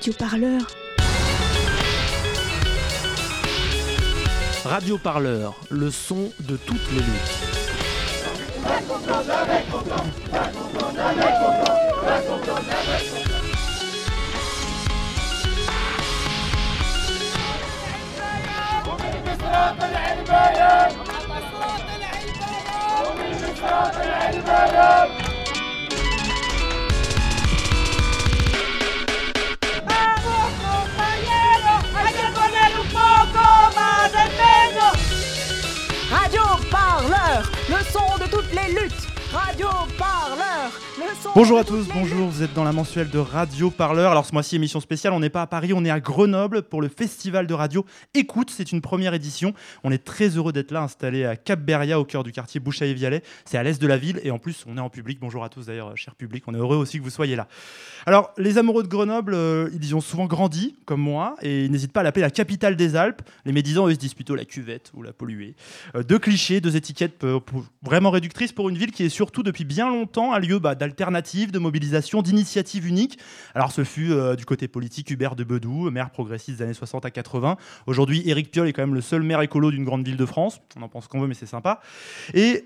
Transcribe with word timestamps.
Radio 0.00 0.14
Parleur. 0.14 0.62
Radio 4.64 4.96
Parleur, 4.96 5.54
le 5.68 5.90
son 5.90 6.32
de 6.40 6.56
toutes 6.56 6.90
les 6.92 7.02
luttes. 7.02 7.50
Luttes. 39.30 39.40
Radio 39.40 39.68
Parleur, 39.96 40.00
le 40.00 40.08
son. 40.08 40.19
Bonjour 41.34 41.58
à 41.58 41.64
tous, 41.64 41.86
bonjour, 41.94 42.28
vous 42.28 42.42
êtes 42.42 42.54
dans 42.54 42.64
la 42.64 42.72
mensuelle 42.72 43.08
de 43.08 43.18
Radio 43.18 43.70
Parleur. 43.70 44.10
Alors 44.10 44.24
ce 44.24 44.32
mois-ci, 44.32 44.56
émission 44.56 44.80
spéciale, 44.80 45.12
on 45.12 45.20
n'est 45.20 45.30
pas 45.30 45.42
à 45.42 45.46
Paris, 45.46 45.72
on 45.72 45.84
est 45.84 45.90
à 45.90 46.00
Grenoble 46.00 46.62
pour 46.62 46.80
le 46.80 46.88
festival 46.88 47.46
de 47.46 47.54
radio 47.54 47.84
Écoute, 48.14 48.50
c'est 48.50 48.72
une 48.72 48.80
première 48.80 49.14
édition. 49.14 49.54
On 49.84 49.92
est 49.92 50.02
très 50.04 50.28
heureux 50.30 50.52
d'être 50.52 50.72
là, 50.72 50.82
installé 50.82 51.24
à 51.24 51.36
Cap 51.36 51.60
Beria, 51.60 52.00
au 52.00 52.04
cœur 52.04 52.24
du 52.24 52.32
quartier 52.32 52.58
Bouchailles-Vialet. 52.58 53.22
C'est 53.44 53.58
à 53.58 53.62
l'est 53.62 53.80
de 53.80 53.86
la 53.86 53.96
ville 53.96 54.20
et 54.24 54.30
en 54.30 54.38
plus, 54.38 54.64
on 54.66 54.76
est 54.76 54.80
en 54.80 54.90
public. 54.90 55.18
Bonjour 55.20 55.44
à 55.44 55.48
tous 55.48 55.66
d'ailleurs, 55.66 55.96
cher 55.96 56.16
public, 56.16 56.42
on 56.46 56.54
est 56.54 56.58
heureux 56.58 56.76
aussi 56.76 56.98
que 56.98 57.04
vous 57.04 57.10
soyez 57.10 57.36
là. 57.36 57.46
Alors, 58.06 58.32
les 58.36 58.58
amoureux 58.58 58.82
de 58.82 58.88
Grenoble, 58.88 59.34
euh, 59.34 59.70
ils 59.74 59.90
y 59.90 59.94
ont 59.94 60.00
souvent 60.00 60.26
grandi, 60.26 60.74
comme 60.84 61.00
moi, 61.00 61.36
et 61.42 61.66
ils 61.66 61.70
n'hésitent 61.70 61.92
pas 61.92 62.00
à 62.00 62.02
l'appeler 62.02 62.22
la 62.22 62.30
capitale 62.30 62.76
des 62.76 62.96
Alpes. 62.96 63.22
Les 63.44 63.52
médisants, 63.52 63.86
eux, 63.86 63.92
se 63.92 63.98
disent 63.98 64.14
plutôt 64.14 64.34
la 64.34 64.46
cuvette 64.46 64.90
ou 64.94 65.02
la 65.02 65.12
polluée. 65.12 65.54
Euh, 65.94 66.02
deux 66.02 66.18
clichés, 66.18 66.60
deux 66.60 66.76
étiquettes 66.76 67.24
euh, 67.24 67.40
vraiment 67.82 68.10
réductrices 68.10 68.52
pour 68.52 68.68
une 68.68 68.78
ville 68.78 68.90
qui 68.90 69.04
est 69.04 69.10
surtout 69.10 69.42
depuis 69.42 69.64
bien 69.64 69.88
longtemps 69.88 70.32
un 70.32 70.38
lieu 70.38 70.58
bah, 70.58 70.74
de 71.10 71.58
mobilisation, 71.58 72.22
d'initiative 72.22 72.86
unique. 72.86 73.18
Alors 73.54 73.72
ce 73.72 73.84
fut 73.84 74.12
euh, 74.12 74.36
du 74.36 74.44
côté 74.44 74.68
politique 74.68 75.10
Hubert 75.10 75.34
de 75.34 75.44
Bedou, 75.44 75.90
maire 75.90 76.10
progressiste 76.10 76.58
des 76.58 76.64
années 76.64 76.74
60 76.74 77.04
à 77.04 77.10
80. 77.10 77.56
Aujourd'hui, 77.86 78.22
Éric 78.26 78.50
Piolle 78.50 78.68
est 78.68 78.72
quand 78.72 78.82
même 78.82 78.94
le 78.94 79.00
seul 79.00 79.22
maire 79.22 79.40
écolo 79.40 79.70
d'une 79.70 79.84
grande 79.84 80.04
ville 80.04 80.16
de 80.16 80.26
France. 80.26 80.60
On 80.76 80.82
en 80.82 80.88
pense 80.88 81.08
qu'on 81.08 81.20
veut, 81.20 81.26
mais 81.26 81.34
c'est 81.34 81.46
sympa. 81.46 81.80
Et, 82.34 82.64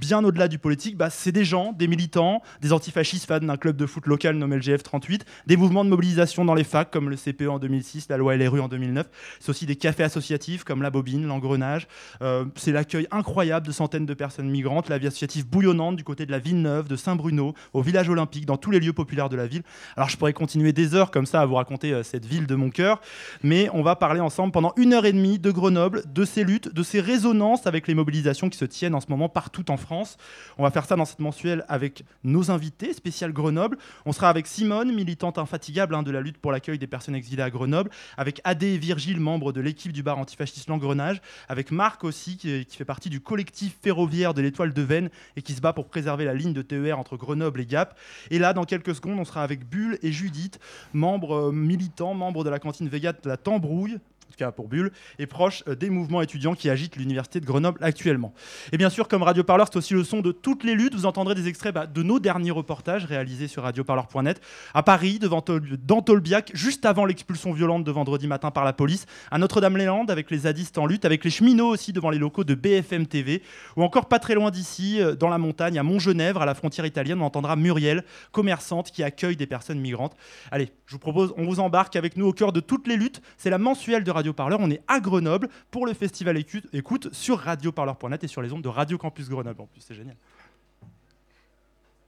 bien 0.00 0.22
au-delà 0.24 0.48
du 0.48 0.58
politique, 0.58 0.96
bah, 0.96 1.10
c'est 1.10 1.32
des 1.32 1.44
gens, 1.44 1.72
des 1.72 1.88
militants, 1.88 2.42
des 2.60 2.72
antifascistes 2.72 3.26
fans 3.26 3.40
d'un 3.40 3.56
club 3.56 3.76
de 3.76 3.86
foot 3.86 4.06
local 4.06 4.36
nommé 4.36 4.56
le 4.56 4.62
GF38, 4.62 5.22
des 5.46 5.56
mouvements 5.56 5.84
de 5.84 5.90
mobilisation 5.90 6.44
dans 6.44 6.54
les 6.54 6.64
facs 6.64 6.90
comme 6.90 7.08
le 7.08 7.16
CPE 7.16 7.48
en 7.48 7.58
2006, 7.58 8.08
la 8.10 8.16
loi 8.18 8.36
LRU 8.36 8.60
en 8.60 8.68
2009. 8.68 9.06
C'est 9.40 9.50
aussi 9.50 9.66
des 9.66 9.76
cafés 9.76 10.04
associatifs 10.04 10.64
comme 10.64 10.82
la 10.82 10.90
Bobine, 10.90 11.26
l'Engrenage. 11.26 11.88
Euh, 12.22 12.44
c'est 12.56 12.72
l'accueil 12.72 13.06
incroyable 13.10 13.66
de 13.66 13.72
centaines 13.72 14.06
de 14.06 14.14
personnes 14.14 14.50
migrantes, 14.50 14.88
la 14.88 14.98
vie 14.98 15.06
associative 15.06 15.46
bouillonnante 15.46 15.96
du 15.96 16.04
côté 16.04 16.26
de 16.26 16.30
la 16.30 16.38
Villeneuve, 16.38 16.88
de 16.88 16.96
Saint-Bruno, 16.96 17.45
au 17.72 17.82
village 17.82 18.08
olympique, 18.08 18.46
dans 18.46 18.56
tous 18.56 18.70
les 18.70 18.80
lieux 18.80 18.92
populaires 18.92 19.28
de 19.28 19.36
la 19.36 19.46
ville. 19.46 19.62
Alors 19.96 20.08
je 20.08 20.16
pourrais 20.16 20.32
continuer 20.32 20.72
des 20.72 20.94
heures 20.94 21.10
comme 21.10 21.26
ça 21.26 21.40
à 21.40 21.46
vous 21.46 21.54
raconter 21.54 21.92
euh, 21.92 22.02
cette 22.02 22.24
ville 22.24 22.46
de 22.46 22.54
mon 22.54 22.70
cœur, 22.70 23.00
mais 23.42 23.68
on 23.72 23.82
va 23.82 23.96
parler 23.96 24.20
ensemble 24.20 24.52
pendant 24.52 24.72
une 24.76 24.92
heure 24.92 25.06
et 25.06 25.12
demie 25.12 25.38
de 25.38 25.50
Grenoble, 25.50 26.02
de 26.12 26.24
ses 26.24 26.44
luttes, 26.44 26.72
de 26.72 26.82
ses 26.82 27.00
résonances 27.00 27.66
avec 27.66 27.88
les 27.88 27.94
mobilisations 27.94 28.48
qui 28.48 28.58
se 28.58 28.64
tiennent 28.64 28.94
en 28.94 29.00
ce 29.00 29.08
moment 29.08 29.28
partout 29.28 29.70
en 29.70 29.76
France. 29.76 30.16
On 30.58 30.62
va 30.62 30.70
faire 30.70 30.84
ça 30.84 30.96
dans 30.96 31.04
cette 31.04 31.20
mensuelle 31.20 31.64
avec 31.68 32.04
nos 32.24 32.50
invités, 32.50 32.92
spécial 32.92 33.32
Grenoble. 33.32 33.78
On 34.04 34.12
sera 34.12 34.28
avec 34.28 34.46
Simone, 34.46 34.94
militante 34.94 35.38
infatigable 35.38 35.94
hein, 35.94 36.02
de 36.02 36.10
la 36.10 36.20
lutte 36.20 36.38
pour 36.38 36.52
l'accueil 36.52 36.78
des 36.78 36.86
personnes 36.86 37.14
exilées 37.14 37.42
à 37.42 37.50
Grenoble, 37.50 37.90
avec 38.16 38.40
Adé 38.44 38.74
et 38.74 38.78
Virgile, 38.78 39.20
membres 39.20 39.52
de 39.52 39.60
l'équipe 39.60 39.92
du 39.92 40.02
bar 40.02 40.18
antifasciste 40.18 40.68
L'Engrenage, 40.68 41.20
avec 41.48 41.70
Marc 41.70 42.04
aussi, 42.04 42.36
qui, 42.36 42.66
fait 42.70 42.84
partie 42.84 43.10
du 43.10 43.20
collectif 43.20 43.76
ferroviaire 43.82 44.34
de 44.34 44.42
l'Étoile 44.42 44.72
de 44.72 44.82
Vennes 44.82 45.10
et 45.36 45.42
qui 45.42 45.54
se 45.54 45.60
bat 45.60 45.72
pour 45.72 45.86
préserver 45.88 46.24
la 46.24 46.34
ligne 46.34 46.52
de 46.52 46.62
TER 46.62 46.98
entre 46.98 47.16
Grenoble 47.16 47.35
et 47.42 47.66
Gap. 47.66 47.98
Et 48.30 48.38
là, 48.38 48.52
dans 48.52 48.64
quelques 48.64 48.94
secondes, 48.94 49.18
on 49.18 49.24
sera 49.24 49.42
avec 49.42 49.68
Bulle 49.68 49.98
et 50.02 50.12
Judith, 50.12 50.58
membres 50.92 51.48
euh, 51.48 51.52
militants, 51.52 52.14
membres 52.14 52.44
de 52.44 52.50
la 52.50 52.58
cantine 52.58 52.88
Vegat 52.88 53.12
de 53.12 53.28
la 53.28 53.36
Tambrouille, 53.36 53.98
cas 54.36 54.52
pour 54.52 54.68
Bulle, 54.68 54.92
et 55.18 55.26
proches 55.26 55.64
euh, 55.68 55.74
des 55.74 55.90
mouvements 55.90 56.22
étudiants 56.22 56.54
qui 56.54 56.70
agitent 56.70 56.96
l'université 56.96 57.40
de 57.40 57.46
Grenoble 57.46 57.78
actuellement. 57.82 58.32
Et 58.72 58.76
bien 58.76 58.90
sûr, 58.90 59.08
comme 59.08 59.22
Radio 59.22 59.44
Parleur, 59.44 59.68
c'est 59.70 59.78
aussi 59.78 59.94
le 59.94 60.04
son 60.04 60.20
de 60.20 60.32
toutes 60.32 60.64
les 60.64 60.74
luttes. 60.74 60.94
Vous 60.94 61.06
entendrez 61.06 61.34
des 61.34 61.48
extraits 61.48 61.74
bah, 61.74 61.86
de 61.86 62.02
nos 62.02 62.20
derniers 62.20 62.50
reportages 62.50 63.04
réalisés 63.04 63.48
sur 63.48 63.62
radioparleur.net 63.62 64.40
à 64.74 64.82
Paris, 64.82 65.18
devant 65.18 65.44
dans 65.84 66.02
Tolbiac, 66.02 66.50
juste 66.54 66.84
avant 66.84 67.04
l'expulsion 67.04 67.52
violente 67.52 67.84
de 67.84 67.90
vendredi 67.90 68.26
matin 68.26 68.50
par 68.50 68.64
la 68.64 68.72
police, 68.72 69.06
à 69.30 69.38
Notre-Dame-les-Landes 69.38 70.10
avec 70.10 70.30
les 70.30 70.38
zadistes 70.38 70.78
en 70.78 70.86
lutte, 70.86 71.04
avec 71.04 71.24
les 71.24 71.30
cheminots 71.30 71.68
aussi 71.68 71.92
devant 71.92 72.10
les 72.10 72.18
locaux 72.18 72.44
de 72.44 72.54
BFM 72.54 73.06
TV, 73.06 73.42
ou 73.76 73.82
encore 73.82 74.06
pas 74.06 74.18
très 74.18 74.34
loin 74.34 74.50
d'ici, 74.50 75.00
euh, 75.00 75.14
dans 75.14 75.28
la 75.28 75.38
montagne, 75.38 75.78
à 75.78 75.82
Montgenèvre, 75.82 76.42
à 76.42 76.46
la 76.46 76.54
frontière 76.54 76.86
italienne, 76.86 77.20
on 77.20 77.26
entendra 77.26 77.56
Muriel, 77.56 78.04
commerçante 78.32 78.90
qui 78.90 79.02
accueille 79.02 79.36
des 79.36 79.46
personnes 79.46 79.80
migrantes. 79.80 80.16
Allez, 80.50 80.70
je 80.86 80.92
vous 80.92 80.98
propose, 80.98 81.34
on 81.36 81.44
vous 81.44 81.60
embarque 81.60 81.96
avec 81.96 82.16
nous 82.16 82.26
au 82.26 82.32
cœur 82.32 82.52
de 82.52 82.60
toutes 82.60 82.86
les 82.86 82.96
luttes. 82.96 83.20
C'est 83.36 83.50
la 83.50 83.58
mensuelle 83.58 84.04
de 84.04 84.10
Radio 84.10 84.25
Parleur. 84.32 84.60
On 84.60 84.70
est 84.70 84.82
à 84.88 85.00
Grenoble 85.00 85.48
pour 85.70 85.86
le 85.86 85.94
festival 85.94 86.36
Écoute, 86.36 86.66
écoute 86.72 87.12
sur 87.12 87.38
radioparleur.net 87.38 88.24
et 88.24 88.28
sur 88.28 88.42
les 88.42 88.52
ondes 88.52 88.62
de 88.62 88.68
Radio 88.68 88.98
Campus 88.98 89.28
Grenoble. 89.28 89.60
En 89.60 89.66
plus, 89.66 89.80
c'est 89.80 89.94
génial. 89.94 90.16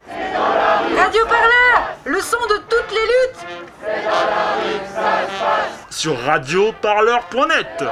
Radio 0.06 1.25
Parleur, 1.27 1.97
le 2.05 2.21
son 2.21 2.37
de 2.37 2.59
toutes 2.69 2.91
les 2.91 3.06
luttes. 3.06 3.47
Sur 5.91 6.19
radioparleur.net 6.19 7.84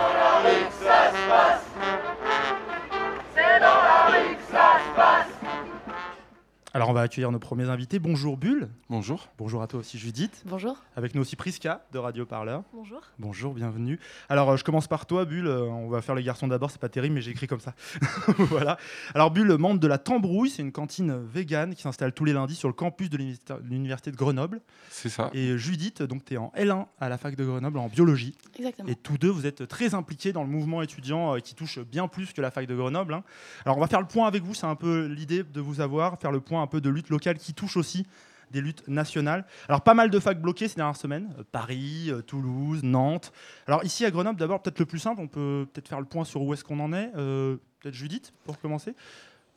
Alors, 6.76 6.90
on 6.90 6.92
va 6.92 7.00
accueillir 7.00 7.32
nos 7.32 7.38
premiers 7.38 7.70
invités. 7.70 7.98
Bonjour 7.98 8.36
Bulle. 8.36 8.68
Bonjour. 8.90 9.30
Bonjour 9.38 9.62
à 9.62 9.66
toi 9.66 9.80
aussi 9.80 9.96
Judith. 9.96 10.42
Bonjour. 10.44 10.76
Avec 10.94 11.14
nous 11.14 11.22
aussi 11.22 11.34
Priska 11.34 11.86
de 11.90 11.96
Radio 11.98 12.26
Parleur. 12.26 12.64
Bonjour. 12.74 13.00
Bonjour, 13.18 13.54
bienvenue. 13.54 13.98
Alors, 14.28 14.50
euh, 14.50 14.56
je 14.58 14.64
commence 14.64 14.86
par 14.86 15.06
toi, 15.06 15.24
Bulle. 15.24 15.46
Euh, 15.46 15.62
on 15.62 15.88
va 15.88 16.02
faire 16.02 16.14
les 16.14 16.22
garçons 16.22 16.46
d'abord, 16.48 16.70
c'est 16.70 16.78
pas 16.78 16.90
terrible, 16.90 17.14
mais 17.14 17.22
j'ai 17.22 17.30
écrit 17.30 17.46
comme 17.46 17.60
ça. 17.60 17.72
voilà. 18.36 18.76
Alors, 19.14 19.30
Bulle, 19.30 19.56
membre 19.56 19.80
de 19.80 19.86
la 19.86 19.96
Tambrouille, 19.96 20.50
c'est 20.50 20.60
une 20.60 20.70
cantine 20.70 21.16
végane 21.24 21.74
qui 21.74 21.80
s'installe 21.80 22.12
tous 22.12 22.26
les 22.26 22.34
lundis 22.34 22.56
sur 22.56 22.68
le 22.68 22.74
campus 22.74 23.08
de 23.08 23.16
l'université- 23.16 24.10
de 24.10 24.16
Grenoble. 24.16 24.60
C'est 24.90 25.08
ça. 25.08 25.30
Et 25.32 25.52
euh, 25.52 25.56
Judith, 25.56 26.02
donc 26.02 26.26
tu 26.26 26.34
es 26.34 26.36
en 26.36 26.52
L1 26.58 26.88
à 27.00 27.08
la 27.08 27.16
fac 27.16 27.36
de 27.36 27.44
Grenoble 27.46 27.78
en 27.78 27.88
biologie. 27.88 28.34
Exactement. 28.58 28.86
Et 28.90 28.96
tous 28.96 29.16
deux, 29.16 29.30
vous 29.30 29.46
êtes 29.46 29.66
très 29.66 29.94
impliqués 29.94 30.34
dans 30.34 30.42
le 30.42 30.50
mouvement 30.50 30.82
étudiant 30.82 31.36
euh, 31.36 31.38
qui 31.38 31.54
touche 31.54 31.78
bien 31.78 32.06
plus 32.06 32.34
que 32.34 32.42
la 32.42 32.50
fac 32.50 32.66
de 32.66 32.76
Grenoble. 32.76 33.14
hein. 33.14 33.24
Alors, 33.64 33.78
on 33.78 33.80
va 33.80 33.86
faire 33.86 34.02
le 34.02 34.06
point 34.06 34.26
avec 34.28 34.42
vous, 34.42 34.52
c'est 34.52 34.66
un 34.66 34.74
peu 34.76 35.06
l'idée 35.06 35.42
de 35.42 35.60
vous 35.62 35.80
avoir, 35.80 36.18
faire 36.20 36.32
le 36.32 36.40
point 36.40 36.65
un 36.66 36.68
peu 36.68 36.80
de 36.80 36.90
lutte 36.90 37.08
locale 37.10 37.38
qui 37.38 37.54
touche 37.54 37.76
aussi 37.76 38.06
des 38.50 38.60
luttes 38.60 38.86
nationales. 38.88 39.44
Alors, 39.68 39.80
pas 39.82 39.94
mal 39.94 40.10
de 40.10 40.18
facs 40.18 40.40
bloquées 40.40 40.68
ces 40.68 40.76
dernières 40.76 40.96
semaines. 40.96 41.34
Euh, 41.38 41.42
Paris, 41.50 42.08
euh, 42.08 42.22
Toulouse, 42.22 42.82
Nantes. 42.82 43.32
Alors, 43.66 43.84
ici 43.84 44.04
à 44.04 44.10
Grenoble, 44.10 44.38
d'abord, 44.38 44.62
peut-être 44.62 44.78
le 44.78 44.86
plus 44.86 44.98
simple, 44.98 45.20
on 45.20 45.28
peut 45.28 45.66
peut-être 45.72 45.88
faire 45.88 46.00
le 46.00 46.06
point 46.06 46.24
sur 46.24 46.42
où 46.42 46.52
est-ce 46.52 46.64
qu'on 46.64 46.80
en 46.80 46.92
est. 46.92 47.10
Euh, 47.16 47.56
peut-être 47.80 47.94
Judith, 47.94 48.32
pour 48.44 48.58
commencer. 48.58 48.94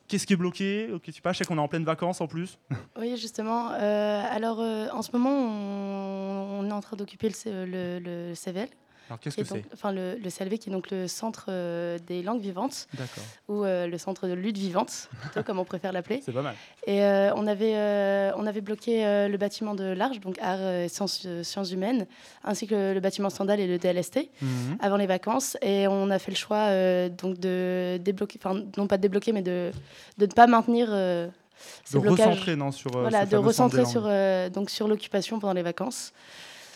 Qu'est-ce 0.08 0.26
qui 0.26 0.32
est 0.32 0.36
bloqué? 0.36 0.92
Qu'est-ce 1.02 1.16
qui 1.16 1.20
passe 1.20 1.36
Je 1.36 1.38
sais 1.38 1.44
qu'on 1.44 1.58
est 1.58 1.60
en 1.60 1.68
pleine 1.68 1.84
vacances 1.84 2.20
en 2.20 2.26
plus. 2.26 2.58
Oui, 2.98 3.16
justement. 3.16 3.68
alors, 3.68 4.58
en 4.58 5.02
ce 5.02 5.12
moment, 5.12 5.30
on, 6.58 6.68
est 6.68 6.72
en 6.72 6.80
train 6.80 6.96
d'occuper 6.96 7.28
le, 7.46 7.64
le, 7.64 8.00
le 8.00 8.34
CVL, 8.34 8.68
Alors, 9.10 9.18
qu'est-ce 9.18 9.36
que 9.38 9.44
c'est 9.44 9.64
enfin 9.74 9.90
le, 9.90 10.14
le 10.22 10.30
CLV, 10.30 10.58
qui 10.58 10.68
est 10.68 10.72
donc 10.72 10.88
le 10.92 11.08
centre 11.08 11.46
euh, 11.48 11.98
des 12.06 12.22
langues 12.22 12.40
vivantes, 12.40 12.86
ou 13.48 13.64
euh, 13.64 13.88
le 13.88 13.98
centre 13.98 14.28
de 14.28 14.34
lutte 14.34 14.56
vivante, 14.56 15.08
plutôt 15.20 15.42
comme 15.42 15.58
on 15.58 15.64
préfère 15.64 15.90
l'appeler. 15.90 16.22
c'est 16.24 16.30
pas 16.30 16.42
mal. 16.42 16.54
Et 16.86 17.02
euh, 17.02 17.34
on, 17.34 17.48
avait, 17.48 17.74
on 18.36 18.46
avait 18.46 18.60
bloqué 18.60 19.02
le 19.28 19.36
bâtiment 19.36 19.74
de 19.74 19.82
l'Arche, 19.82 20.20
donc 20.20 20.38
Arts 20.40 20.60
et 20.60 20.88
sciences, 20.88 21.26
sciences 21.42 21.72
humaines, 21.72 22.06
ainsi 22.44 22.68
que 22.68 22.74
le, 22.76 22.94
le 22.94 23.00
bâtiment 23.00 23.30
Stendhal 23.30 23.58
et 23.58 23.66
le 23.66 23.78
DLST. 23.78 24.28
Mhm. 24.42 24.76
avant 24.80 24.96
les 24.96 25.06
vacances 25.06 25.56
et 25.60 25.88
on 25.88 26.08
a 26.10 26.18
fait 26.18 26.30
le 26.30 26.36
choix 26.36 26.68
donc 27.08 27.38
de 27.38 27.98
débloquer, 28.00 28.38
enfin 28.42 28.62
non 28.76 28.86
pas 28.86 28.96
de 28.96 29.02
débloquer 29.02 29.32
mais 29.32 29.42
de, 29.42 29.72
de 30.18 30.26
ne 30.26 30.30
pas 30.30 30.46
maintenir 30.46 30.90
De 30.90 31.30
blocages. 31.94 32.26
recentrer 32.26 32.56
non, 32.56 32.70
sur 32.70 32.90
voilà, 32.92 33.26
de 33.26 33.36
recentrer 33.36 33.84
sur, 33.86 34.02
donc 34.50 34.70
sur 34.70 34.88
l'occupation 34.88 35.38
pendant 35.40 35.54
les 35.54 35.62
vacances 35.62 36.12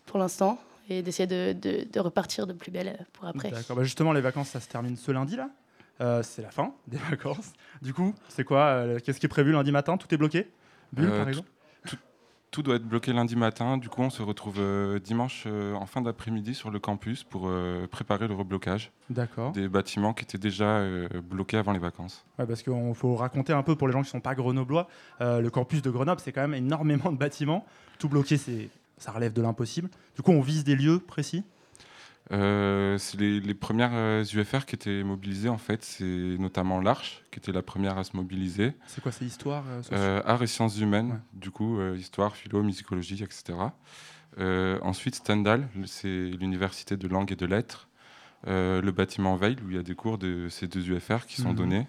pour 0.07 0.19
l'instant 0.19 0.59
et 0.89 1.03
d'essayer 1.03 1.27
de, 1.27 1.53
de- 1.53 1.87
de 1.91 2.01
repartir 2.01 2.47
de 2.47 2.53
plus 2.53 2.71
belle 2.71 3.07
pour 3.13 3.27
après. 3.27 3.51
D'accord. 3.51 3.77
Bah 3.77 3.85
justement, 3.85 4.13
les 4.13 4.21
vacances, 4.21 4.49
ça 4.51 4.61
se 4.61 4.69
termine 4.69 4.97
ce 4.97 5.11
lundi 5.13 5.37
là. 5.37 5.51
Euh, 6.01 6.23
c'est 6.23 6.43
la 6.43 6.51
fin 6.51 6.75
des 6.89 6.97
vacances. 7.11 7.53
Du 7.83 7.95
coup, 7.95 8.15
c'est 8.29 8.45
quoi 8.45 8.61
euh, 8.65 8.99
Qu'est-ce 9.05 9.21
qui 9.21 9.27
est 9.27 9.29
prévu 9.29 9.53
lundi 9.53 9.71
matin? 9.73 9.97
Tout 9.97 10.13
est 10.13 10.19
bloqué? 10.19 10.51
Bulle, 10.93 11.07
Euh, 11.07 11.17
par 11.17 11.23
tout- 11.25 11.29
exemple? 11.29 11.49
Tout 12.51 12.63
doit 12.63 12.77
être 12.77 12.87
bloqué 12.87 13.13
lundi 13.13 13.35
matin. 13.35 13.79
Du 13.79 13.89
coup, 13.89 14.03
on 14.03 14.11
se 14.11 14.23
retrouve 14.23 14.61
euh, 14.61 15.01
dimanche 15.01 15.43
euh, 15.49 15.75
en 15.75 15.87
fin 15.87 16.01
d'après-midi 16.03 16.55
sur 16.55 16.71
le 16.71 16.79
campus 16.79 17.25
pour 17.25 17.49
euh, 17.49 17.89
préparer 17.89 18.29
le 18.29 18.35
reblocage 18.35 18.93
des 19.55 19.67
bâtiments 19.67 20.15
qui 20.15 20.23
étaient 20.23 20.39
déjà 20.39 20.77
euh, 20.79 21.09
bloqués 21.21 21.57
avant 21.57 21.73
les 21.73 21.81
vacances. 21.81 22.25
Ouais, 22.39 22.47
parce 22.47 22.63
qu'il 22.63 22.73
faut 22.95 23.17
raconter 23.17 23.53
un 23.53 23.65
peu 23.65 23.75
pour 23.75 23.89
les 23.89 23.93
gens 23.93 24.03
qui 24.03 24.07
ne 24.07 24.11
sont 24.13 24.21
pas 24.21 24.37
grenoblois. 24.37 24.87
euh, 25.21 25.41
le 25.41 25.51
campus 25.51 25.83
de 25.83 25.91
Grenoble, 25.91 26.21
c'est 26.21 26.31
quand 26.31 26.43
même 26.43 26.55
énormément 26.55 27.11
de 27.11 27.17
bâtiments. 27.19 27.67
Tout 27.99 28.09
bloqué, 28.09 28.37
c'est 28.37 28.69
ça 28.99 29.13
relève 29.13 29.33
de 29.33 29.43
l'impossible. 29.43 29.91
Du 30.17 30.23
coup, 30.23 30.33
on 30.33 30.41
vise 30.41 30.65
des 30.65 30.77
lieux 30.77 30.99
précis 30.99 31.45
euh, 32.33 32.97
c'est 32.97 33.19
les, 33.19 33.55
premières 33.55 33.93
UFR 33.93 34.57
euh, 34.57 34.61
qui 34.67 34.75
étaient 34.75 35.03
mobilisées, 35.03 35.49
en 35.49 35.59
fait, 35.59 35.85
c'est 35.85 36.05
notamment 36.39 36.81
l'Arche, 36.81 37.23
qui 37.31 37.39
était 37.39 37.53
la 37.53 37.63
première 37.63 37.99
à 37.99 38.05
se 38.05 38.17
mobiliser. 38.17 38.73
C'est 38.87 39.03
quoi, 39.03 39.13
c'est 39.13 39.27
histoire 39.27 39.65
euh, 39.93 40.23
Art 40.25 40.43
et 40.43 40.47
sciences 40.47 40.79
humaines, 40.79 41.21
du 41.35 41.51
coup, 41.51 41.81
histoire, 41.95 42.37
philo, 42.37 42.63
musicologie, 42.63 43.23
etc. 43.23 43.59
ensuite, 44.83 45.17
Stendhal, 45.17 45.69
c'est 45.87 46.09
l'université 46.09 46.97
de 46.97 47.09
langue 47.09 47.31
et 47.33 47.37
de 47.37 47.47
lettres. 47.47 47.89
le 48.47 48.91
bâtiment 48.91 49.37
Veil, 49.37 49.57
où 49.65 49.71
il 49.71 49.77
y 49.77 49.79
a 49.79 49.83
des 49.83 49.95
cours 49.95 50.19
de 50.19 50.49
ces 50.49 50.67
deux 50.67 50.91
UFR 50.91 51.27
qui 51.27 51.41
sont 51.41 51.51
mhm. 51.51 51.57
donnés. 51.57 51.87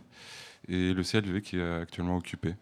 Et 0.68 0.94
le 0.94 1.04
CLV 1.04 1.42
qui 1.42 1.60
est 1.60 1.74
actuellement 1.82 2.18
occupé. 2.18 2.56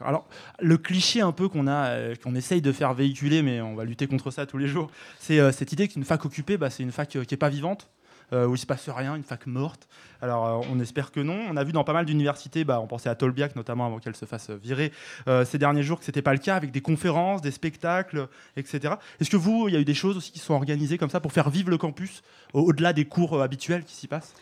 Alors, 0.00 0.26
le 0.60 0.76
cliché 0.76 1.20
un 1.20 1.32
peu 1.32 1.48
qu'on 1.48 1.66
a, 1.66 1.90
euh, 1.90 2.14
qu'on 2.22 2.34
essaye 2.34 2.60
de 2.60 2.72
faire 2.72 2.92
véhiculer, 2.92 3.42
mais 3.42 3.60
on 3.60 3.74
va 3.74 3.84
lutter 3.84 4.06
contre 4.06 4.30
ça 4.30 4.46
tous 4.46 4.58
les 4.58 4.66
jours, 4.66 4.90
c'est 5.18 5.38
euh, 5.38 5.52
cette 5.52 5.72
idée 5.72 5.86
qu'une 5.86 6.04
fac 6.04 6.24
occupée, 6.24 6.56
bah, 6.56 6.70
c'est 6.70 6.82
une 6.82 6.92
fac 6.92 7.14
euh, 7.14 7.24
qui 7.24 7.34
n'est 7.34 7.38
pas 7.38 7.48
vivante, 7.48 7.88
où 8.32 8.54
il 8.54 8.58
se 8.58 8.66
passe 8.66 8.88
rien, 8.88 9.16
une 9.16 9.22
fac 9.22 9.46
morte. 9.46 9.88
Alors, 10.22 10.64
on 10.70 10.78
espère 10.80 11.12
que 11.12 11.20
non. 11.20 11.38
On 11.50 11.56
a 11.56 11.64
vu 11.64 11.72
dans 11.72 11.84
pas 11.84 11.92
mal 11.92 12.04
d'universités, 12.04 12.64
bah, 12.64 12.80
on 12.80 12.86
pensait 12.86 13.08
à 13.08 13.14
Tolbiac 13.14 13.56
notamment 13.56 13.86
avant 13.86 13.98
qu'elle 13.98 14.16
se 14.16 14.26
fasse 14.26 14.50
virer 14.50 14.92
ces 15.44 15.58
derniers 15.58 15.82
jours, 15.82 15.98
que 15.98 16.04
c'était 16.04 16.22
pas 16.22 16.32
le 16.32 16.38
cas, 16.38 16.56
avec 16.56 16.70
des 16.70 16.80
conférences, 16.80 17.42
des 17.42 17.50
spectacles, 17.50 18.28
etc. 18.56 18.94
Est-ce 19.20 19.30
que 19.30 19.36
vous, 19.36 19.68
il 19.68 19.74
y 19.74 19.76
a 19.76 19.80
eu 19.80 19.84
des 19.84 19.94
choses 19.94 20.16
aussi 20.16 20.30
qui 20.30 20.38
sont 20.38 20.54
organisées 20.54 20.98
comme 20.98 21.10
ça 21.10 21.20
pour 21.20 21.32
faire 21.32 21.50
vivre 21.50 21.70
le 21.70 21.78
campus 21.78 22.22
au-delà 22.52 22.92
des 22.92 23.04
cours 23.04 23.40
habituels 23.42 23.84
qui 23.84 23.94
s'y 23.94 24.06
passent? 24.06 24.34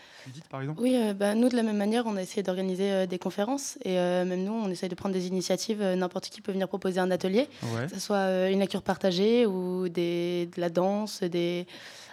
Par 0.51 0.61
exemple? 0.61 0.81
Oui, 0.81 0.95
euh, 0.97 1.15
bah, 1.15 1.35
nous, 1.35 1.49
de 1.49 1.57
la 1.57 1.63
même 1.63 1.77
manière, 1.77 2.07
on 2.07 2.17
a 2.17 2.23
essayé 2.23 2.43
d'organiser 2.43 2.91
euh, 2.91 3.07
des 3.07 3.19
conférences. 3.19 3.79
Et 3.85 3.99
euh, 3.99 4.25
même 4.25 4.45
nous, 4.45 4.53
on 4.53 4.69
essaye 4.69 4.89
de 4.89 4.95
prendre 4.95 5.15
des 5.15 5.27
initiatives. 5.27 5.83
N'importe 5.83 6.29
qui 6.29 6.41
peut 6.41 6.53
venir 6.53 6.69
proposer 6.69 7.01
un 7.01 7.11
atelier, 7.11 7.49
que 7.89 7.95
ce 7.95 8.01
soit 8.01 8.49
une 8.49 8.61
lecture 8.61 8.83
partagée 8.83 9.47
ou 9.47 9.89
des, 9.89 10.49
de 10.55 10.61
la 10.61 10.71
danse, 10.71 11.23
des, 11.23 11.67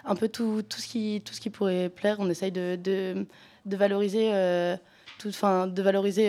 un 0.06 0.14
peu 0.14 0.28
tout, 0.28 0.62
tout, 0.62 0.80
ce 0.80 0.86
qui, 0.86 1.22
tout 1.24 1.34
ce 1.34 1.40
qui 1.40 1.50
pourrait 1.50 1.88
plaire. 1.88 2.16
On 2.18 2.30
essaye 2.30 2.52
de, 2.52 2.76
de, 2.76 3.26
de 3.64 3.76
valoriser. 3.76 4.30
Tout, 5.18 5.30
de 5.30 5.82
valoriser 5.82 6.28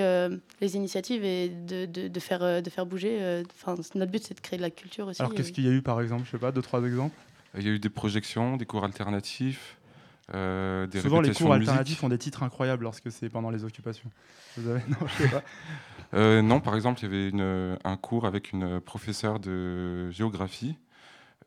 les 0.61 0.75
initiatives 0.77 1.25
et 1.25 1.49
de, 1.49 1.85
de, 1.85 2.19
faire, 2.21 2.61
de 2.63 2.69
faire 2.69 2.85
bouger. 2.85 3.43
Enfin, 3.51 3.75
notre 3.95 4.11
but, 4.11 4.23
c'est 4.23 4.33
de 4.33 4.39
créer 4.39 4.55
de 4.55 4.61
la 4.61 4.69
culture 4.69 5.07
aussi. 5.07 5.21
Alors, 5.21 5.33
qu'est-ce 5.33 5.51
qu'il 5.51 5.65
y 5.65 5.67
a 5.67 5.71
eu, 5.71 5.81
par 5.81 5.99
exemple 5.99 6.23
Je 6.25 6.31
sais 6.31 6.37
pas, 6.37 6.53
deux, 6.53 6.61
trois 6.61 6.81
exemples? 6.83 7.15
Il 7.57 7.65
y 7.65 7.69
a 7.69 7.71
eu 7.71 7.79
des 7.79 7.89
projections, 7.89 8.55
des 8.55 8.65
cours 8.65 8.85
alternatifs, 8.85 9.77
euh, 10.35 10.87
Souvent, 11.01 11.21
les 11.21 11.31
cours 11.31 11.53
alternatifs 11.53 12.03
ont 12.03 12.09
des 12.09 12.17
titres 12.17 12.43
incroyables 12.43 12.83
lorsque 12.83 13.11
c'est 13.11 13.29
pendant 13.29 13.49
les 13.49 13.63
occupations. 13.63 14.09
Vous 14.57 14.69
avez... 14.69 14.81
Non, 14.87 15.07
je 15.07 15.23
sais 15.23 15.29
pas. 15.29 15.43
Euh, 16.13 16.41
non, 16.41 16.59
par 16.59 16.75
exemple, 16.75 16.99
il 17.01 17.03
y 17.03 17.07
avait 17.07 17.29
une, 17.29 17.77
un 17.83 17.97
cours 17.97 18.25
avec 18.25 18.51
une 18.51 18.81
professeure 18.81 19.39
de 19.39 20.09
géographie 20.11 20.77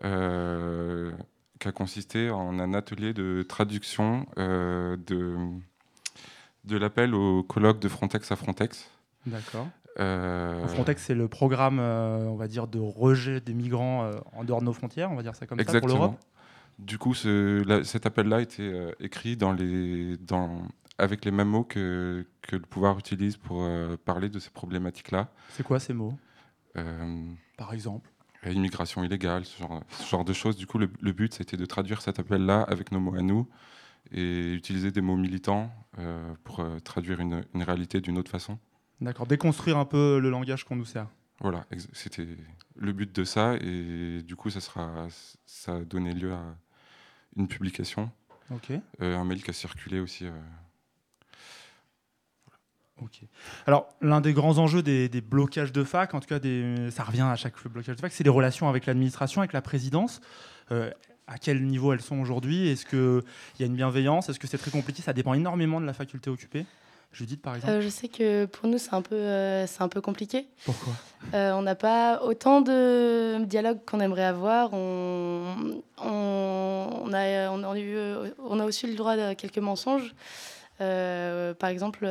euh, 0.05 1.12
qui 1.60 1.68
a 1.68 1.72
consisté 1.72 2.30
en 2.30 2.58
un 2.58 2.74
atelier 2.74 3.12
de 3.12 3.44
traduction 3.44 4.26
de, 4.36 5.36
de 6.64 6.76
l'appel 6.76 7.14
au 7.14 7.44
colloque 7.44 7.78
de 7.78 7.88
Frontex 7.88 8.32
à 8.32 8.36
Frontex. 8.36 8.90
D'accord. 9.26 9.68
Frontex, 9.94 11.04
c'est 11.04 11.14
le 11.14 11.28
programme, 11.28 11.78
on 11.78 12.34
va 12.34 12.48
dire, 12.48 12.66
de 12.66 12.80
rejet 12.80 13.40
des 13.40 13.54
migrants 13.54 14.10
en 14.32 14.42
dehors 14.42 14.60
de 14.60 14.64
nos 14.66 14.72
frontières, 14.72 15.12
on 15.12 15.14
va 15.14 15.22
dire 15.22 15.36
ça 15.36 15.46
comme 15.46 15.62
ça 15.62 15.78
pour 15.80 15.88
l'Europe? 15.88 16.18
Du 16.78 16.96
coup, 16.96 17.12
cet 17.12 18.06
appel-là 18.06 18.40
était 18.40 18.62
euh, 18.62 18.92
écrit 19.00 19.36
dans 19.36 19.52
les, 19.52 20.16
dans, 20.16 20.62
avec 20.96 21.26
les 21.26 21.30
mêmes 21.30 21.48
mots 21.48 21.64
que, 21.64 22.24
que 22.40 22.56
le 22.56 22.62
pouvoir 22.62 22.98
utilise 22.98 23.36
pour 23.36 23.62
euh, 23.62 23.98
parler 24.02 24.30
de 24.30 24.38
ces 24.38 24.48
problématiques-là. 24.48 25.28
C'est 25.50 25.62
quoi 25.62 25.78
ces 25.78 25.92
mots? 25.92 26.14
Euh, 26.78 27.26
Par 27.58 27.74
exemple? 27.74 28.09
Immigration 28.44 29.04
illégale, 29.04 29.44
ce 29.44 29.58
genre, 29.58 29.82
ce 29.90 30.08
genre, 30.08 30.25
de 30.25 30.32
choses. 30.32 30.56
Du 30.56 30.66
coup, 30.66 30.78
le, 30.78 31.12
but, 31.12 31.34
c'était 31.34 31.56
de 31.56 31.66
traduire 31.66 32.00
cet 32.00 32.19
appel-là 32.19 32.62
avec 32.62 32.92
nos 32.92 33.00
mots 33.00 33.14
à 33.14 33.22
nous 33.22 33.48
et 34.12 34.54
utiliser 34.54 34.90
des 34.90 35.02
mots 35.02 35.16
militants 35.16 35.70
pour 36.44 36.64
traduire 36.82 37.20
une, 37.20 37.44
une 37.54 37.62
réalité 37.62 38.00
d'une 38.00 38.16
autre 38.16 38.31
façon. 38.31 38.58
D'accord, 39.00 39.26
déconstruire 39.26 39.76
un 39.76 39.84
peu 39.84 40.19
le 40.19 40.31
langage 40.31 40.64
qu'on 40.64 40.76
nous 40.76 40.87
sert. 40.87 41.06
Voilà, 41.40 41.66
c'était 41.92 42.26
le 42.76 42.92
but 42.92 43.14
de 43.14 43.25
ça 43.25 43.56
et 43.56 44.22
du 44.22 44.37
coup, 44.37 44.50
ça, 44.50 44.60
sera, 44.60 45.08
ça 45.46 45.76
a 45.76 45.81
donné 45.81 46.12
lieu 46.12 46.32
à 46.32 46.56
une 47.36 47.48
publication. 47.48 48.10
Euh, 49.00 49.16
un 49.16 49.25
mail 49.25 49.43
qui 49.43 49.50
a 49.50 49.52
circulé 49.52 50.00
aussi. 50.00 50.26
Ok. 53.02 53.20
Alors, 53.67 53.88
l'un 54.00 54.20
des 54.20 54.32
grands 54.32 54.58
enjeux 54.58 54.82
des, 54.82 55.08
blocages 55.20 55.73
de 55.73 55.85
fac, 55.85 56.14
en 56.14 56.20
tout 56.20 56.29
cas, 56.29 56.38
des, 56.38 56.91
ça 56.91 57.05
revient 57.05 57.23
à 57.23 57.37
chaque 57.37 57.55
blocage 57.69 57.97
de 57.97 58.00
fac, 58.00 58.12
c'est 58.12 58.25
les 58.25 58.31
relations 58.31 58.69
avec 58.69 58.87
l'administration, 58.87 59.41
avec 59.41 59.52
la 59.52 59.62
présidence. 59.62 60.20
Euh, 60.73 60.91
à 61.26 61.38
quel 61.38 61.64
niveau 61.64 61.93
elles 61.93 62.00
sont 62.00 62.20
aujourd'hui? 62.20 62.69
Est-ce 62.69 62.85
qu'il 62.85 63.23
y 63.61 63.62
a 63.62 63.67
une 63.67 63.76
bienveillance? 63.76 64.29
Est-ce 64.29 64.41
que 64.41 64.49
c'est 64.49 64.58
très 64.58 64.73
compliqué? 64.73 65.00
Ça 65.00 65.12
dépend 65.12 65.32
énormément 65.35 65.81
de 65.81 65.87
la 65.87 65.93
faculté 65.93 66.29
occupée. 66.29 66.67
Judith, 67.12 67.43
par 67.43 67.56
exemple 67.56 67.73
euh, 67.73 67.81
Je 67.81 67.88
sais 67.88 68.08
que 68.08 68.47
pour 68.47 68.69
nous, 68.69 68.79
c'est 68.79 68.94
un, 68.94 69.03
peu, 69.03 69.17
euh, 69.17 69.67
un 69.81 69.88
peu 69.88 70.00
compliqué. 70.00 70.46
Pourquoi? 70.64 70.93
Euh, 71.35 71.53
On 71.53 71.62
n'a 71.62 71.75
pas 71.75 72.23
autant 72.23 72.61
de 72.61 73.44
dialogue 73.44 73.79
qu'on 73.85 74.00
aimerait 74.00 74.25
avoir. 74.25 74.73
On, 74.73 75.82
on, 75.99 77.11
a, 77.12 77.50
on, 77.50 77.64
a 77.64 77.79
eu, 77.79 77.96
on 78.38 78.61
a 78.61 78.64
aussi 78.64 78.87
le 78.87 78.94
droit 78.94 79.12
à 79.12 79.35
quelques 79.35 79.58
mensonges. 79.58 80.14
par 80.79 81.69
exemple, 81.69 82.06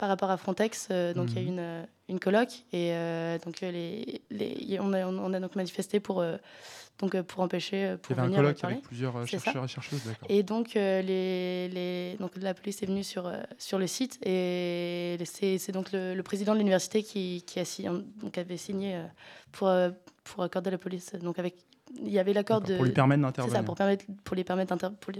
par 0.00 0.08
rapport 0.08 0.30
à 0.30 0.36
Frontex, 0.38 0.88
donc 0.88 1.28
il 1.30 1.34
y 1.34 1.38
a 1.38 1.42
eu 1.42 1.50
mhm. 1.50 1.58
une, 1.58 1.86
une 2.08 2.20
colloque 2.20 2.64
et 2.72 2.92
donc 3.44 3.60
les, 3.60 4.22
les, 4.30 4.78
on, 4.80 4.92
a, 4.94 5.06
on 5.06 5.32
a 5.34 5.40
donc 5.40 5.54
manifesté 5.56 6.00
pour 6.00 6.24
donc 7.00 7.14
euh, 7.14 7.22
pour 7.22 7.42
empêcher 7.42 7.86
euh, 7.86 7.96
pour 7.96 8.12
Il 8.12 8.18
y 8.18 8.20
avait 8.20 8.32
un 8.32 8.36
colloque 8.36 8.64
avec 8.64 8.82
plusieurs 8.82 9.16
euh, 9.16 9.24
chercheurs 9.24 9.64
et 9.64 9.68
chercheuses, 9.68 10.02
Et 10.28 10.42
donc, 10.42 10.74
les, 10.74 11.68
les, 11.68 12.16
donc 12.20 12.32
la 12.36 12.54
police 12.54 12.82
est 12.82 12.86
venue 12.86 13.04
sur, 13.04 13.30
sur 13.58 13.78
le 13.78 13.86
site 13.86 14.18
et 14.24 15.18
c'est 15.24 15.72
donc 15.72 15.92
le, 15.92 16.20
président 16.22 16.52
de 16.52 16.58
l'université 16.58 17.02
qui, 17.02 17.42
qui 17.46 17.58
a 17.58 17.64
signé, 17.64 17.88
donc 17.88 18.36
avait 18.38 18.56
signé 18.56 19.02
pour, 19.52 19.72
pour 20.24 20.44
accorder 20.44 20.70
la 20.70 20.78
police. 20.78 21.12
Donc 21.14 21.38
avec, 21.38 21.56
il 21.98 22.10
y 22.10 22.18
avait 22.18 22.32
l'accord 22.32 22.60
de... 22.60 22.76
Pour 22.76 22.84
lui 22.84 22.92
permettre 22.92 23.22
d'intervenir. 23.22 23.52
C'est 23.52 23.58
ça, 23.58 23.64
pour, 23.64 23.74
permettre, 23.74 24.04
pour 24.24 24.36
les 24.36 24.44
permettre, 24.44 24.76
pour 24.76 25.12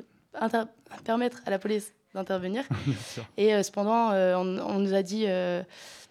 permettre 1.03 1.41
à 1.47 1.51
la 1.51 1.59
police 1.59 1.93
d'intervenir. 2.15 2.65
et 3.37 3.63
cependant, 3.63 4.13
on, 4.13 4.59
on, 4.59 4.79
nous 4.79 4.95
a 4.95 5.03
dit 5.03 5.27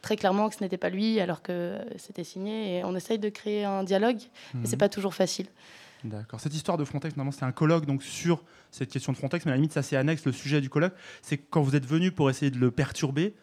très 0.01 0.15
clairement 0.15 0.49
que 0.49 0.55
ce 0.55 0.63
n'était 0.63 0.77
pas 0.77 0.89
lui, 0.89 1.19
alors 1.19 1.41
que 1.41 1.77
c'était 1.97 2.23
signé. 2.23 2.77
Et 2.77 2.83
on 2.83 2.95
essaye 2.95 3.19
de 3.19 3.29
créer 3.29 3.65
un 3.65 3.83
dialogue, 3.83 4.19
mais 4.53 4.65
c'est 4.65 4.73
mhm. 4.73 4.79
pas 4.79 4.89
toujours 4.89 5.13
facile. 5.13 5.47
D'accord. 6.03 6.39
Cette 6.39 6.53
histoire 6.53 6.77
de 6.77 6.85
Frontex, 6.85 7.15
normalement, 7.17 7.31
c'était 7.31 7.45
un 7.45 7.51
colloque 7.51 7.85
donc 7.85 8.03
sur 8.03 8.43
cette 8.71 8.89
question 8.89 9.11
de 9.11 9.17
Frontex, 9.17 9.45
mais 9.45 9.51
à 9.51 9.53
la 9.53 9.57
limite, 9.57 9.73
ça 9.73 9.83
c'est 9.83 9.97
annexe. 9.97 10.25
Le 10.25 10.31
sujet 10.31 10.61
du 10.61 10.69
colloque, 10.69 10.93
c'est 11.21 11.37
quand 11.37 11.61
vous 11.61 11.75
êtes 11.75 11.85
venu 11.85 12.11
pour 12.11 12.29
essayer 12.29 12.51
de 12.51 12.57
le 12.57 12.71
perturber, 12.71 13.33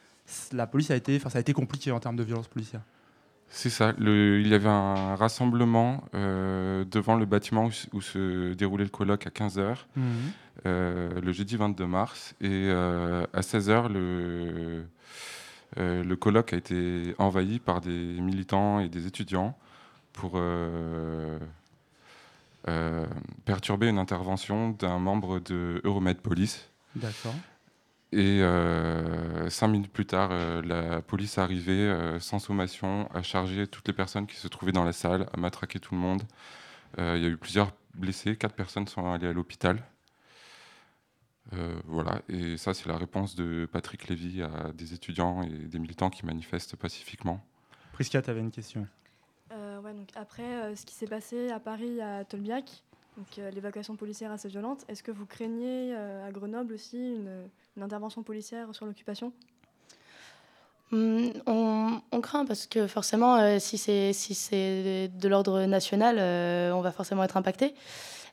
la 0.53 0.67
police 0.67 0.91
a 0.91 0.97
été, 0.97 1.17
enfin, 1.17 1.29
ça 1.29 1.39
a 1.39 1.41
été 1.41 1.53
compliqué 1.53 1.91
en 1.91 2.01
termes 2.01 2.17
de 2.17 2.23
violence 2.23 2.49
policière. 2.49 2.81
C'est 3.49 3.71
ça. 3.71 3.93
Le, 3.99 4.41
il 4.41 4.49
y 4.49 4.55
avait 4.55 4.69
un 4.69 5.15
rassemblement 5.15 6.05
euh, 6.15 6.85
devant 6.85 7.17
le 7.17 7.25
bâtiment 7.25 7.71
où, 7.93 8.01
se 8.01 8.53
déroulait 8.55 8.85
le 8.85 8.91
colloque 8.91 9.27
à 9.27 9.31
15h, 9.31 9.77
mhm. 9.97 10.05
euh, 10.67 11.21
le 11.21 11.33
jeudi 11.33 11.57
22 11.57 11.87
mars. 11.87 12.35
Et 12.41 12.49
euh, 12.51 13.25
à 13.33 13.41
16h, 13.41 13.89
le, 13.89 14.85
le 15.77 16.17
colloque 16.17 16.53
a 16.53 16.57
été 16.57 17.15
envahi 17.19 17.59
par 17.59 17.81
des 17.81 18.21
militants 18.21 18.81
et 18.81 18.89
des 18.89 19.07
étudiants 19.07 19.57
pour 20.13 20.41
perturber 23.45 23.89
une 23.89 23.99
intervention 23.99 24.71
d'un 24.71 24.99
membre 24.99 25.41
de 25.41 25.81
Euromed 25.85 26.19
Police. 26.19 26.69
D'accord. 26.95 27.35
Et 28.19 28.41
cinq 29.51 29.69
minutes 29.69 29.93
plus 29.93 30.07
tard, 30.07 30.31
la 30.63 31.03
police 31.03 31.37
est 31.37 31.41
arrivée 31.41 32.17
sans 32.19 32.39
sommation, 32.39 33.09
a 33.13 33.23
chargé 33.23 33.67
toutes 33.67 33.87
les 33.89 33.93
personnes 33.93 34.27
qui 34.27 34.37
se 34.37 34.49
trouvaient 34.49 34.73
dans 34.73 34.85
la 34.85 34.93
salle, 34.93 35.29
a 35.35 35.37
matraqué 35.37 35.79
tout 35.79 35.95
le 35.95 36.01
monde. 36.01 36.23
Il 36.97 37.19
y 37.19 37.27
a 37.27 37.29
eu 37.29 37.37
plusieurs 37.37 37.73
blessés, 37.95 38.37
quatre 38.37 38.55
personnes 38.55 38.89
sont 38.89 39.13
allées 39.13 39.27
à 39.27 39.33
l'hôpital. 39.33 39.83
Euh, 41.53 41.79
voilà, 41.85 42.23
et 42.29 42.57
ça 42.57 42.75
c'est 42.75 42.89
la 42.89 42.97
réponse 42.97 43.37
de 43.37 43.69
Patrick 43.71 44.09
Lévy 44.09 44.43
à 44.43 44.73
des 44.75 44.95
étudiants 44.95 45.43
et 45.43 45.49
des 45.49 45.79
militants 45.79 46.11
qui 46.11 46.27
manifestent 46.27 46.77
pacifiquement. 46.77 47.45
Prisca, 47.93 48.21
tu 48.21 48.31
avais 48.31 48.41
une 48.41 48.51
question. 48.51 48.87
Euh, 49.53 49.81
ouais, 49.81 49.95
donc 49.95 50.09
après 50.17 50.43
euh, 50.43 50.75
ce 50.75 50.85
qui 50.85 50.95
s'est 50.95 51.07
passé 51.07 51.51
à 51.51 51.61
Paris, 51.61 52.01
à 52.01 52.25
Tolbiac, 52.25 52.83
donc 53.17 53.53
l'évacuation 53.55 53.97
policière 53.97 54.31
assez 54.31 54.49
violente, 54.49 54.85
est-ce 54.89 55.03
que 55.03 55.11
vous 55.11 55.27
craignez 55.27 55.95
à 55.95 56.31
Grenoble 56.31 56.75
aussi 56.75 56.99
une, 56.99 57.49
intervention 57.81 58.23
policière 58.23 58.75
sur 58.75 58.87
l'occupation? 58.87 59.33
Hum, 60.93 61.33
on, 61.47 62.21
craint 62.21 62.45
parce 62.45 62.67
que 62.67 62.87
forcément, 62.87 63.59
si 63.59 63.79
c'est 63.79 64.13
si 64.13 64.51
de 64.53 65.29
l'ordre 65.29 65.65
national, 65.65 66.19
on 66.75 66.81
va 66.81 66.93
forcément 66.93 67.25
être 67.25 67.37
impacté. 67.37 67.75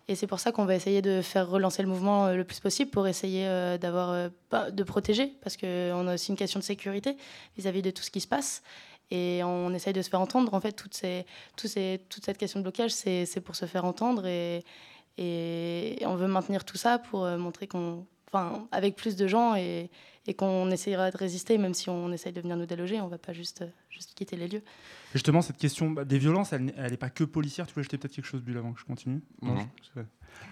Et 0.09 0.15
c'est 0.15 0.27
pour 0.27 0.39
ça 0.39 0.51
qu'on 0.51 0.65
va 0.65 0.75
essayer 0.75 1.01
de 1.01 1.21
faire 1.21 1.49
relancer 1.49 1.81
le 1.81 1.87
mouvement 1.87 2.27
euh, 2.27 2.35
le 2.35 2.43
plus 2.43 2.59
possible 2.59 2.91
pour 2.91 3.07
essayer 3.07 3.47
euh, 3.47 3.77
d'avoir, 3.77 4.09
euh, 4.09 4.29
de 4.69 4.83
protéger, 4.83 5.33
parce 5.41 5.55
qu'on 5.55 6.07
a 6.07 6.15
aussi 6.15 6.31
une 6.31 6.37
question 6.37 6.59
de 6.59 6.65
sécurité 6.65 7.15
vis-à-vis 7.57 7.81
de 7.81 7.89
tout 7.89 8.03
ce 8.03 8.11
qui 8.11 8.19
se 8.19 8.27
passe. 8.27 8.63
Et 9.11 9.41
on 9.43 9.73
essaye 9.73 9.93
de 9.93 10.01
se 10.01 10.09
faire 10.09 10.21
entendre. 10.21 10.53
En 10.53 10.61
fait, 10.61 10.73
toutes 10.73 10.93
ces, 10.93 11.25
ces, 11.57 12.01
toute 12.09 12.25
cette 12.25 12.37
question 12.37 12.59
de 12.59 12.63
blocage, 12.63 12.91
c'est 12.91 13.41
pour 13.43 13.55
se 13.55 13.65
faire 13.65 13.85
entendre 13.85 14.25
et, 14.25 14.63
et 15.17 15.97
on 16.05 16.15
veut 16.15 16.27
maintenir 16.27 16.65
tout 16.65 16.77
ça 16.77 16.99
pour 16.99 17.25
montrer 17.37 17.67
qu'on, 17.67 18.05
enfin, 18.31 18.67
avec 18.71 18.95
plus 18.95 19.15
de 19.15 19.27
gens 19.27 19.55
et, 19.55 19.89
et 20.25 20.33
qu'on 20.33 20.71
essayera 20.71 21.11
de 21.11 21.17
résister, 21.17 21.57
même 21.57 21.73
si 21.73 21.89
on 21.89 22.11
essaye 22.11 22.31
de 22.31 22.41
venir 22.41 22.55
nous 22.55 22.65
déloger, 22.65 22.99
on 23.01 23.05
ne 23.05 23.11
va 23.11 23.17
pas 23.17 23.33
juste, 23.33 23.65
juste 23.89 24.13
quitter 24.13 24.35
les 24.37 24.47
lieux. 24.47 24.63
Justement, 25.13 25.41
cette 25.41 25.57
question 25.57 25.91
bah, 25.91 26.05
des 26.05 26.17
violences, 26.17 26.53
elle 26.53 26.63
n'est 26.63 26.97
pas 26.97 27.09
que 27.09 27.23
policière. 27.23 27.67
Tu 27.67 27.73
voulais 27.73 27.83
jeter 27.83 27.97
peut-être 27.97 28.13
quelque 28.13 28.25
chose, 28.25 28.41
Bulle, 28.41 28.57
avant 28.57 28.73
que 28.73 28.79
je 28.79 28.85
continue 28.85 29.21
Non. 29.41 29.67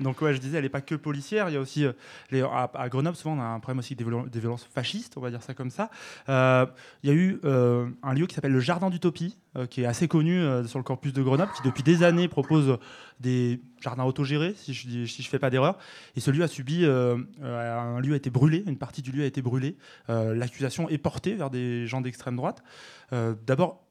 Donc, 0.02 0.22
ouais, 0.22 0.34
je 0.34 0.40
disais, 0.40 0.58
elle 0.58 0.64
n'est 0.64 0.70
pas 0.70 0.82
que 0.82 0.96
policière. 0.96 1.50
Il 1.50 1.54
y 1.54 1.58
a 1.58 1.60
aussi, 1.60 1.86
euh, 1.86 2.48
à, 2.74 2.90
Grenoble, 2.90 3.16
souvent, 3.16 3.38
on 3.38 3.42
a 3.42 3.46
un 3.46 3.60
problème 3.60 3.80
aussi 3.80 3.96
des, 3.96 4.04
violences 4.04 4.68
fascistes, 4.74 5.18
on 5.18 5.22
va 5.22 5.30
dire 5.30 5.44
ça 5.44 5.54
comme 5.54 5.70
ça. 5.70 5.90
Euh, 6.30 6.66
il 7.04 7.10
y 7.10 7.14
a 7.14 7.16
eu 7.16 7.40
euh, 7.46 7.88
un 8.04 8.14
lieu 8.14 8.26
qui 8.26 8.36
s'appelle 8.36 8.52
le 8.52 8.60
Jardin 8.60 8.90
d'Utopie, 8.90 9.38
qui 9.70 9.82
est 9.82 9.86
assez 9.86 10.08
connu 10.08 10.42
sur 10.66 10.80
le 10.80 10.84
campus 10.84 11.12
de 11.12 11.22
Grenoble, 11.22 11.52
qui 11.52 11.62
depuis 11.64 11.84
des 11.84 12.04
années 12.04 12.30
propose 12.30 12.78
des 13.20 13.60
jardins 13.82 14.06
autogérés, 14.06 14.54
si 14.56 14.74
je 14.74 15.00
ne 15.00 15.06
si 15.06 15.24
fais 15.24 15.40
pas 15.40 15.50
d'erreur. 15.50 15.78
Et 16.16 16.22
ce 16.22 16.32
lieu 16.32 16.42
a 16.42 16.48
subi, 16.48 16.86
un 16.86 18.00
lieu 18.00 18.14
a 18.14 18.16
été 18.16 18.30
brûlé, 18.30 18.64
une 18.66 18.78
partie 18.78 19.02
du 19.02 19.12
lieu 19.12 19.24
a 19.24 19.26
été 19.26 19.42
brûlée. 19.42 19.76
L'accusation 20.08 20.88
est 20.88 20.98
portée 20.98 21.34
vers 21.34 21.50
des 21.50 21.86
gens 21.86 22.00
d'extrême 22.00 22.38
droite. 22.38 22.64
D'abord, 23.12 23.84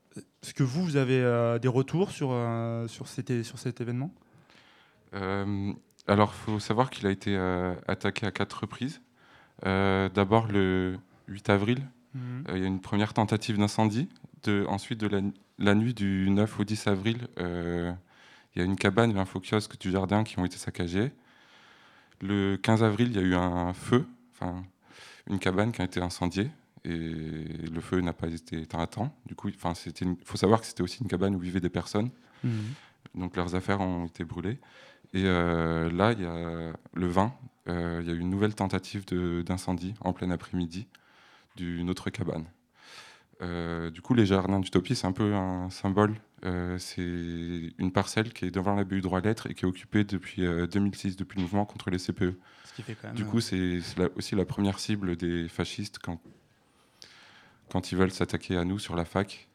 est-ce 0.42 0.54
que 0.54 0.62
vous, 0.62 0.82
vous 0.82 0.96
avez 0.96 1.58
des 1.60 1.68
retours 1.68 2.10
sur, 2.10 2.34
sur 2.88 3.06
cet 3.06 3.80
événement? 3.82 4.14
Alors, 5.12 6.34
il 6.34 6.44
faut 6.44 6.58
savoir 6.58 6.90
qu'il 6.90 7.06
a 7.06 7.10
été 7.10 7.36
euh, 7.36 7.74
attaqué 7.86 8.26
à 8.26 8.32
quatre 8.32 8.62
reprises. 8.62 9.00
Euh, 9.66 10.08
d'abord, 10.08 10.48
le 10.48 10.98
8 11.28 11.50
avril, 11.50 11.86
mhm. 12.14 12.44
euh, 12.48 12.56
il 12.56 12.62
y 12.62 12.64
a 12.64 12.66
une 12.66 12.80
première 12.80 13.14
tentative 13.14 13.58
d'incendie. 13.58 14.08
ensuite, 14.66 14.98
de 14.98 15.32
la, 15.58 15.74
nuit 15.74 15.94
du 15.94 16.28
9 16.30 16.60
au 16.60 16.64
10 16.64 16.86
avril, 16.88 17.28
il 17.38 18.58
y 18.58 18.60
a 18.60 18.64
une 18.64 18.76
cabane 18.76 19.16
et 19.16 19.20
un 19.20 19.24
faux 19.24 19.40
kiosque 19.40 19.78
du 19.78 19.92
jardin 19.92 20.24
qui 20.24 20.38
ont 20.38 20.44
été 20.44 20.56
saccagés. 20.56 21.12
Le 22.20 22.56
15 22.56 22.82
avril, 22.82 23.08
il 23.10 23.16
y 23.16 23.20
a 23.20 23.22
eu 23.22 23.34
un 23.34 23.72
feu, 23.72 24.04
enfin, 24.32 24.64
une 25.28 25.38
cabane 25.38 25.70
qui 25.70 25.80
a 25.80 25.84
été 25.84 26.00
incendiée 26.00 26.50
et 26.84 26.88
le 26.90 27.80
feu 27.80 28.00
n'a 28.00 28.12
pas 28.12 28.26
été 28.26 28.62
éteint 28.62 28.80
à 28.80 28.86
temps. 28.86 29.14
Du 29.26 29.34
coup, 29.34 29.48
il 29.48 29.54
faut 29.54 30.36
savoir 30.36 30.60
que 30.60 30.66
c'était 30.66 30.82
aussi 30.82 31.02
une 31.02 31.08
cabane 31.08 31.34
où 31.36 31.38
vivaient 31.38 31.60
des 31.60 31.70
personnes. 31.70 32.10
Mhm. 32.42 32.74
Donc 33.14 33.36
leurs 33.36 33.54
affaires 33.54 33.80
ont 33.80 34.06
été 34.06 34.24
brûlées. 34.24 34.58
Et 35.12 35.24
euh, 35.26 35.90
là, 35.90 36.12
il 36.12 36.22
y 36.22 36.26
a 36.26 36.72
le 36.94 37.06
20, 37.06 37.32
euh, 37.68 37.98
il 38.02 38.08
y 38.08 38.12
a 38.12 38.14
eu 38.14 38.18
une 38.18 38.30
nouvelle 38.30 38.54
tentative 38.54 39.04
d'incendie 39.44 39.94
en 40.00 40.12
plein 40.12 40.30
après-midi 40.30 40.86
d'une 41.56 41.90
autre 41.90 42.10
cabane. 42.10 42.46
Euh, 43.42 43.90
du 43.90 44.02
coup, 44.02 44.14
les 44.14 44.26
jardins 44.26 44.60
d'Utopie, 44.60 44.94
c'est 44.94 45.06
un 45.06 45.12
peu 45.12 45.34
un 45.34 45.68
symbole. 45.70 46.14
c'est 46.78 47.02
une 47.02 47.90
parcelle 47.92 48.32
qui 48.32 48.44
est 48.44 48.50
devant 48.50 48.76
la 48.76 48.84
BU 48.84 49.00
droit 49.00 49.18
à 49.18 49.22
lettres 49.22 49.50
et 49.50 49.54
qui 49.54 49.64
est 49.64 49.68
occupée 49.68 50.04
depuis 50.04 50.42
2006, 50.42 51.16
depuis 51.16 51.36
le 51.38 51.42
mouvement 51.42 51.64
contre 51.64 51.90
les 51.90 51.98
CPE. 51.98 52.36
du 53.14 53.24
coup, 53.24 53.40
c'est 53.40 53.80
aussi 54.16 54.36
la 54.36 54.44
première 54.44 54.78
cible 54.78 55.16
des 55.16 55.48
fascistes 55.48 55.98
quand, 55.98 56.20
quand 57.68 57.90
ils 57.90 57.98
veulent 57.98 58.12
s'attaquer 58.12 58.56
à 58.56 58.64
nous 58.64 58.78
sur 58.78 58.94
la 58.94 59.04
fac. 59.04 59.48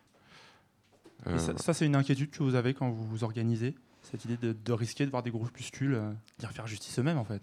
ça 1.38 1.74
c'est 1.74 1.86
une 1.86 1.96
inquiétude 1.96 2.32
que 2.32 2.44
vous 2.44 2.56
avez 2.56 2.74
quand 2.74 2.90
vous 2.90 3.06
vous 3.06 3.24
organisez? 3.24 3.76
Cette 4.06 4.26
idée 4.26 4.38
de, 4.38 4.74
risquer 4.74 5.06
de 5.06 5.12
voir 5.12 5.24
des 5.24 5.32
groupuscules 5.32 5.96
euh, 5.96 6.12
dire 6.40 6.52
faire 6.52 6.68
justice 6.68 6.98
eux-mêmes 7.00 7.18
en 7.18 7.26
fait. 7.26 7.42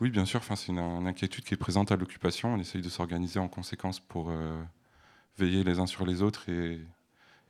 Oui, 0.00 0.10
bien 0.10 0.24
sûr. 0.24 0.40
Enfin, 0.40 0.56
c'est 0.56 0.72
une, 0.72 0.78
inquiétude 0.78 1.44
qui 1.44 1.54
est 1.54 1.58
présente 1.58 1.92
à 1.92 1.96
l'occupation. 1.96 2.54
On 2.54 2.58
essaye 2.58 2.82
de 2.82 2.88
s'organiser 2.88 3.38
en 3.38 3.48
conséquence 3.48 4.00
pour 4.00 4.30
euh, 4.30 4.62
veiller 5.38 5.62
les 5.62 5.78
uns 5.78 5.86
sur 5.86 6.06
les 6.06 6.22
autres 6.22 6.48
et, 6.48 6.80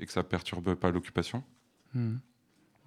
et 0.01 0.07
que 0.07 0.13
ça 0.13 0.25
perturbe 0.25 0.75
pas 0.75 0.91
l'occupation. 0.91 1.45
Hmm. 1.95 2.17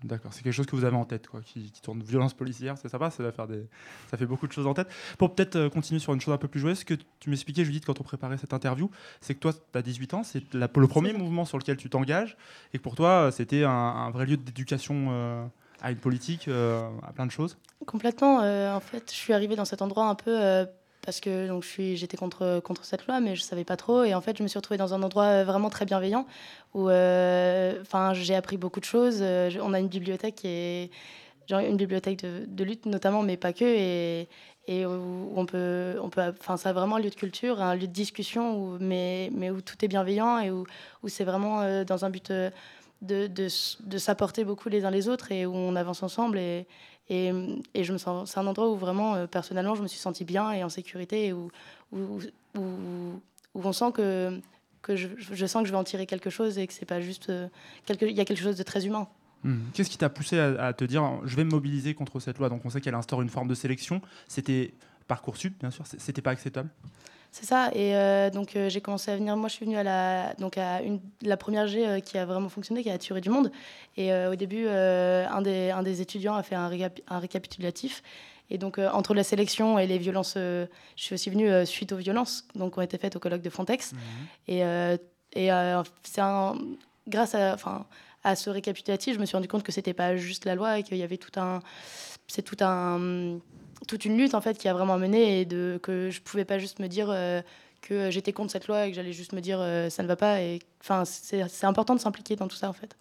D'accord, 0.04 0.34
c'est 0.34 0.44
quelque 0.44 0.54
chose 0.54 0.66
que 0.66 0.76
vous 0.76 0.84
avez 0.84 0.98
en 0.98 1.06
tête, 1.06 1.28
quoi, 1.28 1.40
qui, 1.42 1.72
tourne 1.82 2.04
violence 2.04 2.34
policière, 2.34 2.78
c'est 2.78 2.90
sympa, 2.90 3.10
ça, 3.10 3.24
va 3.24 3.32
faire 3.32 3.48
des... 3.48 3.66
ça 4.12 4.18
fait 4.18 4.26
beaucoup 4.26 4.48
de 4.48 4.52
choses 4.52 4.68
en 4.68 4.74
tête. 4.74 4.90
Pour 5.18 5.34
peut-être 5.34 5.56
euh, 5.56 5.70
continuer 5.70 6.00
sur 6.00 6.14
une 6.14 6.20
chose 6.20 6.34
un 6.34 6.38
peu 6.38 6.50
plus 6.50 6.60
joueuse, 6.60 6.80
ce 6.80 6.86
que 6.86 6.96
tu 7.22 7.30
m'expliquais, 7.30 7.64
Judith, 7.64 7.86
quand 7.86 8.02
on 8.02 8.04
préparait 8.04 8.38
cette 8.38 8.54
interview, 8.54 8.92
c'est 9.22 9.34
que 9.34 9.40
toi, 9.40 9.54
tu 9.54 9.78
as 9.78 9.82
18 9.82 10.14
ans, 10.14 10.24
c'est 10.24 10.54
le 10.54 10.68
premier 10.68 11.14
mouvement 11.14 11.46
sur 11.46 11.58
lequel 11.58 11.78
tu 11.78 11.90
t'engages, 11.90 12.36
et 12.74 12.80
que 12.80 12.84
pour 12.84 12.96
toi, 12.96 13.32
c'était 13.32 13.64
un, 13.64 14.10
vrai 14.10 14.26
lieu 14.26 14.36
d'éducation 14.36 15.50
à 15.84 15.92
une 15.92 15.98
politique, 15.98 16.48
euh, 16.48 16.90
à 17.06 17.12
plein 17.12 17.28
de 17.28 17.32
choses 17.32 17.58
Complètement. 17.86 18.40
Euh, 18.42 18.74
en 18.74 18.80
fait, 18.80 19.12
je 19.12 19.16
suis 19.16 19.34
arrivée 19.34 19.58
dans 19.58 19.66
cet 19.66 19.82
endroit 19.82 20.06
un 20.06 20.16
peu 20.16 20.32
euh, 20.32 20.66
parce 21.06 21.20
que 21.20 21.50
donc, 21.50 21.66
j'étais 21.78 22.16
contre, 22.16 22.62
contre 22.64 22.86
cette 22.86 23.06
loi, 23.06 23.20
mais 23.20 23.36
je 23.36 23.42
savais 23.42 23.66
pas 23.66 23.76
trop. 23.76 24.06
Et 24.06 24.16
en 24.16 24.22
fait, 24.22 24.38
je 24.38 24.44
me 24.44 24.48
suis 24.48 24.58
retrouvée 24.58 24.78
dans 24.78 24.94
un 24.94 25.04
endroit 25.04 25.44
vraiment 25.44 25.70
très 25.70 25.86
bienveillant 25.86 26.26
où 26.74 26.86
enfin 26.86 28.14
j'ai 28.14 28.34
appris 28.34 28.56
beaucoup 28.56 28.80
de 28.80 28.86
choses. 28.86 29.22
on 29.22 29.74
a 29.74 29.80
une 29.80 29.90
bibliothèque 29.90 30.36
qui 30.36 30.48
est 30.48 30.92
genre 31.48 31.60
une 31.60 31.76
bibliothèque 31.76 32.22
de, 32.22 32.64
lutte 32.64 32.86
notamment, 32.86 33.22
mais 33.22 33.36
pas 33.36 33.52
que. 33.52 33.66
Et, 33.66 34.30
et 34.66 34.86
où 34.86 35.34
on 35.36 35.46
peut, 35.46 35.98
on 36.02 36.10
peut, 36.10 36.22
enfin, 36.40 36.56
c'est 36.56 36.72
vraiment 36.72 36.96
un 36.96 37.00
lieu 37.00 37.10
de 37.10 37.16
culture, 37.16 37.62
un 37.62 37.76
lieu 37.76 37.88
de 37.88 37.92
discussion, 37.92 38.56
où, 38.58 38.78
mais, 38.80 39.30
mais 39.36 39.52
où 39.52 39.60
tout 39.60 39.76
est 39.84 39.90
bienveillant 39.90 40.40
et 40.40 40.52
où, 40.52 40.64
où 41.04 41.10
c'est 41.10 41.26
vraiment 41.26 41.84
dans 41.84 42.06
un 42.06 42.10
but 42.10 42.32
de, 43.04 43.28
de, 43.28 43.98
s'apporter 43.98 44.44
beaucoup 44.44 44.70
les 44.70 44.86
uns 44.86 44.92
les 44.92 45.08
autres 45.10 45.32
et 45.32 45.46
où 45.46 45.54
on 45.54 45.76
avance 45.76 46.02
ensemble. 46.04 46.40
Et, 46.40 46.66
et, 47.10 47.32
et 47.74 47.84
je 47.84 47.94
me 47.94 47.98
sens, 47.98 48.32
c'est 48.32 48.40
un 48.40 48.48
endroit 48.48 48.70
où 48.70 48.78
vraiment, 48.78 49.16
euh, 49.16 49.28
personnellement, 49.28 49.76
je 49.76 49.84
me 49.84 49.88
suis 49.88 50.00
sentie 50.00 50.26
bien 50.26 50.52
et 50.52 50.64
en 50.64 50.70
sécurité 50.70 51.28
et 51.28 51.34
où, 51.34 51.52
où, 51.92 52.20
où, 52.56 52.62
où 53.54 53.62
on 53.62 53.74
sent 53.74 53.92
que, 53.94 54.40
que 54.82 54.96
je, 54.96 55.10
je, 55.18 55.46
sens 55.46 55.64
que 55.64 55.68
je 55.68 55.74
vais 55.74 55.78
en 55.78 55.84
tirer 55.84 56.06
quelque 56.06 56.30
chose 56.30 56.58
et 56.58 56.66
que 56.66 56.74
c'est 56.74 56.86
pas 56.86 57.02
juste. 57.02 57.30
Euh, 57.30 57.48
il 57.90 58.12
y 58.12 58.22
a 58.22 58.26
quelque 58.26 58.42
chose 58.42 58.58
de 58.58 58.64
très 58.64 58.86
humain. 58.86 59.08
Mmh. 59.44 59.58
Qu'est-ce 59.74 59.90
qui 59.90 59.98
t'a 59.98 60.10
poussé 60.10 60.40
à, 60.40 60.68
à, 60.68 60.74
te 60.74 60.86
dire 60.86 61.20
je 61.26 61.36
vais 61.36 61.44
me 61.44 61.52
mobiliser 61.52 61.94
contre 61.94 62.22
cette 62.22 62.40
loi? 62.40 62.48
Donc 62.48 62.64
on 62.64 62.70
sait 62.70 62.80
qu'elle 62.80 62.96
instaure 62.96 63.22
une 63.22 63.30
forme 63.30 63.50
de 63.50 63.56
sélection. 63.56 64.02
C'était 64.28 64.74
Parcoursup, 65.08 65.60
bien 65.60 65.70
sûr, 65.70 65.86
c'était 65.86 66.22
pas 66.22 66.32
acceptable? 66.32 66.70
C'est 67.34 67.48
ça. 67.48 67.72
Et 67.74 67.96
euh, 67.96 68.30
donc, 68.30 68.56
euh, 68.56 68.70
j'ai 68.70 68.80
commencé 68.80 69.10
à 69.10 69.16
venir. 69.16 69.36
Moi, 69.36 69.50
je 69.50 69.56
suis 69.56 69.66
venue 69.66 69.76
à 69.76 69.82
la, 69.82 70.36
donc 70.36 70.60
à 70.60 70.84
une, 70.84 71.02
la 71.24 71.36
première 71.36 71.68
G 71.68 71.86
euh, 71.86 72.00
qui 72.00 72.20
a 72.20 72.26
vraiment 72.26 72.48
fonctionné, 72.48 72.84
qui 72.84 72.92
a 72.92 72.98
tué 73.00 73.20
du 73.22 73.32
monde. 73.32 73.52
Et 73.98 74.14
au 74.14 74.36
début, 74.36 74.68
un, 74.68 75.42
des, 75.42 75.72
un 75.72 75.84
des 75.84 76.02
étudiants 76.02 76.36
a 76.36 76.44
fait 76.44 76.56
un, 76.56 76.72
un 77.08 77.20
récapitulatif. 77.20 78.04
Et 78.50 78.58
donc, 78.60 78.78
entre 78.78 79.14
la 79.16 79.24
sélection 79.24 79.80
et 79.80 79.88
les 79.88 79.98
violences, 79.98 80.36
je 80.36 80.68
suis 80.96 81.16
aussi 81.16 81.30
venue 81.30 81.66
suite 81.66 81.92
aux 81.92 81.98
violences 81.98 82.48
donc, 82.56 82.74
qui 82.74 82.80
ont 82.80 82.84
été 82.84 82.98
faites 82.98 83.16
au 83.16 83.20
colloque 83.20 83.42
de 83.42 83.50
Frontex. 83.50 83.94
Mmh. 83.94 83.98
Et, 84.48 84.60
et 85.36 85.50
c'est 86.04 86.22
grâce 87.08 87.36
à, 87.36 87.54
enfin, 87.54 87.86
à 88.24 88.36
ce 88.36 88.50
récapitulatif, 88.50 89.16
je 89.16 89.20
me 89.20 89.26
suis 89.26 89.36
rendu 89.36 89.48
compte 89.48 89.64
que 89.64 89.72
c'était 89.72 89.94
pas 89.94 90.16
juste 90.16 90.46
la 90.46 90.56
loi 90.56 90.80
et 90.80 90.84
qu'il 90.84 90.98
y 90.98 91.04
avait 91.04 91.18
tout 91.18 91.40
un. 91.40 91.60
C'est 92.28 92.42
tout 92.42 92.58
un 92.62 93.40
toute 93.88 94.06
une 94.06 94.18
lutte 94.18 94.34
en 94.34 94.42
fait 94.42 94.58
qui 94.58 94.68
a 94.68 94.74
vraiment 94.74 94.98
mené 94.98 95.42
et 95.42 95.46
de, 95.46 95.80
que 95.82 96.10
je 96.10 96.22
pouvais 96.22 96.46
pas 96.46 96.60
juste 96.60 96.80
me 96.80 96.88
dire 96.88 97.10
euh, 97.10 97.42
que 97.82 98.12
j'étais 98.12 98.34
contre 98.34 98.52
cette 98.52 98.68
loi 98.68 98.86
et 98.86 98.90
que 98.90 98.96
j'allais 98.96 99.14
juste 99.14 99.34
me 99.34 99.42
dire 99.42 99.60
euh, 99.60 99.90
ça 99.90 100.04
ne 100.04 100.08
va 100.08 100.16
pas. 100.16 100.42
Et 100.42 100.60
enfin, 100.82 101.04
c'est 101.06 101.66
important 101.66 101.96
de 101.96 102.00
s'impliquer 102.00 102.36
dans 102.36 102.48
tout 102.48 102.56
ça 102.56 102.70
en 102.70 102.74
fait. 102.74 102.96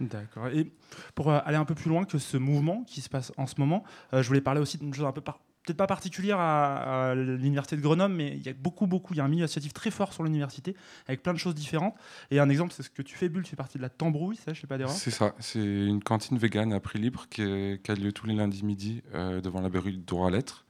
D'accord. 0.00 0.48
Et 0.48 0.70
pour 1.14 1.30
euh, 1.30 1.40
aller 1.44 1.56
un 1.56 1.64
peu 1.64 1.74
plus 1.74 1.88
loin 1.88 2.04
que 2.04 2.18
ce 2.18 2.36
mouvement 2.36 2.84
qui 2.84 3.00
se 3.00 3.08
passe 3.08 3.32
en 3.36 3.46
ce 3.46 3.54
moment, 3.58 3.84
je 4.12 4.26
voulais 4.26 4.40
parler 4.40 4.60
aussi 4.60 4.78
d'une 4.78 4.94
chose 4.94 5.06
un 5.06 5.12
peu 5.12 5.20
par 5.20 5.40
peut-être 5.68 5.78
pas 5.78 5.86
particulière 5.86 6.38
à, 6.40 7.14
l'université 7.14 7.76
de 7.76 7.82
Grenoble, 7.82 8.14
mais 8.14 8.28
il 8.36 8.44
y 8.44 8.48
a 8.48 8.52
beaucoup, 8.54 8.86
beaucoup, 8.86 9.12
il 9.14 9.18
y 9.18 9.20
a 9.20 9.24
un 9.24 9.28
milieu 9.28 9.44
associatif 9.44 9.74
très 9.74 9.90
fort 9.90 10.12
sur 10.12 10.24
l'université, 10.24 10.74
avec 11.06 11.22
plein 11.22 11.34
de 11.34 11.38
choses 11.38 11.54
différentes. 11.54 11.94
Et 12.30 12.40
un 12.40 12.48
exemple, 12.48 12.72
c'est 12.74 12.82
ce 12.82 12.90
que 12.90 13.02
tu 13.02 13.16
fais, 13.16 13.28
Bulle, 13.28 13.42
tu 13.42 13.50
fais 13.50 13.56
partie 13.56 13.76
de 13.76 13.82
la 13.82 13.90
Tambrouille, 13.90 14.36
ça, 14.36 14.54
je 14.54 14.60
sais 14.60 14.66
pas 14.66 14.78
d'erreur 14.78 14.94
C'est 14.94 15.10
ça, 15.10 15.34
c'est 15.38 15.58
une 15.60 16.02
cantine 16.02 16.38
végane 16.38 16.72
à 16.72 16.80
prix 16.80 16.98
libre 16.98 17.26
qui, 17.28 17.42
a 17.42 17.94
lieu 17.94 18.12
tous 18.12 18.26
les 18.26 18.34
lundis 18.34 18.64
midi 18.64 19.02
euh, 19.14 19.40
devant 19.40 19.60
la 19.60 19.68
berrue 19.68 19.92
droit 19.92 20.28
à 20.28 20.30
lettres. 20.30 20.64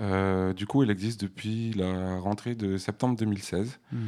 Euh, 0.00 0.54
du 0.54 0.66
coup, 0.66 0.82
elle 0.82 0.90
existe 0.90 1.20
depuis 1.20 1.72
la 1.72 2.18
rentrée 2.18 2.54
de 2.54 2.78
septembre 2.78 3.16
2016. 3.16 3.78
Mhm. 3.92 4.00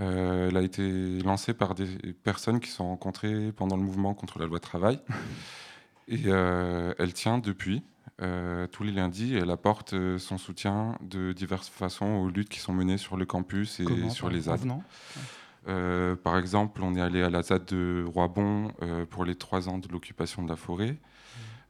Euh, 0.00 0.48
elle 0.48 0.56
a 0.56 0.62
été 0.62 1.20
lancée 1.20 1.54
par 1.54 1.74
des 1.74 1.86
personnes 2.24 2.60
qui 2.60 2.70
se 2.70 2.76
sont 2.76 2.88
rencontrées 2.88 3.52
pendant 3.52 3.76
le 3.76 3.82
mouvement 3.82 4.14
contre 4.14 4.38
la 4.38 4.46
loi 4.46 4.58
travail. 4.58 5.00
Et 6.08 6.28
elle 6.28 7.12
tient 7.14 7.38
depuis. 7.38 7.82
Euh, 8.22 8.68
tous 8.68 8.84
les 8.84 8.92
lundis 8.92 9.34
elle 9.34 9.50
apporte 9.50 9.92
euh, 9.92 10.18
son 10.18 10.38
soutien 10.38 10.96
de 11.00 11.32
diverses 11.32 11.68
façons 11.68 12.06
aux 12.06 12.30
luttes 12.30 12.48
qui 12.48 12.60
sont 12.60 12.72
menées 12.72 12.96
sur 12.96 13.16
le 13.16 13.26
campus 13.26 13.80
et 13.80 14.10
sur 14.10 14.30
les 14.30 14.42
ZAD. 14.42 14.60
Euh, 15.66 16.14
par 16.14 16.38
exemple, 16.38 16.82
on 16.84 16.94
est 16.94 17.00
allé 17.00 17.22
à 17.22 17.30
la 17.30 17.42
ZAD 17.42 17.64
de 17.64 18.04
Roibon 18.06 18.72
pour 19.10 19.24
les 19.24 19.34
trois 19.34 19.68
ans 19.68 19.78
de 19.78 19.88
l'occupation 19.88 20.42
de 20.42 20.48
la 20.48 20.56
forêt, 20.56 20.96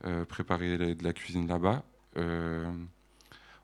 mmh. 0.04 0.24
préparer 0.24 0.76
de 0.94 1.04
la 1.04 1.12
cuisine 1.12 1.46
là-bas. 1.46 1.82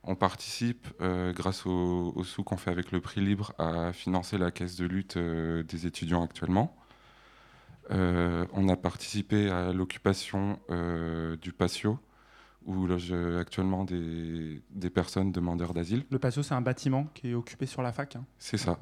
on 0.03 0.15
participe, 0.15 0.89
grâce 1.35 1.67
aux 1.67 2.13
au 2.15 2.25
sous 2.25 2.45
qu'on 2.45 2.57
fait 2.57 2.71
avec 2.71 2.93
le 2.93 3.01
prix 3.01 3.21
libre, 3.21 3.53
à 3.59 3.93
financer 3.93 4.39
la 4.39 4.51
caisse 4.53 4.77
de 4.77 4.87
lutte 4.87 5.19
des 5.19 5.87
étudiants 5.87 6.23
actuellement. 6.23 6.77
on 7.91 8.69
a 8.69 8.77
participé 8.77 9.51
à 9.51 9.73
l'occupation 9.73 10.61
du 11.43 11.53
patio, 11.53 11.99
où 12.67 12.87
loge 12.87 13.13
actuellement 13.39 13.85
des, 13.85 14.61
des, 14.71 14.91
personnes 14.91 15.33
demandeurs 15.33 15.75
d'asile. 15.75 16.05
Le 16.11 16.19
patio, 16.19 16.43
c'est 16.43 16.55
un 16.55 16.61
bâtiment 16.61 17.07
qui 17.15 17.31
est 17.31 17.35
occupé 17.35 17.67
sur 17.67 17.83
la 17.83 17.93
fac. 17.93 18.17
Hein. 18.17 18.25
C'est 18.39 18.59
ça. 18.59 18.79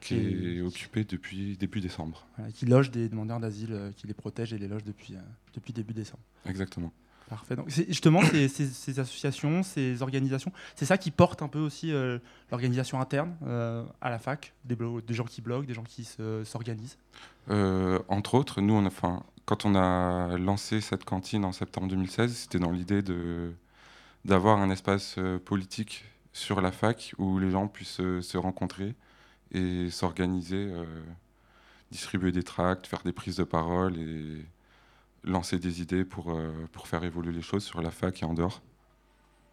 qui 0.00 0.16
est 0.16 0.60
occupé 0.60 1.04
depuis 1.04 1.56
début 1.56 1.80
décembre. 1.80 2.26
qui 2.54 2.66
loge 2.66 2.90
des 2.90 3.08
demandeurs 3.08 3.40
d'asile, 3.40 3.92
qui 3.96 4.06
les 4.06 4.14
protège 4.14 4.52
et 4.52 4.58
les 4.58 4.68
loge 4.68 4.84
depuis, 4.84 5.14
depuis 5.54 5.72
début 5.72 5.94
décembre. 5.94 6.22
Exactement. 6.46 6.92
Parfait. 7.28 7.56
Donc, 7.56 7.68
justement, 7.68 8.22
ces, 8.22 8.48
ces, 8.48 9.00
associations, 9.00 9.62
ces 9.62 10.00
organisations, 10.00 10.50
c'est 10.74 10.86
ça 10.86 10.96
qui 10.96 11.10
porte 11.10 11.42
un 11.42 11.48
peu 11.48 11.58
aussi 11.58 11.92
l'organisation 12.50 13.00
interne 13.00 13.34
à 14.00 14.10
la 14.10 14.18
fac, 14.18 14.54
des, 14.64 14.76
des, 14.76 15.14
gens 15.14 15.24
qui 15.24 15.42
bloguent, 15.42 15.66
des 15.66 15.74
gens 15.74 15.84
qui 15.84 16.08
s'organisent 16.44 16.96
Entre 17.48 18.34
autres, 18.34 18.62
nous, 18.62 18.74
on 18.74 18.86
a, 18.86 18.90
quand 19.48 19.64
on 19.64 19.74
a 19.76 20.36
lancé 20.36 20.82
cette 20.82 21.06
cantine 21.06 21.42
en 21.46 21.52
septembre 21.52 21.88
2016, 21.88 22.36
c'était 22.36 22.58
dans 22.58 22.70
l'idée 22.70 23.02
d'avoir 24.26 24.58
un 24.58 24.68
espace 24.68 25.14
euh, 25.16 25.38
politique 25.38 26.04
sur 26.34 26.60
la 26.60 26.70
fac 26.70 27.14
où 27.16 27.38
les 27.38 27.50
gens 27.50 27.66
puissent 27.66 28.00
euh, 28.00 28.20
se 28.20 28.36
rencontrer 28.36 28.94
et 29.52 29.88
s'organiser, 29.88 30.68
euh, 30.70 30.84
distribuer 31.90 32.30
des 32.30 32.42
tracts, 32.42 32.86
faire 32.86 33.00
des 33.04 33.12
prises 33.12 33.36
de 33.36 33.44
parole 33.44 33.96
et 33.96 34.44
lancer 35.24 35.58
des 35.58 35.80
idées 35.80 36.04
pour, 36.04 36.38
pour 36.72 36.86
faire 36.86 37.02
évoluer 37.02 37.32
les 37.32 37.40
choses 37.40 37.64
sur 37.64 37.80
la 37.80 37.90
fac 37.90 38.22
et 38.22 38.26
en 38.26 38.34
dehors. 38.34 38.60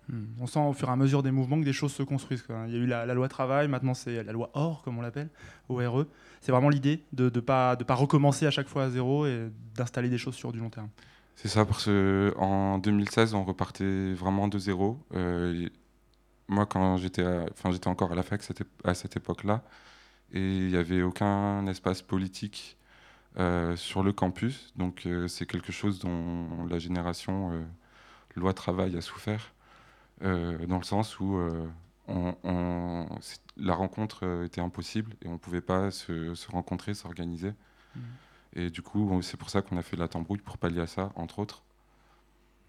Hmm. 0.09 0.25
On 0.39 0.47
sent 0.47 0.59
au 0.59 0.74
fur 0.74 0.89
et 0.89 0.91
à 0.91 0.95
mesure 0.95 1.24
des 1.24 1.31
mouvements 1.31 1.59
que 1.59 1.65
des 1.65 1.74
choses 1.74 1.93
se 1.93 2.03
construisent. 2.03 2.45
Il 2.67 2.74
y 2.74 2.75
a 2.75 2.79
eu 2.79 2.85
la, 2.85 3.05
loi 3.13 3.27
travail, 3.27 3.67
maintenant 3.67 3.93
c'est 3.93 4.24
la 4.24 4.31
loi 4.31 4.51
OR, 4.53 4.81
comme 4.83 4.97
on 4.97 5.01
l'appelle, 5.01 5.29
ORE. 5.69 6.05
C'est 6.41 6.51
vraiment 6.51 6.69
l'idée 6.69 7.03
de 7.13 7.31
ne 7.33 7.39
pas, 7.39 7.75
recommencer 7.89 8.45
à 8.45 8.51
chaque 8.51 8.67
fois 8.67 8.83
à 8.83 8.89
zéro 8.89 9.25
et 9.25 9.50
d'installer 9.75 10.09
des 10.09 10.17
choses 10.17 10.35
sur 10.35 10.51
du 10.51 10.59
long 10.59 10.69
terme. 10.69 10.89
C'est 11.35 11.47
ça, 11.47 11.65
parce 11.65 11.85
qu'en 11.85 12.77
2016, 12.77 13.33
on 13.33 13.43
repartait 13.43 14.13
vraiment 14.13 14.47
de 14.47 14.57
zéro. 14.57 15.00
Euh, 15.13 15.67
moi, 16.47 16.65
quand 16.65 16.97
j'étais 16.97 17.25
encore 17.88 18.12
à 18.12 18.15
la 18.15 18.24
fac 18.24 18.41
à 18.83 18.93
cette 18.93 19.17
époque-là, 19.17 19.63
et 20.31 20.39
il 20.39 20.67
n'y 20.67 20.77
avait 20.77 21.01
aucun 21.01 21.65
espace 21.67 22.01
politique 22.01 22.77
euh, 23.38 23.75
sur 23.75 24.01
le 24.01 24.13
campus. 24.13 24.71
Donc, 24.75 25.05
euh, 25.05 25.27
c'est 25.27 25.45
quelque 25.45 25.71
chose 25.71 26.00
dont 26.00 26.65
la 26.69 26.79
génération 26.79 27.51
loi 28.35 28.53
travail 28.53 28.95
a 28.97 29.01
souffert. 29.01 29.54
Euh, 30.24 30.65
dans 30.65 30.77
le 30.77 30.84
sens 30.84 31.19
où 31.19 31.36
euh, 31.36 31.67
on, 32.07 33.07
la 33.57 33.74
rencontre 33.74 34.25
euh, 34.25 34.45
était 34.45 34.62
impossible 34.62 35.13
et 35.22 35.27
on 35.27 35.34
ne 35.34 35.38
pouvait 35.38 35.62
pas 35.62 35.91
se, 35.91 36.34
rencontrer, 36.50 36.93
s'organiser. 36.93 37.53
Mmh. 37.95 38.00
Et 38.53 38.69
du 38.69 38.81
coup, 38.81 39.22
c'est 39.22 39.38
pour 39.38 39.50
ça 39.50 39.62
qu'on 39.62 39.77
a 39.77 39.81
fait 39.81 39.98
la 39.98 40.07
tambrouille 40.07 40.39
pour 40.39 40.57
pallier 40.57 40.81
à 40.81 40.88
ça, 40.88 41.12
entre 41.15 41.39
autres. 41.39 41.63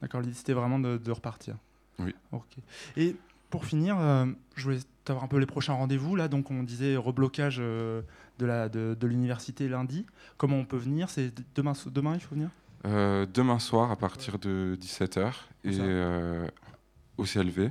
D'accord, 0.03 0.21
l'idée 0.21 0.35
c'était 0.35 0.53
vraiment 0.53 0.81
de, 0.81 1.11
repartir. 1.11 1.57
Oui. 2.01 2.13
Ok. 2.33 2.57
Et 2.97 3.15
pour 3.51 3.65
finir, 3.65 3.97
je 4.57 4.65
voulais 4.65 4.81
savoir 5.07 5.25
un 5.25 5.29
peu 5.29 5.39
les 5.39 5.47
prochains 5.47 5.75
rendez-vous. 5.75 6.17
Là, 6.17 6.27
donc 6.27 6.51
on 6.51 6.65
disait 6.65 6.97
reblocage 6.97 7.59
de, 7.59 8.03
l'université 9.03 9.69
lundi. 9.69 10.07
Comment 10.39 10.57
on 10.57 10.65
peut 10.65 10.77
venir? 10.77 11.09
C'est 11.09 11.33
demain, 11.55 11.75
demain 11.87 12.15
il 12.15 12.21
faut 12.21 12.35
venir? 12.35 12.51
Demain 12.83 13.61
soir 13.61 13.93
à 13.93 13.97
partir 13.97 14.41
de 14.41 14.77
17h. 14.81 15.35
Et 15.63 15.79
au 17.19 17.25
CLV. 17.25 17.71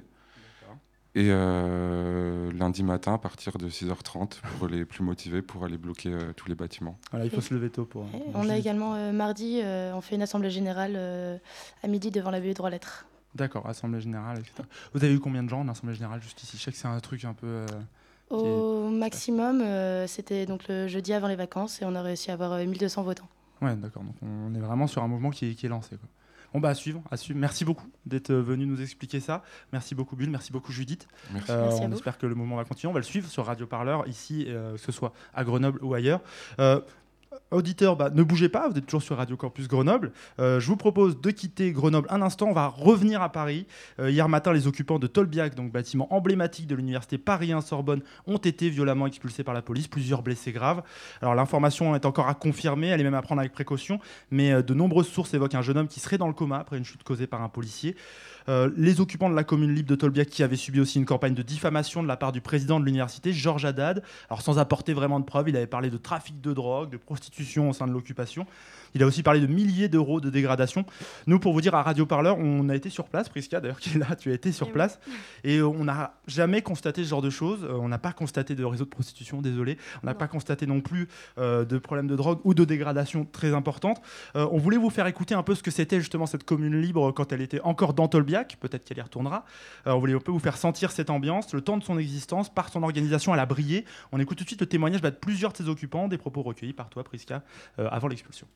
Et 1.17 1.27
euh, 1.29 2.51
lundi 2.51 2.83
matin, 2.83 3.13
à 3.13 3.17
partir 3.17 3.57
de 3.57 3.69
6h30, 3.69 4.41
pour 4.59 4.67
les 4.67 4.83
plus 4.83 5.01
motivés, 5.01 5.41
pour 5.41 5.63
aller 5.63 5.77
bloquer 5.77 6.11
euh, 6.11 6.33
tous 6.35 6.49
les 6.49 6.55
bâtiments. 6.55 6.99
Voilà, 7.11 7.23
il 7.23 7.31
faut 7.31 7.39
se 7.39 7.53
lever 7.53 7.69
tôt 7.69 7.85
pour. 7.85 8.05
on 8.33 8.49
a 8.49 8.57
également 8.57 8.95
euh, 8.95 9.13
mardi, 9.13 9.61
on 9.63 10.01
fait 10.01 10.15
une 10.15 10.23
assemblée 10.23 10.49
générale 10.49 10.97
à 11.81 11.87
midi 11.87 12.11
devant 12.11 12.31
la 12.31 12.41
BU 12.41 12.53
droit 12.53 12.69
lettres. 12.69 13.07
D'accord, 13.33 13.65
assemblée 13.67 14.01
générale, 14.01 14.39
etc. 14.39 14.67
Vous 14.93 15.03
avez 15.03 15.13
eu 15.13 15.19
combien 15.19 15.41
de 15.41 15.49
gens 15.49 15.61
en 15.61 15.67
assemblée 15.69 15.95
générale 15.95 16.21
jusqu'ici 16.21 16.57
Je 16.57 16.63
sais 16.63 16.71
que 16.71 16.77
c'est 16.77 16.87
un 16.87 16.99
truc 16.99 17.23
un 17.23 17.33
peu. 17.33 17.65
Au 18.29 18.89
maximum, 18.89 19.63
c'était 20.07 20.45
donc 20.45 20.67
le 20.67 20.89
jeudi 20.89 21.13
avant 21.13 21.29
les 21.29 21.35
vacances 21.37 21.81
et 21.81 21.85
on 21.85 21.95
a 21.95 22.01
réussi 22.01 22.29
à 22.29 22.33
avoir 22.33 22.57
1200 22.57 23.03
votants. 23.03 23.29
Ouais, 23.61 23.73
d'accord. 23.77 24.03
Donc 24.03 24.15
on 24.21 24.53
est 24.53 24.59
vraiment 24.59 24.87
sur 24.87 25.01
un 25.01 25.07
mouvement 25.07 25.29
qui 25.29 25.51
est, 25.51 25.55
qui 25.55 25.65
est 25.65 25.69
lancé. 25.69 25.95
Quoi. 25.95 26.09
Bah, 26.59 26.69
à 26.69 26.75
suivre, 26.75 27.01
à 27.11 27.17
suivre. 27.17 27.39
Merci 27.39 27.65
beaucoup 27.65 27.87
d'être 28.05 28.31
euh, 28.31 28.41
venu 28.41 28.65
nous 28.65 28.81
expliquer 28.81 29.19
ça. 29.19 29.43
Merci 29.73 29.95
beaucoup, 29.95 30.15
Bulle. 30.15 30.29
Merci 30.29 30.51
beaucoup, 30.51 30.71
Judith. 30.71 31.07
Merci. 31.33 31.51
Euh, 31.51 31.69
on 31.81 31.91
espère 31.91 32.17
que 32.17 32.25
le 32.25 32.35
moment 32.35 32.55
va 32.55 32.63
continuer. 32.63 32.89
On 32.89 32.93
va 32.93 32.99
le 32.99 33.05
suivre 33.05 33.29
sur 33.29 33.45
Radio 33.45 33.67
Parleur, 33.67 34.07
ici, 34.07 34.45
euh, 34.47 34.73
que 34.73 34.79
ce 34.79 34.91
soit 34.91 35.13
à 35.33 35.43
Grenoble 35.43 35.83
ou 35.83 35.93
ailleurs 35.93 36.21
auditeurs, 37.51 37.95
bah, 37.95 38.09
ne 38.13 38.23
bougez 38.23 38.49
pas, 38.49 38.67
vous 38.69 38.77
êtes 38.77 38.85
toujours 38.85 39.01
sur 39.01 39.17
Radio 39.17 39.37
Campus 39.37 39.67
Grenoble. 39.67 40.11
Euh, 40.39 40.59
je 40.59 40.67
vous 40.67 40.77
propose 40.77 41.19
de 41.19 41.31
quitter 41.31 41.71
Grenoble 41.71 42.07
un 42.09 42.21
instant. 42.21 42.47
On 42.47 42.53
va 42.53 42.67
revenir 42.67 43.21
à 43.21 43.31
Paris. 43.31 43.65
Euh, 43.99 44.09
hier 44.09 44.27
matin, 44.29 44.53
les 44.53 44.67
occupants 44.67 44.99
de 44.99 45.07
Tolbiac, 45.07 45.55
donc 45.55 45.71
bâtiment 45.71 46.13
emblématique 46.13 46.67
de 46.67 46.75
l'université 46.75 47.17
Paris 47.17 47.51
1 47.51 47.61
Sorbonne, 47.61 48.01
ont 48.27 48.37
été 48.37 48.69
violemment 48.69 49.07
expulsés 49.07 49.43
par 49.43 49.53
la 49.53 49.61
police. 49.61 49.87
Plusieurs 49.87 50.21
blessés 50.21 50.51
graves. 50.51 50.83
Alors 51.21 51.35
l'information 51.35 51.95
est 51.95 52.05
encore 52.05 52.27
à 52.27 52.33
confirmer, 52.33 52.87
elle 52.87 53.01
est 53.01 53.05
même 53.05 53.13
à 53.13 53.21
prendre 53.21 53.39
avec 53.39 53.53
précaution, 53.53 53.99
mais 54.31 54.51
euh, 54.51 54.61
de 54.61 54.73
nombreuses 54.73 55.07
sources 55.07 55.33
évoquent 55.33 55.55
un 55.55 55.61
jeune 55.61 55.77
homme 55.77 55.87
qui 55.87 55.99
serait 55.99 56.17
dans 56.17 56.27
le 56.27 56.33
coma 56.33 56.57
après 56.57 56.77
une 56.77 56.85
chute 56.85 57.03
causée 57.03 57.27
par 57.27 57.41
un 57.41 57.49
policier. 57.49 57.95
Euh, 58.47 58.69
les 58.77 59.01
occupants 59.01 59.29
de 59.29 59.35
la 59.35 59.43
commune 59.43 59.73
libre 59.73 59.89
de 59.89 59.95
Tolbiac 59.95 60.29
qui 60.29 60.43
avaient 60.43 60.55
subi 60.55 60.79
aussi 60.79 60.99
une 60.99 61.05
campagne 61.05 61.33
de 61.33 61.41
diffamation 61.41 62.03
de 62.03 62.07
la 62.07 62.17
part 62.17 62.31
du 62.31 62.41
président 62.41 62.79
de 62.79 62.85
l'université, 62.85 63.33
Georges 63.33 63.65
Haddad. 63.65 64.03
Alors 64.29 64.41
sans 64.41 64.59
apporter 64.59 64.93
vraiment 64.93 65.19
de 65.19 65.25
preuves, 65.25 65.49
il 65.49 65.57
avait 65.57 65.67
parlé 65.67 65.89
de 65.89 65.97
trafic 65.97 66.41
de 66.41 66.53
drogue, 66.53 66.91
de 66.91 66.97
prostitution 66.97 67.69
au 67.69 67.73
sein 67.73 67.87
de 67.87 67.91
l'occupation. 67.91 68.45
Il 68.95 69.03
a 69.03 69.05
aussi 69.05 69.21
parlé 69.21 69.39
de 69.39 69.47
milliers 69.47 69.89
d'euros 69.89 70.19
de 70.19 70.29
dégradation. 70.29 70.85
Nous, 71.27 71.39
pour 71.39 71.53
vous 71.53 71.61
dire, 71.61 71.75
à 71.75 71.83
Radio 71.83 72.05
Parleur, 72.05 72.37
on 72.39 72.67
a 72.69 72.75
été 72.75 72.89
sur 72.89 73.07
place. 73.07 73.29
Prisca, 73.29 73.59
d'ailleurs, 73.59 73.79
qui 73.79 73.95
est 73.95 73.99
là, 73.99 74.15
tu 74.15 74.31
as 74.31 74.33
été 74.33 74.51
sur 74.51 74.69
eh 74.69 74.71
place. 74.71 74.99
Et 75.43 75.61
on 75.61 75.83
n'a 75.83 76.15
jamais 76.27 76.61
constaté 76.63 77.03
ce 77.03 77.09
genre 77.09 77.21
de 77.21 77.29
choses. 77.29 77.63
Euh, 77.63 77.73
on 77.73 77.87
n'a 77.87 77.99
pas 77.99 78.13
constaté 78.13 78.55
de 78.55 78.63
réseau 78.63 78.85
de 78.85 78.89
prostitution, 78.89 79.41
désolé. 79.41 79.77
On 80.01 80.07
n'a 80.07 80.15
pas 80.15 80.27
constaté 80.27 80.65
non 80.65 80.81
plus 80.81 81.07
euh, 81.37 81.65
de 81.65 81.77
problèmes 81.77 82.07
de 82.07 82.15
drogue 82.15 82.39
ou 82.43 82.53
de 82.53 82.65
dégradation 82.65 83.25
très 83.25 83.53
importante. 83.53 84.01
on 84.33 84.57
voulait 84.57 84.77
vous 84.77 84.89
faire 84.89 85.07
écouter 85.07 85.35
un 85.35 85.43
peu 85.43 85.55
ce 85.55 85.63
que 85.63 85.71
c'était 85.71 85.99
justement 85.99 86.25
cette 86.25 86.43
commune 86.43 86.79
libre 86.79 87.11
quand 87.11 87.31
elle 87.31 87.41
était 87.41 87.61
encore 87.61 87.93
dans 87.93 88.07
Tolbiac 88.07 88.55
peut-être 88.59 88.83
qu'elle 88.85 88.97
y 88.97 89.01
retournera. 89.01 89.45
Euh, 89.87 89.93
on 89.93 89.99
voulait 89.99 90.13
un 90.13 90.19
peu 90.19 90.31
vous 90.31 90.39
faire 90.39 90.57
sentir 90.57 90.91
cette 90.91 91.09
ambiance, 91.09 91.53
le 91.53 91.61
temps 91.61 91.77
de 91.77 91.83
son 91.83 91.97
existence, 91.97 92.53
par 92.53 92.69
son 92.69 92.83
organisation, 92.83 93.33
elle 93.33 93.39
a 93.39 93.45
brillé. 93.45 93.85
On 94.11 94.19
écoute 94.19 94.37
tout 94.37 94.43
de 94.43 94.49
suite 94.49 94.61
le 94.61 94.67
témoignage 94.67 95.01
bah, 95.01 95.11
de 95.11 95.15
plusieurs 95.15 95.51
de 95.51 95.57
ses 95.57 95.69
occupants, 95.69 96.07
des 96.07 96.17
propos 96.17 96.41
recueillis 96.41 96.73
par 96.73 96.89
toi, 96.89 97.03
Prisca, 97.03 97.43
euh, 97.79 97.87
avant 97.91 98.07
l'expulsion. 98.07 98.47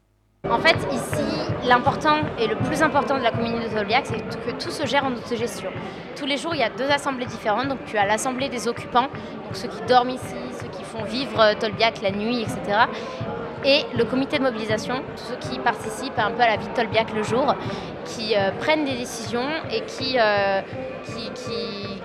En 0.47 0.57
fait, 0.59 0.77
ici, 0.93 1.23
l'important 1.67 2.17
et 2.39 2.47
le 2.47 2.55
plus 2.55 2.81
important 2.81 3.17
de 3.17 3.23
la 3.23 3.31
communauté 3.31 3.67
de 3.67 3.73
Tolbiac, 3.73 4.05
c'est 4.05 4.19
que 4.19 4.51
tout 4.51 4.71
se 4.71 4.85
gère 4.85 5.03
en 5.03 5.11
autogestion. 5.11 5.69
Tous 6.15 6.25
les 6.25 6.37
jours, 6.37 6.55
il 6.55 6.61
y 6.61 6.63
a 6.63 6.69
deux 6.69 6.89
assemblées 6.89 7.25
différentes. 7.25 7.67
Donc, 7.67 7.83
tu 7.85 7.97
as 7.97 8.05
l'assemblée 8.05 8.47
des 8.47 8.67
occupants, 8.69 9.07
donc 9.43 9.53
ceux 9.55 9.67
qui 9.67 9.81
dorment 9.87 10.11
ici, 10.11 10.35
ceux 10.61 10.69
qui 10.69 10.83
font 10.83 11.03
vivre 11.03 11.39
euh, 11.39 11.53
Tolbiac 11.59 12.01
la 12.01 12.11
nuit, 12.11 12.41
etc 12.41 12.85
et 13.65 13.83
le 13.97 14.05
comité 14.05 14.37
de 14.37 14.43
mobilisation, 14.43 15.01
tous 15.15 15.23
ceux 15.23 15.35
qui 15.35 15.59
participent 15.59 16.17
un 16.17 16.31
peu 16.31 16.41
à 16.41 16.47
la 16.47 16.57
vie 16.57 16.67
de 16.67 16.73
Tolbiac 16.73 17.13
le 17.13 17.23
jour, 17.23 17.55
qui 18.05 18.35
euh, 18.35 18.51
prennent 18.59 18.85
des 18.85 18.95
décisions 18.95 19.47
et 19.71 19.81
qui, 19.81 20.17
euh, 20.17 20.61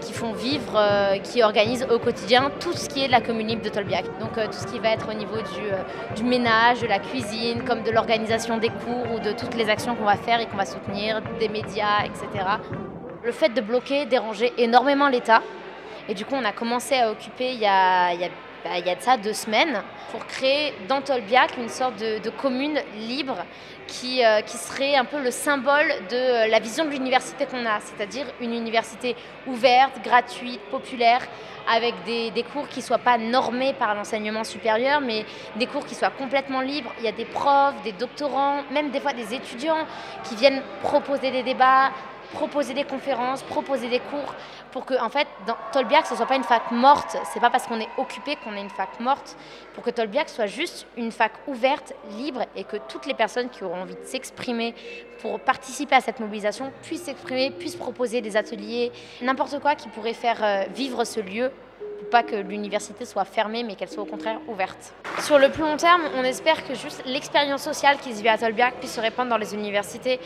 qui, 0.00 0.12
font 0.12 0.32
vivre, 0.32 0.76
euh, 0.76 1.18
qui 1.18 1.42
organisent 1.42 1.86
au 1.90 1.98
quotidien 1.98 2.50
tout 2.60 2.72
ce 2.72 2.88
qui 2.88 3.04
est 3.04 3.06
de 3.06 3.12
la 3.12 3.20
commune 3.20 3.48
libre 3.48 3.62
de 3.62 3.68
Tolbiac. 3.68 4.04
Donc 4.20 4.34
tout 4.34 4.58
ce 4.58 4.66
qui 4.66 4.78
va 4.78 4.90
être 4.90 5.08
au 5.08 5.14
niveau 5.14 5.36
du, 5.36 6.16
du 6.16 6.24
ménage, 6.24 6.80
de 6.80 6.86
la 6.86 6.98
cuisine, 6.98 7.64
comme 7.64 7.82
de 7.82 7.90
l'organisation 7.90 8.58
des 8.58 8.68
cours 8.70 9.12
ou 9.14 9.20
de 9.20 9.32
toutes 9.32 9.54
les 9.54 9.68
actions 9.68 9.94
qu'on 9.94 10.04
va 10.04 10.16
faire 10.16 10.40
et 10.40 10.46
qu'on 10.46 10.56
va 10.56 10.66
soutenir, 10.66 11.22
des 11.38 11.48
médias, 11.48 12.04
etc. 12.04 12.44
Le 13.22 13.32
fait 13.32 13.50
de 13.50 13.60
bloquer 13.60 14.06
dérangeait 14.06 14.52
énormément 14.58 15.08
l'État. 15.08 15.40
Et 16.08 16.14
du 16.14 16.24
coup, 16.24 16.34
on 16.34 16.44
a 16.44 16.52
commencé 16.52 16.96
à 16.96 17.10
occuper 17.10 17.52
il 17.52 17.60
y 17.60 17.66
a 17.66 18.10
bah, 18.64 18.78
il 18.78 18.86
y 18.86 18.90
a 18.90 18.94
de 18.94 19.02
ça 19.02 19.18
deux 19.18 19.34
semaines, 19.34 19.82
pour 20.10 20.26
créer 20.26 20.72
dans 20.88 21.02
Tolbiac 21.02 21.56
une 21.58 21.68
sorte 21.68 21.96
de, 21.98 22.30
commune 22.30 22.80
libre 22.96 23.36
qui, 23.86 24.24
euh, 24.24 24.40
qui, 24.40 24.56
serait 24.56 24.96
un 24.96 25.04
peu 25.04 25.22
le 25.22 25.30
symbole 25.30 25.86
de 26.10 26.16
euh, 26.16 26.46
la 26.46 26.60
vision 26.60 26.86
de 26.86 26.90
l'université 26.90 27.44
qu'on 27.44 27.66
a, 27.66 27.80
c'est-à-dire 27.80 28.24
une 28.40 28.54
université 28.54 29.16
ouverte, 29.46 30.02
gratuite, 30.02 30.60
populaire, 30.70 31.20
avec 31.70 31.94
des, 32.04 32.30
des 32.30 32.42
cours 32.42 32.66
qui 32.68 32.80
ne 32.80 32.84
soient 32.84 32.98
pas 32.98 33.18
normés 33.18 33.74
par 33.74 33.94
l'enseignement 33.94 34.44
supérieur, 34.44 35.02
mais 35.02 35.26
des 35.56 35.66
cours 35.66 35.84
qui 35.84 35.94
soient 35.94 36.10
complètement 36.10 36.62
libres. 36.62 36.92
Il 36.98 37.04
y 37.04 37.08
a 37.08 37.12
des 37.12 37.26
profs, 37.26 37.74
des 37.84 37.92
doctorants, 37.92 38.62
même 38.70 38.90
des 38.90 39.00
fois 39.00 39.12
des 39.12 39.34
étudiants 39.34 39.86
qui 40.24 40.36
viennent 40.36 40.62
proposer 40.82 41.30
des 41.30 41.42
débats, 41.42 41.90
proposer 42.34 42.74
des 42.74 42.84
conférences, 42.84 43.42
proposer 43.42 43.88
des 43.88 44.00
cours 44.00 44.34
pour 44.72 44.84
que 44.84 44.94
en 45.00 45.08
fait 45.08 45.26
dans 45.46 45.56
Tolbiac 45.72 46.06
ce 46.06 46.16
soit 46.16 46.26
pas 46.26 46.36
une 46.36 46.44
fac 46.44 46.70
morte, 46.70 47.16
c'est 47.32 47.40
pas 47.40 47.50
parce 47.50 47.66
qu'on 47.66 47.80
est 47.80 47.88
occupé 47.96 48.36
qu'on 48.36 48.54
est 48.54 48.60
une 48.60 48.70
fac 48.70 49.00
morte, 49.00 49.36
pour 49.72 49.82
que 49.82 49.90
Tolbiac 49.90 50.28
soit 50.28 50.46
juste 50.46 50.86
une 50.96 51.12
fac 51.12 51.32
ouverte, 51.46 51.94
libre 52.18 52.44
et 52.56 52.64
que 52.64 52.76
toutes 52.88 53.06
les 53.06 53.14
personnes 53.14 53.48
qui 53.48 53.64
auront 53.64 53.80
envie 53.82 53.94
de 53.94 54.04
s'exprimer 54.04 54.74
pour 55.22 55.40
participer 55.40 55.94
à 55.94 56.00
cette 56.00 56.20
mobilisation 56.20 56.72
puissent 56.82 57.04
s'exprimer, 57.04 57.50
puissent 57.50 57.76
proposer 57.76 58.20
des 58.20 58.36
ateliers, 58.36 58.92
n'importe 59.22 59.60
quoi 59.60 59.74
qui 59.74 59.88
pourrait 59.88 60.12
faire 60.12 60.42
euh, 60.42 60.64
vivre 60.74 61.04
ce 61.04 61.20
lieu 61.20 61.50
pour 62.00 62.10
pas 62.10 62.22
que 62.22 62.36
l'université 62.36 63.04
soit 63.04 63.24
fermée, 63.24 63.62
mais 63.62 63.76
qu'elle 63.76 63.88
soit 63.88 64.02
au 64.02 64.06
contraire 64.06 64.38
ouverte. 64.48 64.92
Sur 65.20 65.38
le 65.38 65.50
plus 65.50 65.62
long 65.62 65.76
terme, 65.76 66.02
on 66.16 66.24
espère 66.24 66.66
que 66.66 66.74
juste 66.74 67.02
l'expérience 67.06 67.62
sociale 67.62 67.98
qui 67.98 68.14
se 68.14 68.22
vit 68.22 68.28
à 68.28 68.38
Tolbiac 68.38 68.74
puisse 68.80 68.94
se 68.94 69.00
répandre 69.00 69.30
dans 69.30 69.36
les 69.36 69.54
universités. 69.54 70.18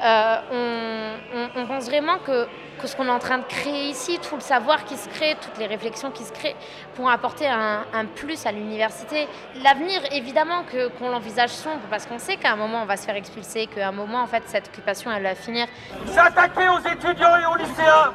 On, 0.00 1.66
pense 1.66 1.86
vraiment 1.86 2.18
que, 2.18 2.46
ce 2.84 2.94
qu'on 2.96 3.06
est 3.06 3.10
en 3.10 3.18
train 3.18 3.38
de 3.38 3.44
créer 3.44 3.88
ici, 3.88 4.18
tout 4.18 4.36
le 4.36 4.40
savoir 4.40 4.84
qui 4.84 4.96
se 4.96 5.08
crée, 5.08 5.36
toutes 5.40 5.58
les 5.58 5.66
réflexions 5.66 6.10
qui 6.10 6.24
se 6.24 6.32
créent, 6.32 6.56
pourront 6.94 7.08
apporter 7.08 7.46
un, 7.46 7.84
plus 8.14 8.46
à 8.46 8.52
l'université. 8.52 9.28
L'avenir, 9.62 10.00
évidemment, 10.12 10.62
qu'on 10.98 11.10
l'envisage 11.10 11.50
sombre, 11.50 11.82
parce 11.90 12.06
qu'on 12.06 12.18
sait 12.18 12.36
qu'à 12.36 12.52
un 12.52 12.56
moment, 12.56 12.82
on 12.82 12.86
va 12.86 12.96
se 12.96 13.04
faire 13.04 13.16
expulser, 13.16 13.66
qu'à 13.66 13.88
un 13.88 13.92
moment, 13.92 14.22
en 14.22 14.26
fait, 14.26 14.42
cette 14.46 14.68
occupation, 14.68 15.10
elle 15.12 15.22
va 15.22 15.34
finir. 15.34 15.66
S'attaquer 16.06 16.68
aux 16.68 16.80
étudiants 16.80 17.36
et 17.36 17.46
aux 17.46 17.56
lycéens, 17.56 18.12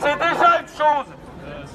c'est 0.00 0.16
déjà 0.16 0.60
une 0.60 0.68
chose. 0.68 1.06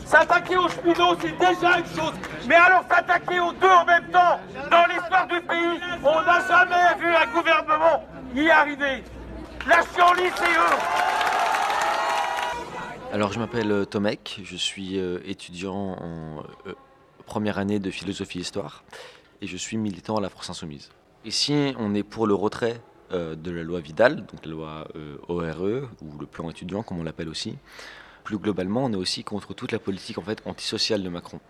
S'attaquer 0.06 0.58
aux 0.58 0.68
cheminots, 0.68 1.16
c'est 1.22 1.38
déjà 1.38 1.78
une 1.78 1.86
chose. 1.86 2.14
Mais 2.46 2.56
alors 2.56 2.84
s'attaquer 2.90 3.40
aux 3.40 3.54
deux 3.54 3.70
en 3.70 3.86
même 3.86 4.10
temps, 4.12 4.40
dans 4.70 4.86
l'histoire 4.88 5.28
du 5.28 5.40
pays, 5.42 5.80
on 6.04 6.22
n'a 6.22 6.40
jamais 6.48 7.00
vu 7.00 7.08
un 7.16 7.28
gouvernement 7.28 8.04
y 8.36 8.50
arriver. 8.50 9.04
La 9.67 9.84
chienlit, 9.84 10.30
eux 10.30 10.78
Alors 13.13 13.32
je 13.32 13.38
m'appelle 13.38 13.71
euh, 13.71 13.86
Tomek, 13.86 14.41
je 14.43 14.56
suis 14.56 14.97
euh, 14.97 15.19
étudiant 15.26 15.95
en 16.00 16.43
euh, 16.65 16.74
première 17.28 17.60
année 17.60 17.78
de 17.78 17.91
philosophie-histoire 17.91 18.84
et 19.41 19.47
je 19.47 19.58
suis 19.58 19.78
militant 19.78 20.17
à 20.17 20.21
la 20.21 20.30
France 20.30 20.50
Insoumise. 20.50 20.89
Ici, 21.26 21.76
on 21.78 21.93
est 21.93 22.04
pour 22.04 22.26
le 22.26 22.34
retrait 22.34 22.82
de 23.12 23.52
la 23.52 23.63
loi 23.63 23.82
Vidal, 23.82 24.26
donc 24.26 24.45
la 24.45 24.52
loi 24.52 24.88
ORE, 25.28 25.89
ou 26.02 26.17
le 26.17 26.26
plan 26.26 26.50
étudiant 26.50 26.82
comme 26.82 27.00
on 27.00 27.04
l'appelle 27.04 27.28
aussi, 27.28 27.58
plus 28.24 28.38
globalement, 28.38 28.86
on 28.86 28.93
est 28.93 28.97
aussi 28.97 29.26
contre 29.26 29.54
toute 29.54 29.74
la 29.74 29.80
politique 29.80 30.17
en 30.17 30.21
fait 30.21 30.41
antisociale 30.45 31.04
de 31.04 31.10
Macron. 31.10 31.41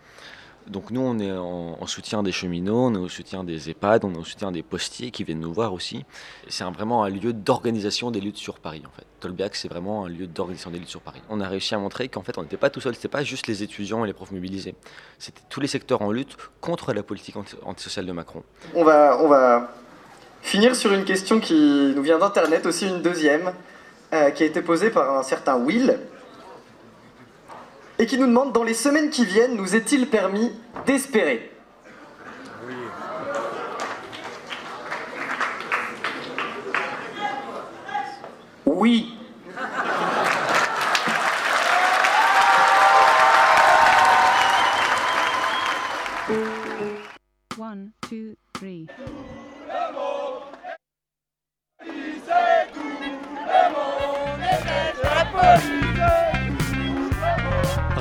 Donc 0.68 0.92
nous, 0.92 1.02
on 1.02 1.20
est 1.20 1.32
en, 1.32 1.86
soutien 1.88 2.24
des 2.24 2.32
cheminots, 2.32 2.88
on 2.88 2.96
est 2.96 3.00
au 3.00 3.10
soutien 3.10 3.44
des 3.44 3.70
EHPAD, 3.70 4.06
on 4.06 4.14
est 4.14 4.18
au 4.18 4.24
soutien 4.24 4.52
des 4.52 4.64
postiers 4.64 5.12
qui 5.12 5.24
viennent 5.24 5.40
nous 5.40 5.54
voir 5.54 5.74
aussi. 5.74 6.06
C'est 6.48 6.64
vraiment 6.64 7.04
un 7.04 7.10
lieu 7.10 7.34
d'organisation 7.34 8.12
des 8.12 8.22
luttes 8.22 8.38
sur 8.38 8.60
Paris 8.60 8.84
en 8.86 8.92
fait. 8.96 9.06
Tolbiac, 9.20 9.56
c'est 9.56 9.68
vraiment 9.68 10.06
un 10.06 10.10
lieu 10.10 10.28
d'organisation 10.28 10.72
des 10.72 10.80
luttes 10.80 10.90
sur 10.90 11.02
Paris. 11.02 11.22
On 11.30 11.42
a 11.42 11.48
réussi 11.48 11.76
à 11.76 11.78
montrer 11.78 12.08
qu'en 12.08 12.22
fait, 12.22 12.38
on 12.38 12.44
n'était 12.44 12.58
pas 12.58 12.70
tout 12.70 12.82
seul, 12.82 12.96
c'était 12.96 13.08
pas 13.08 13.24
juste 13.24 13.48
les 13.48 13.64
étudiants 13.64 14.04
et 14.04 14.08
les 14.08 14.14
profs 14.14 14.32
mobilisés. 14.32 14.76
C'était 15.20 15.42
tous 15.50 15.60
les 15.60 15.68
secteurs 15.68 16.02
en 16.02 16.12
lutte 16.12 16.38
contre 16.62 16.94
la 16.94 17.04
politique 17.04 17.36
antisociale 17.66 18.06
de 18.06 18.12
Macron. 18.12 18.44
On 18.74 18.84
va, 18.84 19.20
on 19.22 19.28
va 19.28 19.74
finir 20.42 20.76
sur 20.76 20.94
une 20.94 21.06
question 21.06 21.40
qui 21.40 21.94
nous 21.96 22.02
vient 22.02 22.20
d'Internet, 22.20 22.66
aussi 22.66 22.88
une 22.88 23.02
deuxième, 23.02 23.52
euh, 24.14 24.32
qui 24.32 24.44
a 24.44 24.46
été 24.46 24.62
posée 24.62 24.90
par 24.90 25.18
un 25.18 25.24
certain 25.24 25.58
Will 25.58 25.98
et 28.02 28.08
qui 28.08 28.18
nous 28.18 28.26
demande 28.26 28.52
dans 28.52 28.64
les 28.64 28.74
semaines 28.74 29.12
qui 29.12 29.26
viennent, 29.26 29.56
nous 29.56 29.76
est-il 29.76 30.08
permis 30.08 30.52
d'espérer? 30.88 31.52
Oui. 38.66 39.14
One, 47.60 47.92
two, 48.10 48.36
three. 48.54 48.88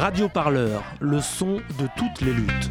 Radio 0.00 0.30
Parleur, 0.30 0.82
le 0.98 1.20
son 1.20 1.56
de 1.78 1.86
toutes 1.98 2.22
les 2.22 2.32
luttes. 2.32 2.70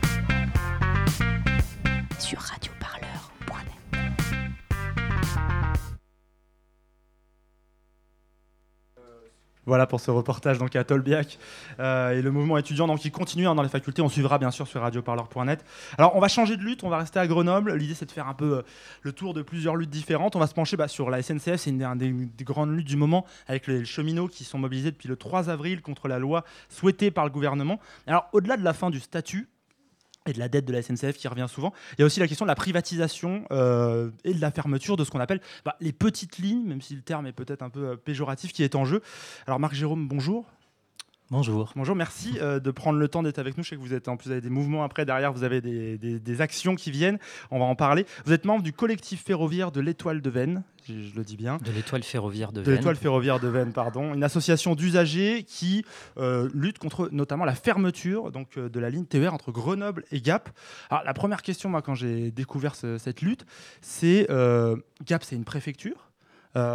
Voilà 9.70 9.86
pour 9.86 10.02
ce 10.02 10.10
reportage 10.10 10.58
donc 10.58 10.76
à 10.76 10.84
Tolbiac 10.84 11.38
euh, 11.80 12.10
et 12.18 12.24
le 12.24 12.32
mouvement 12.32 12.58
étudiant 12.58 12.88
donc 12.88 13.02
qui 13.02 13.12
continue 13.12 13.48
hein, 13.48 13.54
dans 13.54 13.62
les 13.62 13.70
facultés. 13.70 14.02
On 14.02 14.10
suivra 14.10 14.40
bien 14.40 14.50
sûr 14.50 14.66
sur 14.66 14.82
radioparleur.net. 14.82 15.64
Alors 16.00 16.16
on 16.16 16.20
va 16.20 16.28
changer 16.28 16.58
de 16.58 16.64
lutte, 16.64 16.84
on 16.84 16.90
va 16.90 16.98
rester 16.98 17.20
à 17.20 17.28
Grenoble. 17.28 17.76
L'idée 17.76 17.94
c'est 17.94 18.08
de 18.08 18.12
faire 18.12 18.28
un 18.28 18.34
peu 18.34 18.58
euh, 18.58 18.62
le 19.04 19.12
tour 19.12 19.36
de 19.36 19.44
plusieurs 19.44 19.76
luttes 19.76 19.92
différentes. 19.92 20.36
On 20.36 20.40
va 20.40 20.48
se 20.48 20.56
pencher 20.56 20.76
bah, 20.76 20.88
sur 20.88 21.12
la 21.12 21.22
SNCF, 21.22 21.58
c'est 21.58 21.70
une, 21.70 21.98
des, 21.98 22.44
grandes 22.44 22.76
luttes 22.76 22.88
du 22.88 22.98
moment 22.98 23.28
avec 23.48 23.68
les 23.68 23.86
cheminots 23.86 24.28
qui 24.28 24.44
sont 24.44 24.58
mobilisés 24.58 24.90
depuis 24.90 25.08
le 25.08 25.18
3 25.18 25.52
avril 25.52 25.84
contre 25.84 26.08
la 26.08 26.18
loi 26.18 26.46
souhaitée 26.70 27.12
par 27.12 27.26
le 27.26 27.30
gouvernement. 27.30 27.80
Alors 28.08 28.28
au-delà 28.34 28.58
de 28.58 28.64
la 28.64 28.74
fin 28.74 28.90
du 28.90 29.00
statut, 29.00 29.50
et 30.30 30.34
de 30.34 30.40
la 30.40 30.48
dette 30.48 30.66
de 30.66 30.74
la 30.74 30.82
SNCF 30.82 31.18
qui 31.18 31.28
revient 31.28 31.48
souvent. 31.50 31.74
Il 31.98 32.02
y 32.02 32.04
a 32.04 32.06
aussi 32.06 32.20
la 32.20 32.28
question 32.28 32.46
de 32.46 32.50
la 32.50 32.56
privatisation 32.56 33.46
euh, 33.52 34.12
et 34.24 34.34
de 34.34 34.42
la 34.42 34.52
fermeture 34.52 34.98
de 34.98 35.04
ce 35.04 35.12
qu'on 35.12 35.20
appelle 35.20 35.42
bah, 35.66 35.76
les 35.80 35.92
petites 35.92 36.38
lignes, 36.38 36.66
même 36.66 36.82
si 36.82 36.96
le 36.96 37.02
terme 37.02 37.28
est 37.28 37.34
peut-être 37.34 37.62
un 37.62 37.70
peu 37.70 37.90
euh, 37.90 37.96
péjoratif, 37.96 38.54
qui 38.54 38.64
est 38.64 38.76
en 38.76 38.86
jeu. 38.86 39.02
Alors 39.48 39.60
Marc 39.60 39.74
Jérôme, 39.74 40.08
bonjour. 40.08 40.46
Bonjour. 41.32 41.72
Bonjour, 41.76 41.96
merci 41.96 42.40
euh, 42.42 42.60
de 42.60 42.72
prendre 42.72 42.98
le 42.98 43.08
temps 43.08 43.22
d'être 43.22 43.38
avec 43.38 43.56
nous. 43.56 43.64
Je 43.64 43.70
sais 43.70 43.76
que 43.76 43.82
vous 43.82 43.94
êtes 43.94 44.08
en 44.08 44.18
plus 44.18 44.32
avez 44.32 44.42
des 44.42 44.50
mouvements 44.50 44.84
après 44.84 45.06
derrière, 45.06 45.32
vous 45.32 45.44
avez 45.44 45.62
des, 45.62 46.42
actions 46.42 46.74
qui 46.74 46.90
viennent. 46.90 47.20
On 47.52 47.60
va 47.60 47.66
en 47.66 47.76
parler. 47.76 48.08
Vous 48.26 48.34
êtes 48.34 48.46
membre 48.46 48.64
du 48.64 48.74
collectif 48.74 49.24
ferroviaire 49.24 49.72
de 49.72 49.80
l'Étoile 49.80 50.22
de 50.22 50.30
Vennes, 50.32 50.64
je, 50.88 50.94
le 51.16 51.24
dis 51.24 51.38
bien. 51.38 51.60
De 51.64 51.72
l'Étoile 51.72 52.02
ferroviaire 52.02 52.52
de, 52.52 52.64
de 52.64 52.72
l'Étoile 52.72 52.96
ferroviaire 52.96 53.40
de 53.40 53.48
Vennes, 53.48 53.74
pardon, 53.74 54.16
une 54.16 54.24
association 54.24 54.74
d'usagers 54.74 55.44
qui 55.44 55.86
euh, 56.18 56.50
lutte 56.56 56.80
contre 56.80 57.10
notamment 57.12 57.46
la 57.46 57.54
fermeture 57.54 58.32
donc 58.32 58.58
euh, 58.58 58.68
de 58.68 58.80
la 58.80 58.90
ligne 58.90 59.06
TER 59.06 59.32
entre 59.32 59.52
Grenoble 59.52 60.06
et 60.12 60.22
Gap. 60.22 60.50
Alors 60.90 61.04
la 61.04 61.14
première 61.14 61.44
question, 61.44 61.70
moi, 61.70 61.84
quand 61.84 61.94
j'ai 61.94 62.32
découvert 62.32 62.74
cette 62.74 63.22
lutte, 63.22 63.46
c'est 63.82 64.28
Gap, 65.06 65.24
c'est 65.24 65.36
une 65.36 65.46
préfecture. 65.46 66.10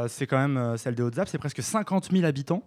c'est 0.07 0.29
quand 0.29 0.39
même 0.39 0.77
celle 0.77 0.95
des 0.95 1.03
Hautes-Alpes, 1.03 1.29
c'est 1.29 1.39
presque 1.39 1.61
50 1.61 2.13
000 2.13 2.25
habitants. 2.25 2.63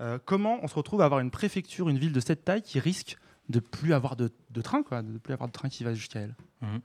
Euh, 0.00 0.18
comment 0.24 0.58
on 0.62 0.68
se 0.68 0.74
retrouve 0.74 1.00
à 1.02 1.04
avoir 1.04 1.20
une 1.20 1.30
préfecture, 1.30 1.88
une 1.88 1.98
ville 1.98 2.12
de 2.12 2.20
cette 2.20 2.44
taille 2.44 2.62
qui 2.62 2.78
risque 2.78 3.16
de 3.48 3.60
plus 3.60 3.94
avoir 3.94 4.16
de, 4.16 4.30
train, 4.62 4.82
quoi, 4.82 5.02
de 5.02 5.18
plus 5.18 5.32
avoir 5.32 5.48
de 5.48 5.52
train 5.52 5.68
qui 5.68 5.84
va 5.84 5.94
jusqu'à 5.94 6.20
elle? 6.20 6.36
Mhm. 6.60 6.80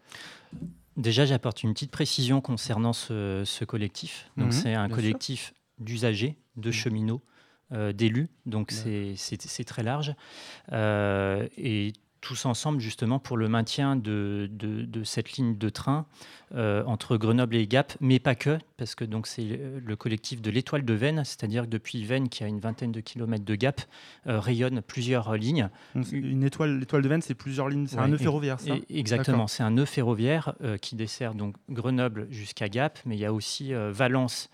Déjà, 0.97 1.25
j'apporte 1.25 1.63
une 1.63 1.73
petite 1.73 1.91
précision 1.91 2.39
concernant 2.39 2.93
ce, 2.93 3.63
collectif. 3.65 4.29
Donc, 4.37 4.47
mhm, 4.47 4.51
c'est 4.51 4.73
un 4.75 4.89
collectif 4.89 5.53
d'usagers, 5.79 6.37
de 6.55 6.67
mhm. 6.67 6.73
cheminots, 6.73 7.21
euh, 7.71 7.91
d'élus. 7.91 8.29
Donc, 8.45 8.71
c'est 8.71 9.63
très 9.65 9.83
large. 9.83 10.13
Euh, 10.71 11.47
et 11.57 11.93
tous 12.23 12.45
ensemble 12.45 12.79
justement 12.79 13.19
pour 13.19 13.35
le 13.35 13.49
maintien 13.49 13.97
de, 13.97 14.49
de, 14.49 15.03
cette 15.03 15.33
ligne 15.33 15.57
de 15.57 15.69
train 15.69 16.05
euh, 16.55 16.81
entre 16.85 17.17
Grenoble 17.17 17.57
et 17.57 17.67
Gap, 17.67 17.93
mais 17.99 18.17
pas 18.17 18.33
que, 18.33 18.57
parce 18.77 18.95
que 18.95 19.03
donc 19.03 19.27
c'est 19.27 19.59
le 19.83 19.95
collectif 19.97 20.41
de 20.41 20.49
l'étoile 20.49 20.85
de 20.85 20.93
Vennes, 20.93 21.23
c'est-à-dire 21.25 21.63
que 21.63 21.67
depuis 21.67 22.05
Vennes, 22.05 22.29
qui 22.29 22.45
a 22.45 22.47
une 22.47 22.61
vingtaine 22.61 22.93
de 22.93 23.01
kilomètres 23.01 23.43
de 23.43 23.55
Gap, 23.55 23.81
euh, 24.27 24.39
rayonne 24.39 24.81
plusieurs 24.81 25.35
lignes. 25.35 25.69
une 26.13 26.43
étoile, 26.43 26.79
l'étoile 26.79 27.01
de 27.01 27.09
Vennes, 27.09 27.21
c'est 27.21 27.35
plusieurs 27.35 27.67
lignes, 27.67 27.87
c'est 27.87 27.97
un 27.97 28.07
nœud 28.07 28.17
ferroviaire, 28.17 28.59
ça? 28.59 28.73
Exactement, 28.89 29.47
c'est 29.47 29.63
un 29.63 29.71
nœud 29.71 29.85
ferroviaire 29.85 30.53
euh, 30.63 30.77
qui 30.77 30.95
dessert 30.95 31.35
donc 31.35 31.57
Grenoble 31.69 32.27
jusqu'à 32.31 32.69
Gap, 32.69 32.99
mais 33.05 33.17
il 33.17 33.19
y 33.19 33.25
a 33.25 33.33
aussi 33.33 33.73
Valence 33.73 34.49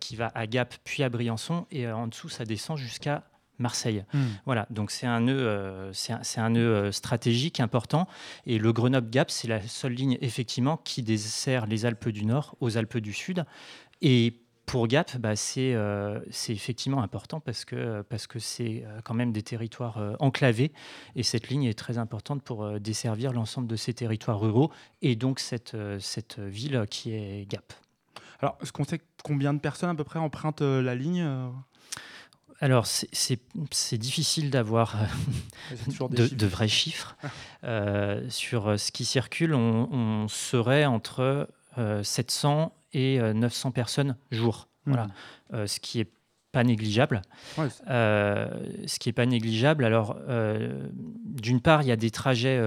qui 0.00 0.16
va 0.16 0.30
à 0.34 0.46
Gap 0.46 0.74
puis 0.84 1.02
à 1.02 1.10
Briançon, 1.10 1.66
et 1.70 1.90
en 1.90 2.06
dessous 2.06 2.30
ça 2.30 2.44
descend 2.46 2.78
jusqu'à 2.78 3.24
Marseille. 3.60 4.04
Hmm. 4.12 4.24
Voilà, 4.46 4.66
donc 4.70 4.90
c'est 4.90 5.06
un 5.06 5.20
nœud, 5.20 5.46
euh, 5.46 5.92
c'est 5.92 6.40
un, 6.40 6.50
nœud 6.50 6.60
euh, 6.60 6.92
stratégique 6.92 7.60
important. 7.60 8.08
Et 8.46 8.58
le 8.58 8.72
Grenoble-Gap, 8.72 9.30
c'est 9.30 9.48
la 9.48 9.60
seule 9.62 9.92
ligne 9.92 10.18
effectivement 10.20 10.78
qui 10.78 11.02
dessert 11.02 11.66
les 11.66 11.86
Alpes 11.86 12.08
du 12.08 12.24
Nord 12.24 12.56
aux 12.60 12.76
Alpes 12.76 12.98
du 12.98 13.12
Sud. 13.12 13.44
Et 14.02 14.38
pour 14.66 14.86
Gap, 14.86 15.16
bah, 15.18 15.34
euh, 15.56 16.20
c'est 16.30 16.52
effectivement 16.52 17.02
important 17.02 17.40
parce 17.40 17.64
que 17.64 18.02
parce 18.02 18.26
que 18.26 18.38
c'est 18.38 18.84
quand 19.04 19.14
même 19.14 19.32
des 19.32 19.42
territoires 19.42 20.00
enclavés 20.20 20.72
et 21.16 21.24
cette 21.24 21.48
ligne 21.48 21.64
est 21.64 21.78
très 21.78 21.98
importante 21.98 22.42
pour 22.42 22.78
desservir 22.78 23.32
l'ensemble 23.32 23.66
de 23.66 23.74
ces 23.74 23.94
territoires 23.94 24.38
ruraux 24.38 24.70
et 25.02 25.16
donc 25.16 25.40
cette, 25.40 25.76
cette 25.98 26.38
ville 26.38 26.86
qui 26.88 27.12
est 27.12 27.50
Gap. 27.50 27.72
Alors, 28.40 28.56
est-ce 28.62 28.72
qu'on 28.72 28.84
sait 28.84 29.00
combien 29.24 29.52
de 29.52 29.58
personnes 29.58 29.90
à 29.90 29.94
peu 29.94 30.04
près 30.04 30.20
empruntent 30.20 30.62
la 30.62 30.94
ligne 30.94 31.26
alors, 32.60 32.86
c'est 32.86 33.98
difficile 33.98 34.50
d'avoir 34.50 34.96
euh, 35.72 36.08
de, 36.10 36.46
vrais 36.46 36.68
chiffres. 36.68 37.16
Euh, 37.64 38.22
sur 38.28 38.68
euh, 38.68 38.76
ce 38.76 38.92
qui 38.92 39.06
circule, 39.06 39.54
on, 39.54 40.28
serait 40.28 40.84
entre 40.84 41.48
700 42.02 42.72
et 42.92 43.18
900 43.18 43.70
personnes 43.70 44.16
jour. 44.30 44.68
Voilà. 44.84 45.08
Hmm. 45.52 45.66
ce 45.66 45.80
qui 45.80 46.00
est 46.00 46.10
pas 46.52 46.64
négligeable. 46.64 47.22
ce 47.56 48.98
qui 48.98 49.08
est 49.08 49.14
pas 49.14 49.26
négligeable. 49.26 49.84
Alors, 49.84 50.16
d'une 51.24 51.60
part, 51.60 51.82
il 51.82 51.88
y 51.88 51.92
a 51.92 51.96
des 51.96 52.10
trajets 52.10 52.60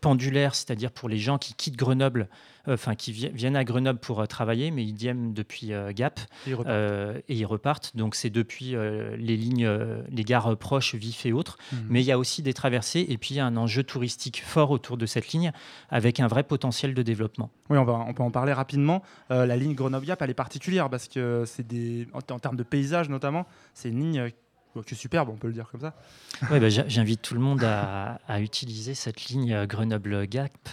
pendulaires, 0.00 0.54
c'est-à-dire 0.54 0.90
pour 0.90 1.08
les 1.08 1.18
gens 1.18 1.36
qui 1.36 1.52
quittent 1.54 1.76
Grenoble 1.76 2.28
enfin 2.66 2.94
qui 2.94 3.12
viennent 3.12 3.56
à 3.56 3.64
Grenoble 3.64 3.98
pour 3.98 4.26
travailler, 4.28 4.70
mais 4.70 4.84
ils 4.84 4.94
viennent 4.94 5.34
depuis 5.34 5.72
Gap 5.94 6.20
et 6.46 6.50
ils 6.50 6.54
repartent. 6.54 7.24
et 7.28 7.34
ils 7.34 7.46
repartent. 7.46 7.96
Donc 7.96 8.14
c'est 8.14 8.30
depuis 8.30 8.74
les 9.18 9.36
lignes, 9.36 9.68
les 10.10 10.24
gares 10.24 10.56
proches, 10.56 10.94
Vif 10.94 11.26
et 11.26 11.32
autres. 11.32 11.58
Mhm. 11.72 11.78
Mais 11.90 12.02
il 12.02 12.06
y 12.06 12.12
a 12.12 12.18
aussi 12.18 12.42
des 12.42 12.54
traversées 12.54 13.04
et 13.08 13.18
puis 13.18 13.34
il 13.34 13.36
y 13.38 13.40
a 13.40 13.46
un 13.46 13.56
enjeu 13.56 13.82
touristique 13.82 14.42
fort 14.44 14.70
autour 14.70 14.96
de 14.96 15.06
cette 15.06 15.28
ligne 15.28 15.52
avec 15.90 16.20
un 16.20 16.26
vrai 16.26 16.42
potentiel 16.42 16.94
de 16.94 17.02
développement. 17.02 17.50
Oui, 17.70 17.78
on, 17.78 17.84
va, 17.84 17.92
on 17.94 18.14
peut 18.14 18.22
en 18.22 18.30
parler 18.30 18.52
rapidement. 18.52 19.02
la 19.30 19.56
ligne 19.56 19.74
Grenoble-Gap, 19.74 20.22
elle 20.22 20.30
est 20.30 20.34
particulière 20.34 20.88
parce 20.90 21.08
que 21.08 21.44
c'est 21.46 21.66
des, 21.66 22.08
en, 22.12 22.18
en 22.18 22.38
termes 22.38 22.56
de 22.56 22.62
paysage 22.62 23.08
notamment, 23.08 23.46
c'est 23.74 23.88
une 23.88 24.00
ligne 24.00 24.30
qui 24.82 24.94
est 24.94 24.98
superbe, 24.98 25.28
on 25.28 25.36
peut 25.36 25.46
le 25.46 25.52
dire 25.52 25.68
comme 25.70 25.80
ça. 25.80 25.94
Ouais, 26.50 26.58
bah, 26.58 26.68
J'invite 26.68 27.22
tout 27.22 27.34
le 27.34 27.40
monde 27.40 27.62
à, 27.64 28.18
utiliser 28.40 28.94
cette 28.94 29.26
ligne 29.26 29.52
euh, 29.52 29.66
Grenoble-Gap, 29.66 30.68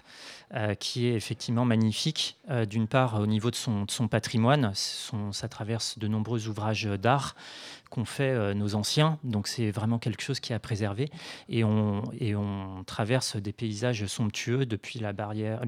euh, 0.53 0.75
qui 0.75 1.07
est 1.07 1.13
effectivement 1.13 1.63
magnifique. 1.63 2.37
Euh, 2.49 2.65
d'une 2.65 2.89
part, 2.89 3.21
au 3.21 3.25
niveau 3.25 3.51
de 3.51 3.55
son, 3.55 3.85
patrimoine, 4.09 4.73
ça 4.75 5.47
traverse 5.47 5.97
de 5.97 6.09
nombreux 6.09 6.49
ouvrages 6.49 6.83
d'art 6.83 7.37
qu'ont 7.89 8.03
fait 8.03 8.31
euh, 8.31 8.53
nos 8.53 8.75
anciens. 8.75 9.17
Donc 9.23 9.47
c'est 9.47 9.71
vraiment 9.71 9.97
quelque 9.97 10.21
chose 10.21 10.41
qui 10.41 10.51
a 10.51 10.59
préservé. 10.59 11.09
Et 11.47 11.63
on, 11.63 12.03
et 12.19 12.35
on 12.35 12.83
traverse 12.85 13.37
des 13.37 13.53
paysages 13.53 14.05
somptueux 14.07 14.65
depuis 14.65 14.99
la 14.99 15.13
barrière, 15.13 15.61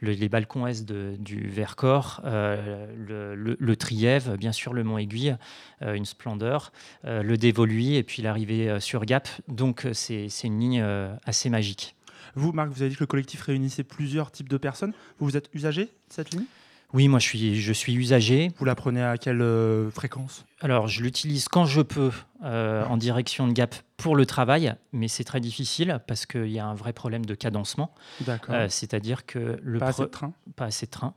les 0.00 0.28
balcons 0.30 0.66
est 0.66 0.82
du 0.82 1.48
Vercors, 1.48 2.22
le, 2.24 3.34
le, 3.34 3.76
Trièvre, 3.76 4.38
bien 4.38 4.52
sûr 4.52 4.72
le 4.72 4.82
Mont 4.82 4.96
Aiguille, 4.96 5.36
une 5.82 6.06
splendeur, 6.06 6.72
le 7.04 7.36
Dévoluy 7.36 7.96
et 7.96 8.02
puis 8.02 8.22
l'arrivée 8.22 8.80
sur 8.80 9.04
Gap. 9.04 9.28
Donc 9.48 9.86
c'est 9.92 10.28
une 10.44 10.58
ligne 10.58 10.84
assez 11.26 11.50
magique. 11.50 11.96
Vous, 12.34 12.52
Marc, 12.52 12.70
vous 12.70 12.82
avez 12.82 12.90
dit 12.90 12.96
que 12.96 13.02
le 13.02 13.06
collectif 13.06 13.42
réunissait 13.42 13.84
plusieurs 13.84 14.30
types 14.30 14.48
de 14.48 14.56
personnes. 14.56 14.92
Vous, 15.18 15.26
vous 15.26 15.36
êtes 15.36 15.48
usager 15.54 15.84
de 15.84 15.90
cette 16.08 16.30
ligne? 16.32 16.44
Oui, 16.92 17.08
moi 17.08 17.18
je 17.18 17.26
suis, 17.26 17.60
je 17.60 17.72
suis 17.72 17.94
usager. 17.94 18.52
Vous 18.58 18.64
la 18.64 18.74
prenez 18.74 19.02
à 19.02 19.18
quelle 19.18 19.42
euh, 19.42 19.90
fréquence? 19.90 20.44
Alors 20.60 20.86
je 20.86 21.02
l'utilise 21.02 21.48
quand 21.48 21.66
je 21.66 21.82
peux 21.82 22.12
euh, 22.44 22.84
en 22.84 22.96
direction 22.96 23.48
de 23.48 23.52
Gap 23.52 23.74
pour 23.96 24.14
le 24.14 24.24
travail, 24.24 24.74
mais 24.92 25.08
c'est 25.08 25.24
très 25.24 25.40
difficile 25.40 26.00
parce 26.06 26.26
qu'il 26.26 26.50
y 26.50 26.58
a 26.58 26.66
un 26.66 26.74
vrai 26.74 26.92
problème 26.92 27.26
de 27.26 27.34
cadencement. 27.34 27.92
D'accord. 28.20 28.54
Euh, 28.54 28.68
c'est-à-dire 28.70 29.26
que 29.26 29.58
le 29.62 29.78
pas 29.78 29.88
assez 29.88 30.02
de 30.02 30.06
train. 30.06 30.32
Pas 30.54 30.66
assez 30.66 30.86
de 30.86 30.90
train. 30.90 31.14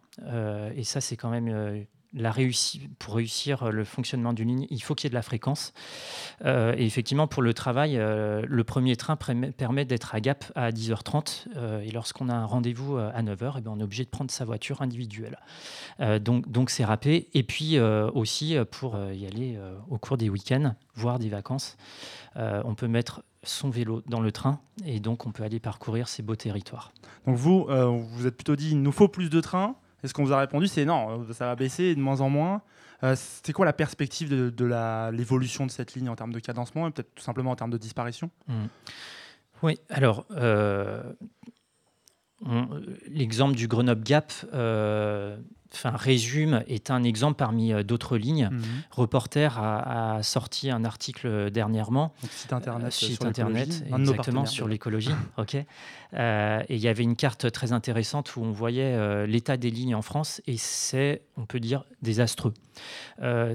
et 0.76 0.84
ça 0.84 1.02
c'est 1.02 1.18
quand 1.18 1.30
même 1.30 1.86
la 2.14 2.34
pour 2.98 3.16
réussir 3.16 3.64
euh, 3.64 3.72
le 3.72 3.84
fonctionnement 3.84 4.34
d'une 4.34 4.48
ligne, 4.48 4.68
il 4.70 4.82
faut 4.82 4.96
qu'il 4.96 5.06
y 5.06 5.08
ait 5.08 5.12
de 5.12 5.16
la 5.16 5.22
fréquence. 5.22 5.74
Euh, 6.46 6.74
et 6.78 6.86
effectivement, 6.86 7.28
pour 7.28 7.42
le 7.42 7.54
travail, 7.54 7.98
euh, 7.98 8.44
le 8.48 8.64
premier 8.64 8.96
train 8.96 9.16
permet 9.16 9.86
d'être 9.86 10.16
à 10.16 10.22
Gap 10.22 10.46
à 10.56 10.72
10h30. 10.72 11.84
et 11.84 11.92
lorsqu'on 11.92 12.30
a 12.30 12.34
un 12.34 12.46
rendez-vous 12.46 12.98
à 12.98 13.22
9h, 13.22 13.56
eh 13.58 13.62
ben, 13.62 13.72
on 13.72 13.80
est 13.80 13.84
obligé 13.84 14.06
de 14.06 14.10
prendre 14.10 14.32
sa 14.32 14.46
voiture 14.46 14.82
individuelle. 14.82 15.38
donc, 16.22 16.50
donc 16.50 16.70
c'est 16.70 16.86
râpé. 16.86 17.30
Et 17.34 17.44
puis 17.44 17.80
aussi, 17.80 18.58
pour 18.72 18.98
y 19.12 19.26
aller 19.26 19.60
au 19.90 19.98
cours 19.98 20.18
des 20.18 20.30
week-ends, 20.30 20.76
voire 20.96 21.20
des 21.20 21.30
vacances, 21.30 21.78
on 22.36 22.76
peut 22.76 22.88
mettre 22.88 23.24
son 23.44 23.70
vélo 23.70 24.02
dans 24.08 24.22
le 24.22 24.32
train 24.32 24.60
et 24.86 25.00
donc 25.00 25.26
on 25.26 25.32
peut 25.32 25.44
aller 25.44 25.60
parcourir 25.60 26.08
ces 26.08 26.24
beaux 26.24 26.36
territoires. 26.36 26.92
Donc 27.26 27.36
vous, 27.36 27.68
vous 27.68 28.28
êtes 28.28 28.36
plutôt 28.36 28.56
dit, 28.56 28.72
il 28.72 28.82
nous 28.82 28.92
faut 28.92 29.08
plus 29.08 29.30
de 29.30 29.42
trains. 29.42 29.76
Et 30.04 30.08
ce 30.08 30.14
qu'on 30.14 30.24
vous 30.24 30.34
a 30.34 30.40
répondu, 30.40 30.68
c'est 30.68 30.86
non, 30.86 31.26
ça 31.34 31.46
va 31.46 31.56
baisser 31.56 31.96
de 31.96 32.00
moins 32.00 32.22
en 32.22 32.30
moins. 32.30 32.62
Euh, 33.04 33.16
c'est 33.18 33.54
quoi 33.54 33.66
la 33.66 33.74
perspective 33.74 34.30
de, 34.30 35.10
l'évolution 35.12 35.66
de 35.66 35.72
cette 35.72 35.94
ligne 35.94 36.10
en 36.10 36.16
termes 36.16 36.34
de 36.34 36.40
cadencement 36.40 36.88
et 36.88 36.92
peut-être 36.92 37.16
tout 37.16 37.24
simplement 37.24 37.52
en 37.52 37.56
termes 37.56 37.72
de 37.72 37.78
disparition? 37.78 38.30
Mmh. 38.48 38.54
Oui, 39.62 39.78
alors 39.90 40.26
euh, 40.32 41.04
l'exemple 43.10 43.56
du 43.56 43.68
Grenoble 43.68 44.04
Gap 44.04 44.32
euh, 44.54 45.38
enfin, 45.74 45.92
résume, 45.92 46.64
est 46.68 46.92
un 46.92 47.04
exemple 47.04 47.38
parmi 47.38 47.74
euh, 47.74 47.84
d'autres 47.84 48.18
lignes. 48.18 48.50
Mhm. 48.52 48.64
Reporter 48.92 49.60
a, 49.60 50.22
sorti 50.24 50.70
un 50.72 50.84
article 50.84 51.52
dernièrement. 51.52 52.14
Donc, 52.22 52.32
site 52.32 52.54
internet, 52.54 52.88
euh, 52.88 52.92
site 52.92 53.20
sur 53.20 53.26
internet 53.26 53.84
exactement 53.94 54.46
sur 54.46 54.68
l'écologie. 54.68 55.12
ok. 55.38 55.58
Euh, 56.16 56.64
et 56.70 56.76
il 56.76 56.82
y 56.82 56.88
avait 56.88 57.04
une 57.04 57.16
carte 57.16 57.52
très 57.52 57.72
intéressante 57.72 58.36
où 58.36 58.42
on 58.42 58.52
voyait 58.52 59.28
l'état 59.28 59.58
des 59.58 59.70
lignes 59.70 59.96
en 59.96 60.02
France 60.02 60.42
et 60.48 60.58
c'est, 60.58 61.22
on 61.38 61.46
peut 61.46 61.60
dire, 61.60 61.86
désastreux. 62.02 62.54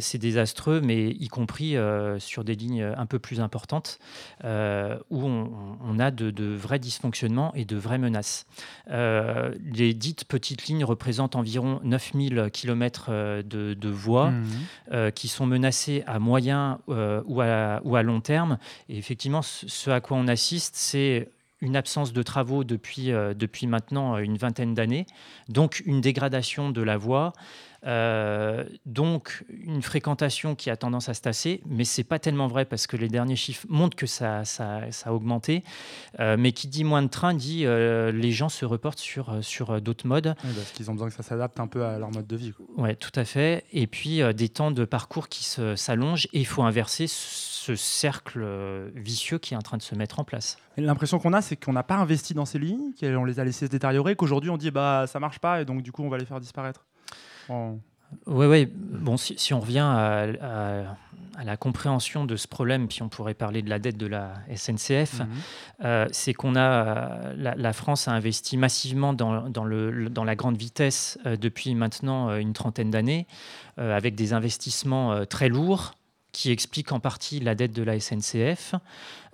c'est 0.01 0.19
désastreux, 0.19 0.81
mais 0.81 1.09
y 1.09 1.29
compris 1.29 1.77
sur 2.19 2.45
des 2.45 2.55
lignes 2.55 2.83
un 2.83 3.07
peu 3.07 3.19
plus 3.19 3.40
importantes 3.40 3.99
où 4.45 5.25
on, 5.25 5.99
a 5.99 6.11
de, 6.11 6.31
de, 6.31 6.55
vrais 6.55 6.79
dysfonctionnements 6.79 7.53
et 7.55 7.64
de 7.64 7.77
vraies 7.77 7.99
menaces. 7.99 8.47
les 8.88 9.95
dites 9.95 10.25
petites 10.25 10.67
lignes 10.67 10.85
représentent 10.85 11.37
environ 11.37 11.81
9 11.83 12.05
9000 12.14 12.51
km 12.53 13.07
euh, 13.09 13.43
de, 13.43 13.88
voies 13.88 14.33
euh, 14.93 15.11
qui 15.11 15.29
sont 15.29 15.47
menacées 15.47 16.03
à 16.07 16.19
moyen 16.19 16.81
euh, 16.88 17.23
ou, 17.27 17.40
à, 17.40 17.81
ou 17.85 17.97
à 17.97 18.03
long 18.03 18.21
terme. 18.21 18.59
Et 18.88 18.99
effectivement, 18.99 19.43
ce 19.43 19.90
à 19.90 20.01
quoi 20.01 20.17
on 20.17 20.29
assiste, 20.29 20.77
c'est 20.77 21.29
une 21.61 21.77
absence 21.77 22.12
de 22.12 22.23
travaux 22.23 22.64
depuis, 22.64 23.07
depuis 23.07 23.67
maintenant 23.67 24.19
une 24.19 24.37
vingtaine 24.37 24.75
d'années, 24.75 25.07
donc 25.49 25.83
une 25.87 26.01
dégradation 26.01 26.71
de 26.71 26.83
la 26.83 26.97
voie, 26.97 27.33
euh, 27.87 28.64
donc 28.87 29.44
une 29.49 29.83
fréquentation 29.83 30.55
qui 30.55 30.70
a 30.70 30.77
tendance 30.77 31.09
à 31.09 31.14
se 31.14 31.20
tasser, 31.20 31.61
mais 31.66 31.85
c'est 31.85 32.05
pas 32.05 32.18
tellement 32.18 32.47
vrai 32.47 32.64
parce 32.64 32.87
que 32.87 32.97
les 32.97 33.09
derniers 33.09 33.37
chiffres 33.37 33.66
montrent 33.68 33.97
que 33.97 34.07
ça, 34.07 34.44
ça, 34.44 34.81
a 35.05 35.12
augmenté. 35.12 35.64
Euh, 36.20 36.37
mais 36.38 36.53
qui 36.53 36.68
dit 36.68 36.85
moins 36.85 37.03
de 37.03 37.09
trains 37.09 37.35
dit 37.35 37.66
euh, 37.66 38.12
les 38.12 38.33
gens 38.33 38.49
se 38.49 38.64
reportent 38.64 38.99
sur, 38.99 39.38
sur 39.42 39.81
d'autres 39.81 40.07
modes. 40.07 40.35
parce 40.42 40.70
qu'ils 40.73 40.90
ont 40.90 40.94
besoin 40.94 41.09
que 41.09 41.14
ça 41.14 41.23
s'adapte 41.23 41.61
un 41.61 41.66
peu 41.66 41.85
à 41.85 41.99
leur 41.99 42.11
mode 42.11 42.27
de 42.27 42.37
vie. 42.37 42.53
Oui, 42.77 42.97
tout 42.97 43.12
à 43.14 43.25
fait. 43.25 43.64
Et 43.73 43.87
puis 43.87 44.20
des 44.35 44.49
temps 44.49 44.70
de 44.70 44.85
parcours 44.85 45.29
qui 45.29 45.44
s'allongent 45.44 46.27
et 46.33 46.40
il 46.40 46.47
faut 46.47 46.62
inverser 46.62 47.07
ce 47.09 47.75
cercle 47.77 48.44
vicieux 48.94 49.38
qui 49.38 49.55
est 49.55 49.57
en 49.57 49.62
train 49.62 49.77
de 49.77 49.83
se 49.83 49.94
mettre 49.94 50.20
en 50.20 50.25
place. 50.25 50.59
L'impression 50.77 51.18
qu'on 51.18 51.33
a, 51.33 51.40
c'est 51.40 51.57
qu'on 51.57 51.73
n'a 51.73 51.83
pas 51.83 51.97
investi 51.97 52.35
dans 52.35 52.44
ces 52.44 52.59
lignes, 52.59 52.92
qu'on 52.99 53.25
les 53.25 53.40
a 53.40 53.44
laissées 53.44 53.66
se 53.66 53.70
détériorer, 53.70 54.16
qu'aujourd'hui 54.16 54.51
on 54.51 54.57
dit 54.57 54.70
bah 54.70 55.07
ça 55.07 55.20
marche 55.20 55.38
pas 55.38 55.61
et 55.61 55.64
donc 55.64 55.83
du 55.83 55.92
coup 55.92 56.03
on 56.03 56.09
va 56.09 56.18
les 56.18 56.25
faire 56.25 56.40
disparaître. 56.40 56.85
Oui, 58.26 58.46
oui. 58.46 58.68
Bon, 58.74 59.16
si, 59.16 59.54
on 59.54 59.61
revient 59.61 59.78
à, 59.80 60.26
la 61.44 61.57
compréhension 61.57 62.24
de 62.24 62.37
ce 62.37 62.46
problème, 62.46 62.87
puis 62.87 63.02
on 63.02 63.09
pourrait 63.09 63.35
parler 63.35 63.62
de 63.62 63.68
la 63.68 63.78
dette 63.78 63.96
de 63.96 64.07
la 64.07 64.35
SNCF, 64.54 65.18
mhm. 65.18 65.28
euh, 65.85 66.07
c'est 66.12 66.33
qu'on 66.33 66.54
a 66.54 67.33
la, 67.35 67.72
France 67.72 68.07
a 68.07 68.12
investi 68.12 68.57
massivement 68.57 69.12
dans, 69.12 69.48
dans, 69.48 69.64
le, 69.64 70.09
dans 70.09 70.24
la 70.24 70.37
grande 70.37 70.57
vitesse 70.57 71.18
euh, 71.26 71.37
depuis 71.37 71.74
maintenant 71.74 72.30
euh, 72.30 72.37
une 72.37 72.52
trentaine 72.52 72.90
d'années, 72.90 73.26
avec 73.76 74.14
des 74.14 74.33
investissements 74.33 75.26
très 75.26 75.48
lourds 75.48 75.94
qui 76.35 76.51
explique 76.51 76.90
en 76.92 77.01
partie 77.01 77.38
la 77.38 77.55
dette 77.55 77.73
de 77.73 77.83
la 77.83 77.99
SNCF. 77.99 78.75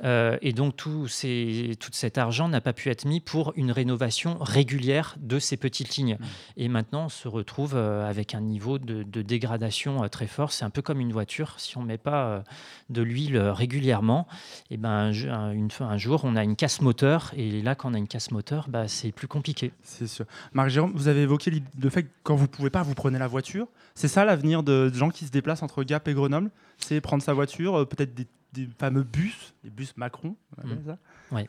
Euh, 0.05 0.39
et 0.41 0.53
donc 0.53 0.77
tout, 0.77 1.09
ces, 1.09 1.77
tout 1.81 1.91
cet 1.93 2.17
argent 2.17 2.49
n'a 2.49 2.61
pas 2.61 2.73
pu 2.73 2.89
être 2.91 3.05
mis 3.05 3.21
pour 3.21 3.53
une 3.57 3.73
rénovation 3.73 4.39
régulière 4.41 5.17
de 5.19 5.39
ces 5.39 5.57
petites 5.57 5.97
lignes. 5.97 6.19
Mmh. 6.21 6.25
Et 6.59 6.69
maintenant, 6.69 7.07
on 7.07 7.09
se 7.09 7.27
retrouve 7.27 7.73
euh, 7.75 8.09
avec 8.09 8.35
un 8.35 8.41
niveau 8.41 8.79
de, 8.79 9.03
dégradation 9.23 10.05
euh, 10.05 10.09
très 10.09 10.27
fort. 10.27 10.53
C'est 10.53 10.65
un 10.65 10.71
peu 10.71 10.83
comme 10.83 11.01
une 11.01 11.13
voiture. 11.13 11.55
Si 11.59 11.77
on 11.77 11.83
ne 11.83 11.87
met 11.87 11.99
pas 11.99 12.45
de 12.91 13.03
l'huile 13.03 13.39
régulièrement, 13.39 14.27
et 14.71 14.77
ben, 14.77 15.11
un, 15.11 15.53
une, 15.53 15.69
un 15.81 15.99
jour, 15.99 16.23
on 16.25 16.37
a 16.37 16.45
une 16.45 16.57
casse 16.57 16.83
moteur. 16.83 17.33
Et 17.37 17.63
là, 17.63 17.75
quand 17.75 17.91
on 17.91 17.95
a 17.95 17.99
une 17.99 18.09
casse 18.09 18.31
moteur, 18.31 18.69
bah, 18.69 18.89
c'est 18.89 19.13
plus 19.13 19.29
compliqué. 19.29 19.73
C'est 19.83 20.07
sûr. 20.07 20.27
Marc-Jérôme, 20.53 20.93
vous 20.95 21.09
avez 21.09 21.23
évoqué 21.23 21.51
le 21.51 21.91
fait 21.91 22.05
que 22.05 22.11
quand 22.23 22.37
vous 22.37 22.43
ne 22.43 22.49
pouvez 22.49 22.71
pas, 22.71 22.83
vous 22.83 22.95
prenez 22.95 23.19
la 23.19 23.29
voiture. 23.29 23.69
C'est 23.95 24.09
ça 24.09 24.25
l'avenir 24.25 24.63
de 24.63 24.93
gens 24.93 25.11
qui 25.11 25.25
se 25.25 25.31
déplacent 25.31 25.63
entre 25.63 25.83
Gap 25.83 26.07
et 26.09 26.15
Grenoble? 26.15 26.51
C'est 26.85 27.01
prendre 27.01 27.23
sa 27.23 27.33
voiture, 27.33 27.87
peut-être 27.89 28.15
des 28.15 28.27
des 28.53 28.69
fameux 28.79 29.03
bus, 29.03 29.55
les 29.65 29.71
bus 29.71 29.97
Macron. 29.97 30.37
Mmh. 30.63 30.97
Oui. 31.33 31.47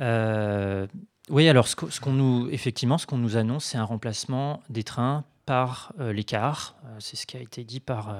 Euh, 0.00 0.86
oui, 1.30 1.48
alors 1.48 1.68
ce 1.68 2.00
qu'on 2.00 2.12
nous, 2.12 2.48
effectivement, 2.50 2.98
ce 2.98 3.06
qu'on 3.06 3.18
nous 3.18 3.36
annonce, 3.36 3.66
c'est 3.66 3.78
un 3.78 3.84
remplacement 3.84 4.62
des 4.68 4.84
trains 4.84 5.24
par 5.46 5.92
euh, 5.98 6.12
les 6.12 6.24
cars. 6.24 6.76
Euh, 6.84 6.96
c'est 7.00 7.16
ce 7.16 7.26
qui 7.26 7.36
a 7.36 7.40
été 7.40 7.64
dit 7.64 7.80
par. 7.80 8.14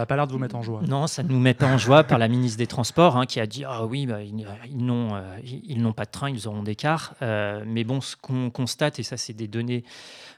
N'a 0.00 0.06
pas 0.06 0.16
l'air 0.16 0.26
de 0.26 0.32
vous 0.32 0.38
mettre 0.38 0.56
en 0.56 0.62
joie. 0.62 0.82
Non, 0.86 1.06
ça 1.06 1.22
ne 1.22 1.28
nous 1.28 1.38
met 1.38 1.54
pas 1.54 1.66
en 1.66 1.78
joie 1.78 2.04
par 2.04 2.18
la 2.18 2.28
ministre 2.28 2.58
des 2.58 2.66
Transports 2.66 3.16
hein, 3.16 3.26
qui 3.26 3.40
a 3.40 3.46
dit 3.46 3.64
Ah 3.64 3.84
oui, 3.86 4.06
bah, 4.06 4.22
ils, 4.22 4.46
ils 4.72 5.82
n'ont 5.82 5.92
pas 5.92 6.04
de 6.04 6.10
train, 6.10 6.30
ils 6.30 6.48
auront 6.48 6.62
des 6.62 6.76
cars. 6.76 7.14
mais 7.20 7.84
bon, 7.84 8.00
ce 8.00 8.16
qu'on 8.16 8.50
constate, 8.50 8.98
et 8.98 9.02
ça, 9.02 9.16
c'est 9.16 9.34
des 9.34 9.48
données 9.48 9.84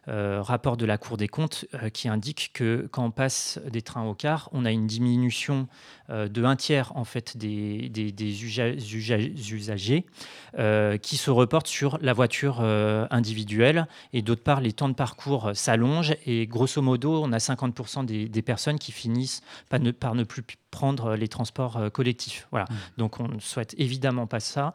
euh, 0.08 0.42
rapport 0.42 0.76
de 0.76 0.84
la 0.84 0.98
Cour 0.98 1.16
des 1.16 1.28
comptes 1.28 1.64
euh, 1.74 1.88
qui 1.88 2.08
indique 2.08 2.50
que 2.54 2.88
quand 2.90 3.04
on 3.04 3.10
passe 3.12 3.60
des 3.70 3.82
trains 3.82 4.02
au 4.02 4.14
car, 4.14 4.48
on 4.50 4.64
a 4.64 4.72
une 4.72 4.88
diminution 4.88 5.68
euh, 6.10 6.26
de 6.26 6.42
un 6.42 6.56
tiers 6.56 6.90
en 6.96 7.04
fait 7.04 7.36
des, 7.36 7.88
usagers 9.54 10.04
qui 11.02 11.16
se 11.16 11.30
reportent 11.30 11.68
sur 11.68 11.98
la 12.02 12.12
voiture 12.12 12.60
individuelle 13.10 13.86
et 14.12 14.22
d'autre 14.22 14.42
part 14.42 14.60
les 14.60 14.72
temps 14.72 14.88
de 14.88 14.94
parcours 14.94 15.52
s'allongent 15.54 16.16
et 16.26 16.46
grosso 16.46 16.82
modo, 16.82 17.22
on 17.22 17.32
a 17.32 17.38
50% 17.38 18.04
des, 18.04 18.42
personnes 18.42 18.78
qui 18.78 18.90
finissent 18.90 19.42
par 19.68 19.80
ne, 19.80 19.90
par 19.90 20.14
ne 20.14 20.24
plus 20.24 20.42
prendre 20.70 21.14
les 21.14 21.28
transports 21.28 21.90
collectifs. 21.92 22.48
Voilà. 22.50 22.66
Mmh. 22.70 22.74
Donc 22.98 23.20
on 23.20 23.28
ne 23.28 23.40
souhaite 23.40 23.74
évidemment 23.78 24.26
pas 24.26 24.40
ça. 24.40 24.74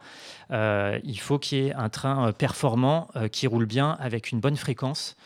il 0.50 1.18
faut 1.20 1.38
qu'il 1.38 1.58
y 1.58 1.66
ait 1.68 1.74
un 1.74 1.88
train 1.88 2.32
performant 2.32 3.08
qui 3.32 3.46
roule 3.46 3.66
bien 3.66 3.96
avec 4.00 4.30
une 4.30 4.40
bonne 4.40 4.56
fréquence 4.56 5.16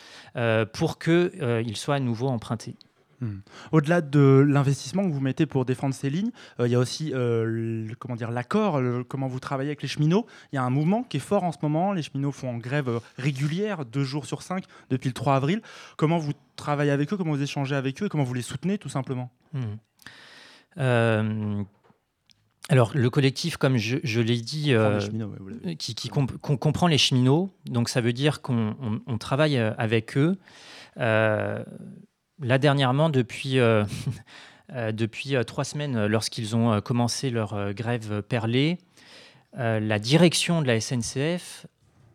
pour 0.72 0.98
qu'il 0.98 1.76
soit 1.76 1.96
à 1.96 2.00
nouveau 2.00 2.28
emprunté. 2.28 2.76
Hmm. 3.22 3.38
Au-delà 3.70 4.00
de 4.00 4.44
l'investissement 4.48 5.08
que 5.08 5.12
vous 5.12 5.20
mettez 5.20 5.46
pour 5.46 5.64
défendre 5.64 5.94
ces 5.94 6.10
lignes, 6.10 6.32
euh, 6.58 6.66
il 6.66 6.72
y 6.72 6.74
a 6.74 6.80
aussi 6.80 7.12
euh, 7.14 7.86
comment 8.00 8.16
dire 8.16 8.32
l'accord, 8.32 8.80
comment 9.06 9.28
vous 9.28 9.38
travaillez 9.38 9.68
avec 9.68 9.80
les 9.80 9.86
cheminots. 9.86 10.26
Il 10.52 10.56
y 10.56 10.58
a 10.58 10.64
un 10.64 10.70
mouvement 10.70 11.04
qui 11.04 11.18
est 11.18 11.20
fort 11.20 11.44
en 11.44 11.52
ce 11.52 11.58
moment. 11.62 11.92
Les 11.92 12.02
cheminots 12.02 12.32
font 12.32 12.50
en 12.50 12.58
grève 12.58 12.88
euh, 12.88 12.98
régulière, 13.18 13.84
deux 13.84 14.02
jours 14.02 14.26
sur 14.26 14.42
cinq, 14.42 14.64
depuis 14.90 15.08
le 15.08 15.14
3 15.14 15.36
avril. 15.36 15.62
Comment 15.96 16.18
vous 16.18 16.32
travaillez 16.56 16.90
avec 16.90 17.12
eux, 17.12 17.16
comment 17.16 17.30
vous 17.30 17.42
échangez 17.42 17.76
avec 17.76 18.02
eux? 18.02 18.06
Et 18.06 18.08
comment 18.08 18.24
vous 18.24 18.34
les 18.34 18.42
soutenez 18.42 18.76
tout 18.76 18.88
simplement? 18.88 19.30
Hmm. 19.52 21.62
alors, 22.70 22.90
le 22.94 23.08
collectif, 23.08 23.56
comme 23.56 23.76
je, 23.76 24.20
l'ai 24.20 24.40
dit, 24.40 24.74
qui, 25.78 26.08
comprend 26.08 26.88
les 26.88 26.98
cheminots, 26.98 27.50
donc 27.66 27.88
ça 27.88 28.00
veut 28.00 28.12
dire 28.12 28.42
qu'on 28.42 29.18
travaille 29.20 29.56
avec 29.56 30.16
eux. 30.16 30.36
Là, 32.42 32.58
dernièrement, 32.58 33.08
depuis, 33.08 33.58
euh, 33.58 33.84
euh, 34.72 34.92
depuis 34.92 35.36
euh, 35.36 35.44
trois 35.44 35.64
semaines, 35.64 36.06
lorsqu'ils 36.06 36.56
ont 36.56 36.80
commencé 36.80 37.30
leur 37.30 37.72
grève 37.72 38.22
perlée, 38.22 38.78
la 39.54 39.98
direction 39.98 40.62
de 40.62 40.66
la 40.66 40.80
SNCF 40.80 41.66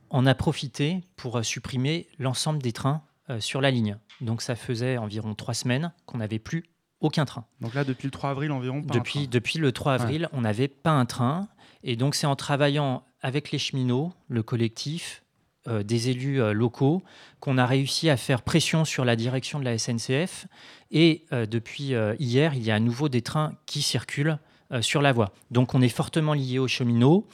en 0.09 0.25
a 0.25 0.33
profité 0.33 1.01
pour 1.15 1.45
supprimer 1.45 2.07
l'ensemble 2.17 2.59
des 2.63 2.71
trains 2.71 3.03
sur 3.39 3.61
la 3.61 3.69
ligne. 3.69 3.97
Donc 4.21 4.41
ça 4.41 4.55
faisait 4.55 4.97
environ 4.97 5.35
trois 5.35 5.53
semaines 5.53 5.93
qu'on 6.07 6.17
n'avait 6.17 6.39
plus 6.39 6.63
aucun 6.99 7.25
train. 7.25 7.45
Donc 7.61 7.75
là, 7.75 7.83
depuis 7.83 8.05
le 8.05 8.11
3 8.11 8.31
avril 8.31 8.51
environ 8.51 8.81
pas 8.81 8.95
depuis, 8.95 9.19
un 9.19 9.21
train. 9.23 9.29
depuis 9.31 9.59
le 9.59 9.71
3 9.71 9.93
avril, 9.93 10.29
on 10.33 10.41
n'avait 10.41 10.67
pas 10.67 10.89
un 10.89 11.05
train. 11.05 11.47
Et 11.83 11.95
donc 11.95 12.15
c'est 12.15 12.25
en 12.25 12.35
travaillant 12.35 13.03
avec 13.21 13.51
les 13.51 13.59
cheminots, 13.59 14.13
le 14.29 14.41
collectif, 14.41 15.23
euh, 15.67 15.84
des 15.84 16.10
élus 16.10 16.41
euh, 16.41 16.53
locaux 16.53 17.03
qu'on 17.39 17.58
a 17.58 17.65
réussi 17.65 18.10
à 18.10 18.17
faire 18.17 18.41
pression 18.41 18.86
sur 18.86 19.03
la 19.03 19.15
direction 19.15 19.60
de 19.60 19.65
la 19.65 19.77
SNCF. 19.77 20.47
Et 20.91 21.25
euh, 21.34 21.45
depuis 21.45 21.93
hier, 22.19 22.53
il 22.53 22.63
y 22.63 22.71
a 22.71 22.75
à 22.75 22.80
nouveau 22.80 23.10
des 23.10 23.21
trains 23.21 23.53
qui 23.65 23.82
circulent 23.82 24.38
sur 24.82 25.01
la 25.01 25.13
voie. 25.13 25.32
Donc 25.49 25.75
on 25.75 25.82
est 25.82 25.88
fortement 25.88 26.34
lié 26.34 26.60
aux 26.60 26.67
cheminots. 26.67 27.25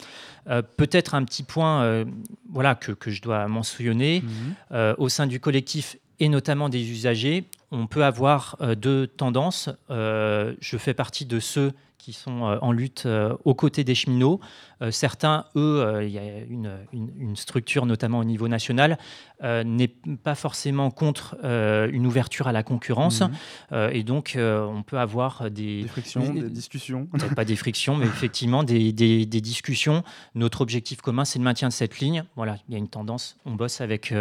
Peut-être 0.77 1.15
un 1.15 1.23
petit 1.23 1.41
point 1.41 2.05
voilà, 2.47 2.75
que, 2.75 2.91
que, 2.91 3.09
je 3.09 3.23
dois 3.23 3.47
mentionner. 3.47 4.21
Mhm. 4.21 4.95
au 4.99 5.09
sein 5.09 5.25
du 5.25 5.39
collectif 5.39 5.97
et 6.19 6.29
notamment 6.29 6.69
des 6.69 6.91
usagers, 6.91 7.45
on 7.71 7.87
peut 7.87 8.05
avoir 8.05 8.55
deux 8.77 9.07
tendances. 9.07 9.71
je 9.89 10.77
fais 10.77 10.93
partie 10.93 11.25
de 11.25 11.39
ceux 11.39 11.71
qui 12.03 12.11
sont 12.11 12.41
en 12.61 12.71
lutte 12.73 13.07
aux 13.45 13.53
côtés 13.53 13.85
des 13.85 13.95
cheminots. 13.95 14.41
Euh, 14.83 14.91
certains, 14.91 15.45
eux, 15.55 15.81
euh, 15.81 16.03
il 16.03 16.11
y 16.11 16.19
a 16.19 16.23
une, 16.49 17.35
structure, 17.35 17.85
notamment 17.85 18.19
au 18.19 18.23
niveau 18.23 18.47
national, 18.47 18.97
euh, 19.43 19.63
n'est 19.63 19.87
pas 19.87 20.35
forcément 20.35 20.91
contre 20.91 21.37
une 21.43 22.05
ouverture 22.05 22.47
à 22.47 22.51
la 22.51 22.63
concurrence. 22.63 23.21
Mhm. 23.21 23.89
et 23.91 24.03
donc, 24.03 24.37
on 24.37 24.83
peut 24.83 24.99
avoir 24.99 25.49
des, 25.49 25.83
des 25.83 25.87
frictions, 25.87 26.33
des, 26.33 26.49
discussions. 26.49 27.07
Pas 27.35 27.45
des 27.45 27.55
frictions, 27.55 27.95
mais 27.95 28.05
effectivement 28.15 28.63
des, 28.63 28.91
des, 28.91 29.25
discussions. 29.25 30.03
Notre 30.35 30.61
objectif 30.61 31.01
commun, 31.01 31.25
c'est 31.25 31.39
le 31.39 31.45
maintien 31.45 31.69
de 31.69 31.73
cette 31.73 31.99
ligne. 31.99 32.23
Voilà, 32.35 32.57
il 32.67 32.73
y 32.73 32.75
a 32.75 32.77
une 32.77 32.87
tendance. 32.87 33.37
On 33.45 33.55
bosse 33.55 33.81
avec, 33.81 34.13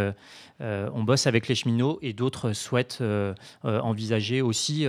on 0.60 1.02
bosse 1.02 1.26
avec 1.26 1.48
les 1.48 1.54
cheminots 1.54 1.98
et 2.02 2.12
d'autres 2.12 2.52
souhaitent 2.52 3.02
envisager 3.62 4.42
aussi 4.42 4.86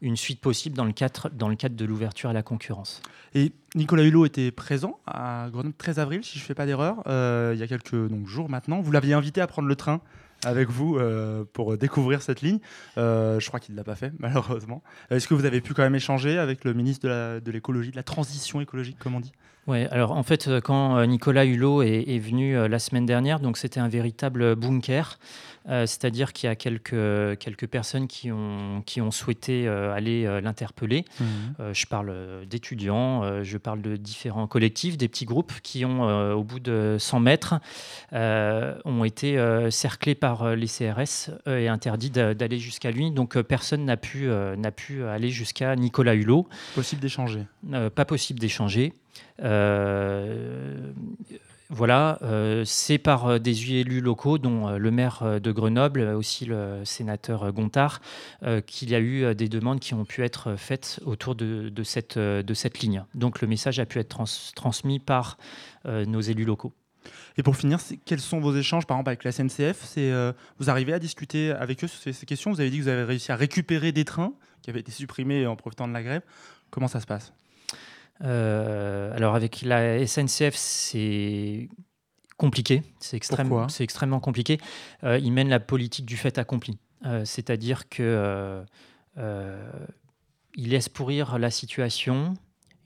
une 0.00 0.16
suite 0.16 0.40
possible 0.40 0.76
dans 0.76 0.84
le 0.84 0.92
cadre, 0.92 1.30
dans 1.32 1.48
le 1.48 1.56
cadre 1.56 1.76
de 1.76 1.84
l'ouverture 1.84 2.21
à 2.30 2.32
la 2.32 2.42
concurrence. 2.42 3.02
Et 3.34 3.52
Nicolas 3.74 4.02
Hulot 4.02 4.26
était 4.26 4.50
présent 4.50 4.98
à 5.06 5.48
Grenoble 5.50 5.74
13 5.76 5.98
avril, 5.98 6.24
si 6.24 6.38
je 6.38 6.44
ne 6.44 6.46
fais 6.46 6.54
pas 6.54 6.66
d'erreur, 6.66 7.02
euh, 7.06 7.52
il 7.54 7.60
y 7.60 7.62
a 7.62 7.66
quelques 7.66 7.94
donc, 7.94 8.26
jours 8.26 8.48
maintenant. 8.48 8.80
Vous 8.80 8.92
l'aviez 8.92 9.14
invité 9.14 9.40
à 9.40 9.46
prendre 9.46 9.68
le 9.68 9.76
train 9.76 10.00
avec 10.44 10.70
vous 10.70 10.96
euh, 10.96 11.44
pour 11.52 11.78
découvrir 11.78 12.20
cette 12.20 12.42
ligne. 12.42 12.58
Euh, 12.98 13.38
je 13.38 13.46
crois 13.46 13.60
qu'il 13.60 13.74
ne 13.74 13.78
l'a 13.78 13.84
pas 13.84 13.94
fait, 13.94 14.12
malheureusement. 14.18 14.82
Est-ce 15.10 15.28
que 15.28 15.34
vous 15.34 15.44
avez 15.44 15.60
pu 15.60 15.72
quand 15.72 15.82
même 15.82 15.94
échanger 15.94 16.38
avec 16.38 16.64
le 16.64 16.74
ministre 16.74 17.06
de 17.06 17.50
l'écologie, 17.50 17.88
de, 17.88 17.92
de, 17.92 17.96
la 17.96 18.02
transition 18.02 18.60
écologique, 18.60 18.98
comme 18.98 19.14
on 19.14 19.20
dit? 19.20 19.32
Oui, 19.68 19.84
alors 19.86 20.10
en 20.10 20.24
fait, 20.24 20.50
quand 20.64 21.06
Nicolas 21.06 21.44
Hulot 21.44 21.82
est, 21.82 22.04
est 22.08 22.18
venu 22.18 22.68
la 22.68 22.78
semaine 22.80 23.06
dernière, 23.06 23.38
donc 23.38 23.56
c'était 23.56 23.78
un 23.78 23.88
véritable 23.88 24.56
bunker. 24.56 25.20
Euh, 25.68 25.86
c'est-à-dire 25.86 26.32
qu'il 26.32 26.48
y 26.48 26.50
a 26.50 26.56
quelques, 26.56 27.38
quelques 27.38 27.66
personnes 27.66 28.08
qui 28.08 28.32
ont, 28.32 28.82
qui 28.84 29.00
ont 29.00 29.10
souhaité 29.10 29.68
euh, 29.68 29.94
aller 29.94 30.26
euh, 30.26 30.40
l'interpeller. 30.40 31.04
Mhm. 31.20 31.72
je 31.72 31.86
parle 31.86 32.46
d'étudiants, 32.46 33.42
je 33.42 33.58
parle 33.58 33.82
de 33.82 33.96
différents 33.96 34.46
collectifs, 34.46 34.96
des 34.96 35.08
petits 35.08 35.24
groupes 35.24 35.52
qui 35.62 35.84
ont, 35.84 36.02
au 36.32 36.42
bout 36.42 36.60
de 36.60 36.96
100 36.98 37.20
mètres, 37.20 37.54
ont 38.12 39.04
été 39.04 39.38
cerclés 39.70 40.14
par 40.14 40.54
les 40.56 40.66
CRS 40.66 41.30
et 41.46 41.68
interdits 41.68 42.10
d'aller 42.10 42.58
jusqu'à 42.58 42.90
lui. 42.90 43.10
Donc 43.10 43.40
personne 43.42 43.84
n'a 43.84 43.96
pu, 43.96 44.26
n'a 44.26 44.70
pu 44.70 45.04
aller 45.04 45.30
jusqu'à 45.30 45.76
Nicolas 45.76 46.14
Hulot. 46.14 46.46
Possible 46.74 47.00
d'échanger 47.00 47.44
Pas 47.94 48.04
possible 48.04 48.38
d'échanger. 48.38 48.92
Voilà, 51.74 52.18
euh, 52.20 52.66
c'est 52.66 52.98
par 52.98 53.26
euh, 53.26 53.38
des 53.38 53.72
élus 53.72 54.02
locaux, 54.02 54.36
dont 54.36 54.68
euh, 54.68 54.76
le 54.76 54.90
maire 54.90 55.40
de 55.40 55.52
Grenoble, 55.52 56.02
aussi 56.02 56.44
le 56.44 56.84
sénateur 56.84 57.50
Gontard, 57.50 58.02
qu'il 58.66 58.90
y 58.90 58.94
a 58.94 59.00
eu 59.00 59.34
des 59.34 59.48
demandes 59.48 59.80
qui 59.80 59.94
ont 59.94 60.04
pu 60.04 60.22
être 60.22 60.56
faites 60.56 61.00
autour 61.06 61.34
de, 61.34 61.72
cette, 61.82 62.18
ligne. 62.78 63.04
Donc 63.14 63.40
le 63.40 63.48
message 63.48 63.78
a 63.78 63.86
pu 63.86 63.98
être 63.98 64.14
transmis 64.54 64.98
par 64.98 65.38
nos 65.86 66.20
élus 66.20 66.44
locaux. 66.44 66.72
Et 67.38 67.42
pour 67.42 67.56
finir, 67.56 67.78
quels 68.04 68.20
sont 68.20 68.40
vos 68.40 68.54
échanges, 68.54 68.86
par 68.86 68.98
exemple, 68.98 69.08
avec 69.08 69.24
la 69.24 69.32
SNCF 69.32 69.96
Vous 70.58 70.70
arrivez 70.70 70.92
à 70.92 70.98
discuter 70.98 71.52
avec 71.52 71.82
eux 71.84 71.88
sur 71.88 72.12
ces, 72.12 72.26
questions? 72.26 72.52
Vous 72.52 72.60
avez 72.60 72.70
dit 72.70 72.78
que 72.78 72.82
vous 72.82 72.88
avez 72.88 73.04
réussi 73.04 73.32
à 73.32 73.36
récupérer 73.36 73.92
des 73.92 74.04
trains 74.04 74.34
qui 74.60 74.70
avaient 74.70 74.80
été 74.80 74.92
supprimés 74.92 75.46
en 75.46 75.56
profitant 75.56 75.88
de 75.88 75.94
la 75.94 76.02
grève. 76.02 76.22
Comment 76.70 76.88
ça 76.88 77.00
se 77.00 77.06
passe? 77.06 77.32
Alors 78.22 79.34
avec 79.34 79.62
la 79.62 80.06
SNCF, 80.06 80.54
c'est 80.54 81.68
compliqué, 82.36 82.82
c'est 83.68 83.84
extrêmement 83.84 84.20
compliqué. 84.20 84.58
Euh, 85.04 85.18
ils 85.18 85.32
mènent 85.32 85.48
la 85.48 85.60
politique 85.60 86.06
du 86.06 86.16
fait 86.16 86.38
accompli, 86.38 86.78
euh, 87.06 87.24
c'est-à-dire 87.24 87.88
que 87.88 88.64
ils 90.54 90.68
laissent 90.68 90.88
pourrir 90.88 91.38
la 91.38 91.50
situation. 91.50 92.34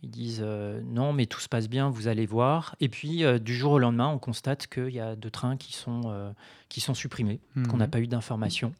Ils 0.02 0.10
disent 0.10 0.46
non, 0.84 1.12
mais 1.12 1.26
tout 1.26 1.40
se 1.40 1.48
passe 1.48 1.68
bien, 1.68 1.88
vous 1.90 2.06
allez 2.06 2.26
voir. 2.26 2.76
Et 2.80 2.88
puis 2.88 3.24
du 3.40 3.54
jour 3.56 3.72
au 3.72 3.78
lendemain, 3.78 4.08
on 4.08 4.18
constate 4.18 4.68
qu'il 4.68 4.90
y 4.90 5.00
a 5.00 5.16
deux 5.16 5.30
trains 5.30 5.56
qui 5.56 5.72
sont 5.72 6.32
qui 6.68 6.80
sont 6.80 6.94
supprimés, 6.94 7.40
qu'on 7.70 7.76
n'a 7.76 7.84
mhm. 7.84 7.90
pas 7.90 8.00
eu 8.00 8.06
d'informations. 8.06 8.72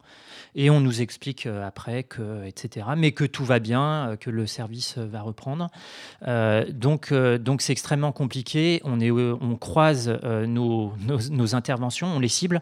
Et 0.55 0.69
on 0.69 0.81
nous 0.81 1.01
explique 1.01 1.45
euh, 1.45 1.65
après 1.65 2.03
que, 2.03 2.45
etc., 2.45 2.87
mais 2.97 3.11
que 3.11 3.23
tout 3.23 3.45
va 3.45 3.59
bien, 3.59 4.09
euh, 4.09 4.15
que 4.15 4.29
le 4.29 4.47
service 4.47 4.95
euh, 4.97 5.05
va 5.05 5.21
reprendre. 5.21 5.69
donc, 6.69 7.13
donc 7.13 7.61
c'est 7.61 7.71
extrêmement 7.71 8.11
compliqué. 8.11 8.81
On, 8.83 8.99
est, 8.99 9.11
on 9.11 9.55
croise 9.55 10.09
nos, 10.47 10.93
nos, 11.31 11.55
interventions, 11.55 12.07
on 12.07 12.19
les 12.19 12.27
cible. 12.27 12.61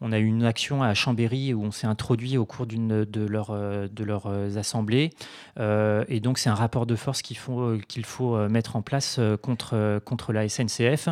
On 0.00 0.12
a 0.12 0.18
eu 0.18 0.24
une 0.24 0.44
action 0.44 0.82
à 0.82 0.94
Chambéry 0.94 1.54
où 1.54 1.62
on 1.62 1.70
s'est 1.70 1.86
introduit 1.86 2.36
au 2.38 2.46
cours 2.46 2.66
d'une 2.66 3.04
de, 3.04 3.26
leur, 3.26 3.52
de 3.52 4.04
leurs 4.04 4.56
assemblées. 4.56 5.10
et 5.58 6.20
donc, 6.20 6.38
c'est 6.38 6.48
un 6.48 6.54
rapport 6.54 6.86
de 6.86 6.96
force 6.96 7.22
qu'il 7.22 7.36
faut, 7.36 7.76
qu'il 7.88 8.04
faut 8.04 8.48
mettre 8.48 8.76
en 8.76 8.82
place 8.82 9.20
contre, 9.42 10.00
contre 10.04 10.32
la 10.32 10.48
SNCF. 10.48 11.08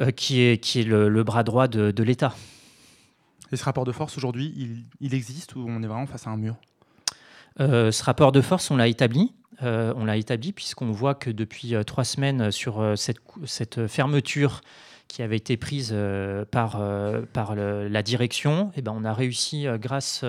Euh, 0.00 0.10
qui 0.12 0.40
est, 0.40 0.58
qui 0.58 0.80
est 0.80 0.84
le, 0.84 1.22
bras 1.24 1.42
droit 1.42 1.68
de, 1.68 2.02
l'État. 2.02 2.34
Et 3.52 3.56
ce 3.56 3.64
rapport 3.64 3.84
de 3.84 3.92
force, 3.92 4.16
aujourd'hui, 4.16 4.86
il, 5.00 5.14
existe 5.14 5.56
ou 5.56 5.66
on 5.68 5.82
est 5.82 5.86
vraiment 5.86 6.06
face 6.06 6.26
à 6.26 6.30
un 6.30 6.36
mur? 6.36 6.56
Euh, 7.60 7.90
Ce 7.90 8.02
rapport 8.02 8.32
de 8.32 8.40
force, 8.40 8.70
on 8.70 8.76
l'a 8.76 8.88
établi. 8.88 9.34
Euh, 9.62 9.92
on 9.96 10.06
l'a 10.06 10.16
établi 10.16 10.52
puisqu'on 10.52 10.90
voit 10.90 11.14
que 11.14 11.28
depuis 11.28 11.74
trois 11.86 12.04
semaines, 12.04 12.50
sur 12.50 12.94
cette, 12.96 13.18
cette, 13.44 13.86
fermeture 13.88 14.62
qui 15.06 15.22
avait 15.22 15.36
été 15.36 15.58
prise 15.58 15.94
par, 16.50 16.80
par 17.34 17.54
la 17.54 18.02
direction, 18.02 18.70
eh 18.76 18.82
ben, 18.82 18.94
on 18.96 19.04
a 19.04 19.12
réussi, 19.12 19.66
grâce 19.74 20.24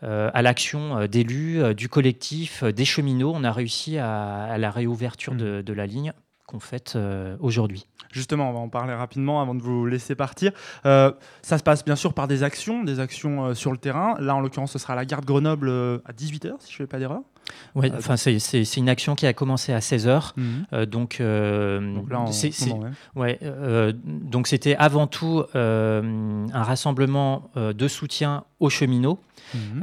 à 0.00 0.42
l'action 0.42 1.06
d'élus, 1.06 1.74
du 1.74 1.90
collectif, 1.90 2.64
des 2.64 2.84
cheminots, 2.86 3.32
on 3.34 3.44
a 3.44 3.52
réussi 3.52 3.98
à, 3.98 4.56
la 4.56 4.70
réouverture 4.70 5.34
mmh. 5.34 5.38
de, 5.38 5.62
de, 5.62 5.72
la 5.74 5.84
ligne 5.84 6.14
qu'on 6.48 6.58
fête 6.60 6.98
aujourd'hui. 7.38 7.86
Justement, 8.12 8.50
on 8.50 8.52
va 8.52 8.58
en 8.58 8.68
parler 8.68 8.94
rapidement 8.94 9.40
avant 9.40 9.54
de 9.54 9.62
vous 9.62 9.86
laisser 9.86 10.14
partir. 10.14 10.52
Euh, 10.86 11.12
ça 11.42 11.58
se 11.58 11.62
passe 11.62 11.84
bien 11.84 11.96
sûr 11.96 12.14
par 12.14 12.26
des 12.26 12.42
actions, 12.42 12.84
des 12.84 13.00
actions 13.00 13.46
euh, 13.46 13.54
sur 13.54 13.70
le 13.70 13.78
terrain. 13.78 14.16
Là, 14.18 14.34
en 14.34 14.40
l'occurrence, 14.40 14.72
ce 14.72 14.78
sera 14.78 14.94
la 14.94 15.04
gare 15.04 15.20
de 15.20 15.26
Grenoble 15.26 15.68
euh, 15.68 15.98
à 16.06 16.12
18h, 16.12 16.54
si 16.60 16.72
je 16.72 16.82
ne 16.82 16.86
fais 16.86 16.86
pas 16.86 16.98
d'erreur. 16.98 17.20
Ouais, 17.74 17.90
enfin, 17.96 18.18
c'est 18.18 18.76
une 18.76 18.90
action 18.90 19.14
qui 19.14 19.26
a 19.26 19.32
commencé 19.32 19.72
à 19.72 19.78
16h. 19.78 20.32
Mhm. 20.36 20.84
donc, 20.84 21.22
donc, 21.22 22.10
là, 22.10 22.26
c'est 22.30 22.52
ouais. 23.16 23.40
donc 24.04 24.46
c'était 24.48 24.76
avant 24.76 25.06
tout 25.06 25.44
un 25.54 26.62
rassemblement 26.62 27.50
de 27.56 27.88
soutien 27.88 28.44
aux 28.60 28.68
cheminots. 28.68 29.18
Mhm. 29.54 29.82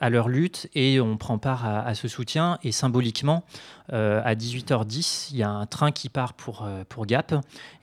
à 0.00 0.10
leur 0.10 0.28
lutte 0.28 0.68
et 0.74 1.00
on 1.00 1.16
prend 1.16 1.38
part 1.38 1.66
à, 1.66 1.94
ce 1.94 2.08
soutien. 2.08 2.58
Et 2.62 2.72
symboliquement, 2.72 3.44
à 3.92 4.34
18h10, 4.34 5.28
il 5.32 5.38
y 5.38 5.42
a 5.42 5.50
un 5.50 5.66
train 5.66 5.90
qui 5.90 6.08
part 6.08 6.34
pour, 6.34 6.68
pour 6.88 7.06
Gap 7.06 7.34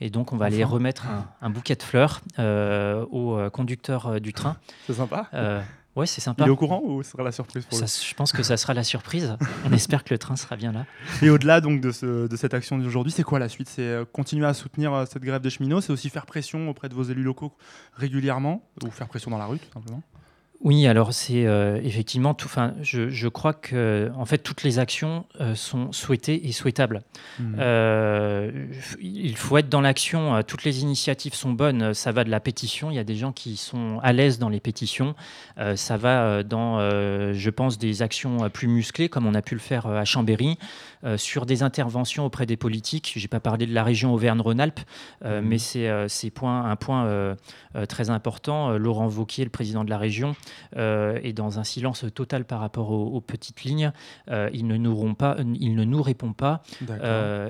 et 0.02 0.10
donc 0.10 0.34
on 0.34 0.38
va 0.38 0.46
aller 0.46 0.64
remettre 0.64 1.06
un, 1.42 1.50
bouquet 1.50 1.76
de 1.76 1.84
fleurs 1.84 2.22
au 2.40 3.38
conducteur 3.52 4.22
du 4.22 4.34
train. 4.34 4.58
C'est 4.88 4.94
sympa. 4.94 5.30
Ouais, 5.98 6.06
c'est 6.06 6.22
sympa. 6.22 6.44
Il 6.44 6.48
est 6.48 6.52
au 6.52 6.56
courant 6.56 6.80
ou 6.84 7.02
ce 7.02 7.10
sera 7.10 7.24
la 7.24 7.32
surprise 7.32 7.66
pour 7.66 7.76
ça, 7.76 7.86
Je 7.88 8.14
pense 8.14 8.32
que 8.32 8.44
ça 8.44 8.56
sera 8.56 8.76
la 8.76 8.84
surprise. 8.84 9.36
On 9.66 9.74
espère 9.74 10.04
que 10.04 10.14
le 10.14 10.20
train 10.20 10.36
sera 10.36 10.56
bien 10.56 10.72
là. 10.72 10.86
Et 11.24 11.32
au-delà 11.32 11.60
donc 11.60 11.82
de, 11.82 11.92
ce, 11.92 12.28
de 12.28 12.36
cette 12.36 12.54
action 12.54 12.78
d'aujourd'hui, 12.78 13.12
c'est 13.12 13.24
quoi 13.24 13.40
la 13.40 13.50
suite? 13.50 13.68
C'est 13.68 13.82
euh, 13.82 14.06
continuer 14.06 14.46
à 14.46 14.54
soutenir 14.54 14.94
euh, 14.94 15.06
cette 15.12 15.24
grève 15.24 15.42
des 15.42 15.50
cheminots, 15.50 15.82
c'est 15.82 15.92
aussi 15.92 16.12
faire 16.12 16.28
pression 16.28 16.70
auprès 16.70 16.88
de 16.88 16.94
vos 16.94 17.02
élus 17.02 17.24
locaux 17.24 17.52
régulièrement? 17.96 18.62
Ou 18.84 18.92
faire 18.92 19.08
pression 19.08 19.32
dans 19.32 19.40
la 19.40 19.48
rue 19.48 19.58
tout 19.58 19.74
simplement? 19.74 20.04
Oui, 20.62 20.88
alors 20.88 21.14
c'est 21.14 21.46
euh, 21.46 21.80
effectivement 21.84 22.34
tout. 22.34 22.48
Enfin, 22.48 22.74
je, 22.82 23.10
je, 23.10 23.28
crois 23.28 23.54
que 23.54 24.12
en 24.16 24.26
fait 24.26 24.40
toutes 24.40 24.64
les 24.64 24.80
actions 24.80 25.26
euh, 25.40 25.54
sont 25.54 25.92
souhaitées 25.92 26.48
et 26.48 26.52
souhaitables. 26.52 27.04
Mmh. 27.40 27.56
Euh, 27.60 28.66
il 29.00 29.38
faut 29.38 29.58
être 29.58 29.70
dans 29.70 29.82
l'action. 29.82 30.42
Toutes 30.44 30.64
les 30.64 30.82
initiatives 30.82 31.36
sont 31.36 31.52
bonnes. 31.52 31.94
Ça 31.94 32.12
va 32.12 32.24
de 32.24 32.32
la 32.32 32.40
pétition. 32.40 32.90
Il 32.90 32.96
y 32.96 33.00
a 33.00 33.04
des 33.04 33.16
gens 33.16 33.32
qui 33.32 33.56
sont 33.56 34.00
à 34.02 34.14
l'aise 34.14 34.40
dans 34.40 34.50
les 34.50 34.60
pétitions. 34.60 35.16
ça 35.76 35.98
va 35.98 36.44
dans, 36.44 36.80
je 36.80 37.50
pense, 37.50 37.78
des 37.78 38.02
actions 38.02 38.50
plus 38.50 38.68
musclées 38.68 39.10
comme 39.10 39.28
on 39.28 39.36
a 39.36 39.42
pu 39.42 39.54
le 39.54 39.62
faire 39.62 39.86
à 39.86 40.06
Chambéry. 40.06 40.58
Euh, 41.04 41.16
sur 41.16 41.46
des 41.46 41.62
interventions 41.62 42.26
auprès 42.26 42.48
des 42.48 42.58
politiques. 42.58 43.14
Je 43.16 43.22
n'ai 43.22 43.28
pas 43.28 43.40
parlé 43.40 43.68
de 43.68 43.74
la 43.74 43.84
région 43.84 44.14
Auvergne-Rhône-Alpes, 44.14 44.80
euh, 45.24 45.42
mhm. 45.42 45.48
mais 45.48 45.58
c'est 45.60 45.88
euh, 45.88 46.08
un 46.42 46.76
point 46.76 47.36
très 47.88 48.10
important. 48.10 48.78
Laurent 48.78 49.08
Vauquier, 49.08 49.44
le 49.44 49.50
président 49.50 49.84
de 49.84 49.90
la 49.90 49.98
région, 49.98 50.36
est 50.76 51.34
dans 51.34 51.60
un 51.60 51.64
silence 51.64 52.06
total 52.14 52.46
par 52.46 52.60
rapport 52.60 52.92
aux, 52.92 53.22
petites 53.22 53.64
lignes. 53.64 53.92
il, 54.30 54.68
ne 54.68 54.78
nous 54.78 55.14
pas, 55.14 55.38
il 55.40 55.76
ne 55.76 55.84
nous 55.84 56.02
répond 56.02 56.34
pas. 56.34 56.62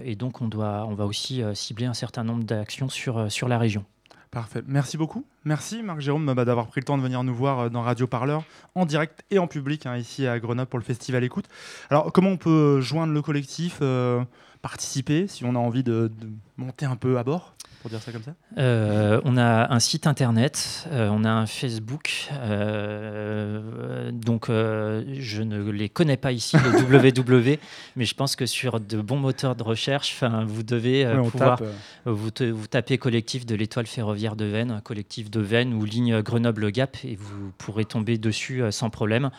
et 0.04 0.16
donc, 0.16 0.42
on, 0.42 0.48
doit, 0.48 0.86
on 0.88 0.96
va 0.96 1.06
aussi 1.06 1.44
cibler 1.54 1.86
un 1.86 1.94
certain 1.94 2.24
nombre 2.24 2.44
d'actions 2.44 2.90
sur, 2.90 3.32
sur 3.32 3.48
la 3.48 3.58
région. 3.58 3.86
Parfait. 4.32 4.62
Merci 4.68 4.98
beaucoup. 4.98 5.26
Merci 5.46 5.82
Marc-Jérôme 5.84 6.34
bah, 6.34 6.44
d'avoir 6.44 6.68
pris 6.68 6.82
le 6.82 6.86
temps 6.86 6.98
de 6.98 7.04
venir 7.04 7.24
nous 7.24 7.34
voir 7.34 7.60
euh, 7.60 7.70
dans 7.70 7.82
Radio 7.82 8.08
Parleur 8.08 8.44
en 8.76 8.86
direct 8.86 9.24
et 9.32 9.40
en 9.40 9.48
public 9.48 9.86
hein, 9.86 9.96
ici 9.96 10.28
à 10.28 10.38
Grenoble 10.40 10.68
pour 10.68 10.80
le 10.80 10.84
festival 10.84 11.24
Écoute. 11.24 11.46
Alors 11.90 12.12
comment 12.12 12.32
on 12.32 12.38
peut 12.38 12.82
joindre 12.82 13.14
le 13.14 13.22
collectif, 13.22 13.80
euh, 13.82 14.24
participer 14.62 15.28
si 15.28 15.46
on 15.46 15.56
a 15.56 15.60
envie 15.60 15.84
de 15.84 16.12
monter 16.58 16.86
un 16.86 16.98
peu 16.98 17.18
à 17.18 17.24
bord? 17.24 17.56
Dire 17.90 18.02
ça 18.02 18.12
comme 18.12 18.24
ça 18.24 18.34
euh, 18.58 19.22
On 19.24 19.38
a 19.38 19.74
un 19.74 19.80
site 19.80 20.08
internet, 20.08 20.88
euh, 20.92 21.10
on 21.12 21.24
a 21.24 21.30
un 21.30 21.46
Facebook, 21.46 22.30
euh, 22.34 24.12
donc 24.12 24.48
je 24.50 25.42
ne 25.42 25.70
les 25.72 25.90
connais 25.90 26.18
pas 26.18 26.32
ici, 26.32 26.58
les 26.58 26.82
www, 26.98 27.60
mais 27.96 28.06
je 28.06 28.16
pense 28.16 28.36
que 28.36 28.46
sur 28.46 28.80
de 28.80 29.02
bons 29.02 29.18
moteurs 29.18 29.56
de 29.56 29.64
recherche, 29.64 30.22
vous 30.48 30.64
devez 30.64 31.06
pouvoir 31.32 31.62
vous, 32.06 32.30
vous 32.40 32.68
tapez 32.68 32.98
collectif 32.98 33.46
de 33.46 33.56
l'étoile 33.56 33.88
ferroviaire 33.88 34.36
de 34.36 34.46
Vennes, 34.46 34.82
collectif 34.84 35.30
de 35.30 35.40
Vennes 35.40 35.74
ou 35.74 35.86
ligne 35.86 36.22
Grenoble-Gap, 36.22 36.98
et 37.04 37.16
vous 37.16 37.52
pourrez 37.58 37.86
tomber 37.86 38.18
dessus 38.18 38.64
sans 38.72 38.90
problème. 38.90 39.30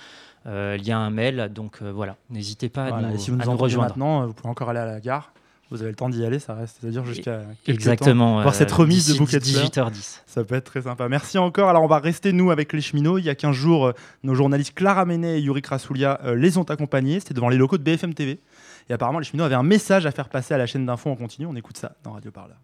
il 0.46 0.86
y 0.86 0.92
a 0.92 0.98
un 0.98 1.10
mail, 1.10 1.50
donc 1.52 1.82
voilà, 1.82 2.16
n'hésitez 2.30 2.68
pas 2.68 2.86
à 2.86 3.02
nous, 3.02 3.18
si 3.18 3.30
vous 3.30 3.36
nous, 3.36 3.56
rejoindre. 3.56 3.90
Maintenant, 3.90 4.26
vous 4.26 4.32
pouvez 4.32 4.50
encore 4.50 4.70
aller 4.70 4.80
à 4.80 4.86
la 4.86 5.00
gare 5.00 5.32
vous 5.70 5.82
avez 5.82 5.90
le 5.90 5.96
temps 5.96 6.08
d'y 6.08 6.24
aller, 6.24 6.38
ça 6.38 6.54
reste, 6.54 6.78
c'est-à-dire 6.80 7.04
jusqu'à 7.04 7.42
exactement 7.66 8.42
voir 8.42 8.54
cette 8.54 8.72
remise 8.72 9.12
de 9.12 9.18
bouquet 9.18 9.38
de 9.38 9.44
18h10. 9.44 10.22
Ça 10.26 10.44
peut 10.44 10.54
être 10.54 10.64
très 10.64 10.82
sympa. 10.82 11.08
Merci 11.08 11.36
encore. 11.36 11.68
Alors 11.68 11.82
on 11.82 11.88
va 11.88 11.98
rester 11.98 12.32
nous 12.32 12.50
avec 12.50 12.72
les 12.72 12.80
cheminots. 12.80 13.18
Il 13.18 13.24
y 13.24 13.28
a 13.28 13.34
15 13.34 13.54
jours, 13.54 13.86
euh, 13.86 13.92
nos 14.22 14.34
journalistes 14.34 14.74
Clara 14.74 15.04
Menet 15.04 15.38
et 15.38 15.42
Yuri 15.42 15.60
Krasoulia 15.60 16.20
euh, 16.24 16.34
les 16.34 16.56
ont 16.56 16.62
accompagnés. 16.62 17.20
C'était 17.20 17.34
devant 17.34 17.50
les 17.50 17.58
locaux 17.58 17.76
de 17.76 17.82
BFM 17.82 18.14
TV. 18.14 18.38
Et 18.88 18.92
apparemment, 18.94 19.18
les 19.18 19.26
cheminots 19.26 19.44
avaient 19.44 19.54
un 19.54 19.62
message 19.62 20.06
à 20.06 20.10
faire 20.10 20.30
passer 20.30 20.54
à 20.54 20.58
la 20.58 20.66
chaîne 20.66 20.86
d'info 20.86 21.10
en 21.10 21.16
continu. 21.16 21.46
On 21.46 21.54
écoute 21.54 21.76
ça 21.76 21.92
dans 22.02 22.12
Radio 22.12 22.30
Parleur. 22.30 22.56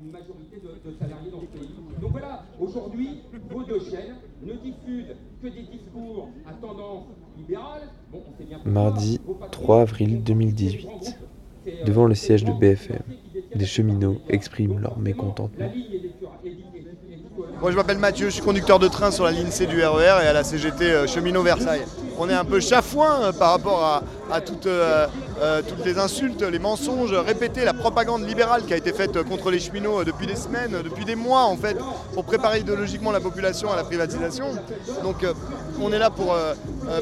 Une 0.00 0.10
majorité 0.10 0.56
de, 0.56 0.98
salariés 0.98 1.30
dans 1.30 1.40
ce 1.40 1.46
pays. 1.46 1.70
Donc 2.00 2.10
voilà, 2.12 2.44
aujourd'hui, 2.58 3.20
vos 3.50 3.62
deux 3.62 3.80
chaînes 3.80 4.16
ne 4.42 4.52
diffusent 4.54 5.14
que 5.40 5.48
des 5.48 5.62
discours 5.62 6.30
à 6.46 6.52
tendance 6.54 7.04
libérale. 7.36 7.88
Bon, 8.12 8.22
Mardi 8.64 9.20
3 9.50 9.80
avril 9.82 10.22
2018. 10.22 11.16
Devant 11.84 12.06
le 12.06 12.14
siège 12.14 12.44
de 12.44 12.52
BFM, 12.52 13.02
des 13.54 13.66
cheminots 13.66 14.20
expriment 14.28 14.78
leur 14.78 14.98
mécontentement. 14.98 15.72
Moi 17.60 17.70
je 17.70 17.76
m'appelle 17.76 17.98
Mathieu, 17.98 18.26
je 18.26 18.34
suis 18.34 18.42
conducteur 18.42 18.78
de 18.78 18.88
train 18.88 19.10
sur 19.10 19.24
la 19.24 19.30
ligne 19.30 19.50
C 19.50 19.66
du 19.66 19.82
RER 19.82 20.22
et 20.22 20.26
à 20.26 20.32
la 20.32 20.44
CGT 20.44 20.84
euh, 20.84 21.06
cheminot 21.06 21.42
Versailles. 21.42 21.84
On 22.18 22.28
est 22.28 22.34
un 22.34 22.44
peu 22.44 22.60
chafouin 22.60 23.22
euh, 23.22 23.32
par 23.32 23.52
rapport 23.52 24.02
à, 24.30 24.40
toutes, 24.40 24.66
euh, 24.66 25.06
toutes, 25.66 25.84
les 25.84 25.98
insultes, 25.98 26.42
les 26.42 26.58
mensonges 26.58 27.14
répétés, 27.14 27.64
la 27.64 27.72
propagande 27.72 28.26
libérale 28.26 28.64
qui 28.64 28.74
a 28.74 28.76
été 28.76 28.92
faite 28.92 29.22
contre 29.22 29.50
les 29.50 29.60
cheminots 29.60 30.04
depuis 30.04 30.26
des 30.26 30.36
semaines, 30.36 30.76
depuis 30.84 31.04
des 31.04 31.14
mois 31.16 31.44
en 31.44 31.56
fait, 31.56 31.76
pour 32.12 32.24
préparer 32.24 32.60
idéologiquement 32.60 33.12
la 33.12 33.20
population 33.20 33.72
à 33.72 33.76
la 33.76 33.84
privatisation. 33.84 34.46
Donc 35.02 35.24
on 35.80 35.92
est 35.92 35.98
là 35.98 36.10
pour 36.10 36.36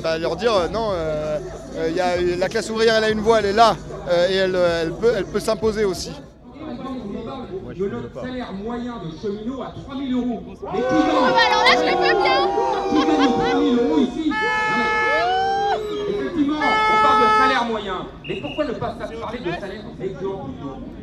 bah, 0.03 0.19
leur 0.19 0.37
dire 0.37 0.53
non, 0.71 0.93
y 1.95 2.01
a, 2.01 2.21
la 2.39 2.49
classe 2.49 2.71
ouvrière 2.71 2.97
elle 2.97 3.05
a 3.05 3.11
une 3.11 3.21
voix, 3.21 3.41
elle 3.41 3.47
est 3.47 3.53
là 3.53 3.77
et 4.29 4.37
elle 4.37 4.93
peut 5.33 5.41
s'imposer 5.41 5.85
aussi 5.85 6.13
de 6.71 7.89
notre 7.89 8.21
salaire 8.21 8.53
moyen 8.53 8.95
de 8.99 9.11
cheminot 9.21 9.63
à 9.63 9.73
3 9.85 9.97
000 9.97 10.21
euros. 10.21 10.43
Mais 10.47 10.55
qui 10.55 10.83
gagne 10.83 11.11
ah 11.15 11.33
bah 11.33 11.41
alors 11.47 11.65
là, 11.65 11.73
je 11.77 11.85
le 11.85 11.91
fais 11.91 12.15
bien 12.23 12.41
Qui 12.91 12.97
gagne 13.07 13.33
3 13.33 13.45
000 13.47 13.75
euros 13.75 13.99
ici 14.01 14.33
Effectivement, 16.09 16.55
on 16.59 17.03
parle 17.03 17.23
de 17.23 17.29
salaire 17.39 17.65
moyen. 17.67 18.07
Mais 18.27 18.41
pourquoi 18.41 18.65
ne 18.65 18.73
pas 18.73 18.91
parler 18.91 19.39
de 19.39 19.51
salaire 19.53 19.85
Exemple, 20.01 20.51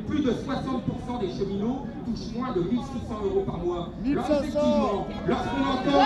plus 0.07 0.23
de 0.23 0.31
60% 0.31 1.19
des 1.19 1.29
cheminots 1.37 1.85
touchent 2.05 2.33
moins 2.35 2.51
de 2.53 2.61
1600 2.61 3.15
euros 3.25 3.43
par 3.45 3.57
mois. 3.57 3.89
1500 4.03 5.07
Lorsqu'on 5.27 5.91
entend... 5.91 6.05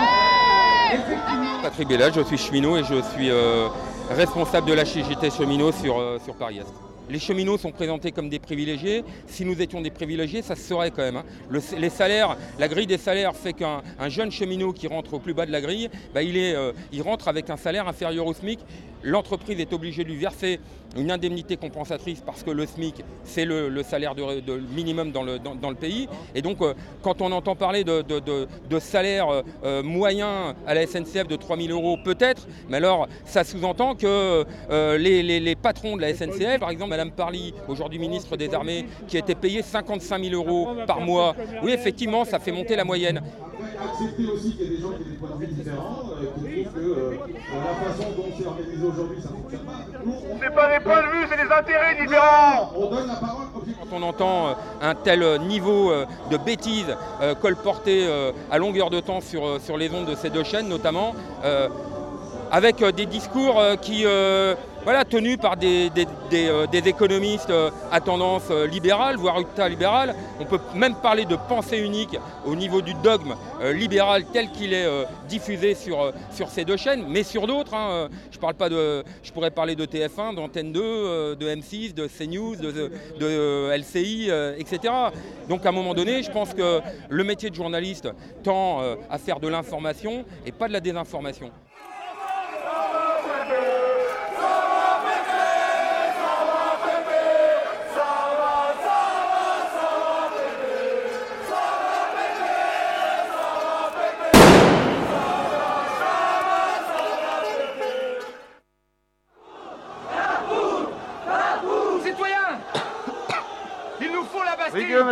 Patrick 1.62 1.88
Bella, 1.88 2.10
je 2.10 2.20
suis 2.22 2.36
cheminot 2.36 2.76
et 2.76 2.84
je 2.84 3.00
suis 3.00 3.30
euh, 3.30 3.68
responsable 4.10 4.68
de 4.68 4.74
la 4.74 4.84
CGT 4.84 5.30
cheminot 5.30 5.72
sur, 5.72 5.98
euh, 5.98 6.18
sur 6.22 6.34
Paris-Est 6.34 6.91
les 7.10 7.18
cheminots 7.18 7.58
sont 7.58 7.72
présentés 7.72 8.12
comme 8.12 8.28
des 8.28 8.38
privilégiés. 8.38 9.04
Si 9.26 9.44
nous 9.44 9.60
étions 9.60 9.80
des 9.80 9.90
privilégiés, 9.90 10.42
ça 10.42 10.56
se 10.56 10.62
serait 10.62 10.90
quand 10.90 11.02
même. 11.02 11.16
Hein. 11.16 12.36
la 12.58 12.68
grille 12.68 12.86
des 12.86 12.98
salaires 12.98 13.34
fait 13.36 13.52
qu'un 13.52 13.82
jeune 14.08 14.30
cheminot 14.30 14.72
qui 14.72 14.86
rentre 14.86 15.14
au 15.14 15.18
plus 15.18 15.34
bas 15.34 15.46
de 15.46 15.52
la 15.52 15.60
grille, 15.60 15.90
bah, 16.14 16.22
il, 16.22 16.36
est, 16.36 16.54
euh, 16.54 16.72
il 16.92 17.02
rentre 17.02 17.28
avec 17.28 17.50
un 17.50 17.56
salaire 17.56 17.88
inférieur 17.88 18.26
au 18.26 18.34
SMIC. 18.34 18.60
L'entreprise 19.02 19.58
est 19.58 19.72
obligée 19.72 20.04
de 20.04 20.08
lui 20.08 20.16
verser 20.16 20.60
une 20.96 21.10
indemnité 21.10 21.56
compensatrice 21.56 22.20
parce 22.24 22.42
que 22.42 22.50
le 22.50 22.66
SMIC, 22.66 23.04
c'est 23.24 23.44
le, 23.44 23.82
salaire 23.82 24.14
de, 24.14 24.58
minimum 24.74 25.12
dans 25.12 25.22
le, 25.22 25.38
dans, 25.38 25.70
le, 25.70 25.76
pays. 25.76 26.08
Et 26.34 26.42
donc, 26.42 26.60
euh, 26.60 26.74
quand 27.02 27.20
on 27.22 27.32
entend 27.32 27.56
parler 27.56 27.84
de, 27.84 28.02
de 28.02 28.78
salaire 28.78 29.42
euh, 29.64 29.82
moyen 29.82 30.54
à 30.66 30.74
la 30.74 30.86
SNCF 30.86 31.26
de 31.26 31.36
3 31.36 31.56
000 31.56 31.68
euros, 31.70 31.96
peut-être, 32.02 32.46
mais 32.68 32.76
alors 32.76 33.08
ça 33.24 33.44
sous-entend 33.44 33.94
que 33.94 34.44
les, 34.96 35.22
les, 35.22 35.54
patrons 35.56 35.96
de 35.96 36.02
la 36.02 36.14
SNCF, 36.14 36.60
par 36.60 36.70
exemple, 36.70 36.90
Madame 36.90 37.10
Parly, 37.10 37.54
aujourd'hui 37.68 37.98
ministre 37.98 38.36
des 38.36 38.52
Armées, 38.54 38.86
qui 39.06 39.16
a 39.16 39.20
été 39.20 39.34
payée 39.34 39.62
55 39.62 40.22
000 40.24 40.34
euros 40.34 40.68
par 40.86 41.00
mois. 41.00 41.34
Oui, 41.62 41.72
effectivement, 41.72 42.24
ça 42.24 42.38
fait 42.38 42.52
monter 42.52 42.76
la 42.76 42.84
moyenne. 42.84 43.20
Accepter 43.82 44.26
aussi 44.26 44.52
qu'il 44.56 44.64
y 44.64 44.66
a 44.66 44.76
des 44.76 44.82
gens 44.82 44.90
qui 44.90 45.02
ont 45.02 45.10
des 45.10 45.16
points 45.16 45.36
de 45.36 45.44
vue 45.44 45.52
différents, 45.52 46.02
euh, 46.10 46.26
qui 46.34 46.64
trouvent 46.64 46.74
que 46.74 46.80
euh, 46.80 47.10
la 47.12 47.74
façon 47.86 48.10
dont 48.16 48.26
c'est 48.36 48.46
organisé 48.46 48.86
aujourd'hui, 48.86 49.20
ça 49.20 49.30
ne 49.30 49.34
fonctionne 49.34 49.66
pas. 49.66 50.81
Points 50.82 51.02
de 51.02 51.08
vue, 51.08 51.26
c'est 51.30 51.36
des 51.36 51.52
intérêts 51.52 51.94
différents. 52.00 52.72
On 52.76 52.86
donne 52.86 53.08
la 53.08 53.14
parole. 53.14 53.46
Quand 53.54 53.96
on 53.96 54.02
entend 54.02 54.48
euh, 54.48 54.52
un 54.80 54.94
tel 54.94 55.40
niveau 55.42 55.92
de 56.30 56.36
bêtises 56.36 56.96
colporté 57.40 58.08
à 58.50 58.58
longueur 58.58 58.90
de 58.90 59.00
temps 59.00 59.20
sur, 59.20 59.60
sur 59.60 59.76
les 59.76 59.92
ondes 59.92 60.06
de 60.06 60.14
ces 60.14 60.30
deux 60.30 60.44
chaînes, 60.44 60.68
notamment, 60.68 61.14
avec 62.52 62.84
des 62.84 63.06
discours 63.06 63.60
qui 63.80 64.04
voilà, 64.84 65.04
tenu 65.04 65.36
par 65.36 65.56
des, 65.56 65.90
euh, 66.32 66.66
économistes 66.72 67.50
euh, 67.50 67.70
à 67.92 68.00
tendance 68.00 68.48
euh, 68.50 68.66
libérale, 68.66 69.16
voire 69.16 69.38
ultra-libérale. 69.38 70.14
On 70.40 70.44
peut 70.44 70.58
même 70.74 70.96
parler 70.96 71.24
de 71.24 71.36
pensée 71.36 71.78
unique 71.78 72.18
au 72.44 72.56
niveau 72.56 72.82
du 72.82 72.94
dogme 72.94 73.34
libéral 73.74 74.24
tel 74.32 74.50
qu'il 74.50 74.72
est 74.72 74.88
diffusé 75.28 75.74
sur, 75.74 76.12
sur 76.32 76.48
ces 76.48 76.64
deux 76.64 76.76
chaînes, 76.76 77.04
mais 77.08 77.22
sur 77.22 77.46
d'autres. 77.46 77.74
Hein, 77.74 78.08
je, 78.32 78.38
parle 78.38 78.54
pas 78.54 78.68
de, 78.68 79.04
je 79.22 79.30
pourrais 79.30 79.52
parler 79.52 79.76
de 79.76 79.86
TF1, 79.86 80.34
d'Antenne 80.34 80.72
2, 80.72 81.36
de 81.36 81.46
M6, 81.48 81.94
de 81.94 82.08
CNews, 82.08 82.56
de 82.56 83.70
LCI, 83.76 84.30
etc. 84.58 84.92
Donc 85.48 85.64
à 85.64 85.68
un 85.68 85.72
moment 85.72 85.94
donné, 85.94 86.24
je 86.24 86.30
pense 86.32 86.54
que 86.54 86.80
le 87.08 87.24
métier 87.24 87.50
de 87.50 87.54
journaliste 87.54 88.08
tend 88.42 88.80
à 89.08 89.18
faire 89.18 89.38
de 89.38 89.46
l'information 89.46 90.24
et 90.44 90.50
pas 90.50 90.66
de 90.66 90.72
la 90.72 90.80
désinformation. 90.80 91.52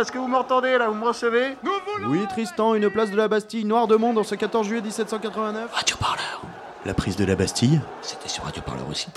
Est-ce 0.01 0.11
que 0.11 0.17
vous 0.17 0.27
m'entendez 0.27 0.77
là 0.79 0.89
Vous 0.89 0.95
me 0.95 1.07
recevez 1.07 1.55
Oui, 2.07 2.25
Tristan, 2.27 2.73
une 2.73 2.89
place 2.89 3.11
de 3.11 3.15
la 3.15 3.27
Bastille, 3.27 3.65
Noir 3.65 3.87
de 3.87 3.95
Monde, 3.95 4.17
en 4.17 4.23
ce 4.23 4.33
14 4.33 4.65
juillet 4.65 4.81
1789. 4.81 5.71
Radio 5.71 5.95
Parleur. 5.97 6.41
La 6.85 6.95
prise 6.95 7.15
de 7.15 7.23
la 7.23 7.35
Bastille 7.35 7.79
C'était 8.01 8.27
sur 8.27 8.43
Radio 8.43 8.63
Parleur 8.63 8.89
aussi. 8.89 9.09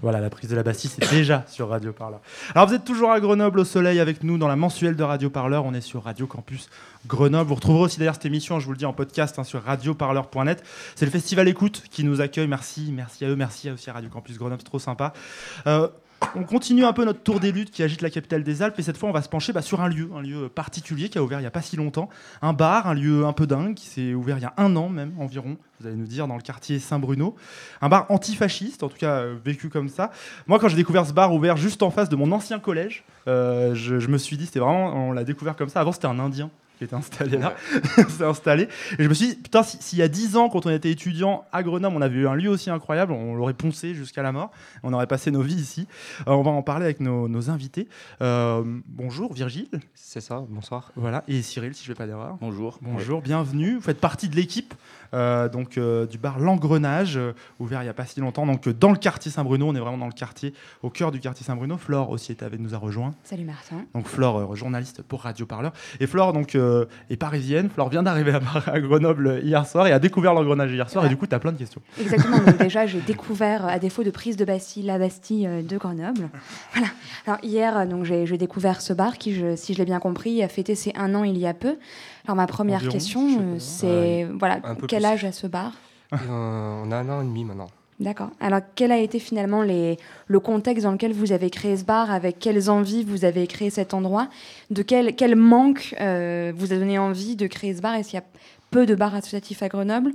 Voilà, 0.00 0.20
la 0.20 0.30
prise 0.30 0.48
de 0.48 0.56
la 0.56 0.62
Bastille, 0.62 0.90
c'est 0.90 1.10
déjà 1.10 1.44
sur 1.48 1.68
Radio 1.68 1.92
Parleur. 1.92 2.20
Alors, 2.54 2.66
vous 2.66 2.74
êtes 2.74 2.84
toujours 2.84 3.12
à 3.12 3.20
Grenoble 3.20 3.60
au 3.60 3.64
soleil 3.66 4.00
avec 4.00 4.22
nous 4.24 4.38
dans 4.38 4.48
la 4.48 4.56
mensuelle 4.56 4.96
de 4.96 5.02
Radio 5.02 5.28
Parleur. 5.28 5.66
On 5.66 5.74
est 5.74 5.82
sur 5.82 6.04
Radio 6.04 6.26
Campus 6.26 6.70
Grenoble. 7.06 7.48
Vous 7.50 7.56
retrouverez 7.56 7.84
aussi 7.84 7.98
d'ailleurs 7.98 8.14
cette 8.14 8.24
émission, 8.24 8.58
je 8.58 8.64
vous 8.64 8.72
le 8.72 8.78
dis, 8.78 8.86
en 8.86 8.94
podcast 8.94 9.38
hein, 9.38 9.44
sur 9.44 9.62
radioparleur.net. 9.62 10.64
C'est 10.94 11.04
le 11.04 11.10
festival 11.10 11.46
Écoute 11.46 11.82
qui 11.90 12.04
nous 12.04 12.22
accueille. 12.22 12.48
Merci, 12.48 12.90
merci 12.90 13.26
à 13.26 13.28
eux, 13.28 13.36
merci 13.36 13.70
aussi 13.70 13.90
à 13.90 13.92
Radio 13.92 14.08
Campus 14.08 14.38
Grenoble, 14.38 14.62
c'est 14.62 14.68
trop 14.68 14.78
sympa. 14.78 15.12
Euh, 15.66 15.88
on 16.34 16.44
continue 16.44 16.84
un 16.84 16.92
peu 16.92 17.04
notre 17.04 17.22
tour 17.22 17.40
des 17.40 17.52
luttes 17.52 17.70
qui 17.70 17.82
agite 17.82 18.02
la 18.02 18.10
capitale 18.10 18.42
des 18.42 18.62
Alpes 18.62 18.78
et 18.78 18.82
cette 18.82 18.96
fois 18.96 19.08
on 19.08 19.12
va 19.12 19.22
se 19.22 19.28
pencher 19.28 19.52
bah, 19.52 19.62
sur 19.62 19.80
un 19.80 19.88
lieu, 19.88 20.10
un 20.14 20.22
lieu 20.22 20.48
particulier 20.48 21.08
qui 21.08 21.18
a 21.18 21.22
ouvert 21.22 21.38
il 21.38 21.42
n'y 21.42 21.46
a 21.46 21.50
pas 21.50 21.62
si 21.62 21.76
longtemps, 21.76 22.08
un 22.42 22.52
bar, 22.52 22.86
un 22.86 22.94
lieu 22.94 23.26
un 23.26 23.32
peu 23.32 23.46
dingue 23.46 23.74
qui 23.74 23.86
s'est 23.86 24.14
ouvert 24.14 24.38
il 24.38 24.42
y 24.42 24.46
a 24.46 24.54
un 24.56 24.76
an 24.76 24.88
même 24.88 25.12
environ, 25.18 25.56
vous 25.80 25.86
allez 25.86 25.96
nous 25.96 26.06
dire, 26.06 26.26
dans 26.26 26.36
le 26.36 26.42
quartier 26.42 26.78
Saint-Bruno. 26.78 27.36
Un 27.82 27.88
bar 27.88 28.06
antifasciste, 28.10 28.82
en 28.82 28.88
tout 28.88 28.96
cas 28.96 29.20
euh, 29.20 29.36
vécu 29.44 29.68
comme 29.68 29.88
ça. 29.88 30.10
Moi 30.46 30.58
quand 30.58 30.68
j'ai 30.68 30.76
découvert 30.76 31.06
ce 31.06 31.12
bar 31.12 31.32
ouvert 31.34 31.56
juste 31.56 31.82
en 31.82 31.90
face 31.90 32.08
de 32.08 32.16
mon 32.16 32.32
ancien 32.32 32.58
collège, 32.58 33.04
euh, 33.28 33.74
je, 33.74 33.98
je 33.98 34.08
me 34.08 34.18
suis 34.18 34.36
dit, 34.36 34.46
c'était 34.46 34.60
vraiment, 34.60 35.08
on 35.08 35.12
l'a 35.12 35.24
découvert 35.24 35.56
comme 35.56 35.68
ça, 35.68 35.80
avant 35.80 35.92
c'était 35.92 36.06
un 36.06 36.18
Indien 36.18 36.50
qui 36.78 36.84
était 36.84 36.94
installé 36.94 37.38
là. 37.38 37.54
s'est 38.08 38.24
installé. 38.26 38.68
Et 38.98 39.04
je 39.04 39.08
me 39.08 39.14
suis 39.14 39.28
dit, 39.28 39.34
putain, 39.36 39.62
si- 39.62 39.78
s'il 39.80 39.98
y 39.98 40.02
a 40.02 40.08
10 40.08 40.36
ans, 40.36 40.48
quand 40.48 40.66
on 40.66 40.70
était 40.70 40.90
étudiant 40.90 41.44
à 41.52 41.62
Grenoble, 41.62 41.96
on 41.96 42.02
avait 42.02 42.16
eu 42.16 42.28
un 42.28 42.34
lieu 42.34 42.50
aussi 42.50 42.70
incroyable, 42.70 43.12
on 43.12 43.34
l'aurait 43.34 43.54
poncé 43.54 43.94
jusqu'à 43.94 44.22
la 44.22 44.32
mort. 44.32 44.50
On 44.82 44.92
aurait 44.92 45.06
passé 45.06 45.30
nos 45.30 45.42
vies 45.42 45.54
ici. 45.54 45.86
Euh, 46.28 46.32
on 46.32 46.42
va 46.42 46.50
en 46.50 46.62
parler 46.62 46.84
avec 46.84 47.00
nos, 47.00 47.28
nos 47.28 47.50
invités. 47.50 47.88
Euh, 48.22 48.62
bonjour, 48.86 49.32
Virgile. 49.32 49.68
C'est 49.94 50.20
ça, 50.20 50.44
bonsoir. 50.48 50.92
Voilà, 50.96 51.24
et 51.28 51.42
Cyril, 51.42 51.74
si 51.74 51.84
je 51.84 51.90
ne 51.90 51.94
fais 51.94 51.98
pas 51.98 52.06
d'erreur. 52.06 52.36
Bonjour. 52.40 52.78
Bonjour, 52.82 53.22
bienvenue. 53.22 53.76
Vous 53.76 53.80
faites 53.82 54.00
partie 54.00 54.28
de 54.28 54.36
l'équipe 54.36 54.74
donc 55.12 55.78
euh, 55.78 56.06
du 56.06 56.18
bar 56.18 56.38
L'Engrenage, 56.38 57.16
euh, 57.16 57.32
ouvert 57.58 57.80
il 57.82 57.84
n'y 57.84 57.90
a 57.90 57.94
pas 57.94 58.04
si 58.06 58.20
longtemps. 58.20 58.46
Donc 58.46 58.66
euh, 58.68 58.72
dans 58.72 58.90
le 58.90 58.96
quartier 58.96 59.30
Saint-Bruno, 59.30 59.66
on 59.68 59.74
est 59.74 59.80
vraiment 59.80 59.98
dans 59.98 60.06
le 60.06 60.12
quartier, 60.12 60.52
au 60.82 60.90
cœur 60.90 61.10
du 61.10 61.20
quartier 61.20 61.44
Saint-Bruno. 61.44 61.76
Flore 61.76 62.10
aussi 62.10 62.32
est 62.32 62.42
avec 62.42 62.60
nous 62.60 62.74
a 62.74 62.78
rejoint. 62.78 63.14
Salut 63.24 63.44
Martin. 63.44 63.84
Donc 63.94 64.06
Flore, 64.06 64.52
euh, 64.52 64.54
journaliste 64.54 65.02
pour 65.02 65.22
Radio 65.22 65.46
Parleur. 65.46 65.72
Et 66.00 66.06
Flore 66.06 66.32
donc 66.32 66.54
euh, 66.54 66.86
est 67.10 67.16
parisienne. 67.16 67.68
Flore 67.70 67.88
vient 67.88 68.02
d'arriver 68.02 68.32
à, 68.66 68.80
Grenoble 68.80 69.40
hier 69.42 69.66
soir 69.66 69.86
et 69.86 69.92
a 69.92 69.98
découvert 69.98 70.34
l'engrenage 70.34 70.72
hier 70.72 70.88
soir. 70.90 71.06
Et 71.06 71.08
du 71.08 71.16
coup, 71.16 71.26
tu 71.26 71.34
as 71.34 71.38
plein 71.38 71.52
de 71.52 71.58
questions. 71.58 71.80
Exactement. 72.00 72.38
Donc 72.38 72.56
déjà, 72.58 72.86
j'ai 72.86 73.00
découvert, 73.00 73.66
à 73.66 73.78
défaut 73.78 74.04
de 74.04 74.10
prise 74.10 74.36
de 74.36 74.44
Bastille, 74.44 74.82
la 74.84 74.98
Bastille 74.98 75.46
euh, 75.46 75.62
de 75.62 75.76
Grenoble. 75.76 76.28
Voilà. 76.72 76.88
Alors 77.26 77.38
hier, 77.42 77.76
euh, 77.76 77.86
donc 77.86 78.04
j'ai 78.04 78.26
j'ai 78.26 78.38
découvert 78.38 78.80
ce 78.80 78.92
bar 78.92 79.18
qui, 79.18 79.34
je- 79.34 79.56
si 79.56 79.72
je 79.74 79.78
l'ai 79.78 79.84
bien 79.84 79.98
compris, 79.98 80.42
a 80.42 80.48
fêté 80.48 80.74
ses 80.74 80.92
un 80.96 81.14
an 81.14 81.24
il 81.24 81.38
y 81.38 81.46
a 81.46 81.54
peu. 81.54 81.76
Alors 82.26 82.36
ma 82.36 82.46
première 82.46 82.78
Environ, 82.78 82.92
question, 82.92 83.26
euh, 83.40 83.56
c'est 83.58 83.86
Ouais, 84.24 84.28
voilà, 84.38 84.60
quel 84.88 85.00
plus. 85.02 85.04
âge 85.06 85.24
a 85.24 85.32
ce 85.32 85.46
bar 85.46 85.72
euh, 86.12 86.18
on 86.84 86.90
a 86.92 86.96
un 86.98 87.08
an 87.08 87.20
et 87.20 87.24
demi 87.24 87.44
maintenant. 87.44 87.66
D'accord. 87.98 88.30
Alors, 88.40 88.60
quel 88.74 88.92
a 88.92 88.98
été 88.98 89.18
finalement 89.18 89.62
les, 89.62 89.96
le 90.28 90.38
contexte 90.38 90.84
dans 90.84 90.92
lequel 90.92 91.12
vous 91.14 91.32
avez 91.32 91.48
créé 91.50 91.76
ce 91.76 91.84
bar 91.84 92.10
Avec 92.10 92.38
quelles 92.38 92.68
envies 92.70 93.02
vous 93.04 93.24
avez 93.24 93.46
créé 93.46 93.70
cet 93.70 93.94
endroit? 93.94 94.28
De 94.70 94.82
quel, 94.82 95.16
quel 95.16 95.34
manque 95.34 95.94
euh, 96.00 96.52
vous 96.54 96.72
a 96.72 96.76
donné 96.76 96.98
envie 96.98 97.34
de 97.36 97.46
créer 97.46 97.74
ce 97.74 97.80
bar? 97.80 97.94
Est-ce 97.94 98.10
qu'il 98.10 98.18
y 98.18 98.22
a 98.22 98.26
peu 98.70 98.84
de 98.86 98.94
bars 98.94 99.14
associatifs 99.14 99.62
à 99.62 99.68
Grenoble? 99.68 100.12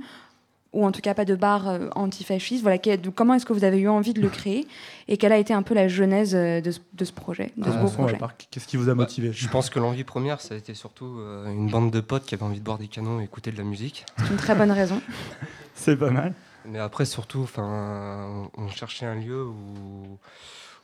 Ou 0.72 0.86
en 0.86 0.92
tout 0.92 1.00
cas 1.02 1.12
pas 1.14 1.24
de 1.26 1.34
bars 1.34 1.68
euh, 1.68 1.88
antifascistes 1.94 2.62
voilà, 2.62 2.78
Comment 3.14 3.34
est-ce 3.34 3.44
que 3.44 3.52
vous 3.52 3.64
avez 3.64 3.78
eu 3.78 3.88
envie 3.88 4.14
de 4.14 4.22
le 4.22 4.28
créer 4.30 4.66
Et 5.08 5.18
quelle 5.18 5.32
a 5.32 5.36
été 5.36 5.52
un 5.52 5.62
peu 5.62 5.74
la 5.74 5.86
genèse 5.88 6.34
euh, 6.34 6.60
de, 6.62 6.70
ce- 6.70 6.80
de 6.94 7.04
ce 7.04 7.12
projet 7.12 7.52
de 7.58 7.64
ce 7.64 7.68
beau 7.70 7.88
Commençons 7.90 8.16
projet? 8.16 8.18
Qu'est-ce 8.50 8.66
qui 8.66 8.76
vous 8.78 8.88
a 8.88 8.94
motivé? 8.94 9.32
Je 9.32 9.48
pense 9.48 9.68
que 9.68 9.78
l'envie 9.78 10.04
première, 10.04 10.40
ça 10.40 10.54
a 10.54 10.56
été 10.56 10.72
surtout 10.74 11.18
euh, 11.18 11.52
une 11.52 11.68
bande 11.68 11.90
de 11.90 12.00
potes 12.00 12.24
qui 12.24 12.34
avaient 12.34 12.44
envie 12.44 12.58
de 12.60 12.64
boire 12.64 12.78
des 12.78 12.88
canons 12.88 13.20
et 13.20 13.24
écouter 13.24 13.52
de 13.52 13.58
la 13.58 13.64
musique. 13.64 14.06
C'est 14.18 14.30
une 14.30 14.36
très 14.36 14.54
bonne 14.54 14.70
raison. 14.72 15.00
C'est 15.74 15.96
pas 15.96 16.10
mal. 16.10 16.32
Mais 16.64 16.78
après, 16.78 17.04
surtout, 17.04 17.40
enfin, 17.42 18.48
on 18.56 18.68
cherchait 18.68 19.04
un 19.04 19.16
lieu 19.16 19.44
où, 19.44 20.18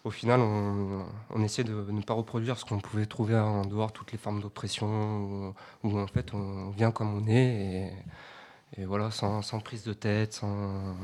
au 0.04 0.10
final, 0.10 0.40
on, 0.40 1.04
on 1.34 1.42
essayait 1.42 1.66
de 1.68 1.86
ne 1.90 2.02
pas 2.02 2.14
reproduire 2.14 2.58
ce 2.58 2.64
qu'on 2.64 2.78
pouvait 2.78 3.06
trouver 3.06 3.36
en 3.36 3.64
dehors, 3.64 3.92
toutes 3.92 4.10
les 4.12 4.18
formes 4.18 4.40
d'oppression, 4.40 4.86
où, 4.88 5.54
où, 5.84 5.98
en 5.98 6.06
fait 6.08 6.34
on 6.34 6.70
vient 6.70 6.90
comme 6.90 7.14
on 7.14 7.28
est, 7.28 7.34
et, 7.86 7.92
et 8.76 8.84
voilà, 8.84 9.10
sans, 9.10 9.42
sans 9.42 9.60
prise 9.60 9.84
de 9.84 9.92
tête, 9.92 10.34
sans. 10.34 10.94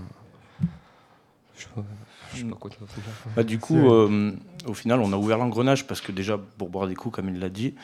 Je 1.57 1.63
sais 1.63 1.69
pas, 1.75 1.83
je 2.35 2.39
sais 2.39 2.45
pas 2.47 2.57
quoi. 2.57 2.71
Bah, 3.37 3.43
du 3.45 3.61
coup, 3.61 3.89
euh, 3.93 4.33
au 4.67 4.75
final, 4.75 4.99
on 5.01 5.13
a 5.13 5.17
ouvert 5.17 5.39
l'engrenage 5.39 5.87
parce 5.87 6.01
que 6.01 6.11
déjà 6.11 6.37
pour 6.59 6.69
boire 6.69 6.89
des 6.89 6.97
coups, 6.97 7.15
comme 7.15 7.29
il 7.29 7.39
l'a 7.39 7.49
dit. 7.49 7.75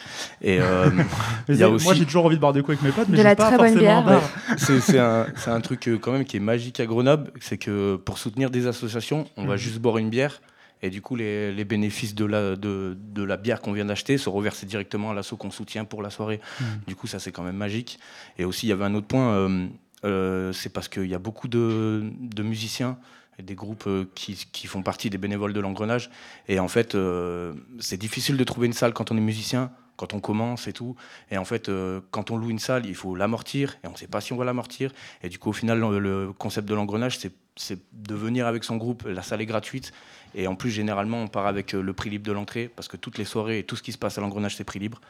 Et 0.42 0.58
euh, 0.60 0.90
y 1.48 1.62
a 1.62 1.68
aussi. 1.70 1.84
Moi, 1.84 1.94
j'ai 1.94 2.04
toujours 2.04 2.26
envie 2.26 2.34
de 2.34 2.40
boire 2.40 2.52
des 2.52 2.62
coups 2.62 2.78
avec 2.78 2.82
mes 2.82 2.90
potes, 2.90 3.08
mais 3.08 3.12
De 3.12 3.22
j'ai 3.22 3.28
la 3.28 3.36
pas 3.36 3.46
très 3.46 3.58
bonne 3.58 3.68
forcément 3.68 4.02
bière. 4.02 4.18
un 4.18 4.20
bar. 4.20 4.58
C'est 4.58 4.80
c'est 4.80 4.98
un, 4.98 5.26
c'est 5.36 5.50
un 5.50 5.60
truc 5.60 5.86
euh, 5.88 5.98
quand 5.98 6.10
même 6.10 6.24
qui 6.24 6.36
est 6.36 6.40
magique 6.40 6.80
à 6.80 6.86
Grenoble, 6.86 7.30
c'est 7.40 7.58
que 7.58 7.94
pour 7.96 8.18
soutenir 8.18 8.50
des 8.50 8.66
associations, 8.66 9.26
on 9.36 9.44
va 9.46 9.52
Mhm. 9.54 9.58
juste 9.58 9.78
boire 9.78 9.98
une 9.98 10.10
bière. 10.10 10.40
Et 10.82 10.90
du 10.90 11.02
coup, 11.02 11.16
les, 11.16 11.52
les 11.52 11.64
bénéfices 11.64 12.14
de 12.14 12.24
la, 12.24 12.56
de, 12.56 12.96
de 12.98 13.22
la 13.22 13.36
bière 13.36 13.60
qu'on 13.60 13.72
vient 13.72 13.84
d'acheter 13.84 14.18
se 14.18 14.28
reversent 14.28 14.64
directement 14.64 15.10
à 15.10 15.14
l'asso 15.14 15.34
qu'on 15.38 15.50
soutient 15.50 15.84
pour 15.84 16.02
la 16.02 16.10
soirée. 16.10 16.40
Mhm. 16.60 16.66
Du 16.86 16.96
coup, 16.96 17.06
ça, 17.06 17.18
c'est 17.18 17.32
quand 17.32 17.42
même 17.42 17.56
magique. 17.56 17.98
Et 18.38 18.44
aussi, 18.44 18.66
il 18.66 18.70
y 18.70 18.72
avait 18.72 18.84
un 18.84 18.94
autre 18.94 19.06
point, 19.06 19.34
euh, 19.34 19.66
euh, 20.04 20.52
c'est 20.52 20.72
parce 20.72 20.88
qu'il 20.88 21.06
y 21.06 21.14
a 21.14 21.18
beaucoup 21.18 21.48
de, 21.48 22.04
de 22.20 22.42
musiciens 22.42 22.98
et 23.38 23.42
des 23.42 23.54
groupes 23.54 23.84
euh, 23.86 24.04
qui, 24.14 24.34
qui 24.52 24.66
font 24.66 24.82
partie 24.82 25.10
des 25.10 25.18
bénévoles 25.18 25.52
de 25.52 25.60
l'engrenage. 25.60 26.10
Et 26.48 26.60
en 26.60 26.68
fait, 26.68 26.94
euh, 26.94 27.54
c'est 27.78 27.98
difficile 27.98 28.36
de 28.36 28.44
trouver 28.44 28.66
une 28.66 28.72
salle 28.72 28.92
quand 28.92 29.10
on 29.10 29.16
est 29.16 29.20
musicien, 29.20 29.70
quand 29.96 30.14
on 30.14 30.20
commence 30.20 30.66
et 30.66 30.72
tout. 30.72 30.96
Et 31.30 31.36
en 31.36 31.44
fait, 31.44 31.68
euh, 31.68 32.00
quand 32.10 32.30
on 32.30 32.36
loue 32.38 32.50
une 32.50 32.58
salle, 32.58 32.86
il 32.86 32.94
faut 32.94 33.14
l'amortir, 33.14 33.76
et 33.84 33.86
on 33.86 33.92
ne 33.92 33.96
sait 33.96 34.06
pas 34.08 34.22
si 34.22 34.32
on 34.32 34.36
va 34.36 34.44
l'amortir. 34.46 34.92
Et 35.22 35.28
du 35.28 35.38
coup, 35.38 35.50
au 35.50 35.52
final, 35.54 35.78
le, 35.78 35.98
le 35.98 36.32
concept 36.32 36.66
de 36.68 36.74
l'engrenage, 36.74 37.18
c'est 37.18 37.78
de 37.92 38.14
venir 38.14 38.46
avec 38.46 38.64
son 38.64 38.78
groupe. 38.78 39.04
La 39.06 39.22
salle 39.22 39.42
est 39.42 39.46
gratuite. 39.46 39.92
Et 40.34 40.46
en 40.46 40.54
plus, 40.54 40.70
généralement, 40.70 41.18
on 41.22 41.28
part 41.28 41.46
avec 41.46 41.74
euh, 41.74 41.80
le 41.82 41.92
prix 41.92 42.10
libre 42.10 42.26
de 42.26 42.32
l'entrée, 42.32 42.70
parce 42.74 42.88
que 42.88 42.96
toutes 42.96 43.18
les 43.18 43.24
soirées 43.24 43.58
et 43.58 43.64
tout 43.64 43.76
ce 43.76 43.82
qui 43.82 43.92
se 43.92 43.98
passe 43.98 44.16
à 44.18 44.20
l'engrenage, 44.20 44.56
c'est 44.56 44.64
prix 44.64 44.78
libre. 44.78 45.00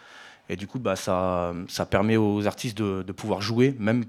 Et 0.48 0.56
du 0.56 0.66
coup, 0.66 0.78
bah, 0.78 0.96
ça, 0.96 1.52
ça 1.68 1.86
permet 1.86 2.16
aux 2.16 2.46
artistes 2.46 2.76
de, 2.78 3.02
de 3.06 3.12
pouvoir 3.12 3.40
jouer, 3.42 3.76
même 3.78 4.04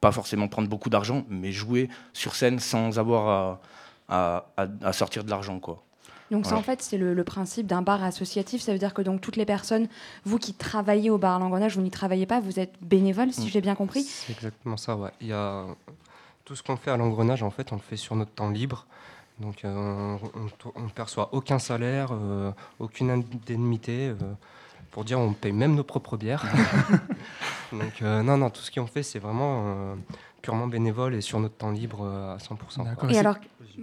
pas 0.00 0.12
forcément 0.12 0.48
prendre 0.48 0.68
beaucoup 0.68 0.88
d'argent, 0.90 1.24
mais 1.28 1.52
jouer 1.52 1.88
sur 2.12 2.34
scène 2.34 2.58
sans 2.58 2.98
avoir 2.98 3.60
à, 4.08 4.44
à- 4.56 4.62
à- 4.64 4.88
à 4.88 4.92
sortir 4.92 5.22
de 5.24 5.30
l'argent. 5.30 5.58
quoi. 5.60 5.82
Donc 6.30 6.44
ça, 6.44 6.50
Voilà. 6.50 6.60
en 6.60 6.62
fait, 6.62 6.80
c'est 6.82 6.96
le, 6.96 7.12
le 7.12 7.24
principe 7.24 7.66
d'un 7.66 7.82
bar 7.82 8.02
associatif. 8.02 8.62
Ça 8.62 8.72
veut 8.72 8.78
dire 8.78 8.94
que 8.94 9.02
donc 9.02 9.20
toutes 9.20 9.36
les 9.36 9.44
personnes, 9.44 9.86
vous 10.24 10.38
qui 10.38 10.54
travaillez 10.54 11.10
au 11.10 11.18
bar 11.18 11.36
à 11.36 11.38
l'engrenage, 11.38 11.76
vous 11.76 11.82
n'y 11.82 11.90
travaillez 11.90 12.24
pas, 12.24 12.40
vous 12.40 12.58
êtes 12.58 12.72
bénévole, 12.80 13.32
si 13.32 13.42
Mm. 13.42 13.48
j'ai 13.48 13.60
bien 13.60 13.74
compris. 13.74 14.02
C'est 14.02 14.32
exactement 14.32 14.78
ça, 14.78 14.96
ouais. 14.96 15.10
Il 15.20 15.26
y 15.26 15.32
a 15.34 15.66
tout 16.46 16.56
ce 16.56 16.62
qu'on 16.62 16.76
fait 16.76 16.90
à 16.90 16.96
l'engrenage, 16.96 17.42
en 17.42 17.50
fait, 17.50 17.70
on 17.72 17.76
le 17.76 17.82
fait 17.82 17.98
sur 17.98 18.16
notre 18.16 18.30
temps 18.32 18.48
libre. 18.48 18.86
Donc, 19.42 19.64
euh, 19.64 20.16
on- 20.76 20.82
ne 20.84 20.88
perçoit 20.88 21.28
aucun 21.32 21.58
salaire, 21.58 22.08
euh, 22.12 22.50
aucune 22.78 23.10
indemnité. 23.10 24.08
euh, 24.08 24.14
pour 24.92 25.04
dire, 25.04 25.18
on 25.18 25.32
paye 25.32 25.52
même 25.52 25.74
nos 25.74 25.84
propres 25.84 26.18
bières. 26.18 26.44
Donc, 27.72 28.02
euh, 28.02 28.22
non, 28.22 28.36
non, 28.36 28.50
tout 28.50 28.60
ce 28.60 28.70
qu'on 28.70 28.86
fait, 28.86 29.02
c'est 29.02 29.18
vraiment 29.18 29.64
euh, 29.64 29.94
purement 30.42 30.66
bénévole 30.66 31.14
et 31.14 31.22
sur 31.22 31.40
notre 31.40 31.54
temps 31.54 31.70
libre 31.70 32.00
euh, 32.04 32.34
à 32.34 32.36
100%. 32.38 32.94
quoi. 32.96 33.10
Et 33.10 33.18
alors, 33.18 33.36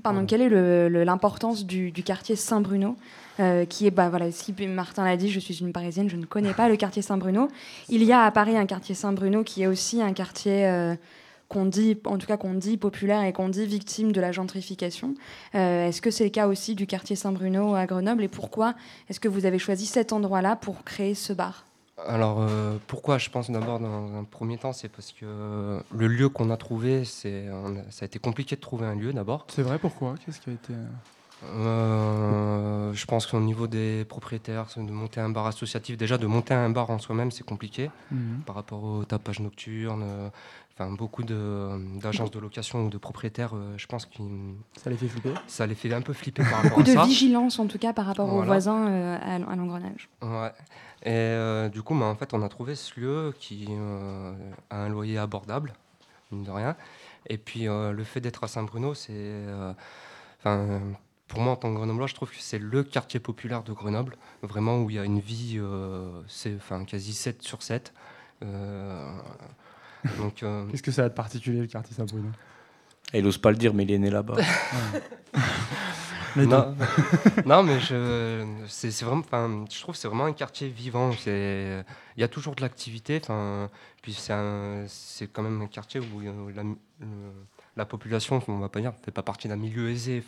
pardon, 0.04 0.26
quelle 0.28 0.42
est 0.42 0.50
le- 0.50 0.88
le- 0.88 1.04
l'importance 1.04 1.66
du, 1.66 1.90
du 1.92 2.04
quartier 2.04 2.36
Saint-Bruno 2.36 2.96
euh, 3.40 3.66
qui 3.66 3.88
est, 3.88 3.92
bah 3.92 4.10
voilà, 4.10 4.30
si 4.32 4.54
Martin 4.68 5.04
l'a 5.04 5.18
dit, 5.18 5.30
je 5.32 5.40
suis 5.40 5.56
une 5.62 5.72
Parisienne, 5.74 6.10
je 6.10 6.16
ne 6.18 6.26
connais 6.26 6.54
pas 6.54 6.70
le 6.70 6.76
quartier 6.76 7.02
Saint-Bruno. 7.02 7.48
Il 7.88 8.04
y 8.04 8.12
a 8.14 8.22
à 8.22 8.30
Paris 8.32 8.56
un 8.56 8.68
quartier 8.68 8.94
Saint-Bruno 8.94 9.44
qui 9.44 9.64
est 9.64 9.68
aussi 9.68 10.04
un 10.04 10.14
quartier 10.14 10.68
euh, 10.68 10.94
qu'on 11.50 11.66
dit, 11.66 11.98
en 12.06 12.18
tout 12.18 12.28
cas 12.28 12.38
qu'on 12.38 12.54
dit 12.54 12.78
populaire 12.78 13.24
et 13.24 13.34
qu'on 13.34 13.50
dit 13.50 13.66
victime 13.66 14.12
de 14.12 14.22
la 14.22 14.32
gentrification. 14.32 15.16
Euh, 15.56 15.88
est-ce 15.88 16.02
que 16.02 16.12
c'est 16.12 16.24
le 16.24 16.30
cas 16.30 16.48
aussi 16.48 16.76
du 16.76 16.86
quartier 16.88 17.16
Saint-Bruno 17.16 17.74
à 17.76 17.86
Grenoble 17.88 18.24
et 18.24 18.28
pourquoi 18.28 18.76
est-ce 19.10 19.20
que 19.20 19.28
vous 19.28 19.46
avez 19.46 19.60
choisi 19.60 19.86
cet 19.88 20.14
endroit-là 20.14 20.56
pour 20.56 20.84
créer 20.84 21.16
ce 21.16 21.34
bar? 21.34 21.66
Alors, 22.08 22.38
euh, 22.42 22.78
pourquoi? 22.88 23.18
Je 23.18 23.30
pense 23.30 23.50
d'abord 23.52 23.80
dans 23.80 24.16
un 24.16 24.24
premier 24.24 24.58
temps, 24.58 24.72
c'est 24.72 24.88
parce 24.88 25.12
que 25.12 25.26
euh, 25.26 25.82
le 25.92 26.08
lieu 26.08 26.30
qu'on 26.30 26.50
a 26.50 26.56
trouvé, 26.56 27.04
c'est, 27.04 27.46
on 27.52 27.76
a- 27.78 27.92
ça 27.92 28.04
a 28.04 28.06
été 28.06 28.20
compliqué 28.20 28.56
de 28.56 28.62
trouver 28.62 28.86
un 28.86 28.96
lieu 28.96 29.12
d'abord. 29.12 29.46
C'est 29.50 29.64
vrai, 29.64 29.80
pourquoi? 29.80 30.16
Qu'est-ce 30.24 30.40
qui 30.40 30.50
a 30.52 30.54
été. 30.54 30.74
Euh, 31.70 32.94
je 32.94 33.06
pense 33.06 33.26
qu'au 33.28 33.40
niveau 33.40 33.68
des 33.68 34.06
propriétaires, 34.06 34.66
c'est 34.70 34.86
de 34.86 34.92
monter 34.92 35.20
un 35.20 35.30
bar 35.30 35.48
associatif, 35.48 35.98
déjà 35.98 36.18
de 36.18 36.28
monter 36.28 36.54
un 36.54 36.70
bar 36.70 36.90
en 36.90 37.00
soi-même, 37.00 37.32
c'est 37.32 37.46
compliqué 37.46 37.90
Mhm. 38.12 38.42
par 38.46 38.56
rapport 38.56 38.84
au 38.84 39.04
tapage 39.06 39.40
nocturne. 39.40 40.04
Enfin, 40.82 40.92
beaucoup 40.94 41.24
de- 41.24 42.00
d'agences 42.00 42.32
de 42.32 42.40
location 42.40 42.86
ou 42.86 42.90
de 42.90 42.98
propriétaires, 42.98 43.52
euh, 43.54 43.74
je 43.76 43.86
pense 43.86 44.06
que 44.06 44.14
Ça 44.82 44.90
les 44.90 44.96
fait 44.96 45.10
flipper 45.10 45.34
Ça 45.48 45.68
les 45.68 45.76
fait 45.76 45.94
un 45.94 46.02
peu 46.02 46.14
flipper 46.14 46.42
par 46.44 46.52
rapport 46.54 46.70
Beaucoup 46.70 46.82
à 46.82 46.84
de 46.86 46.94
ça. 46.94 47.04
vigilance 47.04 47.60
en 47.60 47.68
tout 47.68 47.78
cas 47.78 47.92
par 47.92 48.06
rapport 48.06 48.34
aux 48.34 48.44
voisins 48.44 48.88
euh, 48.88 49.18
à, 49.22 49.40
l'engrenage. 49.40 50.08
Ouais. 50.22 50.52
Et 51.04 51.10
euh, 51.10 51.68
du 51.68 51.82
coup, 51.82 51.94
bah, 52.00 52.06
en 52.06 52.16
fait, 52.16 52.34
on 52.34 52.42
a 52.42 52.48
trouvé 52.48 52.76
ce 52.76 52.98
lieu 52.98 53.34
qui 53.38 53.68
euh, 53.70 54.34
a 54.70 54.78
un 54.78 54.88
loyer 54.88 55.18
abordable, 55.18 55.74
mine 56.32 56.44
de 56.46 56.52
rien. 56.52 56.78
Et 57.28 57.38
puis, 57.38 57.68
euh, 57.68 57.92
le 57.92 58.04
fait 58.06 58.22
d'être 58.22 58.46
à 58.46 58.48
Saint-Bruno, 58.48 58.94
c'est. 58.94 59.12
euh, 59.12 59.74
Enfin, 60.40 60.80
pour 61.28 61.42
moi, 61.42 61.52
en 61.52 61.56
tant 61.58 61.70
que 61.72 61.76
Grenoblois, 61.76 62.08
je 62.08 62.14
trouve 62.16 62.30
que 62.30 62.38
c'est 62.40 62.58
le 62.60 62.84
quartier 62.86 63.20
populaire 63.20 63.64
de 63.64 63.74
Grenoble, 63.74 64.16
vraiment 64.44 64.78
où 64.78 64.90
il 64.90 64.96
y 64.96 65.00
a 65.00 65.04
une 65.04 65.20
vie, 65.20 65.60
c'est 66.30 66.56
enfin 66.56 66.86
quasi 66.86 67.12
7 67.14 67.42
sur 67.44 67.62
7. 67.64 67.94
donc, 70.18 70.44
Qu'est-ce 70.72 70.84
que 70.84 70.92
ça 70.92 71.06
a 71.06 71.10
de 71.10 71.14
particulier 71.14 71.62
le 71.62 71.68
quartier 71.68 71.96
Saint-Bruno 71.96 72.30
Il 73.14 73.24
n'ose 73.24 73.38
pas 73.38 73.52
le 73.52 73.58
dire, 73.58 73.74
mais 73.74 73.84
il 73.84 73.92
est 73.92 73.98
né 73.98 74.10
là-bas. 74.10 74.36
non, 76.36 76.76
non, 77.46 77.64
mais 77.64 77.80
je, 77.80 78.46
c'est, 78.68 79.04
vraiment, 79.04 79.66
je 79.70 79.82
trouve 79.82 79.96
que 79.96 80.02
c'est 80.02 80.08
vraiment 80.08 80.26
un 80.26 80.34
quartier 80.34 80.70
vivant. 80.70 81.12
Il 81.26 81.84
y 82.18 82.24
a 82.24 82.28
toujours 82.28 82.56
de 82.56 82.62
l'activité. 82.62 83.22
Puis 84.02 84.14
c'est, 84.14 84.34
c'est 84.88 85.28
quand 85.28 85.44
même 85.44 85.62
un 85.62 85.68
quartier 85.68 86.00
où 86.00 86.22
la, 86.56 86.64
la 87.76 87.86
population, 87.86 88.42
on 88.48 88.60
va 88.60 88.70
pas 88.70 88.80
dire, 88.80 88.94
fait 89.04 89.12
pas 89.12 89.24
partie 89.24 89.48
d'un 89.48 89.56
milieu 89.56 89.90
aisé. 89.90 90.24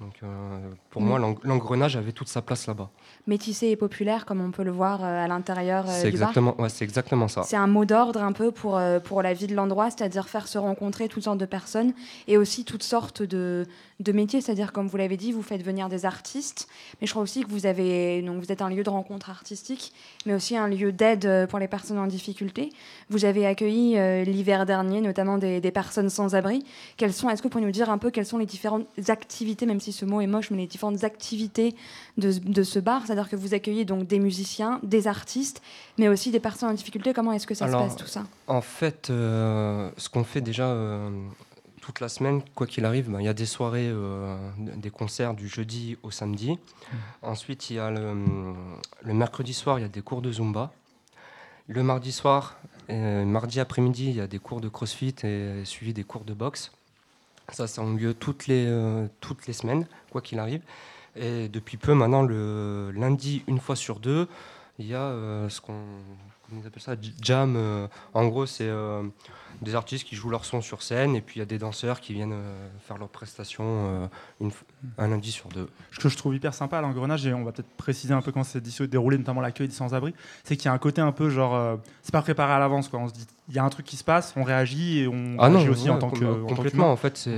Donc 0.00 0.14
euh, 0.22 0.60
pour 0.90 1.02
moi, 1.02 1.18
l'engrenage 1.18 1.96
avait 1.96 2.12
toute 2.12 2.28
sa 2.28 2.40
place 2.40 2.66
là-bas. 2.68 2.90
Métissé 3.26 3.68
et 3.68 3.76
populaire, 3.76 4.26
comme 4.26 4.40
on 4.40 4.52
peut 4.52 4.62
le 4.62 4.70
voir 4.70 5.02
euh, 5.02 5.24
à 5.24 5.26
l'intérieur 5.26 5.86
euh, 5.88 5.92
c'est 5.92 6.08
exactement, 6.08 6.54
Ouais, 6.60 6.68
c'est 6.68 6.84
exactement 6.84 7.26
ça. 7.26 7.42
C'est 7.42 7.56
un 7.56 7.66
mot 7.66 7.84
d'ordre 7.84 8.22
un 8.22 8.32
peu 8.32 8.52
pour, 8.52 8.80
pour 9.04 9.22
la 9.22 9.34
vie 9.34 9.48
de 9.48 9.54
l'endroit, 9.54 9.90
c'est-à-dire 9.90 10.28
faire 10.28 10.46
se 10.46 10.58
rencontrer 10.58 11.08
toutes 11.08 11.24
sortes 11.24 11.38
de 11.38 11.46
personnes 11.46 11.94
et 12.28 12.36
aussi 12.36 12.64
toutes 12.64 12.84
sortes 12.84 13.22
de, 13.22 13.66
de 14.00 14.12
métiers, 14.12 14.40
c'est-à-dire 14.40 14.72
comme 14.72 14.86
vous 14.86 14.96
l'avez 14.96 15.16
dit, 15.16 15.32
vous 15.32 15.42
faites 15.42 15.62
venir 15.62 15.88
des 15.88 16.04
artistes, 16.06 16.68
mais 17.00 17.06
je 17.06 17.12
crois 17.12 17.22
aussi 17.22 17.42
que 17.42 17.50
vous 17.50 17.66
avez 17.66 18.22
donc 18.22 18.42
vous 18.42 18.52
êtes 18.52 18.62
un 18.62 18.68
lieu 18.68 18.84
de 18.84 18.90
rencontre 18.90 19.28
artistique, 19.28 19.92
mais 20.24 20.34
aussi 20.34 20.56
un 20.56 20.68
lieu 20.68 20.92
d'aide 20.92 21.26
euh, 21.26 21.46
pour 21.46 21.58
les 21.58 21.66
personnes 21.66 21.98
en 21.98 22.06
difficulté. 22.06 22.70
Vous 23.10 23.24
avez 23.24 23.44
accueilli 23.44 23.98
euh, 23.98 24.22
l'hiver 24.22 24.66
dernier 24.66 25.00
notamment 25.00 25.38
des, 25.38 25.60
personnes 25.72 26.10
sans 26.10 26.34
abri. 26.34 26.64
Quelles 26.96 27.12
sont 27.12 27.28
Est-ce 27.28 27.42
que 27.42 27.48
vous 27.48 27.50
pourriez 27.50 27.66
nous 27.66 27.72
dire 27.72 27.90
un 27.90 27.98
peu 27.98 28.10
quelles 28.10 28.26
sont 28.26 28.38
les 28.38 28.46
différentes 28.46 28.86
activités, 29.08 29.66
même 29.66 29.80
si 29.80 29.92
ce 29.92 30.04
mot 30.04 30.20
est 30.20 30.26
moche, 30.26 30.50
mais 30.50 30.56
les 30.58 30.66
différentes 30.66 31.04
activités 31.04 31.74
de, 32.16 32.32
de 32.32 32.62
ce 32.62 32.78
bar, 32.78 33.02
c'est-à-dire 33.04 33.28
que 33.28 33.36
vous 33.36 33.52
accueillez 33.52 33.84
donc 33.84 34.06
des 34.06 34.18
musiciens, 34.18 34.80
des 34.82 35.08
artistes, 35.08 35.60
mais 35.98 36.08
aussi 36.08 36.30
des 36.30 36.40
personnes 36.40 36.70
en 36.70 36.74
difficulté. 36.74 37.12
Comment 37.12 37.32
est-ce 37.32 37.46
que 37.46 37.54
ça 37.54 37.66
se 37.66 37.72
passe 37.72 37.96
tout 37.96 38.06
ça? 38.06 38.24
En 38.46 38.60
fait, 38.60 39.10
euh, 39.10 39.90
ce 39.96 40.08
qu'on 40.08 40.24
fait 40.24 40.40
déjà 40.40 40.74
toute 41.88 42.00
la 42.00 42.10
semaine, 42.10 42.42
quoi 42.54 42.66
qu'il 42.66 42.84
arrive, 42.84 43.10
ben, 43.10 43.18
il 43.18 43.24
y 43.24 43.30
a 43.30 43.32
des 43.32 43.46
soirées, 43.46 43.88
euh, 43.88 44.36
des 44.58 44.90
concerts 44.90 45.32
du 45.32 45.48
jeudi 45.48 45.96
au 46.02 46.10
samedi. 46.10 46.50
Mmh. 46.50 46.96
Ensuite, 47.22 47.70
il 47.70 47.76
y 47.76 47.78
a 47.78 47.90
le, 47.90 48.14
mercredi 49.14 49.54
soir, 49.54 49.78
il 49.78 49.82
y 49.82 49.84
a 49.86 49.88
des 49.88 50.02
cours 50.02 50.20
de 50.20 50.30
Zumba. 50.30 50.70
Le 51.66 51.82
mardi 51.82 52.12
soir, 52.12 52.58
euh, 52.90 53.24
mardi 53.24 53.58
après-midi, 53.58 54.10
il 54.10 54.16
y 54.16 54.20
a 54.20 54.26
des 54.26 54.38
cours 54.38 54.60
de 54.60 54.68
CrossFit 54.68 55.14
et 55.24 55.64
suivi 55.64 55.94
des 55.94 56.04
cours 56.04 56.24
de 56.24 56.34
boxe. 56.34 56.72
Ça, 57.52 57.66
ça 57.66 57.80
a 57.80 57.86
lieu 57.86 58.12
toutes 58.12 58.48
les, 58.48 58.66
euh, 58.66 59.06
toutes 59.20 59.46
les 59.46 59.54
semaines, 59.54 59.86
quoi 60.10 60.20
qu'il 60.20 60.40
arrive. 60.40 60.60
Et 61.16 61.48
depuis 61.48 61.78
peu, 61.78 61.94
maintenant, 61.94 62.20
le 62.20 62.90
lundi, 62.90 63.44
une 63.46 63.60
fois 63.60 63.76
sur 63.76 63.98
deux, 63.98 64.28
il 64.78 64.88
y 64.88 64.94
a 64.94 65.10
ce 65.48 65.62
qu'on 65.62 65.80
appelle 66.66 66.82
ça, 66.82 66.94
jam. 67.20 67.88
en 68.14 68.26
gros, 68.26 68.46
c'est 68.46 68.70
des 69.62 69.74
artistes 69.74 70.06
qui 70.06 70.14
jouent 70.14 70.30
leur 70.30 70.44
son 70.44 70.60
sur 70.60 70.82
scène 70.82 71.16
et 71.16 71.20
puis 71.20 71.36
il 71.36 71.38
y 71.40 71.42
a 71.42 71.46
des 71.46 71.58
danseurs 71.58 72.00
qui 72.00 72.14
viennent 72.14 72.32
euh, 72.32 72.68
faire 72.86 72.96
leurs 72.96 73.08
prestations 73.08 73.64
euh, 73.64 74.06
une, 74.40 74.52
un 74.98 75.08
lundi 75.08 75.32
sur 75.32 75.48
deux. 75.48 75.68
Ce 75.90 75.98
que 75.98 76.08
je 76.08 76.16
trouve 76.16 76.34
hyper 76.34 76.54
sympa 76.54 76.78
à 76.78 76.80
l'engrenage, 76.80 77.26
et 77.26 77.34
on 77.34 77.44
va 77.44 77.50
peut-être 77.50 77.70
préciser 77.76 78.14
un 78.14 78.22
peu 78.22 78.30
comment 78.30 78.44
c'est 78.44 78.62
déroulé, 78.88 79.18
notamment 79.18 79.40
l'accueil 79.40 79.66
des 79.66 79.74
sans-abri, 79.74 80.14
c'est 80.44 80.56
qu'il 80.56 80.66
y 80.66 80.68
a 80.68 80.72
un 80.72 80.78
côté 80.78 81.00
un 81.00 81.12
peu 81.12 81.28
genre. 81.28 81.56
Euh, 81.56 81.76
c'est 82.02 82.12
pas 82.12 82.22
préparé 82.22 82.52
à 82.52 82.58
l'avance, 82.58 82.88
quoi. 82.88 83.00
On 83.00 83.08
se 83.08 83.14
dit, 83.14 83.26
il 83.48 83.54
y 83.54 83.58
a 83.58 83.64
un 83.64 83.68
truc 83.68 83.84
qui 83.84 83.96
se 83.96 84.04
passe, 84.04 84.32
on 84.36 84.44
réagit 84.44 85.00
et 85.00 85.08
on 85.08 85.36
ah 85.38 85.48
réagit 85.48 85.68
aussi 85.68 85.90
en 85.90 85.98
tant 85.98 86.10
que. 86.10 86.24
Complètement, 86.42 86.92
en, 86.92 86.96
fait. 86.96 87.16
c'est 87.16 87.36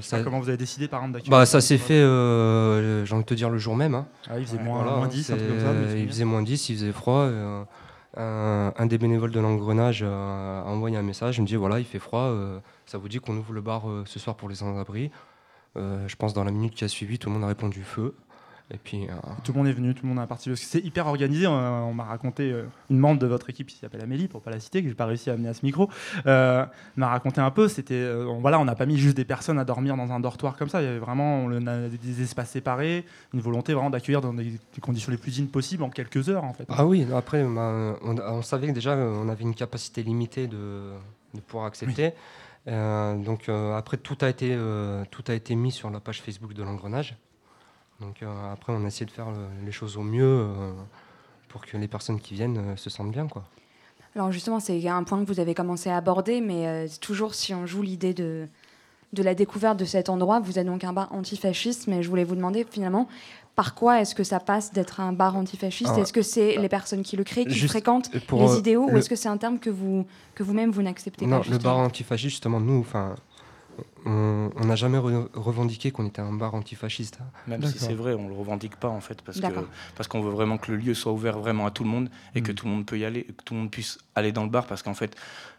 ça... 0.00 0.22
Comment 0.22 0.38
vous 0.38 0.48
avez 0.48 0.58
décidé, 0.58 0.86
par 0.86 1.00
exemple, 1.00 1.14
d'accueillir 1.14 1.38
bah, 1.38 1.46
Ça 1.46 1.60
s'est 1.60 1.78
fait, 1.78 2.00
j'ai 2.00 3.14
envie 3.14 3.24
de 3.24 3.28
te 3.28 3.34
dire, 3.34 3.50
le 3.50 3.58
jour 3.58 3.74
même. 3.74 3.94
Hein. 3.94 4.06
Ah, 4.30 4.38
il 4.38 4.46
faisait 4.46 4.62
moins, 4.62 4.84
moins 4.84 5.08
10, 5.08 5.30
un 5.30 5.36
truc 5.36 5.48
comme 5.48 5.60
ça. 5.60 5.96
Il 5.96 6.06
faisait 6.06 6.24
moins 6.24 6.42
10, 6.42 6.68
il 6.68 6.76
faisait 6.76 6.92
froid 6.92 7.28
un, 8.16 8.86
des 8.86 8.98
bénévoles 8.98 9.30
de 9.32 9.40
l'engrenage 9.40 10.02
a 10.02 10.64
envoyé 10.66 10.96
un 10.96 11.02
message. 11.02 11.38
Il 11.38 11.42
me 11.42 11.46
dit 11.46 11.56
voilà, 11.56 11.78
il 11.78 11.84
fait 11.84 11.98
froid, 11.98 12.24
euh, 12.24 12.60
ça 12.86 12.98
vous 12.98 13.08
dit 13.08 13.18
qu'on 13.18 13.36
ouvre 13.36 13.52
le 13.52 13.60
bar 13.60 13.88
euh, 13.88 14.04
ce 14.06 14.18
soir 14.18 14.36
pour 14.36 14.48
les 14.48 14.56
sans-abri? 14.56 15.10
Euh, 15.76 16.06
Je 16.06 16.16
pense 16.16 16.34
dans 16.34 16.44
la 16.44 16.50
minute 16.50 16.74
qui 16.74 16.84
a 16.84 16.88
suivi, 16.88 17.18
tout 17.18 17.28
le 17.28 17.34
monde 17.34 17.44
a 17.44 17.48
répondu 17.48 17.82
feu. 17.82 18.14
Et 18.72 18.78
puis, 18.78 19.06
euh, 19.06 19.12
Tout 19.44 19.52
le 19.52 19.58
monde 19.58 19.68
est 19.68 19.72
venu, 19.72 19.94
tout 19.94 20.04
le 20.04 20.08
monde 20.08 20.18
a 20.18 20.26
participé. 20.26 20.56
C'est 20.56 20.80
hyper 20.80 21.06
organisé. 21.06 21.46
On, 21.46 21.92
m'a 21.92 22.04
raconté, 22.04 22.50
euh, 22.50 22.64
une 22.90 22.98
membre 22.98 23.20
de 23.20 23.26
votre 23.26 23.50
équipe 23.50 23.66
qui 23.66 23.76
s'appelle 23.76 24.00
Amélie, 24.02 24.28
pour 24.28 24.40
pas 24.40 24.50
la 24.50 24.60
citer, 24.60 24.82
que 24.82 24.88
j'ai 24.88 24.94
pas 24.94 25.04
réussi 25.04 25.28
à 25.28 25.34
amener 25.34 25.50
à 25.50 25.54
ce 25.54 25.64
micro, 25.64 25.90
euh, 26.26 26.64
m'a 26.96 27.08
raconté 27.08 27.40
un 27.40 27.50
peu. 27.50 27.68
C'était, 27.68 28.02
voilà, 28.40 28.58
on 28.58 28.64
n'a 28.64 28.74
pas 28.74 28.86
mis 28.86 28.96
juste 28.96 29.16
des 29.16 29.26
personnes 29.26 29.58
à 29.58 29.64
dormir 29.64 29.96
dans 29.96 30.10
un 30.10 30.20
dortoir 30.20 30.56
comme 30.56 30.70
ça. 30.70 30.80
Il 30.80 30.86
y 30.86 30.88
avait 30.88 30.98
vraiment 30.98 31.48
des 31.50 32.22
espaces 32.22 32.50
séparés, 32.50 33.04
une 33.34 33.40
volonté 33.40 33.74
vraiment 33.74 33.90
d'accueillir 33.90 34.22
dans 34.22 34.32
des, 34.32 34.58
conditions 34.80 35.12
les 35.12 35.18
plus 35.18 35.32
dignes 35.32 35.48
possibles 35.48 35.82
en 35.82 35.90
quelques 35.90 36.30
heures, 36.30 36.44
en 36.44 36.54
fait. 36.54 36.64
Ah 36.68 36.86
oui, 36.86 37.06
après, 37.14 37.44
bah, 37.44 37.96
on, 38.02 38.42
savait 38.42 38.68
que 38.68 38.72
déjà 38.72 38.96
on 38.96 39.28
avait 39.28 39.44
une 39.44 39.54
capacité 39.54 40.02
limitée 40.02 40.46
de, 40.46 40.92
pouvoir 41.46 41.66
accepter. 41.66 42.12
donc 42.66 43.48
après, 43.48 43.98
tout 43.98 44.16
a, 44.22 44.28
été, 44.28 44.56
tout 45.10 45.24
a 45.28 45.34
été 45.34 45.54
mis 45.54 45.72
sur 45.72 45.90
la 45.90 46.00
page 46.00 46.22
Facebook 46.22 46.54
de 46.54 46.62
l'engrenage. 46.62 47.16
Donc 48.02 48.22
euh, 48.22 48.52
après, 48.52 48.72
on 48.72 48.84
a 48.84 48.88
essayé 48.88 49.06
de 49.06 49.10
faire 49.10 49.28
euh, 49.28 49.48
les 49.64 49.72
choses 49.72 49.96
au 49.96 50.02
mieux 50.02 50.24
euh, 50.24 50.72
pour 51.48 51.64
que 51.64 51.76
les 51.76 51.88
personnes 51.88 52.20
qui 52.20 52.34
viennent 52.34 52.76
se 52.76 52.90
sentent 52.90 53.12
bien. 53.12 53.28
Quoi. 53.28 53.44
Alors 54.14 54.32
justement, 54.32 54.60
c'est 54.60 54.86
un 54.88 55.04
point 55.04 55.24
que 55.24 55.28
vous 55.28 55.40
avez 55.40 55.54
commencé 55.54 55.88
à 55.88 55.96
aborder, 55.96 56.40
mais 56.40 56.86
toujours 57.00 57.34
si 57.34 57.54
on 57.54 57.66
joue 57.66 57.82
l'idée 57.82 58.12
de, 58.12 58.46
de 59.12 59.22
la 59.22 59.34
découverte 59.34 59.78
de 59.78 59.84
cet 59.84 60.08
endroit, 60.08 60.40
vous 60.40 60.58
êtes 60.58 60.66
donc 60.66 60.84
un 60.84 60.92
bar 60.92 61.12
antifasciste, 61.12 61.86
mais 61.86 62.02
je 62.02 62.08
voulais 62.08 62.24
vous 62.24 62.34
demander 62.34 62.66
finalement, 62.68 63.08
par 63.54 63.74
quoi 63.74 64.00
est-ce 64.00 64.14
que 64.14 64.24
ça 64.24 64.40
passe 64.40 64.72
d'être 64.72 65.00
un 65.00 65.12
bar 65.12 65.36
antifasciste? 65.36 65.96
Est-ce 65.98 66.12
que 66.12 66.22
c'est 66.22 66.56
les 66.56 66.68
personnes 66.68 67.02
qui 67.02 67.16
le 67.16 67.24
créent, 67.24 67.44
qui 67.44 67.68
fréquentent 67.68 68.10
les 68.12 68.58
idéaux, 68.58 68.88
ou 68.90 68.96
est-ce 68.96 69.10
que 69.10 69.16
c'est 69.16 69.28
un 69.28 69.36
terme 69.36 69.58
que 69.58 69.70
vous 69.70 70.06
que 70.34 70.42
vous-même 70.42 70.70
vous, 70.70 70.82
n'acceptez 70.82 71.26
pas 71.26 71.30
Non, 71.30 71.42
le 71.48 71.58
bar 71.58 71.76
antifasciste, 71.76 72.30
justement, 72.30 72.60
nous, 72.60 72.80
enfin, 72.80 73.14
on 74.04 74.64
n'a 74.64 74.76
jamais 74.76 74.98
revendiqué 74.98 75.90
qu'on 75.90 76.06
était 76.06 76.20
un 76.20 76.32
bar 76.32 76.54
antifasciste. 76.54 77.18
Même 77.46 77.62
si 77.64 77.78
c'est 77.78 77.94
vrai, 77.94 78.14
on 78.14 78.28
le 78.28 78.34
revendique 78.34 78.76
pas 78.76 78.88
en 78.88 79.00
fait, 79.00 79.22
parce 79.22 79.40
que 79.40 79.46
parce 79.96 80.08
qu'on 80.08 80.20
veut 80.20 80.30
vraiment 80.30 80.58
que 80.58 80.72
le 80.72 80.76
lieu 80.76 80.94
soit 80.94 81.12
ouvert 81.12 81.38
vraiment 81.38 81.66
à 81.66 81.70
tout 81.70 81.84
le 81.84 81.90
monde 81.90 82.10
et 82.34 82.42
que 82.42 82.52
mm. 82.52 82.54
tout 82.54 82.66
le 82.66 82.72
monde 82.72 82.86
peut 82.86 82.98
y 82.98 83.04
aller, 83.04 83.24
que 83.24 83.42
tout 83.44 83.54
le 83.54 83.60
monde 83.60 83.70
puisse 83.70 83.98
aller 84.14 84.32
dans 84.32 84.44
le 84.44 84.50
bar, 84.50 84.66
parce 84.66 84.82
qu'en 84.82 84.94
fait, 84.94 85.16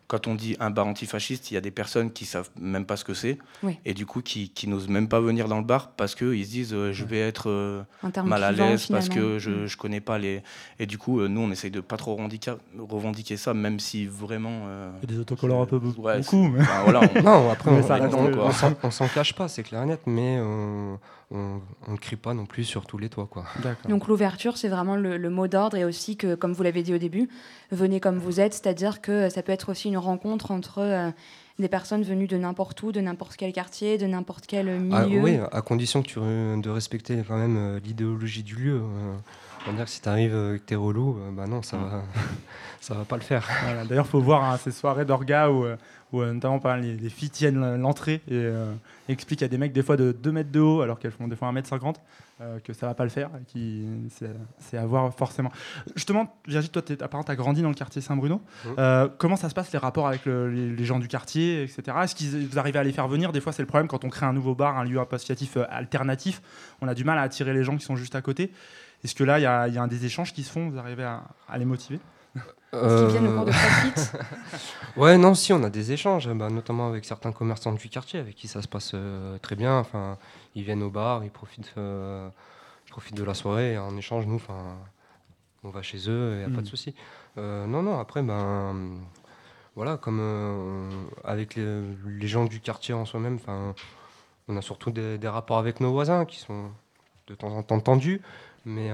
quand 0.07 0.27
on 0.27 0.35
dit 0.35 0.55
un 0.59 0.69
bar 0.69 0.87
antifasciste, 0.87 1.51
il 1.51 1.53
y 1.55 1.57
a 1.57 1.61
des 1.61 1.71
personnes 1.71 2.11
qui 2.11 2.25
savent 2.25 2.49
même 2.59 2.85
pas 2.85 2.97
ce 2.97 3.03
que 3.03 3.13
c'est 3.13 3.37
et 3.85 3.93
du 3.93 4.05
coup 4.05 4.21
qui, 4.21 4.49
qui 4.49 4.67
n'osent 4.67 4.87
même 4.89 5.07
pas 5.07 5.19
venir 5.19 5.47
dans 5.47 5.57
le 5.57 5.63
bar 5.63 5.91
parce 5.91 6.15
qu'ils 6.15 6.45
se 6.45 6.51
disent 6.51 6.73
euh, 6.73 6.91
je 6.91 7.05
vais 7.05 7.19
être 7.19 7.49
euh, 7.49 7.83
mal 8.23 8.43
à 8.43 8.51
l'aise 8.51 8.87
parce 8.87 9.09
que 9.09 9.39
je, 9.39 9.49
ne 9.49 9.65
mm. 9.65 9.69
connais 9.77 10.01
pas 10.01 10.17
les 10.17 10.43
et 10.79 10.85
du 10.85 10.97
coup 10.97 11.19
euh, 11.19 11.27
nous 11.27 11.41
on 11.41 11.51
essaye 11.51 11.71
de 11.71 11.79
pas 11.79 11.97
trop 11.97 12.15
revendiquer, 12.15 12.53
revendiquer 12.77 13.37
ça 13.37 13.53
même 13.53 13.79
si 13.79 14.05
vraiment 14.05 14.67
il 15.01 15.09
y 15.09 15.13
a 15.13 15.15
des 15.15 15.19
autocollants 15.19 15.61
un 15.61 15.65
peu 15.65 15.79
beaucoup 15.79 16.03
mais... 16.03 16.63
voilà, 16.83 17.01
non 17.23 17.49
après 17.49 17.71
on, 17.71 18.91
s'en 18.91 19.07
cache 19.07 19.33
pas 19.33 19.47
c'est 19.47 19.63
clair 19.63 19.83
et 19.83 19.85
net 19.85 20.01
mais 20.05 20.39
on 21.33 21.91
ne 21.91 21.97
crie 21.97 22.15
pas 22.15 22.33
non 22.33 22.45
plus 22.45 22.63
sur 22.63 22.85
tous 22.85 22.97
les 22.97 23.09
toits. 23.09 23.27
Quoi. 23.29 23.45
Donc 23.89 24.07
l'ouverture, 24.07 24.57
c'est 24.57 24.69
vraiment 24.69 24.95
le, 24.95 25.29
mot 25.29 25.47
d'ordre 25.47 25.77
et 25.77 25.85
aussi 25.85 26.15
que, 26.15 26.35
comme 26.35 26.53
vous 26.53 26.63
l'avez 26.63 26.83
dit 26.83 26.93
au 26.93 26.97
début, 26.97 27.29
venez 27.71 27.99
comme 27.99 28.17
vous 28.17 28.39
êtes, 28.39 28.53
c'est-à-dire 28.53 29.01
que 29.01 29.29
ça 29.29 29.41
peut 29.41 29.51
être 29.51 29.69
aussi 29.69 29.87
une 29.87 29.97
rencontre 29.97 30.51
entre 30.51 30.79
euh, 30.79 31.09
des 31.59 31.67
personnes 31.67 32.03
venues 32.03 32.27
de 32.27 32.37
n'importe 32.37 32.81
où, 32.83 32.91
de 32.91 33.01
n'importe 33.01 33.35
quel 33.35 33.53
quartier, 33.53 33.97
de 33.97 34.05
n'importe 34.05 34.45
quel 34.47 34.69
ah, 34.91 35.05
milieu. 35.05 35.21
oui, 35.21 35.39
à 35.51 35.61
condition 35.61 36.01
que 36.01 36.07
tu, 36.07 36.19
de 36.19 36.69
respecter 36.69 37.23
quand 37.27 37.37
même 37.37 37.57
euh, 37.57 37.79
l'idéologie 37.83 38.43
du 38.43 38.55
lieu. 38.55 38.81
Euh. 38.81 39.15
On 39.65 39.71
va 39.71 39.77
dire 39.77 39.85
que 39.85 39.91
si 39.91 40.01
tu 40.01 40.09
arrives 40.09 40.33
et 40.33 40.59
que 40.59 40.63
tu 40.65 40.73
es 40.73 40.77
relou, 40.77 41.17
bah 41.31 41.47
non, 41.47 41.61
ça 41.61 41.77
va, 41.77 42.03
ça 42.81 42.93
va 42.93 43.05
pas 43.05 43.15
le 43.15 43.21
faire. 43.21 43.47
D'ailleurs, 43.87 44.05
il 44.05 44.11
faut 44.11 44.19
voir 44.19 44.43
hein, 44.43 44.57
ces 44.57 44.71
soirées 44.71 45.05
d'orga 45.05 45.49
où, 45.49 45.65
où 46.11 46.23
notamment 46.23 46.59
les, 46.75 46.95
les, 46.95 47.09
filles 47.09 47.29
tiennent 47.29 47.77
l'entrée 47.77 48.21
et 48.29 48.51
explique 49.09 49.43
à 49.43 49.47
des 49.47 49.57
mecs 49.57 49.73
des 49.73 49.83
fois 49.83 49.97
de 49.97 50.11
2 50.11 50.31
mètres 50.31 50.51
de 50.51 50.59
haut 50.59 50.81
alors 50.81 50.99
qu'elles 50.99 51.11
font 51.11 51.27
des 51.27 51.35
fois 51.35 51.47
1 51.47 51.51
mètre 51.53 51.67
50 51.67 51.99
euh, 52.41 52.59
que 52.59 52.73
ça 52.73 52.87
va 52.87 52.93
pas 52.93 53.03
le 53.03 53.09
faire 53.09 53.29
qui 53.47 53.85
c'est 54.57 54.77
à 54.77 54.85
voir 54.85 55.13
forcément. 55.13 55.51
Justement 55.95 56.35
Virgile 56.47 56.71
toi 56.71 56.81
apparemment 57.01 57.23
tu 57.23 57.31
as 57.31 57.35
grandi 57.35 57.61
dans 57.61 57.69
le 57.69 57.75
quartier 57.75 58.01
Saint-Bruno. 58.01 58.37
Mmh. 58.37 58.69
euh, 58.79 59.07
comment 59.17 59.35
ça 59.35 59.49
se 59.49 59.53
passe 59.53 59.71
les 59.71 59.79
rapports 59.79 60.07
avec 60.07 60.25
les, 60.25 60.85
gens 60.85 60.99
du 60.99 61.07
quartier 61.07 61.63
etc 61.63 61.97
est-ce 62.01 62.15
qu'ils 62.15 62.47
vous 62.47 62.59
arrivez 62.59 62.79
à 62.79 62.83
les 62.83 62.91
faire 62.91 63.07
venir? 63.07 63.31
Des 63.31 63.39
fois 63.39 63.53
c'est 63.53 63.61
le 63.61 63.67
problème 63.67 63.87
quand 63.87 64.03
on 64.03 64.09
crée 64.09 64.25
un 64.25 64.33
nouveau 64.33 64.55
bar 64.55 64.77
un 64.77 64.83
lieu 64.83 64.99
associatif 64.99 65.57
euh, 65.57 65.65
alternatif. 65.69 66.41
On 66.81 66.87
a 66.87 66.95
du 66.95 67.03
mal 67.03 67.17
à 67.17 67.21
attirer 67.21 67.53
les 67.53 67.63
gens 67.63 67.77
qui 67.77 67.85
sont 67.85 67.95
juste 67.95 68.15
à 68.15 68.21
côté 68.21 68.51
est-ce 69.03 69.15
que 69.15 69.23
là 69.23 69.39
il 69.39 69.43
y, 69.43 69.45
a, 69.45 69.81
un 69.81 69.87
des 69.87 70.05
échanges 70.05 70.33
qui 70.33 70.43
se 70.43 70.51
font 70.51 70.69
vous 70.69 70.77
arrivez 70.77 71.03
à, 71.03 71.23
à 71.47 71.57
les 71.57 71.65
motiver? 71.65 71.99
Est-ce 72.73 73.03
qu'ils 73.03 73.19
viennent 73.19 73.27
au 73.27 73.35
cours 73.35 73.45
de 73.45 73.51
Ouais, 74.99 75.17
non, 75.17 75.35
si, 75.35 75.53
on 75.53 75.63
a 75.63 75.69
des 75.69 75.91
échanges, 75.91 76.27
bah, 76.33 76.49
notamment 76.49 76.87
avec 76.87 77.05
certains 77.05 77.31
commerçants 77.31 77.73
du 77.73 77.89
quartier 77.89 78.19
avec 78.19 78.35
qui 78.35 78.47
ça 78.47 78.61
se 78.61 78.67
passe 78.67 78.91
euh, 78.95 79.37
très 79.39 79.55
bien. 79.55 79.77
Enfin, 79.77 80.17
ils 80.55 80.63
viennent 80.63 80.81
au 80.81 80.89
bar, 80.89 81.23
ils 81.23 81.29
profitent, 81.29 81.73
euh, 81.77 82.29
profitent 82.89 83.15
de 83.15 83.23
la 83.23 83.35
soirée 83.35 83.73
et 83.73 83.77
en 83.77 83.95
échange, 83.95 84.25
nous, 84.25 84.35
enfin, 84.35 84.75
on 85.63 85.69
va 85.69 85.83
chez 85.83 86.09
eux, 86.09 86.33
il 86.33 86.37
n'y 86.39 86.43
a 86.43 86.55
pas 86.55 86.61
de 86.61 86.67
mm. 86.67 86.69
souci. 86.69 86.95
Euh, 87.37 87.67
non, 87.67 87.83
non, 87.83 87.99
après, 87.99 88.23
ben, 88.23 88.75
voilà, 89.75 89.97
comme 89.97 91.05
avec 91.23 91.55
les, 91.55 92.27
gens 92.27 92.45
du 92.45 92.59
quartier 92.59 92.95
en 92.95 93.05
soi-même, 93.05 93.35
enfin, 93.35 93.75
on 94.47 94.57
a 94.57 94.61
surtout 94.61 94.89
des, 94.89 95.27
rapports 95.27 95.59
avec 95.59 95.79
nos 95.79 95.91
voisins 95.91 96.25
qui 96.25 96.39
sont 96.39 96.71
de 97.27 97.35
temps 97.35 97.55
en 97.55 97.61
temps 97.61 97.79
tendus. 97.79 98.21
Mais 98.65 98.91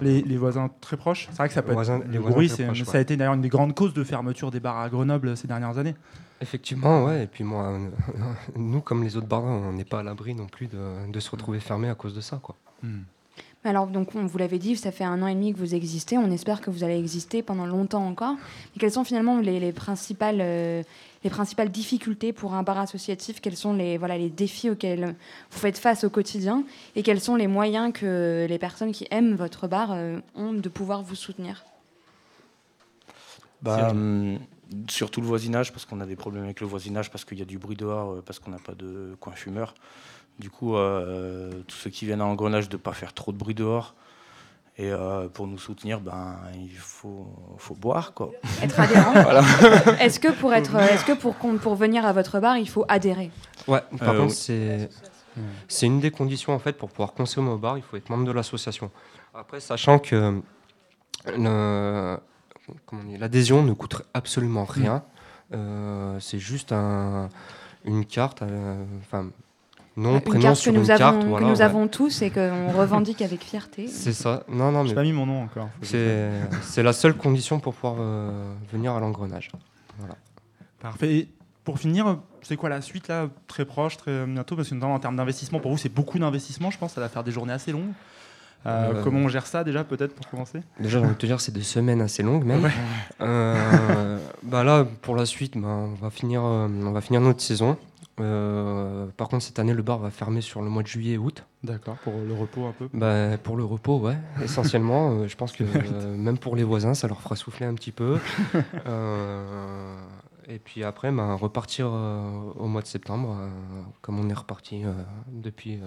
les, 0.00 0.36
voisins 0.36 0.70
très 0.80 0.96
proches, 0.96 1.26
c'est 1.30 1.36
vrai 1.36 1.48
que 1.48 1.54
ça 1.54 1.62
peut 1.62 1.72
être. 1.72 2.04
Les 2.10 2.18
bruit, 2.18 2.48
ça 2.48 2.64
a 2.68 3.00
été 3.00 3.16
d'ailleurs 3.16 3.34
une 3.34 3.40
des 3.40 3.48
grandes 3.48 3.74
causes 3.74 3.94
de 3.94 4.04
fermeture 4.04 4.50
des 4.50 4.60
bars 4.60 4.78
à 4.78 4.88
Grenoble 4.88 5.36
ces 5.36 5.48
dernières 5.48 5.78
années. 5.78 5.94
Effectivement, 6.40 7.04
ouais. 7.04 7.24
Et 7.24 7.26
puis 7.26 7.44
moi, 7.44 7.78
nous, 8.56 8.80
comme 8.80 9.02
les 9.02 9.16
autres 9.16 9.26
bars, 9.26 9.44
on 9.44 9.72
n'est 9.72 9.84
pas 9.84 10.00
à 10.00 10.02
l'abri 10.02 10.34
non 10.34 10.46
plus 10.46 10.68
de, 10.68 11.10
de, 11.10 11.20
se 11.20 11.30
retrouver 11.30 11.60
fermés 11.60 11.90
à 11.90 11.94
cause 11.94 12.14
de 12.14 12.20
ça, 12.20 12.38
quoi. 12.42 12.56
Hmm. 12.82 13.00
Alors, 13.62 13.88
donc, 13.88 14.14
on 14.14 14.24
vous 14.24 14.38
l'avait 14.38 14.58
dit, 14.58 14.74
ça 14.76 14.90
fait 14.90 15.04
un 15.04 15.20
an 15.22 15.26
et 15.26 15.34
demi 15.34 15.52
que 15.52 15.58
vous 15.58 15.74
existez. 15.74 16.16
On 16.16 16.30
espère 16.30 16.62
que 16.62 16.70
vous 16.70 16.82
allez 16.82 16.98
exister 16.98 17.42
pendant 17.42 17.66
longtemps 17.66 18.06
encore. 18.06 18.36
Mais 18.36 18.80
quelles 18.80 18.92
sont 18.92 19.04
finalement 19.04 19.38
les, 19.38 19.72
principales, 19.72 20.38
euh, 20.40 20.82
les 21.22 21.30
principales 21.30 21.70
difficultés 21.70 22.32
pour 22.32 22.54
un 22.54 22.62
bar 22.62 22.78
associatif 22.78 23.40
Quels 23.40 23.56
sont 23.56 23.74
les, 23.74 23.98
voilà, 23.98 24.16
les 24.16 24.30
défis 24.30 24.70
auxquels 24.70 25.14
vous 25.50 25.58
faites 25.58 25.78
face 25.78 26.04
au 26.04 26.10
quotidien 26.10 26.64
Et 26.96 27.02
quels 27.02 27.20
sont 27.20 27.36
les 27.36 27.46
moyens 27.46 27.92
que 27.92 28.46
les 28.48 28.58
personnes 28.58 28.92
qui 28.92 29.06
aiment 29.10 29.34
votre 29.34 29.68
bar 29.68 29.92
euh, 29.92 30.18
ont 30.34 30.52
de 30.52 30.68
pouvoir 30.68 31.02
vous 31.02 31.14
soutenir? 31.14 31.64
Bah, 33.62 33.90
hum, 33.90 34.38
Surtout 34.88 35.20
le 35.20 35.26
voisinage, 35.26 35.72
parce 35.72 35.84
qu'on 35.84 36.00
a 36.00 36.06
des 36.06 36.14
problèmes 36.14 36.44
avec 36.44 36.60
le 36.60 36.66
voisinage, 36.66 37.10
parce 37.10 37.24
qu'il 37.24 37.38
y 37.38 37.42
a 37.42 37.44
du 37.44 37.58
bruit 37.58 37.76
dehors, 37.76 38.12
euh, 38.12 38.22
parce 38.24 38.38
qu'on 38.38 38.52
n'a 38.52 38.58
pas 38.58 38.74
de 38.74 39.16
coin 39.18 39.32
fumeur. 39.32 39.74
Du 40.38 40.48
coup, 40.48 40.76
euh, 40.76 41.50
tous 41.66 41.76
ceux 41.76 41.90
qui 41.90 42.06
viennent 42.06 42.20
à 42.20 42.26
Engrenage 42.26 42.68
de 42.68 42.76
ne 42.76 42.80
pas 42.80 42.92
faire 42.92 43.12
trop 43.12 43.32
de 43.32 43.36
bruit 43.36 43.54
dehors. 43.54 43.94
Et 44.80 44.90
euh, 44.90 45.28
pour 45.28 45.46
nous 45.46 45.58
soutenir, 45.58 46.00
ben, 46.00 46.38
il 46.54 46.74
faut, 46.74 47.26
faut 47.58 47.74
boire. 47.74 48.14
Quoi. 48.14 48.30
Être 48.62 48.80
adhérent 48.80 49.12
Est-ce 50.00 50.18
que, 50.18 50.32
pour, 50.32 50.54
être, 50.54 50.74
est 50.76 51.04
que 51.04 51.12
pour, 51.12 51.34
pour 51.34 51.74
venir 51.74 52.06
à 52.06 52.14
votre 52.14 52.40
bar, 52.40 52.56
il 52.56 52.66
faut 52.66 52.86
adhérer? 52.88 53.30
Ouais, 53.68 53.82
par 53.98 54.16
contre, 54.16 54.32
c'est, 54.32 54.88
c'est 55.68 55.84
une 55.84 56.00
des 56.00 56.10
conditions 56.10 56.54
en 56.54 56.58
fait, 56.58 56.78
pour 56.78 56.88
pouvoir 56.88 57.12
consommer 57.12 57.50
au 57.50 57.58
bar, 57.58 57.76
il 57.76 57.82
faut 57.82 57.98
être 57.98 58.08
membre 58.08 58.24
de 58.24 58.32
l'association. 58.32 58.90
Après, 59.34 59.60
sachant 59.60 59.98
que 59.98 60.40
l'adhésion 63.18 63.62
ne 63.62 63.74
coûte 63.74 64.00
absolument 64.14 64.64
rien, 64.64 65.02
euh, 65.52 66.18
c'est 66.20 66.38
juste 66.38 66.72
un, 66.72 67.28
une 67.84 68.06
carte. 68.06 68.42
Enfin, 69.02 69.28
nom, 70.00 70.14
une 70.14 70.20
prénom 70.20 70.54
sur 70.54 70.72
que 70.72 70.78
nous 70.78 70.84
une 70.84 70.90
avons, 70.90 70.98
carte. 70.98 71.24
Voilà, 71.24 71.46
que 71.46 71.50
nous 71.50 71.62
avons 71.62 71.88
tous 71.88 72.22
et 72.22 72.30
qu'on 72.30 72.72
revendique 72.76 73.22
avec 73.22 73.42
fierté. 73.42 73.86
C'est 73.86 74.12
ça. 74.12 74.44
Non, 74.48 74.72
non, 74.72 74.82
mais. 74.82 74.88
J'ai 74.88 74.94
pas 74.94 75.02
mis 75.02 75.12
mon 75.12 75.26
nom 75.26 75.42
encore. 75.42 75.68
C'est 75.82 76.82
la 76.82 76.92
seule 76.92 77.14
condition 77.14 77.60
pour 77.60 77.74
pouvoir 77.74 77.96
euh, 78.00 78.52
venir 78.72 78.92
à 78.92 79.00
l'engrenage. 79.00 79.50
Voilà. 79.98 80.14
Parfait. 80.80 81.14
Et 81.14 81.28
pour 81.64 81.78
finir, 81.78 82.18
c'est 82.42 82.56
quoi 82.56 82.68
la 82.68 82.80
suite 82.80 83.08
là, 83.08 83.28
très 83.46 83.64
proche, 83.64 83.96
très 83.96 84.26
bientôt? 84.26 84.56
Parce 84.56 84.68
que 84.70 84.74
notamment 84.74 84.94
en 84.94 85.00
termes 85.00 85.16
d'investissement, 85.16 85.60
pour 85.60 85.70
vous, 85.70 85.78
c'est 85.78 85.92
beaucoup 85.92 86.18
d'investissement, 86.18 86.70
je 86.70 86.78
pense. 86.78 86.94
Ça 86.94 87.00
va 87.00 87.08
faire 87.08 87.24
des 87.24 87.32
journées 87.32 87.52
assez 87.52 87.72
longues. 87.72 87.92
Euh, 88.66 88.92
euh, 88.92 89.02
comment 89.02 89.20
on 89.20 89.28
gère 89.28 89.46
ça 89.46 89.64
déjà, 89.64 89.84
peut-être 89.84 90.14
pour 90.14 90.28
commencer? 90.28 90.60
Déjà, 90.78 90.98
j'ai 90.98 91.04
envie 91.04 91.14
de 91.14 91.18
te 91.18 91.24
dire, 91.24 91.40
c'est 91.40 91.52
des 91.52 91.62
semaines 91.62 92.02
assez 92.02 92.22
longues 92.22 92.44
même. 92.44 92.70
bah 93.18 94.64
là, 94.64 94.86
pour 95.02 95.16
la 95.16 95.26
suite, 95.26 95.56
bah, 95.56 95.68
on, 95.68 95.94
va 95.94 96.10
finir, 96.10 96.42
on 96.42 96.90
va 96.90 97.00
finir 97.00 97.20
notre 97.20 97.40
saison. 97.40 97.78
Euh, 98.20 99.06
par 99.16 99.28
contre, 99.28 99.44
cette 99.44 99.58
année, 99.58 99.74
le 99.74 99.82
bar 99.82 99.98
va 99.98 100.10
fermer 100.10 100.40
sur 100.40 100.62
le 100.62 100.68
mois 100.68 100.82
de 100.82 100.88
juillet 100.88 101.14
et 101.14 101.18
août. 101.18 101.44
D'accord, 101.62 101.96
pour 101.96 102.14
le 102.14 102.32
repos 102.32 102.66
un 102.66 102.72
peu 102.72 102.88
bah, 102.92 103.36
Pour 103.38 103.56
le 103.56 103.64
repos, 103.64 103.98
ouais, 103.98 104.16
essentiellement. 104.42 105.12
Euh, 105.12 105.28
je 105.28 105.36
pense 105.36 105.52
que 105.52 105.64
euh, 105.92 106.16
même 106.16 106.38
pour 106.38 106.56
les 106.56 106.64
voisins, 106.64 106.94
ça 106.94 107.08
leur 107.08 107.20
fera 107.20 107.36
souffler 107.36 107.66
un 107.66 107.74
petit 107.74 107.92
peu. 107.92 108.18
et 110.48 110.58
puis 110.58 110.84
après, 110.84 111.12
bah, 111.12 111.34
repartir 111.34 111.86
au 111.86 112.66
mois 112.66 112.82
de 112.82 112.86
septembre, 112.86 113.36
comme 114.00 114.18
on 114.18 114.28
est 114.28 114.34
reparti 114.34 114.82
depuis 115.28 115.80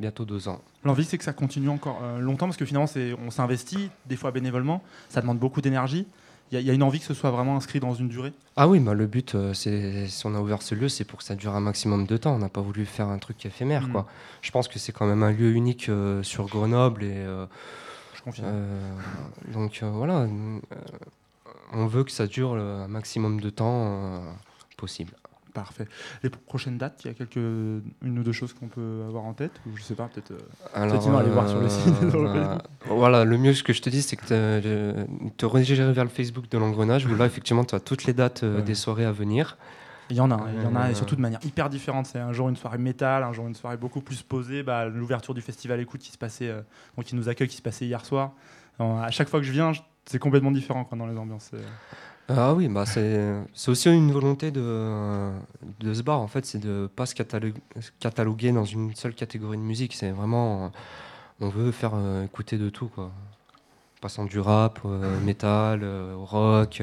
bientôt 0.00 0.24
deux 0.24 0.48
ans. 0.48 0.60
L'envie, 0.84 1.04
c'est 1.04 1.18
que 1.18 1.24
ça 1.24 1.32
continue 1.32 1.68
encore 1.68 2.00
longtemps, 2.18 2.46
parce 2.46 2.56
que 2.56 2.64
finalement, 2.64 2.88
on 3.26 3.30
s'investit, 3.30 3.90
des 4.06 4.16
fois 4.16 4.30
bénévolement, 4.30 4.82
ça 5.08 5.20
demande 5.20 5.38
beaucoup 5.38 5.60
d'énergie. 5.60 6.06
Il 6.52 6.60
y, 6.60 6.70
a 6.70 6.72
une 6.72 6.84
envie 6.84 7.00
que 7.00 7.04
ce 7.04 7.14
soit 7.14 7.32
vraiment 7.32 7.56
inscrit 7.56 7.80
dans 7.80 7.94
une 7.94 8.08
durée? 8.08 8.32
Ah 8.54 8.68
oui, 8.68 8.78
bah 8.78 8.94
le 8.94 9.06
but, 9.06 9.34
euh, 9.34 9.52
c'est 9.52 10.06
si 10.06 10.26
on 10.26 10.34
a 10.34 10.40
ouvert 10.40 10.62
ce 10.62 10.76
lieu, 10.76 10.88
c'est 10.88 11.04
pour 11.04 11.18
que 11.18 11.24
ça 11.24 11.34
dure 11.34 11.56
un 11.56 11.60
maximum 11.60 12.06
de 12.06 12.16
temps. 12.16 12.34
On 12.34 12.38
n'a 12.38 12.48
pas 12.48 12.60
voulu 12.60 12.86
faire 12.86 13.08
un 13.08 13.18
truc 13.18 13.44
éphémère. 13.44 13.88
Mm. 13.88 13.92
Quoi. 13.92 14.06
Je 14.42 14.50
pense 14.52 14.68
que 14.68 14.78
c'est 14.78 14.92
quand 14.92 15.06
même 15.06 15.24
un 15.24 15.32
lieu 15.32 15.50
unique 15.50 15.88
euh, 15.88 16.22
sur 16.22 16.46
Grenoble. 16.46 17.02
Et, 17.02 17.16
euh, 17.16 17.46
Je 18.14 18.22
confirme. 18.22 18.52
donc 19.52 19.82
voilà, 19.82 20.28
on 21.72 21.86
veut 21.86 22.04
que 22.04 22.12
ça 22.12 22.28
dure 22.28 22.54
un 22.54 22.86
maximum 22.86 23.40
de 23.40 23.50
temps 23.50 24.22
possible. 24.76 25.14
Parfait. 25.56 25.88
Les 26.22 26.28
prochaines 26.28 26.76
dates, 26.76 27.00
il 27.02 27.08
y 27.08 27.10
a 27.10 27.14
quelques, 27.14 27.36
une 27.36 28.18
ou 28.18 28.22
deux 28.22 28.32
choses 28.32 28.52
qu'on 28.52 28.68
peut 28.68 29.04
avoir 29.08 29.24
en 29.24 29.32
tête 29.32 29.52
ou 29.66 29.74
je 29.74 29.82
sais 29.82 29.94
pas, 29.94 30.06
peut-être. 30.06 30.32
Euh, 30.32 31.18
aller 31.18 31.30
voir 31.30 31.48
sur 31.48 31.60
le 31.60 31.68
site. 31.70 31.94
Euh, 32.26 32.58
voilà, 32.88 33.24
le 33.24 33.38
mieux 33.38 33.54
ce 33.54 33.62
que 33.62 33.72
je 33.72 33.80
te 33.80 33.88
dis, 33.88 34.02
c'est 34.02 34.16
que 34.16 34.26
te, 34.26 35.06
te 35.36 35.46
rediriger 35.46 35.90
vers 35.92 36.04
le 36.04 36.10
Facebook 36.10 36.50
de 36.50 36.58
l'engrenage 36.58 37.06
où 37.06 37.14
là, 37.14 37.24
effectivement, 37.24 37.64
tu 37.64 37.74
as 37.74 37.80
toutes 37.80 38.04
les 38.04 38.12
dates 38.12 38.42
euh, 38.42 38.60
des 38.60 38.74
soirées 38.74 39.04
à 39.06 39.12
venir. 39.12 39.56
Il 40.10 40.16
y 40.16 40.20
en 40.20 40.30
a, 40.30 40.46
il 40.54 40.62
y 40.62 40.66
en 40.66 40.76
a, 40.76 40.90
et 40.90 40.94
surtout 40.94 41.16
de 41.16 41.20
manière 41.20 41.40
hyper 41.44 41.70
différente. 41.70 42.06
C'est 42.06 42.18
un 42.18 42.32
jour 42.32 42.48
une 42.50 42.56
soirée 42.56 42.78
métal, 42.78 43.22
un 43.22 43.32
jour 43.32 43.46
une 43.46 43.54
soirée 43.54 43.78
beaucoup 43.78 44.02
plus 44.02 44.22
posée. 44.22 44.62
Bah, 44.62 44.86
L'ouverture 44.86 45.32
du 45.32 45.40
festival 45.40 45.80
Écoute 45.80 46.00
qui 46.00 46.12
se 46.12 46.18
passait, 46.18 46.52
donc 46.96 47.06
qui 47.06 47.16
nous 47.16 47.28
accueille, 47.30 47.48
qui 47.48 47.56
se 47.56 47.62
passait 47.62 47.86
hier 47.86 48.04
soir. 48.04 48.32
à 48.78 49.10
chaque 49.10 49.28
fois 49.28 49.40
que 49.40 49.46
je 49.46 49.52
viens, 49.52 49.72
c'est 50.04 50.18
complètement 50.18 50.50
différent 50.52 50.84
quoi, 50.84 50.98
dans 50.98 51.06
les 51.06 51.16
ambiances. 51.16 51.52
Ah 52.28 52.54
oui, 52.54 52.66
bah 52.68 52.84
c'est 52.86 53.44
aussi 53.68 53.88
une 53.88 54.10
volonté 54.10 54.50
de, 54.50 55.30
de 55.78 55.94
ce 55.94 56.02
bar, 56.02 56.20
en 56.20 56.26
fait, 56.26 56.44
c'est 56.44 56.58
de 56.58 56.68
ne 56.82 56.86
pas 56.88 57.06
se 57.06 57.14
cataloguer, 57.14 58.50
dans 58.52 58.64
une 58.64 58.94
seule 58.96 59.14
catégorie 59.14 59.56
de 59.56 59.62
musique. 59.62 59.94
C'est 59.94 60.10
vraiment. 60.10 60.72
On 61.40 61.48
veut 61.50 61.72
faire 61.72 61.92
euh, 61.94 62.24
écouter 62.24 62.58
de 62.58 62.70
tout, 62.70 62.88
quoi. 62.88 63.12
Passant 64.00 64.24
du 64.24 64.38
rap, 64.38 64.80
euh, 64.84 65.18
métal, 65.20 65.80
euh, 65.82 66.14
rock, 66.16 66.82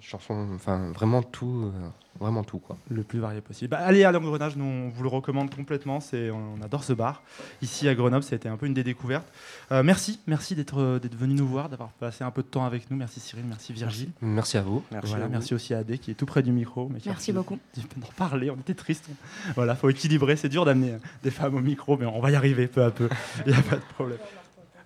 chansons, 0.00 0.48
enfin 0.54 0.92
vraiment 0.92 1.22
tout 1.22 1.72
vraiment 2.18 2.44
tout 2.44 2.58
quoi. 2.58 2.76
Le 2.90 3.02
plus 3.02 3.18
varié 3.18 3.40
possible. 3.40 3.70
Bah, 3.70 3.78
allez 3.78 4.04
à 4.04 4.12
l'engrenage, 4.12 4.56
nous 4.56 4.64
on 4.64 4.88
vous 4.88 5.02
le 5.02 5.08
recommande 5.08 5.54
complètement. 5.54 6.00
C'est, 6.00 6.30
on 6.30 6.60
adore 6.62 6.84
ce 6.84 6.92
bar. 6.92 7.22
Ici 7.62 7.88
à 7.88 7.94
Grenoble, 7.94 8.22
ça 8.22 8.34
a 8.34 8.36
été 8.36 8.48
un 8.48 8.56
peu 8.56 8.66
une 8.66 8.74
des 8.74 8.84
découvertes. 8.84 9.26
Euh, 9.72 9.82
merci, 9.82 10.20
merci 10.26 10.54
d'être 10.54 10.80
euh, 10.80 10.98
d'être 10.98 11.16
venu 11.16 11.34
nous 11.34 11.46
voir, 11.46 11.68
d'avoir 11.68 11.90
passé 11.90 12.24
un 12.24 12.30
peu 12.30 12.42
de 12.42 12.48
temps 12.48 12.64
avec 12.64 12.90
nous. 12.90 12.96
Merci 12.96 13.20
Cyril, 13.20 13.44
merci 13.46 13.72
Virgile. 13.72 14.10
Merci, 14.20 14.56
à 14.56 14.62
vous. 14.62 14.82
Merci, 14.90 15.14
merci 15.30 15.54
aussi 15.54 15.74
à 15.74 15.78
Adé 15.78 15.98
qui 15.98 16.10
est 16.10 16.14
tout 16.14 16.26
près 16.26 16.42
du 16.42 16.52
micro. 16.52 16.88
Mais 16.88 17.00
merci 17.04 17.32
beaucoup. 17.32 17.58
D'en 17.76 18.08
parler, 18.16 18.50
on 18.50 18.56
était 18.56 18.74
triste. 18.74 19.08
Voilà, 19.54 19.74
faut 19.74 19.90
équilibrer. 19.90 20.36
C'est 20.36 20.48
dur 20.48 20.64
d'amener 20.64 20.92
euh, 20.92 20.98
des 21.22 21.30
femmes 21.30 21.54
au 21.54 21.60
micro, 21.60 21.96
mais 21.96 22.06
on 22.06 22.20
va 22.20 22.30
y 22.30 22.36
arriver 22.36 22.66
peu 22.66 22.82
à 22.82 22.90
peu. 22.90 23.08
Il 23.46 23.52
n'y 23.52 23.58
a 23.58 23.62
pas 23.62 23.76
de 23.76 23.94
problème. 23.94 24.18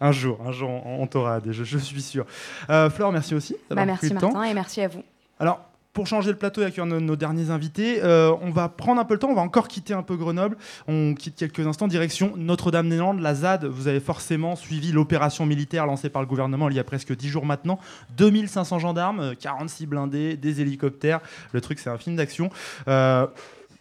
Un 0.00 0.12
jour, 0.12 0.38
un 0.46 0.52
jour, 0.52 0.70
on, 0.70 1.06
t'aura 1.06 1.34
Adé, 1.34 1.52
je, 1.52 1.64
je, 1.64 1.78
suis 1.78 2.02
sûr. 2.02 2.26
Flore, 2.90 3.12
merci 3.12 3.34
aussi. 3.34 3.56
Bah, 3.70 3.84
merci 3.84 4.12
Martin 4.12 4.44
et 4.44 4.54
merci 4.54 4.80
à 4.80 4.88
vous. 4.88 5.02
Alors, 5.38 5.60
pour 5.92 6.06
changer 6.06 6.30
le 6.30 6.36
plateau 6.36 6.62
et 6.62 6.64
accueillir 6.64 6.86
nos, 6.86 7.00
nos 7.00 7.16
derniers 7.16 7.50
invités, 7.50 8.02
euh, 8.02 8.32
on 8.42 8.50
va 8.50 8.68
prendre 8.68 9.00
un 9.00 9.04
peu 9.04 9.14
le 9.14 9.18
temps, 9.18 9.28
on 9.28 9.34
va 9.34 9.42
encore 9.42 9.66
quitter 9.66 9.92
un 9.92 10.02
peu 10.02 10.16
Grenoble. 10.16 10.56
On 10.86 11.14
quitte 11.14 11.34
quelques 11.34 11.66
instants 11.66 11.88
direction 11.88 12.32
Notre-Dame-des-Landes, 12.36 13.20
la 13.20 13.34
ZAD. 13.34 13.64
Vous 13.64 13.88
avez 13.88 13.98
forcément 13.98 14.54
suivi 14.54 14.92
l'opération 14.92 15.46
militaire 15.46 15.86
lancée 15.86 16.08
par 16.08 16.22
le 16.22 16.28
gouvernement 16.28 16.68
il 16.68 16.76
y 16.76 16.78
a 16.78 16.84
presque 16.84 17.16
10 17.16 17.28
jours 17.28 17.44
maintenant. 17.44 17.80
2500 18.16 18.78
gendarmes, 18.78 19.34
46 19.34 19.86
blindés, 19.86 20.36
des 20.36 20.60
hélicoptères. 20.60 21.20
Le 21.52 21.60
truc, 21.60 21.80
c'est 21.80 21.90
un 21.90 21.98
film 21.98 22.14
d'action. 22.14 22.50
Euh, 22.86 23.26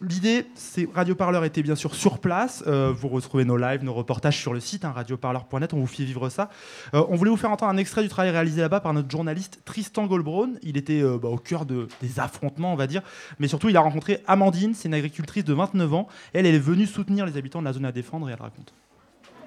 L'idée, 0.02 0.46
c'est 0.56 0.88
Radio 0.94 1.14
Parleur 1.14 1.44
était 1.44 1.62
bien 1.62 1.76
sûr 1.76 1.94
sur 1.94 2.20
place. 2.20 2.64
Euh, 2.68 2.94
vous 2.96 3.10
retrouvez 3.10 3.44
nos 3.44 3.58
lives, 3.58 3.84
nos 3.84 3.94
reportages 3.94 4.38
sur 4.38 4.54
le 4.54 4.62
site 4.62 4.86
hein, 4.86 4.94
radioparleur.net. 4.96 5.74
On 5.74 5.80
vous 5.80 5.88
fait 5.88 6.06
vivre 6.06 6.30
ça. 6.30 6.50
Euh, 6.94 7.04
on 7.10 7.18
voulait 7.18 7.32
vous 7.32 7.36
faire 7.36 7.52
entendre 7.52 7.74
un 7.74 7.78
extrait 7.78 8.02
du 8.02 8.08
travail 8.08 8.32
réalisé 8.32 8.62
là-bas 8.62 8.80
par 8.80 8.94
notre 8.94 9.12
journaliste 9.12 9.60
Tristan 9.66 10.06
Goldbraun. 10.06 10.52
Il 10.62 10.78
était 10.78 11.02
euh, 11.02 11.18
bah, 11.18 11.28
au 11.28 11.36
cœur 11.36 11.66
de, 11.66 11.90
des 12.02 12.22
affrontements, 12.22 12.72
on 12.72 12.78
va 12.78 12.88
dire. 12.88 13.02
Mais 13.40 13.50
surtout, 13.50 13.68
il 13.68 13.76
a 13.76 13.82
rencontré 13.82 14.24
Amandine. 14.26 14.74
C'est 14.74 14.88
une 14.88 14.94
agricultrice 14.94 15.44
de 15.44 15.54
29 15.54 15.94
ans. 15.94 16.08
Elle, 16.32 16.46
elle 16.46 16.56
est 16.56 16.60
venue 16.60 16.86
soutenir 16.86 17.26
les 17.26 17.36
habitants 17.36 17.60
de 17.60 17.66
la 17.66 17.74
zone 17.74 17.86
à 17.86 17.92
défendre 17.92 18.30
et 18.30 18.32
elle 18.32 18.42
raconte. 18.42 18.74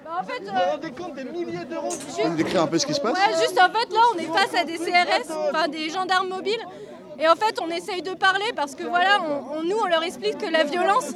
Bah, 0.05 0.19
en 0.21 0.23
fait, 0.23 0.39
vous 0.43 0.51
vous 0.51 0.71
rendez 0.71 0.91
compte 0.91 1.15
des 1.15 1.23
milliers 1.23 1.65
d'euros 1.65 1.89
Juste... 1.89 2.35
décrire 2.35 2.61
un 2.61 2.67
peu 2.67 2.77
ce 2.77 2.85
qui 2.85 2.93
se 2.93 3.01
passe 3.01 3.13
Ouais, 3.13 3.33
juste 3.41 3.59
en 3.59 3.71
fait, 3.73 3.91
là, 3.91 4.01
on 4.13 4.19
est 4.19 4.27
face 4.27 4.53
à 4.53 4.63
des 4.63 4.77
CRS, 4.77 5.31
enfin 5.49 5.67
des 5.67 5.89
gendarmes 5.89 6.29
mobiles 6.29 6.61
et 7.19 7.27
en 7.27 7.35
fait, 7.35 7.59
on 7.61 7.69
essaye 7.69 8.01
de 8.01 8.13
parler 8.13 8.45
parce 8.55 8.75
que 8.75 8.83
voilà, 8.83 9.19
nous, 9.63 9.77
on 9.77 9.87
leur 9.87 10.03
explique 10.03 10.37
que 10.37 10.49
la 10.49 10.63
violence, 10.63 11.11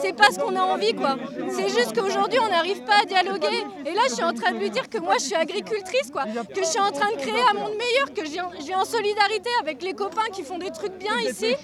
c'est 0.00 0.14
pas 0.14 0.30
ce 0.32 0.38
qu'on 0.38 0.56
a 0.56 0.62
envie, 0.62 0.94
quoi. 0.94 1.16
C'est 1.50 1.68
juste 1.68 1.94
qu'aujourd'hui, 1.94 2.38
on 2.40 2.48
n'arrive 2.48 2.82
pas 2.82 3.02
à 3.02 3.04
dialoguer. 3.04 3.64
Et 3.86 3.94
là, 3.94 4.02
je 4.08 4.14
suis 4.14 4.24
en 4.24 4.32
train 4.32 4.52
de 4.52 4.58
lui 4.58 4.70
dire 4.70 4.88
que 4.88 4.98
moi, 4.98 5.14
je 5.18 5.24
suis 5.24 5.34
agricultrice, 5.34 6.10
quoi. 6.10 6.24
Que 6.24 6.60
je 6.60 6.66
suis 6.66 6.80
en 6.80 6.90
train 6.90 7.10
de 7.10 7.16
créer 7.16 7.42
un 7.50 7.54
monde 7.54 7.72
meilleur, 7.72 8.12
que 8.14 8.22
viens 8.22 8.78
en 8.78 8.84
solidarité 8.84 9.50
avec 9.60 9.82
les 9.82 9.94
copains 9.94 10.30
qui 10.32 10.42
font 10.42 10.58
des 10.58 10.70
trucs 10.70 10.96
bien 10.98 11.18
ici. 11.20 11.54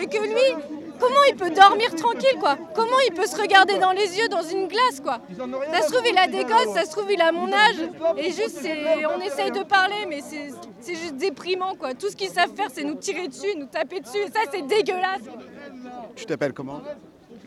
Et 0.00 0.06
que 0.06 0.22
lui, 0.22 0.62
comment 0.98 1.24
il 1.28 1.36
peut 1.36 1.50
dormir 1.50 1.94
tranquille, 1.94 2.38
quoi? 2.40 2.56
Comment 2.74 2.98
il 3.08 3.14
peut 3.14 3.26
se 3.26 3.40
regarder 3.40 3.78
dans 3.78 3.92
les 3.92 4.18
yeux 4.18 4.28
dans 4.28 4.42
une 4.42 4.68
glace, 4.68 5.00
quoi? 5.02 5.20
Ça 5.72 5.82
se 5.82 5.92
trouve, 5.92 6.06
il 6.10 6.18
a 6.18 6.26
des 6.26 6.44
gosses, 6.44 6.74
ça 6.74 6.84
se 6.84 6.90
trouve, 6.90 7.10
il 7.10 7.20
a 7.20 7.32
mon 7.32 7.52
âge. 7.52 7.90
Et 8.16 8.30
juste, 8.30 8.66
on 9.16 9.20
essaye 9.20 9.50
de 9.50 9.62
parler, 9.62 10.06
mais 10.08 10.20
c'est 10.22 10.94
juste 10.94 11.16
déprimant, 11.16 11.74
quoi. 11.74 11.94
Tout 11.94 12.08
ce 12.10 12.16
qu'ils 12.16 12.30
savent 12.30 12.54
faire, 12.54 12.68
c'est 12.72 12.84
nous 12.84 12.94
tirer 12.96 13.28
dessus, 13.28 13.56
nous 13.56 13.66
taper 13.66 14.00
dessus. 14.00 14.18
Et 14.18 14.30
ça, 14.30 14.40
c'est 14.52 14.66
dégueulasse. 14.66 15.22
Tu 16.14 16.26
t'appelles 16.26 16.52
comment? 16.52 16.80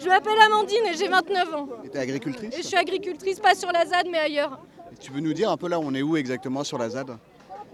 Je 0.01 0.07
m'appelle 0.07 0.39
Amandine 0.45 0.85
et 0.85 0.97
j'ai 0.97 1.09
29 1.09 1.55
ans. 1.55 1.67
Et 1.83 1.89
t'es 1.89 1.99
agricultrice? 1.99 2.57
Et 2.57 2.61
je 2.61 2.67
suis 2.67 2.77
agricultrice, 2.77 3.39
pas 3.39 3.53
sur 3.53 3.69
la 3.71 3.85
ZAD, 3.85 4.07
mais 4.09 4.19
ailleurs. 4.19 4.59
Tu 4.99 5.11
veux 5.11 5.19
nous 5.19 5.33
dire 5.33 5.49
un 5.49 5.57
peu 5.57 5.67
là, 5.67 5.79
on 5.79 5.93
est 5.93 6.01
où 6.01 6.15
exactement 6.15 6.63
sur 6.63 6.77
la 6.77 6.89
ZAD? 6.89 7.17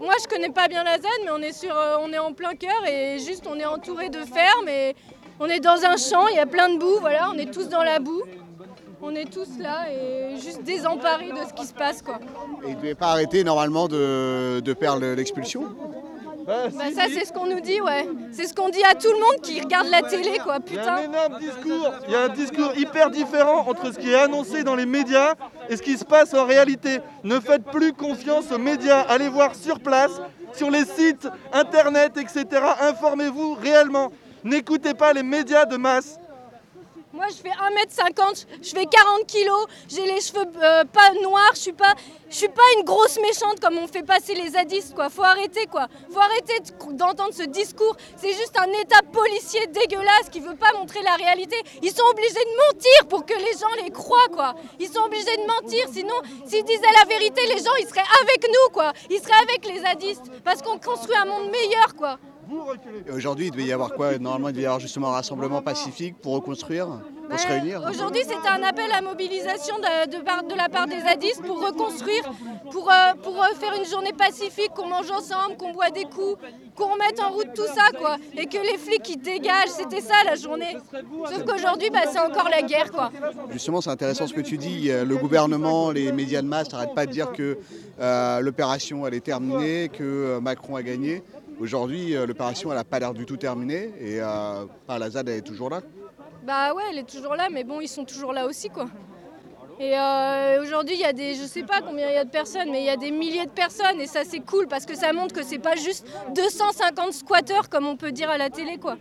Moi, 0.00 0.12
je 0.20 0.26
connais 0.28 0.50
pas 0.50 0.66
bien 0.68 0.82
la 0.82 0.96
ZAD, 0.96 1.10
mais 1.24 1.30
on 1.30 1.38
est, 1.38 1.52
sur, 1.52 1.74
euh, 1.76 1.96
on 2.00 2.12
est 2.12 2.18
en 2.18 2.32
plein 2.32 2.54
cœur 2.54 2.84
et 2.86 3.18
juste 3.18 3.46
on 3.46 3.58
est 3.58 3.64
entouré 3.64 4.08
de 4.08 4.18
fermes 4.24 4.68
et 4.68 4.94
on 5.40 5.46
est 5.46 5.60
dans 5.60 5.84
un 5.84 5.96
champ, 5.96 6.26
il 6.28 6.36
y 6.36 6.40
a 6.40 6.46
plein 6.46 6.68
de 6.72 6.78
boue, 6.78 6.98
voilà, 7.00 7.30
on 7.34 7.38
est 7.38 7.50
tous 7.52 7.68
dans 7.68 7.82
la 7.82 7.98
boue. 7.98 8.22
On 9.02 9.14
est 9.14 9.30
tous 9.30 9.58
là 9.60 9.84
et 9.90 10.36
juste 10.40 10.62
désemparés 10.64 11.30
de 11.30 11.46
ce 11.48 11.52
qui 11.52 11.66
se 11.66 11.74
passe, 11.74 12.00
quoi. 12.02 12.18
Et 12.64 12.70
il 12.70 12.76
ne 12.76 12.80
devait 12.80 12.94
pas 12.94 13.08
arrêter 13.08 13.44
normalement 13.44 13.86
de, 13.88 14.60
de 14.60 14.72
perdre 14.72 15.06
l'expulsion 15.14 15.64
Bah, 16.46 16.70
ça, 16.70 17.02
c'est 17.12 17.26
ce 17.26 17.32
qu'on 17.32 17.46
nous 17.46 17.60
dit, 17.60 17.80
ouais. 17.82 18.08
C'est 18.32 18.46
ce 18.46 18.54
qu'on 18.54 18.70
dit 18.70 18.82
à 18.90 18.94
tout 18.94 19.12
le 19.12 19.18
monde 19.18 19.42
qui 19.42 19.60
regarde 19.60 19.88
la 19.88 20.00
télé, 20.02 20.38
quoi, 20.42 20.56
Il 20.66 20.74
y 20.74 20.78
a 20.78 20.94
un 20.94 20.96
putain. 20.96 21.10
énorme 21.10 21.38
discours, 21.38 21.92
il 22.08 22.12
y 22.12 22.16
a 22.16 22.22
un 22.22 22.28
discours 22.30 22.72
hyper 22.76 23.10
différent 23.10 23.66
entre 23.68 23.92
ce 23.92 23.98
qui 23.98 24.10
est 24.10 24.16
annoncé 24.18 24.64
dans 24.64 24.74
les 24.74 24.86
médias 24.86 25.34
et 25.68 25.76
ce 25.76 25.82
qui 25.82 25.98
se 25.98 26.04
passe 26.04 26.32
en 26.32 26.46
réalité. 26.46 26.98
Ne 27.22 27.38
faites 27.38 27.64
plus 27.64 27.92
confiance 27.92 28.50
aux 28.50 28.58
médias, 28.58 29.02
allez 29.02 29.28
voir 29.28 29.54
sur 29.54 29.78
place, 29.78 30.22
sur 30.54 30.70
les 30.70 30.84
sites 30.86 31.28
internet, 31.52 32.16
etc. 32.16 32.46
Informez-vous 32.80 33.54
réellement. 33.54 34.10
N'écoutez 34.50 34.94
pas 34.94 35.12
les 35.12 35.24
médias 35.24 35.64
de 35.64 35.76
masse. 35.76 36.20
Moi, 37.12 37.26
je 37.30 37.34
fais 37.36 37.48
1m50, 37.48 38.46
je 38.62 38.70
fais 38.70 38.84
40 38.86 39.26
kilos, 39.26 39.66
j'ai 39.88 40.04
les 40.04 40.20
cheveux 40.20 40.44
euh, 40.62 40.84
pas 40.84 41.10
noirs, 41.20 41.50
je 41.54 41.60
suis 41.60 41.72
pas, 41.72 41.94
je 42.28 42.36
suis 42.36 42.48
pas 42.48 42.62
une 42.78 42.84
grosse 42.84 43.18
méchante 43.20 43.58
comme 43.58 43.76
on 43.78 43.88
fait 43.88 44.02
passer 44.04 44.34
les 44.34 44.50
zadistes, 44.50 44.94
quoi. 44.94 45.08
Faut 45.08 45.24
arrêter, 45.24 45.66
quoi. 45.66 45.88
Faut 46.12 46.20
arrêter 46.20 46.60
de- 46.60 46.92
d'entendre 46.92 47.32
ce 47.32 47.42
discours. 47.44 47.96
C'est 48.16 48.34
juste 48.34 48.56
un 48.58 48.70
état 48.82 49.00
policier 49.10 49.66
dégueulasse 49.68 50.28
qui 50.30 50.38
veut 50.40 50.54
pas 50.56 50.72
montrer 50.78 51.02
la 51.02 51.14
réalité. 51.14 51.56
Ils 51.82 51.90
sont 51.90 52.04
obligés 52.12 52.34
de 52.34 52.74
mentir 52.74 53.08
pour 53.08 53.24
que 53.26 53.34
les 53.34 53.58
gens 53.58 53.82
les 53.84 53.90
croient, 53.90 54.28
quoi. 54.32 54.54
Ils 54.78 54.88
sont 54.88 55.00
obligés 55.00 55.36
de 55.38 55.46
mentir, 55.46 55.86
sinon, 55.92 56.14
s'ils 56.46 56.64
disaient 56.64 56.92
la 57.00 57.08
vérité, 57.08 57.40
les 57.48 57.58
gens, 57.64 57.74
ils 57.80 57.88
seraient 57.88 58.10
avec 58.22 58.46
nous, 58.46 58.72
quoi. 58.72 58.92
Ils 59.10 59.18
seraient 59.20 59.42
avec 59.42 59.66
les 59.66 59.80
zadistes, 59.80 60.30
parce 60.44 60.60
qu'on 60.62 60.78
construit 60.78 61.16
un 61.16 61.24
monde 61.24 61.50
meilleur, 61.50 61.96
quoi. 61.96 62.18
Et 63.06 63.10
Aujourd'hui, 63.12 63.46
il 63.46 63.50
devait 63.50 63.64
y 63.64 63.72
avoir 63.72 63.92
quoi 63.92 64.16
Normalement, 64.18 64.48
il 64.48 64.52
devait 64.52 64.62
y 64.62 64.66
avoir 64.66 64.80
justement 64.80 65.08
un 65.08 65.12
rassemblement 65.14 65.62
pacifique 65.62 66.16
pour 66.20 66.34
reconstruire, 66.34 66.86
pour 67.28 67.38
se 67.38 67.46
réunir. 67.48 67.82
Aujourd'hui, 67.90 68.22
c'était 68.22 68.48
un 68.48 68.62
appel 68.62 68.90
à 68.92 69.00
mobilisation 69.02 69.76
de, 69.78 70.10
de 70.16 70.22
par- 70.22 70.44
de 70.44 70.54
la 70.54 70.68
part 70.68 70.86
des 70.86 71.00
zadistes 71.00 71.42
pour 71.42 71.60
reconstruire, 71.64 72.22
pour, 72.70 72.88
euh, 72.90 73.14
pour 73.22 73.34
euh, 73.42 73.46
faire 73.58 73.72
une 73.76 73.84
journée 73.84 74.12
pacifique, 74.12 74.70
qu'on 74.74 74.88
mange 74.88 75.10
ensemble, 75.10 75.56
qu'on 75.56 75.72
boit 75.72 75.90
des 75.90 76.04
coups, 76.04 76.36
qu'on 76.76 76.92
remette 76.92 77.20
en 77.20 77.30
route 77.30 77.52
tout 77.54 77.66
ça, 77.66 77.90
quoi. 77.98 78.16
Et 78.36 78.46
que 78.46 78.58
les 78.58 78.78
flics, 78.78 79.08
ils 79.08 79.20
dégagent. 79.20 79.68
C'était 79.70 80.00
ça, 80.00 80.14
la 80.24 80.36
journée. 80.36 80.76
Sauf 80.92 81.44
qu'aujourd'hui, 81.44 81.90
bah, 81.90 82.00
c'est 82.12 82.20
encore 82.20 82.48
la 82.48 82.62
guerre, 82.62 82.92
quoi. 82.92 83.10
Justement, 83.50 83.80
c'est 83.80 83.90
intéressant 83.90 84.26
ce 84.26 84.34
que 84.34 84.40
tu 84.40 84.56
dis. 84.56 84.90
Euh, 84.90 85.04
Le 85.04 85.16
gouvernement, 85.16 85.90
les 85.90 86.12
médias 86.12 86.42
de 86.42 86.46
masse 86.48 86.70
n'arrêtent 86.72 86.94
pas 86.94 87.06
de 87.06 87.12
dire 87.12 87.32
que 87.32 87.58
euh, 88.00 88.40
l'opération 88.40 89.06
elle 89.06 89.14
est 89.14 89.20
terminée, 89.20 89.88
que 89.88 90.38
Macron 90.40 90.76
a 90.76 90.82
gagné. 90.82 91.22
Aujourd'hui, 91.58 92.14
euh, 92.14 92.26
l'opération 92.26 92.70
elle 92.70 92.76
n'a 92.76 92.84
pas 92.84 92.98
l'air 92.98 93.14
du 93.14 93.24
tout 93.24 93.36
terminée 93.36 93.92
et 93.98 94.20
euh, 94.20 94.66
la 94.88 95.10
ZAD 95.10 95.28
elle 95.28 95.38
est 95.38 95.42
toujours 95.42 95.70
là. 95.70 95.80
Bah 96.44 96.74
ouais, 96.74 96.82
elle 96.90 96.98
est 96.98 97.08
toujours 97.08 97.34
là, 97.34 97.48
mais 97.50 97.64
bon, 97.64 97.80
ils 97.80 97.88
sont 97.88 98.04
toujours 98.04 98.32
là 98.32 98.46
aussi, 98.46 98.68
quoi. 98.68 98.86
Et 99.80 99.96
euh, 99.98 100.62
aujourd'hui, 100.62 100.94
il 100.94 101.00
y 101.00 101.04
a 101.04 101.12
des, 101.12 101.34
je 101.34 101.42
sais 101.42 101.62
pas 101.62 101.80
combien 101.80 102.08
il 102.08 102.14
y 102.14 102.18
a 102.18 102.24
de 102.24 102.30
personnes, 102.30 102.70
mais 102.70 102.80
il 102.80 102.86
y 102.86 102.90
a 102.90 102.96
des 102.96 103.10
milliers 103.10 103.46
de 103.46 103.50
personnes, 103.50 104.00
et 104.00 104.06
ça 104.06 104.20
c'est 104.24 104.40
cool 104.40 104.68
parce 104.68 104.86
que 104.86 104.94
ça 104.94 105.12
montre 105.12 105.34
que 105.34 105.42
c'est 105.42 105.58
pas 105.58 105.76
juste 105.76 106.06
250 106.34 107.12
squatteurs 107.12 107.68
comme 107.68 107.86
on 107.86 107.96
peut 107.96 108.12
dire 108.12 108.30
à 108.30 108.38
la 108.38 108.48
télé, 108.50 108.78
quoi. 108.78 108.96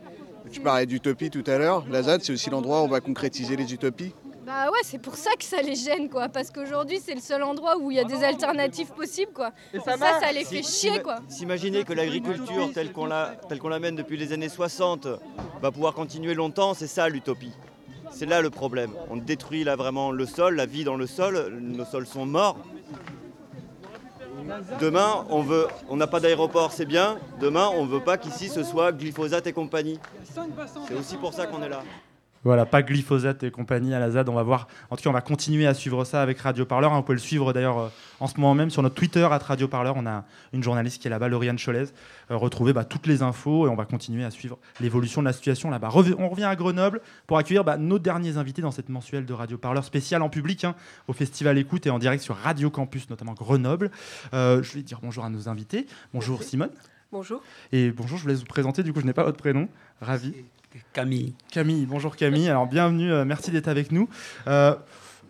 Tu 0.52 0.62
parlais 0.62 0.86
d'utopie 0.86 1.30
tout 1.30 1.44
à 1.48 1.58
l'heure. 1.58 1.86
La 1.90 2.04
ZAD, 2.04 2.24
c'est 2.24 2.34
aussi 2.34 2.50
l'endroit 2.50 2.82
où 2.82 2.86
on 2.86 2.88
va 2.90 3.02
concrétiser 3.02 3.56
les 3.56 3.74
utopies. 3.74 4.14
Bah 4.46 4.70
ouais, 4.70 4.80
c'est 4.84 5.00
pour 5.00 5.16
ça 5.16 5.32
que 5.40 5.44
ça 5.44 5.60
les 5.64 5.74
gêne, 5.74 6.08
quoi, 6.08 6.30
parce 6.30 6.52
qu'aujourd'hui 6.52 7.00
c'est 7.04 7.16
le 7.16 7.20
seul 7.20 7.42
endroit 7.42 7.78
où 7.78 7.90
il 7.90 7.98
y 7.98 8.00
a 8.00 8.04
des 8.04 8.24
alternatives 8.24 8.92
possibles, 8.92 9.32
quoi. 9.34 9.52
Et 9.74 9.80
ça, 9.80 9.98
ça, 9.98 10.32
les 10.32 10.46
fait 10.46 10.62
chier, 10.62 11.02
quoi. 11.02 11.16
S'imaginer 11.30 11.84
que 11.84 11.94
l'agriculture 11.94 12.72
telle 12.72 12.92
qu'on 12.92 13.08
la, 13.08 13.34
telle 13.50 13.58
qu'on 13.58 13.70
la 13.70 13.80
mène 13.80 13.96
depuis 13.96 14.18
les 14.18 14.34
années 14.34 14.50
60 14.50 15.08
va 15.62 15.72
pouvoir 15.72 15.96
continuer 15.96 16.36
longtemps, 16.36 16.76
c'est 16.76 16.86
ça 16.86 17.10
l'utopie. 17.10 17.54
C'est 18.12 18.28
là 18.28 18.42
le 18.42 18.52
problème. 18.52 18.92
On 19.10 19.18
détruit 19.18 19.64
là 19.64 19.76
vraiment 19.76 20.12
le 20.12 20.28
sol, 20.28 20.56
la 20.56 20.68
vie 20.68 20.84
dans 20.84 20.96
le 20.96 21.08
sol, 21.08 21.52
nos 21.60 21.86
sols 21.86 22.06
sont 22.06 22.28
morts. 22.28 22.60
Demain, 24.80 25.26
on 25.30 25.42
veut, 25.42 25.68
on 25.90 25.96
n'a 25.98 26.06
pas 26.06 26.20
d'aéroport, 26.20 26.72
c'est 26.72 26.86
bien. 26.86 27.18
Demain, 27.40 27.68
on 27.74 27.86
veut 27.86 28.04
pas 28.04 28.18
qu'ici 28.18 28.50
ce 28.50 28.64
soit 28.64 28.92
glyphosate 28.92 29.48
et 29.48 29.54
compagnie. 29.54 30.00
C'est 30.88 30.94
aussi 30.94 31.18
pour 31.18 31.34
ça 31.34 31.48
qu'on 31.48 31.64
est 31.64 31.70
là. 31.70 31.82
Voilà, 32.46 32.66
pas 32.68 32.84
glyphosate 32.84 33.42
et 33.42 33.50
compagnie 33.50 33.94
à 33.96 34.00
la 34.00 34.12
ZAD. 34.12 34.30
On 34.30 34.36
va 34.36 34.44
voir. 34.44 34.68
En 34.92 34.96
tout 34.96 35.02
cas, 35.04 35.10
on 35.10 35.14
va 35.14 35.22
continuer 35.22 35.66
à 35.66 35.74
suivre 35.74 36.06
ça 36.06 36.22
avec 36.22 36.40
Radio 36.40 36.64
Parleur. 36.64 36.94
Vous 36.94 37.02
pouvez 37.02 37.16
le 37.16 37.20
suivre 37.20 37.52
d'ailleurs 37.54 37.80
euh, 37.80 37.88
en 38.20 38.28
ce 38.28 38.40
moment 38.40 38.54
même 38.54 38.70
sur 38.70 38.84
notre 38.84 38.94
Twitter 38.94 39.24
à 39.24 39.38
Radio 39.40 39.68
Parleur. 39.68 39.96
On 39.98 40.06
a 40.06 40.24
une 40.54 40.62
journaliste 40.62 41.02
qui 41.02 41.08
est 41.08 41.10
là-bas, 41.10 41.28
Lauriane 41.28 41.58
Cholez. 41.58 41.86
Euh, 42.30 42.38
retrouver 42.38 42.72
bah, 42.72 42.86
toutes 42.86 43.08
les 43.08 43.24
infos 43.24 43.66
et 43.66 43.70
on 43.70 43.76
va 43.76 43.86
continuer 43.86 44.24
à 44.24 44.30
suivre 44.30 44.60
l'évolution 44.80 45.22
de 45.22 45.26
la 45.28 45.34
situation 45.34 45.72
là-bas. 45.72 45.90
Rev- 45.90 46.16
on 46.20 46.30
revient 46.30 46.44
à 46.44 46.56
Grenoble 46.56 47.02
pour 47.26 47.40
accueillir 47.40 47.64
bah, 47.64 47.78
nos 47.78 47.98
derniers 47.98 48.38
invités 48.38 48.62
dans 48.62 48.72
cette 48.72 48.90
mensuelle 48.90 49.26
de 49.26 49.34
Radio 49.34 49.58
Parleur 49.58 49.84
spéciale 49.84 50.22
en 50.22 50.30
public 50.30 50.66
hein, 50.66 50.76
au 51.08 51.14
Festival 51.14 51.58
Écoute 51.58 51.88
et 51.88 51.90
en 51.90 51.98
direct 51.98 52.22
sur 52.24 52.36
Radio 52.36 52.70
Campus, 52.70 53.10
notamment 53.10 53.34
Grenoble. 53.34 53.90
Euh, 54.36 54.62
je 54.62 54.72
vais 54.76 54.84
dire 54.84 55.00
bonjour 55.02 55.26
à 55.26 55.30
nos 55.32 55.50
invités. 55.50 55.88
Bonjour 56.14 56.44
Simone. 56.44 56.70
Bonjour. 57.12 57.42
Et 57.72 57.90
bonjour, 57.92 58.20
je 58.20 58.24
vous 58.24 58.30
laisse 58.30 58.40
vous 58.40 58.46
présenter. 58.46 58.84
Du 58.84 58.94
coup, 58.94 59.00
je 59.02 59.06
n'ai 59.08 59.14
pas 59.14 59.24
votre 59.24 59.38
prénom. 59.38 59.68
Ravi. 60.00 60.34
Camille. 60.94 61.34
Camille, 61.52 61.86
bonjour 61.86 62.16
Camille. 62.16 62.50
Alors 62.50 62.68
bienvenue, 62.68 63.12
euh, 63.12 63.26
merci 63.26 63.52
d'être 63.52 63.68
avec 63.68 63.92
nous. 63.92 64.10
Euh, 64.48 64.76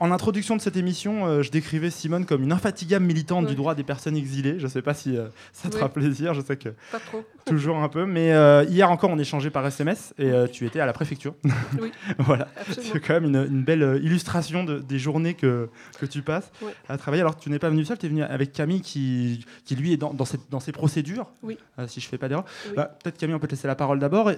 en 0.02 0.12
introduction 0.12 0.58
de 0.58 0.62
cette 0.62 0.76
émission, 0.76 1.26
euh, 1.26 1.42
je 1.42 1.50
décrivais 1.52 1.90
Simone 1.90 2.26
comme 2.26 2.44
une 2.44 2.52
infatigable 2.52 3.06
militante 3.06 3.46
Ouais. 3.46 3.50
du 3.52 3.56
droit 3.56 3.76
des 3.76 3.84
personnes 3.84 4.18
exilées. 4.18 4.60
Je 4.60 4.66
ne 4.66 4.70
sais 4.70 4.82
pas 4.82 4.94
si 4.94 5.16
euh, 5.16 5.28
ça 5.54 5.70
te 5.70 5.74
Ouais. 5.76 5.80
fera 5.80 5.90
plaisir, 5.90 6.34
je 6.34 6.42
sais 6.42 6.58
que 6.58 6.70
Pas 6.92 7.00
trop. 7.00 7.24
toujours 7.46 7.78
un 7.78 7.88
peu. 7.88 8.06
Mais 8.06 8.34
euh, 8.34 8.66
hier 8.68 8.92
encore, 8.92 9.10
on 9.10 9.18
échangeait 9.18 9.52
par 9.52 9.66
SMS 9.66 10.14
et 10.18 10.26
euh, 10.32 10.48
tu 10.48 10.66
étais 10.66 10.82
à 10.82 10.86
la 10.86 10.92
préfecture. 10.92 11.34
Oui, 11.82 11.92
voilà, 12.20 12.50
c'est 12.74 13.00
quand 13.00 13.14
même 13.14 13.24
une, 13.26 13.48
une 13.50 13.64
belle 13.64 14.02
illustration 14.04 14.66
de- 14.66 14.80
des 14.80 15.00
journées 15.00 15.34
que, 15.34 15.70
que 16.00 16.06
tu 16.06 16.22
passes 16.24 16.52
Ouais. 16.62 16.74
à 16.90 16.98
travailler. 16.98 17.22
Alors 17.22 17.38
tu 17.38 17.50
n'es 17.50 17.60
pas 17.60 17.70
venu 17.70 17.86
seul, 17.86 17.98
tu 17.98 18.08
es 18.08 18.10
venu 18.10 18.24
avec 18.24 18.52
Camille 18.52 18.82
qui, 18.82 19.46
qui 19.64 19.76
lui 19.78 19.94
est 19.94 19.98
dans, 19.98 20.14
dans, 20.14 20.26
cette- 20.26 20.50
dans 20.50 20.60
ses 20.60 20.74
procédures. 20.74 21.32
Oui. 21.42 21.58
Euh, 21.80 21.88
si 21.88 22.02
je 22.02 22.08
fais 22.10 22.18
pas 22.18 22.28
d'erreur. 22.28 22.44
Oui. 22.68 22.74
Bah, 22.76 22.98
Peut-être 23.02 23.18
Camille, 23.18 23.36
on 23.36 23.40
peut 23.40 23.48
te 23.48 23.54
laisser 23.54 23.68
la 23.68 23.76
parole 23.76 24.00
d'abord. 24.00 24.30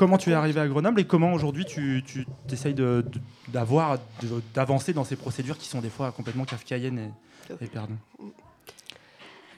Comment 0.00 0.16
tu 0.16 0.30
es 0.30 0.32
arrivé 0.32 0.58
à 0.58 0.66
Grenoble 0.66 0.98
et 0.98 1.04
comment 1.04 1.34
aujourd'hui 1.34 1.66
tu, 1.66 2.02
tu 2.06 2.24
essayes 2.50 2.74
d'avoir, 3.48 3.98
d'avancer 4.54 4.94
dans 4.94 5.04
ces 5.04 5.14
procédures 5.14 5.58
qui 5.58 5.68
sont 5.68 5.82
des 5.82 5.90
fois 5.90 6.10
complètement 6.10 6.46
kafkaïennes 6.46 7.12
et, 7.50 7.64
et 7.64 7.66
pardon. 7.66 7.96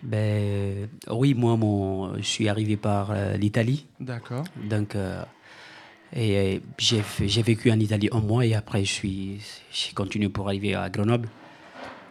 Ben, 0.03 0.89
oui, 1.09 1.35
moi, 1.35 1.57
mon, 1.57 2.17
je 2.17 2.23
suis 2.23 2.49
arrivé 2.49 2.77
par 2.77 3.13
euh, 3.13 3.37
l'Italie. 3.37 3.87
D'accord. 4.01 4.43
Donc, 4.69 4.97
euh, 4.97 5.23
et, 6.13 6.61
j'ai 6.77 7.43
vécu 7.43 7.71
en 7.71 7.79
Italie 7.79 8.09
un 8.11 8.21
mois 8.21 8.45
et 8.45 8.55
après, 8.55 8.85
je 8.85 8.93
suis, 8.93 9.41
j'ai 9.71 9.93
continué 9.93 10.29
pour 10.29 10.49
arriver 10.49 10.75
à 10.75 10.91
Grenoble. 10.91 11.29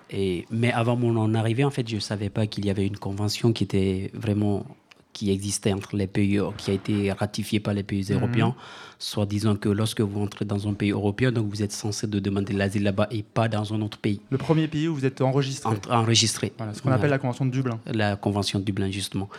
Et, 0.10 0.46
mais 0.50 0.72
avant 0.72 0.96
mon 0.96 1.34
arrivée, 1.36 1.66
en 1.66 1.70
fait, 1.70 1.86
je 1.86 1.96
ne 1.96 2.00
savais 2.00 2.30
pas 2.30 2.48
qu'il 2.48 2.66
y 2.66 2.70
avait 2.70 2.88
une 2.88 2.98
convention 2.98 3.52
qui 3.52 3.66
était 3.66 4.10
vraiment 4.14 4.66
qui 5.14 5.32
existait 5.32 5.74
entre 5.74 5.96
les 5.96 6.08
pays, 6.08 6.38
euh, 6.40 6.50
qui 6.58 6.72
a 6.72 6.74
été 6.74 7.12
ratifiée 7.12 7.60
par 7.60 7.74
les 7.74 7.84
pays 7.84 8.06
Mhm. 8.10 8.18
européens, 8.18 8.56
soit 9.00 9.26
disant 9.26 9.56
que 9.56 9.70
lorsque 9.70 10.02
vous 10.02 10.22
entrez 10.22 10.46
dans 10.46 10.68
un 10.68 10.74
pays 10.74 10.92
européen, 10.92 11.32
donc 11.32 11.48
vous 11.50 11.62
êtes 11.64 11.72
censé 11.72 12.08
de 12.08 12.20
demander 12.20 12.54
l'asile 12.54 12.84
là-bas 12.84 13.08
et 13.12 13.24
pas 13.24 13.48
dans 13.48 13.74
un 13.74 13.82
autre 13.82 13.98
pays. 13.98 14.20
Le 14.30 14.38
premier 14.38 14.68
pays 14.68 14.88
où 14.88 14.96
vous 14.96 15.06
êtes 15.06 15.22
enregistré. 15.22 15.76
Enregistré. 15.90 16.54
Voilà, 16.58 16.74
ce 16.74 16.82
qu'on 16.82 16.92
appelle 16.92 17.10
la 17.10 17.18
Convention 17.20 17.46
de 17.46 17.52
Dublin. 17.52 17.80
La 17.94 18.16
Convention 18.16 18.60
de 18.60 18.64
Dublin, 18.66 18.90
justement. 18.92 19.30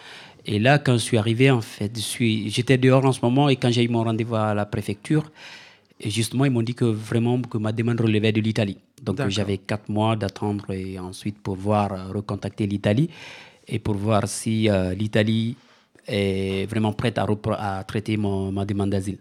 Et 0.45 0.59
là, 0.59 0.79
quand 0.79 0.95
je 0.95 0.99
suis 0.99 1.17
arrivé, 1.19 1.51
en 1.51 1.61
fait, 1.61 1.93
j'étais 2.19 2.77
dehors 2.79 3.05
en 3.05 3.13
ce 3.13 3.21
moment 3.23 3.49
et 3.49 3.57
quand 3.57 3.71
j'ai 3.71 3.85
eu 3.85 3.89
mon 3.89 4.03
rendez-vous 4.03 4.35
à 4.35 4.55
la 4.55 4.67
préfecture, 4.67 5.31
justement, 6.05 6.45
ils 6.45 6.51
m'ont 6.51 6.63
dit 6.63 6.75
que 6.75 6.85
vraiment 6.85 7.41
que 7.41 7.59
ma 7.59 7.71
demande 7.73 8.01
relevait 8.01 8.33
de 8.33 8.41
l'Italie. 8.41 8.79
Donc 9.03 9.21
j'avais 9.29 9.59
quatre 9.59 9.89
mois 9.89 10.17
d'attendre 10.17 10.71
et 10.73 10.99
ensuite 10.99 11.39
pouvoir 11.39 11.93
euh, 11.93 12.13
recontacter 12.13 12.67
l'Italie 12.69 13.09
et 13.73 13.79
pour 13.79 13.95
voir 13.97 14.29
si 14.29 14.69
euh, 14.69 14.93
l'Italie 14.95 15.57
est 16.07 16.67
vraiment 16.69 16.93
prête 16.93 17.17
à, 17.19 17.85
traiter 17.85 18.17
mon- 18.19 18.53
ma 18.53 18.65
demande 18.65 18.91
d'asile. 18.91 19.19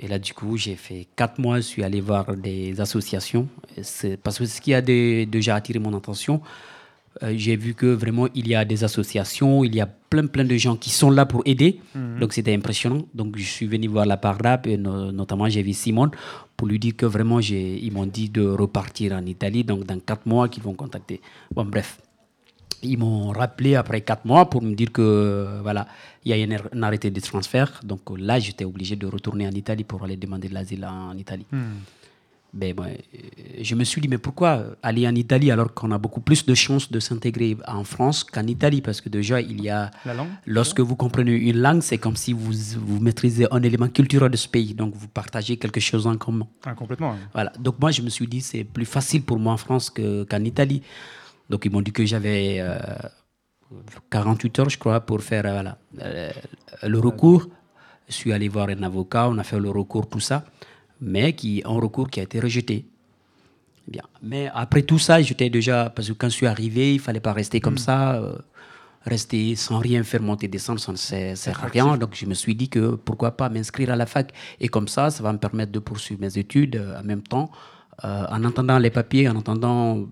Et 0.00 0.06
là, 0.08 0.18
du 0.18 0.32
coup, 0.32 0.56
j'ai 0.56 0.76
fait 0.76 1.06
quatre 1.16 1.38
mois, 1.40 1.56
je 1.56 1.66
suis 1.72 1.82
allé 1.82 2.00
voir 2.00 2.24
des 2.36 2.80
associations. 2.80 3.46
Parce 4.22 4.38
que 4.38 4.46
ce 4.46 4.60
qui 4.60 4.72
a 4.72 4.80
dé- 4.80 5.26
déjà 5.26 5.56
attiré 5.56 5.80
mon 5.80 5.94
attention, 5.96 6.40
euh, 7.24 7.34
j'ai 7.36 7.56
vu 7.56 7.74
que 7.74 7.86
vraiment, 7.86 8.28
il 8.34 8.46
y 8.46 8.54
a 8.54 8.64
des 8.64 8.84
associations, 8.84 9.64
il 9.64 9.74
y 9.74 9.80
a 9.80 9.86
plein, 9.86 10.26
plein 10.28 10.44
de 10.44 10.56
gens 10.56 10.76
qui 10.76 10.90
sont 10.90 11.10
là 11.10 11.26
pour 11.26 11.42
aider. 11.46 11.80
Mhm. 11.96 12.20
Donc, 12.20 12.32
c'était 12.32 12.54
impressionnant. 12.54 13.04
Donc, 13.12 13.36
je 13.36 13.42
suis 13.42 13.66
venu 13.66 13.88
voir 13.88 14.06
la 14.06 14.16
PARDAP 14.16 14.68
et 14.68 14.76
no- 14.78 15.10
notamment, 15.12 15.48
j'ai 15.48 15.62
vu 15.64 15.72
Simone 15.74 16.12
pour 16.56 16.68
lui 16.68 16.78
dire 16.78 16.94
que 16.96 17.06
vraiment, 17.06 17.40
ils 17.40 17.90
m'ont 17.92 18.06
dit 18.06 18.28
de 18.30 18.46
repartir 18.46 19.12
en 19.12 19.26
Italie. 19.26 19.64
Donc, 19.64 19.84
dans 19.84 19.98
quatre 19.98 20.26
mois, 20.26 20.48
qu'ils 20.48 20.62
vont 20.62 20.74
contacter. 20.74 21.20
Bon, 21.52 21.64
bref. 21.64 21.98
Ils 22.82 22.98
m'ont 22.98 23.30
rappelé 23.32 23.74
après 23.74 24.00
quatre 24.02 24.24
mois 24.24 24.48
pour 24.48 24.62
me 24.62 24.74
dire 24.74 24.92
que 24.92 25.60
voilà, 25.62 25.86
il 26.24 26.36
y 26.36 26.42
a 26.42 26.46
un, 26.56 26.58
un 26.78 26.82
arrêté 26.82 27.10
de 27.10 27.20
transfert. 27.20 27.80
Donc 27.84 28.00
là, 28.16 28.38
j'étais 28.38 28.64
obligé 28.64 28.96
de 28.96 29.06
retourner 29.06 29.46
en 29.46 29.52
Italie 29.52 29.84
pour 29.84 30.02
aller 30.04 30.16
demander 30.16 30.48
de 30.48 30.54
l'asile 30.54 30.84
en 30.84 31.16
Italie. 31.16 31.46
Hmm. 31.50 31.80
Ben, 32.54 32.74
euh, 32.80 32.94
je 33.60 33.74
me 33.74 33.84
suis 33.84 34.00
dit, 34.00 34.08
mais 34.08 34.16
pourquoi 34.16 34.64
aller 34.82 35.06
en 35.06 35.14
Italie 35.14 35.50
alors 35.50 35.74
qu'on 35.74 35.90
a 35.90 35.98
beaucoup 35.98 36.22
plus 36.22 36.46
de 36.46 36.54
chances 36.54 36.90
de 36.90 36.98
s'intégrer 36.98 37.58
en 37.66 37.84
France 37.84 38.24
qu'en 38.24 38.46
Italie? 38.46 38.80
Parce 38.80 39.02
que 39.02 39.10
déjà, 39.10 39.38
il 39.42 39.60
y 39.60 39.68
a. 39.68 39.90
La 40.06 40.14
langue 40.14 40.28
Lorsque 40.46 40.80
vous 40.80 40.96
comprenez 40.96 41.32
une 41.32 41.58
langue, 41.58 41.82
c'est 41.82 41.98
comme 41.98 42.16
si 42.16 42.32
vous, 42.32 42.52
vous 42.78 43.00
maîtrisez 43.00 43.46
un 43.50 43.62
élément 43.62 43.88
culturel 43.88 44.30
de 44.30 44.36
ce 44.38 44.48
pays. 44.48 44.72
Donc, 44.72 44.94
vous 44.94 45.08
partagez 45.08 45.58
quelque 45.58 45.78
chose 45.78 46.06
en 46.06 46.16
commun. 46.16 46.46
Ah, 46.64 46.72
complètement. 46.72 47.16
Voilà. 47.34 47.52
Donc, 47.58 47.78
moi, 47.80 47.90
je 47.90 48.00
me 48.00 48.08
suis 48.08 48.26
dit, 48.26 48.40
c'est 48.40 48.64
plus 48.64 48.86
facile 48.86 49.22
pour 49.22 49.38
moi 49.38 49.52
en 49.52 49.58
France 49.58 49.90
que- 49.90 50.24
qu'en 50.24 50.42
Italie. 50.42 50.82
Donc, 51.48 51.64
ils 51.64 51.70
m'ont 51.70 51.80
dit 51.80 51.92
que 51.92 52.04
j'avais 52.04 52.58
euh, 52.60 52.78
48 54.10 54.58
heures, 54.58 54.68
je 54.70 54.78
crois, 54.78 55.00
pour 55.00 55.22
faire 55.22 55.46
euh, 55.46 55.52
voilà, 55.52 55.78
euh, 56.00 56.30
le 56.82 56.98
recours. 56.98 57.46
Je 58.08 58.14
suis 58.14 58.32
allé 58.32 58.48
voir 58.48 58.68
un 58.68 58.82
avocat, 58.82 59.28
on 59.28 59.38
a 59.38 59.44
fait 59.44 59.58
le 59.58 59.70
recours, 59.70 60.08
tout 60.08 60.20
ça, 60.20 60.44
mais 61.00 61.34
qui, 61.34 61.62
un 61.64 61.78
recours 61.78 62.08
qui 62.08 62.20
a 62.20 62.22
été 62.22 62.40
rejeté. 62.40 62.86
Bien. 63.86 64.02
Mais 64.22 64.50
après 64.54 64.82
tout 64.82 64.98
ça, 64.98 65.20
j'étais 65.22 65.48
déjà. 65.50 65.90
Parce 65.90 66.08
que 66.08 66.12
quand 66.14 66.28
je 66.28 66.34
suis 66.34 66.46
arrivé, 66.46 66.92
il 66.92 66.96
ne 66.96 67.02
fallait 67.02 67.20
pas 67.20 67.32
rester 67.32 67.60
comme 67.60 67.78
ça. 67.78 68.16
euh, 68.16 68.36
rester 69.08 69.56
sans 69.56 69.78
rien 69.78 70.02
faire, 70.04 70.22
monter, 70.22 70.48
descendre, 70.48 70.80
ça 70.80 70.92
ne 70.92 71.34
sert 71.34 71.64
à 71.64 71.68
rien. 71.68 71.96
Donc 71.96 72.14
je 72.14 72.26
me 72.26 72.34
suis 72.34 72.54
dit 72.54 72.68
que 72.68 72.94
pourquoi 72.96 73.32
pas 73.36 73.48
m'inscrire 73.48 73.90
à 73.90 73.96
la 73.96 74.06
fac. 74.06 74.32
Et 74.60 74.68
comme 74.68 74.88
ça, 74.88 75.10
ça 75.10 75.22
va 75.22 75.32
me 75.32 75.38
permettre 75.38 75.72
de 75.72 75.78
poursuivre 75.78 76.20
mes 76.20 76.38
études 76.38 76.76
euh, 76.76 77.00
en 77.00 77.04
même 77.04 77.22
temps, 77.22 77.50
euh, 78.04 78.26
en 78.28 78.44
attendant 78.44 78.78
les 78.78 78.90
papiers, 78.90 79.28
en 79.28 79.38
attendant 79.38 80.06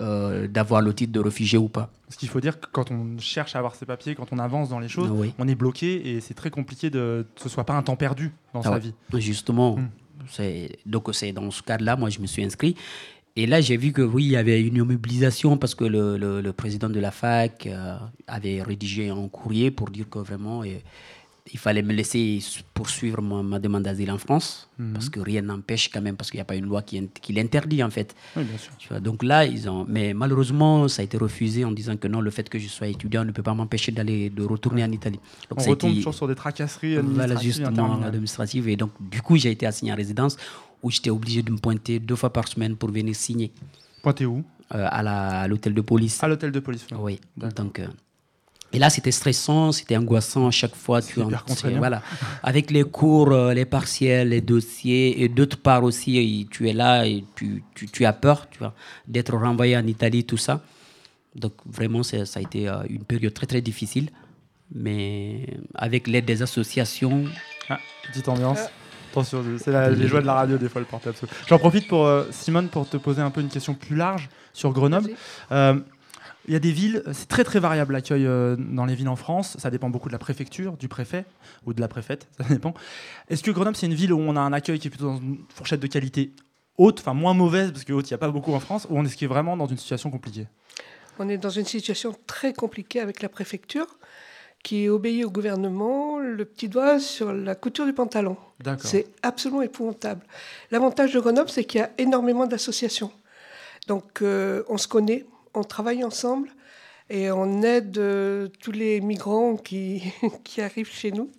euh, 0.00 0.48
d'avoir 0.48 0.80
le 0.80 0.94
titre 0.94 1.12
de 1.12 1.20
réfugié 1.20 1.58
ou 1.58 1.68
pas. 1.68 1.90
Parce 2.06 2.16
qu'il 2.16 2.28
faut 2.28 2.40
dire 2.40 2.58
que 2.58 2.66
quand 2.72 2.90
on 2.90 3.18
cherche 3.18 3.54
à 3.54 3.58
avoir 3.58 3.74
ses 3.74 3.84
papiers, 3.86 4.14
quand 4.14 4.32
on 4.32 4.38
avance 4.38 4.68
dans 4.70 4.78
les 4.80 4.88
choses, 4.88 5.10
Oui. 5.12 5.32
on 5.38 5.46
est 5.48 5.54
bloqué 5.54 6.10
et 6.16 6.20
c'est 6.20 6.34
très 6.34 6.50
compliqué 6.50 6.88
de 6.90 7.26
que 7.34 7.40
ce 7.42 7.48
soit 7.48 7.64
pas 7.64 7.74
un 7.74 7.82
temps 7.82 7.96
perdu 7.96 8.32
dans 8.54 8.60
Ah 8.60 8.64
sa 8.64 8.70
ouais. 8.72 8.80
vie. 8.80 8.94
Justement, 9.14 9.76
Hmm. 9.76 9.88
c'est 10.28 10.78
donc 10.86 11.08
c'est 11.12 11.32
dans 11.32 11.50
ce 11.50 11.62
cadre-là, 11.62 11.96
moi 11.96 12.08
je 12.10 12.20
me 12.20 12.26
suis 12.26 12.44
inscrit. 12.44 12.74
Et 13.34 13.46
là, 13.46 13.62
j'ai 13.62 13.78
vu 13.78 13.92
que 13.92 14.02
oui, 14.02 14.24
il 14.24 14.30
y 14.32 14.36
avait 14.36 14.60
une 14.62 14.84
mobilisation 14.84 15.56
parce 15.56 15.74
que 15.74 15.84
le, 15.86 16.18
le- 16.18 16.42
le 16.42 16.52
président 16.52 16.90
de 16.90 17.00
la 17.00 17.10
fac 17.10 17.66
euh, 17.66 17.96
avait 18.26 18.62
rédigé 18.62 19.08
un 19.08 19.26
courrier 19.28 19.70
pour 19.70 19.88
dire 19.90 20.06
que 20.10 20.18
vraiment, 20.18 20.62
il 21.52 21.58
fallait 21.58 21.82
me 21.82 21.92
laisser 21.92 22.38
poursuivre 22.72 23.20
ma, 23.20 23.42
ma 23.42 23.58
demande 23.58 23.82
d'asile 23.82 24.10
en 24.12 24.18
France, 24.18 24.68
Mhm. 24.78 24.92
parce 24.92 25.08
que 25.08 25.18
rien 25.20 25.42
n'empêche 25.42 25.88
quand 25.90 26.00
même, 26.00 26.16
parce 26.16 26.30
qu'il 26.30 26.38
n'y 26.38 26.42
a 26.42 26.44
pas 26.44 26.54
une 26.54 26.66
loi 26.66 26.82
qui, 26.82 27.00
int- 27.00 27.08
qui 27.20 27.32
l'interdit 27.32 27.82
en 27.82 27.90
fait. 27.90 28.14
Oui, 28.36 28.44
bien 28.44 28.56
sûr. 28.58 28.72
Tu 28.78 28.88
vois, 28.88 29.00
donc 29.00 29.22
là, 29.24 29.44
ils 29.44 29.68
ont. 29.68 29.84
Mais 29.88 30.14
malheureusement, 30.14 30.86
ça 30.88 31.02
a 31.02 31.04
été 31.04 31.16
refusé 31.18 31.64
en 31.64 31.72
disant 31.72 31.96
que 31.96 32.06
non, 32.06 32.20
le 32.20 32.30
fait 32.30 32.48
que 32.48 32.58
je 32.58 32.68
sois 32.68 32.86
étudiant 32.86 33.24
ne 33.24 33.32
peut 33.32 33.42
pas 33.42 33.54
m'empêcher 33.54 33.90
d'aller 33.90 34.30
de 34.30 34.42
retourner 34.44 34.84
en 34.84 34.92
Italie. 34.92 35.18
Donc, 35.50 35.60
on 35.60 35.70
retombe 35.70 35.90
été- 35.90 35.98
toujours 35.98 36.14
sur 36.14 36.28
des 36.28 36.34
tracasseries 36.36 36.94
voilà, 36.94 37.00
administratives 37.24 37.42
justement, 37.42 37.68
interminables. 37.70 38.06
administrative. 38.06 38.68
Et 38.68 38.76
donc, 38.76 38.90
du 39.00 39.20
coup, 39.20 39.36
j'ai 39.36 39.50
été 39.50 39.66
assigné 39.66 39.92
en 39.92 39.96
résidence 39.96 40.36
où 40.82 40.90
j'étais 40.90 41.10
obligé 41.10 41.42
de 41.42 41.50
me 41.50 41.58
pointer 41.58 41.98
deux 41.98 42.16
fois 42.16 42.32
par 42.32 42.46
semaine 42.48 42.76
pour 42.76 42.90
venir 42.90 43.14
signer. 43.16 43.52
Pointer 44.02 44.26
où? 44.26 44.44
Euh, 44.74 44.86
À 44.90 45.42
à 45.42 45.48
l'hôtel 45.48 45.74
de 45.74 45.80
police. 45.82 46.22
À 46.22 46.28
l'hôtel 46.28 46.50
de 46.52 46.60
police. 46.60 46.86
Oui. 46.98 47.20
Donc, 47.36 47.78
euh, 47.80 47.86
et 48.72 48.78
là, 48.78 48.90
c'était 48.90 49.10
stressant, 49.10 49.72
c'était 49.72 49.96
angoissant 49.96 50.46
à 50.48 50.50
chaque 50.50 50.74
fois. 50.74 51.00
Tu 51.02 51.20
contraignant. 51.20 51.78
voilà. 51.78 52.02
Avec 52.42 52.70
les 52.70 52.84
cours, 52.84 53.32
euh, 53.32 53.52
les 53.54 53.64
partiels, 53.64 54.30
les 54.30 54.40
dossiers, 54.40 55.22
et 55.22 55.28
d'autre 55.28 55.58
part 55.58 55.84
aussi, 55.84 56.18
et 56.18 56.46
tu 56.50 56.68
es 56.68 56.72
là 56.72 57.06
et 57.06 57.24
tu, 57.36 57.62
tu, 57.74 57.86
tu 57.88 58.04
as 58.04 58.12
peur, 58.12 58.48
tu 58.50 58.58
vois, 58.58 58.74
d'être 59.06 59.34
renvoyé 59.36 59.76
en 59.76 59.86
Italie, 59.86 60.24
tout 60.24 60.36
ça. 60.38 60.62
Donc 61.34 61.52
vraiment, 61.66 62.02
ça 62.02 62.16
a 62.36 62.40
été 62.40 62.68
euh, 62.68 62.82
une 62.88 63.04
période 63.04 63.32
très 63.34 63.46
très 63.46 63.60
difficile, 63.60 64.10
mais 64.74 65.46
avec 65.74 66.06
l'aide 66.06 66.24
des 66.24 66.42
associations. 66.42 67.24
Ah, 67.68 67.78
petite 68.08 68.28
ambiance. 68.28 68.58
Attention, 69.10 69.44
c'est 69.62 69.70
la- 69.70 69.90
les 69.90 70.08
joies 70.08 70.22
de 70.22 70.26
la 70.26 70.32
radio 70.34 70.56
des 70.56 70.70
fois 70.70 70.80
le 70.80 70.86
portable. 70.86 71.14
J'en 71.46 71.58
profite 71.58 71.86
pour 71.86 72.06
euh, 72.06 72.24
Simone 72.30 72.68
pour 72.68 72.88
te 72.88 72.96
poser 72.96 73.20
un 73.20 73.30
peu 73.30 73.42
une 73.42 73.48
question 73.50 73.74
plus 73.74 73.94
large 73.96 74.30
sur 74.54 74.72
Grenoble. 74.72 75.10
Euh, 75.52 75.78
Il 76.48 76.52
y 76.52 76.56
a 76.56 76.58
des 76.58 76.72
villes, 76.72 77.02
c'est 77.12 77.28
très 77.28 77.44
très 77.44 77.60
variable 77.60 77.92
l'accueil 77.92 78.26
euh, 78.26 78.56
dans 78.58 78.84
les 78.84 78.94
villes 78.94 79.08
en 79.08 79.16
France. 79.16 79.56
Ça 79.58 79.70
dépend 79.70 79.90
beaucoup 79.90 80.08
de 80.08 80.12
la 80.12 80.18
préfecture, 80.18 80.76
du 80.76 80.88
préfet 80.88 81.24
ou 81.66 81.72
de 81.72 81.80
la 81.80 81.88
préfète, 81.88 82.26
ça 82.38 82.44
dépend. 82.44 82.74
Est-ce 83.28 83.42
que 83.42 83.50
Grenoble 83.50 83.76
c'est 83.76 83.86
une 83.86 83.94
ville 83.94 84.12
où 84.12 84.18
on 84.18 84.36
a 84.36 84.40
un 84.40 84.52
accueil 84.52 84.78
qui 84.78 84.88
est 84.88 84.90
plutôt 84.90 85.06
dans 85.06 85.18
une 85.18 85.38
fourchette 85.54 85.80
de 85.80 85.86
qualité 85.86 86.32
haute, 86.78 87.00
enfin 87.00 87.14
moins 87.14 87.34
mauvaise 87.34 87.70
parce 87.70 87.84
que 87.84 87.92
haute 87.92 88.10
il 88.10 88.12
n'y 88.12 88.16
a 88.16 88.18
pas 88.18 88.30
beaucoup 88.30 88.54
en 88.54 88.60
France, 88.60 88.86
ou 88.90 88.98
on 88.98 89.04
est 89.04 89.26
vraiment 89.26 89.56
dans 89.56 89.66
une 89.66 89.78
situation 89.78 90.10
compliquée? 90.10 90.48
On 91.18 91.28
est 91.28 91.38
dans 91.38 91.50
une 91.50 91.66
situation 91.66 92.14
très 92.26 92.52
compliquée 92.52 93.00
avec 93.00 93.22
la 93.22 93.28
préfecture 93.28 93.86
qui 94.62 94.88
obéit 94.88 95.24
au 95.24 95.30
gouvernement 95.30 96.18
le 96.18 96.44
petit 96.44 96.68
doigt 96.68 96.98
sur 97.00 97.32
la 97.32 97.54
couture 97.54 97.84
du 97.84 97.92
pantalon. 97.92 98.36
C'est 98.78 99.06
absolument 99.22 99.62
épouvantable. 99.62 100.24
L'avantage 100.70 101.12
de 101.12 101.20
Grenoble, 101.20 101.50
c'est 101.50 101.64
qu'il 101.64 101.80
y 101.80 101.84
a 101.84 101.90
énormément 101.98 102.46
d'associations. 102.46 103.10
Donc 103.88 104.22
euh, 104.22 104.62
on 104.68 104.78
se 104.78 104.86
connaît, 104.86 105.26
on 105.54 105.64
travaille 105.64 106.04
ensemble 106.04 106.50
et 107.10 107.30
on 107.30 107.62
aide 107.62 107.98
euh, 107.98 108.48
tous 108.60 108.72
les 108.72 109.00
migrants 109.00 109.56
qui, 109.56 110.02
qui 110.44 110.60
arrivent 110.60 110.90
chez 110.90 111.12
nous 111.12 111.30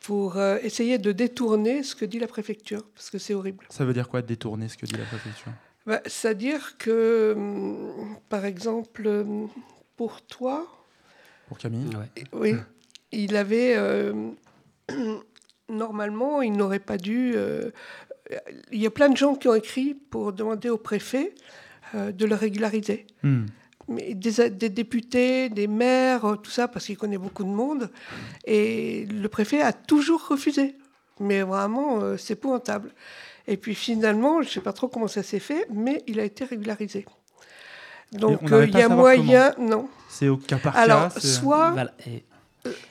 pour 0.00 0.36
euh, 0.36 0.58
essayer 0.62 0.98
de 0.98 1.10
détourner 1.12 1.82
ce 1.82 1.94
que 1.96 2.04
dit 2.04 2.18
la 2.20 2.28
préfecture, 2.28 2.82
parce 2.94 3.10
que 3.10 3.18
c'est 3.18 3.34
horrible. 3.34 3.66
Ça 3.70 3.84
veut 3.84 3.92
dire 3.92 4.08
quoi 4.08 4.22
détourner 4.22 4.68
ce 4.68 4.76
que 4.76 4.86
dit 4.86 4.96
la 4.96 5.04
préfecture? 5.04 5.52
Bah, 5.84 6.00
C'est-à-dire 6.06 6.78
que, 6.78 7.34
hum, 7.36 8.16
par 8.28 8.44
exemple, 8.44 9.06
hum, 9.08 9.48
pour 9.96 10.22
toi, 10.22 10.66
Pour 11.48 11.58
Camille? 11.58 11.90
Oui, 12.32 12.54
il 13.12 13.36
avait. 13.36 13.74
euh, 13.76 14.30
normalement, 15.68 16.42
il 16.42 16.52
n'aurait 16.52 16.78
pas 16.78 16.96
dû. 16.98 17.32
euh, 17.34 17.70
il 18.72 18.80
y 18.80 18.86
a 18.86 18.90
plein 18.90 19.08
de 19.08 19.16
gens 19.16 19.34
qui 19.36 19.46
ont 19.48 19.54
écrit 19.54 19.94
pour 19.94 20.32
demander 20.32 20.68
au 20.68 20.78
préfet 20.78 21.32
euh, 21.32 21.40
de 21.94 22.26
le 22.26 22.34
régulariser. 22.34 23.06
Hmm. 23.22 23.46
Mais 23.88 24.14
des, 24.14 24.50
des 24.50 24.68
députés, 24.68 25.48
des 25.48 25.68
maires, 25.68 26.24
euh, 26.24 26.36
tout 26.36 26.50
ça, 26.50 26.66
parce 26.66 26.86
qu'il 26.86 26.96
connaît 26.96 27.18
beaucoup 27.18 27.44
de 27.44 27.48
monde. 27.50 27.88
Et 28.44 29.06
le 29.06 29.28
préfet 29.28 29.62
a 29.62 29.72
toujours 29.72 30.26
refusé. 30.26 30.74
Mais 31.20 31.42
vraiment, 31.42 32.00
euh, 32.00 32.16
c'est 32.16 32.32
épouvantable. 32.34 32.90
Et 33.46 33.56
puis 33.56 33.74
finalement, 33.76 34.42
je 34.42 34.48
ne 34.48 34.52
sais 34.54 34.60
pas 34.60 34.72
trop 34.72 34.88
comment 34.88 35.06
ça 35.06 35.22
s'est 35.22 35.38
fait, 35.38 35.66
mais 35.72 36.02
il 36.08 36.18
a 36.18 36.24
été 36.24 36.44
régularisé. 36.44 37.06
Donc 38.12 38.50
euh, 38.52 38.66
il 38.66 38.76
y 38.76 38.82
a 38.82 38.88
moyen. 38.88 39.52
comment. 39.56 39.68
Non. 39.70 39.88
C'est 40.08 40.28
au 40.28 40.36
cas 40.36 40.58
par 40.58 40.74
cas. 40.74 40.80
Alors, 40.80 41.12
c'est- 41.12 41.20
soit. 41.26 41.70
Voilà, 41.70 41.92
et- 42.06 42.24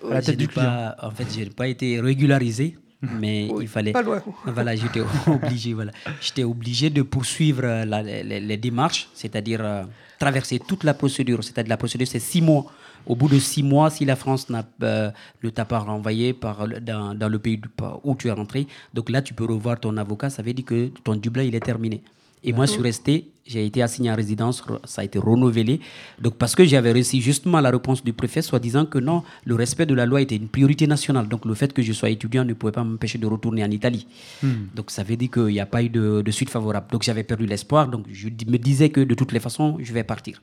À 0.10 0.14
la 0.14 0.22
tête 0.22 0.38
du 0.38 0.48
pas- 0.48 0.96
En 1.02 1.12
fait, 1.12 1.26
je 1.30 1.41
n'ai 1.43 1.50
pas 1.50 1.68
été 1.68 2.00
régularisé, 2.00 2.78
mais 3.20 3.48
il 3.62 3.68
fallait. 3.68 3.91
pas 3.91 4.02
loin. 4.02 4.22
Voilà, 4.46 4.76
j'étais 4.76 5.02
obligé. 5.28 5.74
Voilà, 5.74 5.91
j'étais 6.22 6.43
obligé 6.43 6.89
de 6.89 7.02
poursuivre 7.02 7.62
euh, 7.64 7.86
la- 7.86 8.02
les, 8.04 8.39
les 8.39 8.58
démarches, 8.58 9.08
c'est-à-dire 9.14 9.62
euh, 9.64 9.84
traverser 10.20 10.60
toute 10.60 10.84
la 10.84 10.93
procédure. 10.93 11.43
C'est-à-dire 11.43 11.70
la 11.70 11.78
procédure, 11.78 12.08
c'est 12.08 12.20
six 12.20 12.41
mois. 12.41 12.66
Au 13.08 13.16
bout 13.16 13.28
de 13.30 13.38
six 13.38 13.62
mois, 13.62 13.91
si 13.91 14.04
la 14.04 14.16
France 14.16 14.50
n'a, 14.50 14.66
euh, 14.82 15.12
ne 15.43 15.50
t'a 15.52 15.64
pas 15.66 15.78
renvoyé 15.80 16.34
par, 16.34 16.68
dans, 16.82 17.14
dans 17.14 17.30
le 17.30 17.38
pays 17.38 17.62
où 18.04 18.16
tu 18.16 18.30
es 18.30 18.32
rentré, 18.32 18.66
donc 18.96 19.12
là, 19.12 19.22
tu 19.22 19.36
peux 19.36 19.46
revoir 19.46 19.80
ton 19.80 19.96
avocat. 19.98 20.32
Ça 20.32 20.41
veut 20.41 20.54
dire 20.54 20.66
que 20.66 20.88
ton 21.04 21.16
Dublin, 21.16 21.43
il 21.43 21.54
est 21.54 21.60
terminé. 21.60 22.02
Et 22.46 22.54
moi, 22.54 22.68
je 22.68 22.74
suis 22.74 22.82
resté, 22.82 23.32
j'ai 23.46 23.66
été 23.66 23.82
assigné 23.82 24.12
en 24.12 24.16
résidence, 24.16 24.64
ça 24.84 25.02
a 25.02 25.04
été 25.04 25.18
renouvelé. 25.18 25.80
Donc, 26.22 26.36
parce 26.36 26.54
que 26.54 26.64
j'avais 26.64 26.93
reçu 26.93 27.20
justement 27.20 27.60
la 27.60 27.72
réponse 27.72 28.04
du 28.04 28.14
préfet, 28.14 28.43
soit 28.43 28.60
disant 28.60 28.86
que 28.86 29.00
non, 29.00 29.24
le 29.46 29.56
respect 29.56 29.88
de 29.88 29.96
la 29.96 30.06
loi 30.06 30.22
était 30.22 30.36
une 30.36 30.48
priorité 30.48 30.86
nationale. 30.86 31.28
Donc, 31.28 31.46
le 31.46 31.56
fait 31.56 31.74
que 31.74 31.82
je 31.82 31.91
sois 31.91 32.12
étudiant 32.12 32.46
ne 32.46 32.54
pouvait 32.54 32.72
pas 32.72 32.84
m'empêcher 32.84 33.18
de 33.18 33.26
retourner 33.26 33.64
en 33.64 33.72
Italie. 33.72 34.06
Hmm. 34.43 34.68
Donc, 34.76 34.91
ça 34.91 35.02
veut 35.02 35.16
dire 35.18 35.32
qu'il 35.32 35.48
n'y 35.48 35.60
a 35.60 35.66
pas 35.66 35.82
eu 35.82 35.89
de, 35.89 36.22
de 36.22 36.32
suite 36.32 36.52
favorable. 36.52 36.86
Donc, 36.91 37.02
j'avais 37.02 37.24
perdu 37.24 37.48
l'espoir. 37.48 37.88
Donc, 37.88 38.06
je 38.12 38.28
me 38.28 38.58
disais 38.58 38.89
que 38.89 39.02
de 39.02 39.16
toutes 39.16 39.32
les 39.32 39.39
façons, 39.39 39.78
je 39.82 39.91
vais 39.91 40.04
partir. 40.04 40.41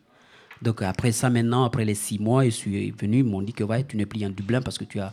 Donc, 0.61 0.83
après 0.83 1.13
ça, 1.13 1.31
maintenant, 1.31 1.65
après 1.65 1.85
les 1.85 1.95
six 1.95 2.19
mois, 2.19 2.45
je 2.45 2.51
suis 2.51 2.91
venu, 2.91 3.19
ils 3.19 3.25
m'ont 3.25 3.43
dit 3.43 3.53
que 3.53 3.63
ouais, 3.63 3.85
tu 3.85 3.97
n'es 3.97 4.07
plus 4.07 4.25
en 4.27 4.31
Dublin 4.31 4.61
parce 4.61 4.79
que 4.79 4.85
tu 4.85 4.99
as, 4.99 5.13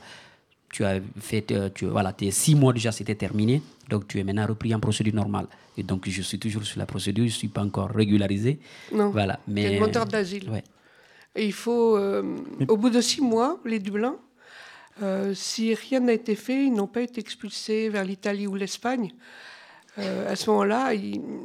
tu 0.72 0.86
as 0.86 1.00
fait, 1.20 1.52
euh, 1.52 1.70
tu, 1.74 1.86
voilà, 1.86 2.14
tes 2.14 2.32
six 2.32 2.56
mois 2.56 2.74
déjà, 2.74 2.92
c'était 2.92 3.16
terminé. 3.16 3.62
Donc, 3.90 4.08
tu 4.08 4.20
es 4.20 4.24
maintenant 4.24 4.48
repris 4.48 4.74
en 4.74 4.80
procédure 4.80 5.16
normale. 5.16 5.48
Et 5.78 5.84
donc, 5.84 6.08
je 6.08 6.22
suis 6.22 6.38
toujours 6.40 6.64
sur 6.64 6.80
la 6.80 6.86
procédure, 6.86 7.26
je 7.26 7.32
ne 7.34 7.36
suis 7.38 7.48
pas 7.48 7.64
encore 7.64 7.90
régularisé. 7.90 8.60
Non. 8.94 9.10
Voilà. 9.10 9.40
Il 9.48 9.60
y 9.60 9.66
a 9.66 9.70
Mais, 9.70 9.76
une 9.76 9.80
moteur 9.82 10.06
d'asile. 10.06 10.50
Ouais. 10.50 10.64
Et 11.36 11.46
il 11.46 11.54
faut, 11.54 11.96
euh, 11.98 12.36
au 12.68 12.78
bout 12.78 12.90
de 12.90 13.02
six 13.02 13.22
mois, 13.22 13.60
les 13.66 13.80
Dublins, 13.80 14.18
euh, 15.02 15.34
si 15.34 15.74
rien 15.74 16.02
n'a 16.02 16.14
été 16.14 16.36
fait, 16.36 16.66
ils 16.66 16.74
n'ont 16.74 16.88
pas 16.88 17.02
été 17.02 17.22
expulsés 17.22 17.90
vers 17.90 18.04
l'Italie 18.04 18.48
ou 18.48 18.56
l'Espagne. 18.56 19.12
euh, 19.98 20.32
à 20.32 20.36
ce 20.36 20.50
moment-là, 20.50 20.92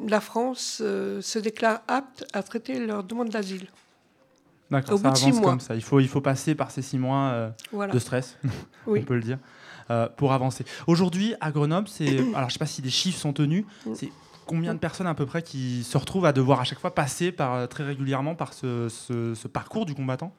la 0.09 0.21
France 0.21 0.79
euh, 0.81 1.21
se 1.21 1.39
déclare 1.39 1.83
apte 1.89 2.27
à 2.33 2.43
traiter 2.43 2.79
leur 2.79 3.05
demande 3.05 3.29
d'asile. 3.31 3.67
D'accord, 4.75 4.95
Au 4.95 4.99
ça 4.99 5.09
bout 5.09 5.13
de 5.15 5.19
six 5.19 5.27
avance 5.29 5.41
mois. 5.41 5.51
comme 5.51 5.61
ça. 5.61 5.75
Il 5.75 5.83
faut, 5.83 6.01
il 6.01 6.09
faut 6.09 6.21
passer 6.21 6.55
par 6.55 6.71
ces 6.71 6.83
six 6.83 6.99
mois 6.99 7.29
euh, 7.29 7.51
Voilà. 7.73 7.93
de 7.93 7.99
stress, 7.99 8.39
Oui. 8.87 9.01
on 9.03 9.05
peut 9.05 9.15
le 9.15 9.23
dire, 9.23 9.39
euh, 9.91 10.09
pour 10.17 10.33
avancer. 10.33 10.65
Aujourd'hui, 10.87 11.35
à 11.41 11.51
Grenoble, 11.53 11.89
c'est, 11.89 12.07
alors 12.35 12.41
je 12.41 12.45
ne 12.45 12.51
sais 12.51 12.59
pas 12.59 12.67
si 12.67 12.83
des 12.83 12.91
chiffres 12.91 13.19
sont 13.19 13.33
tenus, 13.33 13.65
Mm. 13.87 13.95
c'est 13.95 14.11
combien 14.47 14.75
de 14.75 14.79
personnes 14.79 15.07
à 15.07 15.15
peu 15.15 15.27
près 15.27 15.43
qui 15.43 15.85
se 15.85 15.97
retrouvent 15.97 16.27
à 16.27 16.33
devoir 16.33 16.61
à 16.61 16.65
chaque 16.65 16.79
fois 16.81 16.95
passer 16.95 17.33
par, 17.33 17.55
euh, 17.55 17.67
très 17.67 17.85
régulièrement 17.85 18.35
par 18.35 18.53
ce, 18.53 18.89
ce- 18.91 19.35
ce 19.35 19.49
parcours 19.49 19.87
du 19.87 19.95
combattant? 19.95 20.35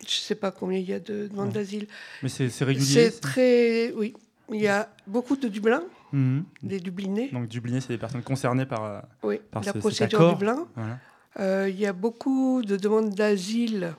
Je 0.00 0.04
ne 0.04 0.08
sais 0.10 0.34
pas 0.34 0.50
combien 0.50 0.78
il 0.78 0.88
y 0.88 0.94
a 0.94 0.98
de 1.00 1.28
demandes 1.28 1.48
Ouais. 1.48 1.52
d'asile. 1.52 1.86
Mais 2.22 2.28
c'est 2.30 2.48
régulier 2.64 3.10
C'est 3.10 3.20
très. 3.20 3.92
Oui. 3.92 4.14
Il 4.52 4.60
y 4.60 4.66
a 4.66 4.88
beaucoup 5.06 5.36
de 5.36 5.46
Dublin, 5.46 5.82
Mhm. 6.12 6.44
des 6.62 6.80
Dublinés. 6.80 7.28
Donc 7.32 7.46
Dublinés, 7.48 7.80
c'est 7.80 7.92
des 7.92 7.98
personnes 7.98 8.22
concernées 8.22 8.66
par, 8.66 9.04
Oui, 9.22 9.38
par 9.50 9.62
la 9.62 9.66
ce- 9.68 9.72
cet 9.74 9.80
procédure 9.80 10.18
accord. 10.20 10.32
Dublin. 10.38 10.66
Voilà. 10.74 10.98
Euh, 11.38 11.68
il 11.68 11.78
y 11.78 11.86
a 11.86 11.92
beaucoup 11.92 12.62
de 12.62 12.76
demandes 12.76 13.14
d'asile 13.14 13.94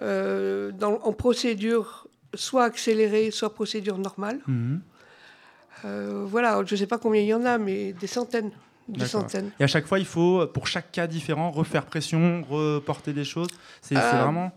euh, 0.00 0.72
en 0.80 1.12
procédure 1.12 2.08
soit 2.34 2.64
accélérée, 2.64 3.30
soit 3.30 3.54
procédure 3.54 3.98
normale. 3.98 4.40
Mhm. 4.46 4.80
Euh, 5.84 6.24
voilà, 6.26 6.60
je 6.64 6.74
ne 6.74 6.78
sais 6.78 6.86
pas 6.86 6.98
combien 6.98 7.20
il 7.20 7.28
y 7.28 7.34
en 7.34 7.44
a, 7.44 7.58
mais 7.58 7.92
des 7.92 8.06
centaines. 8.06 8.50
Des 8.88 9.06
centaines. 9.06 9.50
Et 9.60 9.64
à 9.64 9.66
chaque 9.66 9.86
fois, 9.86 9.98
il 9.98 10.04
faut, 10.04 10.46
pour 10.48 10.66
chaque 10.66 10.92
cas 10.92 11.06
différent, 11.06 11.50
refaire 11.50 11.86
pression, 11.86 12.42
reporter 12.48 13.12
des 13.14 13.24
choses. 13.24 13.48
C'est 13.80 13.94
c'est 13.94 14.00
Euh, 14.00 14.22
vraiment. 14.22 14.52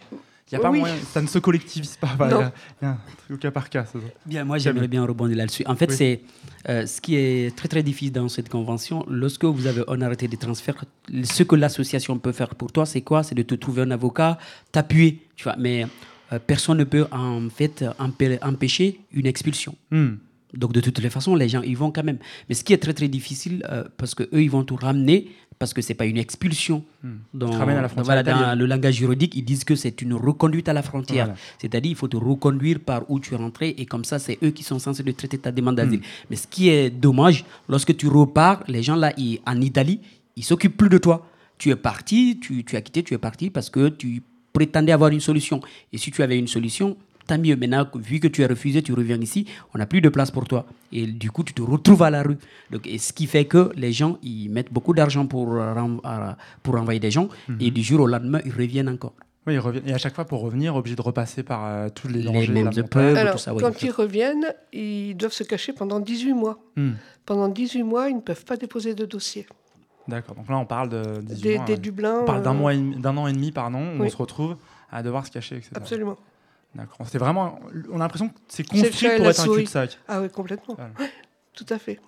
Il 0.49 0.55
n'y 0.55 0.59
a 0.59 0.61
pas 0.61 0.71
oui. 0.71 0.79
moyen. 0.79 0.95
Ça 1.11 1.21
ne 1.21 1.27
se 1.27 1.39
collectivise 1.39 1.97
pas. 1.97 2.15
Il 2.19 2.21
y 2.21 2.33
a- 2.33 2.53
il 2.81 2.85
y 2.85 2.87
a 2.87 2.91
un 2.91 2.97
truc 3.25 3.31
au 3.31 3.37
cas 3.37 3.51
par 3.51 3.69
cas. 3.69 3.85
ça. 3.85 3.99
Bien, 4.25 4.45
moi 4.45 4.57
j'aimerais 4.57 4.87
bien 4.87 5.03
rebondir 5.05 5.35
là-dessus. 5.37 5.63
En 5.67 5.75
fait, 5.75 5.89
Oui. 5.89 5.95
c'est 5.97 6.21
euh, 6.69 6.85
ce 6.85 7.01
qui 7.01 7.15
est 7.15 7.55
très 7.55 7.67
très 7.67 7.83
difficile 7.83 8.13
dans 8.13 8.29
cette 8.29 8.47
convention. 8.49 9.05
Lorsque 9.09 9.43
vous 9.43 9.67
avez 9.67 9.83
un 9.89 10.01
arrêté 10.01 10.27
de 10.29 10.35
transfert, 10.37 10.85
ce 11.23 11.43
que 11.43 11.55
l'association 11.55 12.17
peut 12.17 12.31
faire 12.31 12.55
pour 12.55 12.71
toi, 12.71 12.85
c'est 12.85 13.01
quoi? 13.01 13.23
C'est 13.23 13.35
de 13.35 13.43
te 13.43 13.55
trouver 13.55 13.81
un 13.81 13.91
avocat, 13.91 14.37
t'appuyer, 14.71 15.21
tu 15.35 15.43
vois. 15.43 15.55
Mais 15.57 15.85
euh, 16.31 16.39
personne 16.39 16.77
ne 16.77 16.83
peut 16.85 17.05
en 17.11 17.49
fait 17.49 17.83
empê- 17.99 18.39
empêcher 18.41 19.01
une 19.11 19.25
expulsion. 19.27 19.75
Hmm. 19.91 20.15
Donc 20.53 20.71
de 20.71 20.79
toutes 20.79 20.99
les 20.99 21.09
façons, 21.09 21.35
les 21.35 21.49
gens 21.49 21.61
ils 21.61 21.75
vont 21.75 21.91
quand 21.91 22.03
même. 22.05 22.19
Mais 22.47 22.55
ce 22.55 22.63
qui 22.63 22.71
est 22.71 22.77
très 22.77 22.93
très 22.93 23.09
difficile, 23.09 23.65
euh, 23.69 23.83
parce 23.97 24.15
que 24.15 24.23
eux 24.23 24.41
ils 24.41 24.49
vont 24.49 24.63
tout 24.63 24.77
ramener, 24.77 25.27
parce 25.59 25.73
que 25.73 25.81
c'est 25.81 25.93
pas 25.95 26.05
une 26.05 26.17
expulsion. 26.17 26.83
Hmm. 27.03 27.15
Dans, 27.33 27.51
à 27.59 27.65
la 27.65 27.87
dans- 27.87 28.03
voilà, 28.03 28.23
dans 28.23 28.55
le 28.57 28.65
langage 28.65 28.95
juridique, 28.95 29.35
ils 29.35 29.43
disent 29.43 29.63
que 29.63 29.75
c'est 29.75 30.01
une 30.01 30.13
reconduite 30.13 30.69
à 30.69 30.73
la 30.73 30.81
frontière. 30.83 31.25
Voilà. 31.25 31.39
C'est-à-dire 31.59 31.91
il 31.91 31.95
faut 31.95 32.07
te 32.07 32.17
reconduire 32.17 32.79
par 32.79 33.09
où 33.09 33.19
tu 33.19 33.33
es 33.33 33.37
rentré 33.37 33.69
et 33.77 33.85
comme 33.85 34.05
ça 34.05 34.19
c'est 34.19 34.37
eux 34.43 34.51
qui 34.51 34.63
sont 34.63 34.79
censés 34.79 35.03
de 35.03 35.11
traiter 35.11 35.37
ta 35.37 35.51
demande 35.51 35.75
d'asile. 35.75 35.99
Hmm. 35.99 36.25
Mais 36.29 36.35
ce 36.35 36.47
qui 36.47 36.69
est 36.69 36.89
dommage, 36.89 37.43
lorsque 37.69 37.95
tu 37.97 38.07
repars, 38.07 38.63
les 38.67 38.83
gens 38.83 38.95
là 38.95 39.13
ils- 39.17 39.39
en 39.45 39.59
Italie, 39.61 39.99
ils 40.35 40.43
s'occupent 40.43 40.77
plus 40.77 40.89
de 40.89 40.97
toi. 40.97 41.25
Tu 41.57 41.71
es 41.71 41.75
parti, 41.75 42.37
tu, 42.39 42.63
tu 42.63 42.75
as 42.75 42.81
quitté, 42.81 43.01
tu 43.01 43.15
es 43.15 43.17
parti 43.17 43.49
parce 43.49 43.69
que 43.71 43.89
tu 43.89 44.21
prétendais 44.53 44.91
avoir 44.91 45.09
une 45.11 45.19
solution. 45.19 45.59
Et 45.91 45.97
si 45.97 46.11
tu 46.11 46.21
avais 46.23 46.37
une 46.37 46.47
solution, 46.47 46.97
tant 47.27 47.37
mieux. 47.37 47.55
Maintenant, 47.55 47.85
vu 47.95 48.19
que 48.19 48.27
tu 48.27 48.43
as 48.43 48.47
refusé, 48.47 48.81
tu 48.81 48.93
reviens 48.93 49.19
ici, 49.21 49.45
on 49.73 49.77
n'a 49.77 49.85
plus 49.85 50.01
de 50.01 50.09
place 50.09 50.31
pour 50.31 50.45
toi. 50.47 50.65
Et 50.91 51.05
du 51.07 51.29
coup, 51.31 51.43
tu 51.43 51.53
te 51.53 51.61
retrouves 51.61 52.03
à 52.03 52.09
la 52.09 52.23
rue. 52.23 52.37
Donc, 52.71 52.87
et 52.87 52.97
ce 52.97 53.13
qui 53.13 53.27
fait 53.27 53.45
que 53.45 53.71
les 53.75 53.91
gens, 53.91 54.17
ils 54.23 54.49
mettent 54.49 54.71
beaucoup 54.73 54.93
d'argent 54.93 55.25
pour, 55.27 55.53
euh, 55.55 55.73
euh, 56.05 56.31
pour 56.63 56.75
envoyer 56.75 56.99
des 56.99 57.11
gens. 57.11 57.27
Mhm. 57.49 57.57
Et 57.59 57.71
du 57.71 57.83
jour 57.83 58.01
au 58.01 58.07
lendemain, 58.07 58.39
ils 58.45 58.51
reviennent 58.53 58.89
encore. 58.89 59.13
Oui, 59.45 59.53
ils 59.53 59.59
reviennent. 59.59 59.87
Et 59.87 59.93
à 59.93 59.97
chaque 59.97 60.15
fois, 60.15 60.25
pour 60.25 60.41
revenir, 60.41 60.75
obligé 60.75 60.95
de 60.95 61.01
repasser 61.01 61.43
par 61.43 61.65
euh, 61.65 61.89
tous 61.93 62.07
les 62.07 62.19
Les 62.19 62.23
dangers. 62.25 62.53
la 62.53 62.63
montagne. 62.63 62.83
épreuves, 62.85 63.15
Alors, 63.17 63.33
tout 63.33 63.39
ça, 63.39 63.53
oui. 63.53 63.61
quand 63.61 63.81
ils 63.81 63.91
reviennent, 63.91 64.45
ils 64.73 65.15
doivent 65.15 65.31
se 65.33 65.43
cacher 65.43 65.73
pendant 65.73 65.99
18 65.99 66.33
mois. 66.33 66.59
Hmm. 66.75 66.91
Pendant 67.25 67.47
18 67.47 67.83
mois, 67.83 68.09
ils 68.09 68.15
ne 68.15 68.21
peuvent 68.21 68.43
pas 68.45 68.57
déposer 68.57 68.93
de 68.95 69.05
dossier. 69.05 69.45
D'accord. 70.07 70.35
Donc 70.35 70.49
là, 70.49 70.57
on 70.57 70.65
parle 70.65 70.89
de 70.89 71.19
18 71.21 71.41
Des- 71.43 71.55
mois, 71.57 71.65
des 71.65 71.73
ouais. 71.73 71.79
Dublins, 71.79 72.19
On 72.21 72.25
parle 72.25 72.41
d'un 72.41 72.55
euh, 72.55 73.17
an 73.17 73.27
et 73.27 73.33
demi, 73.33 73.51
pardon, 73.51 73.79
où 73.79 74.01
Oui. 74.01 74.07
on 74.07 74.09
se 74.09 74.15
retrouve 74.17 74.55
à 74.91 75.03
devoir 75.03 75.25
se 75.25 75.31
cacher, 75.31 75.55
etc. 75.57 75.71
Absolument. 75.75 76.17
D'accord. 76.75 77.07
C'est 77.09 77.17
vraiment. 77.17 77.59
On 77.91 77.95
a 77.95 77.99
l'impression 77.99 78.29
que 78.29 78.35
c'est 78.47 78.63
construit 78.63 79.09
pour 79.17 79.27
être 79.27 79.39
un 79.39 79.47
cul-de-sac. 79.55 79.97
Ah 80.07 80.21
oui, 80.21 80.29
complètement. 80.29 80.75
Voilà. 80.75 80.91
Ouais, 80.99 81.11
Tout 81.53 81.65
à 81.69 81.79
fait. 81.79 81.99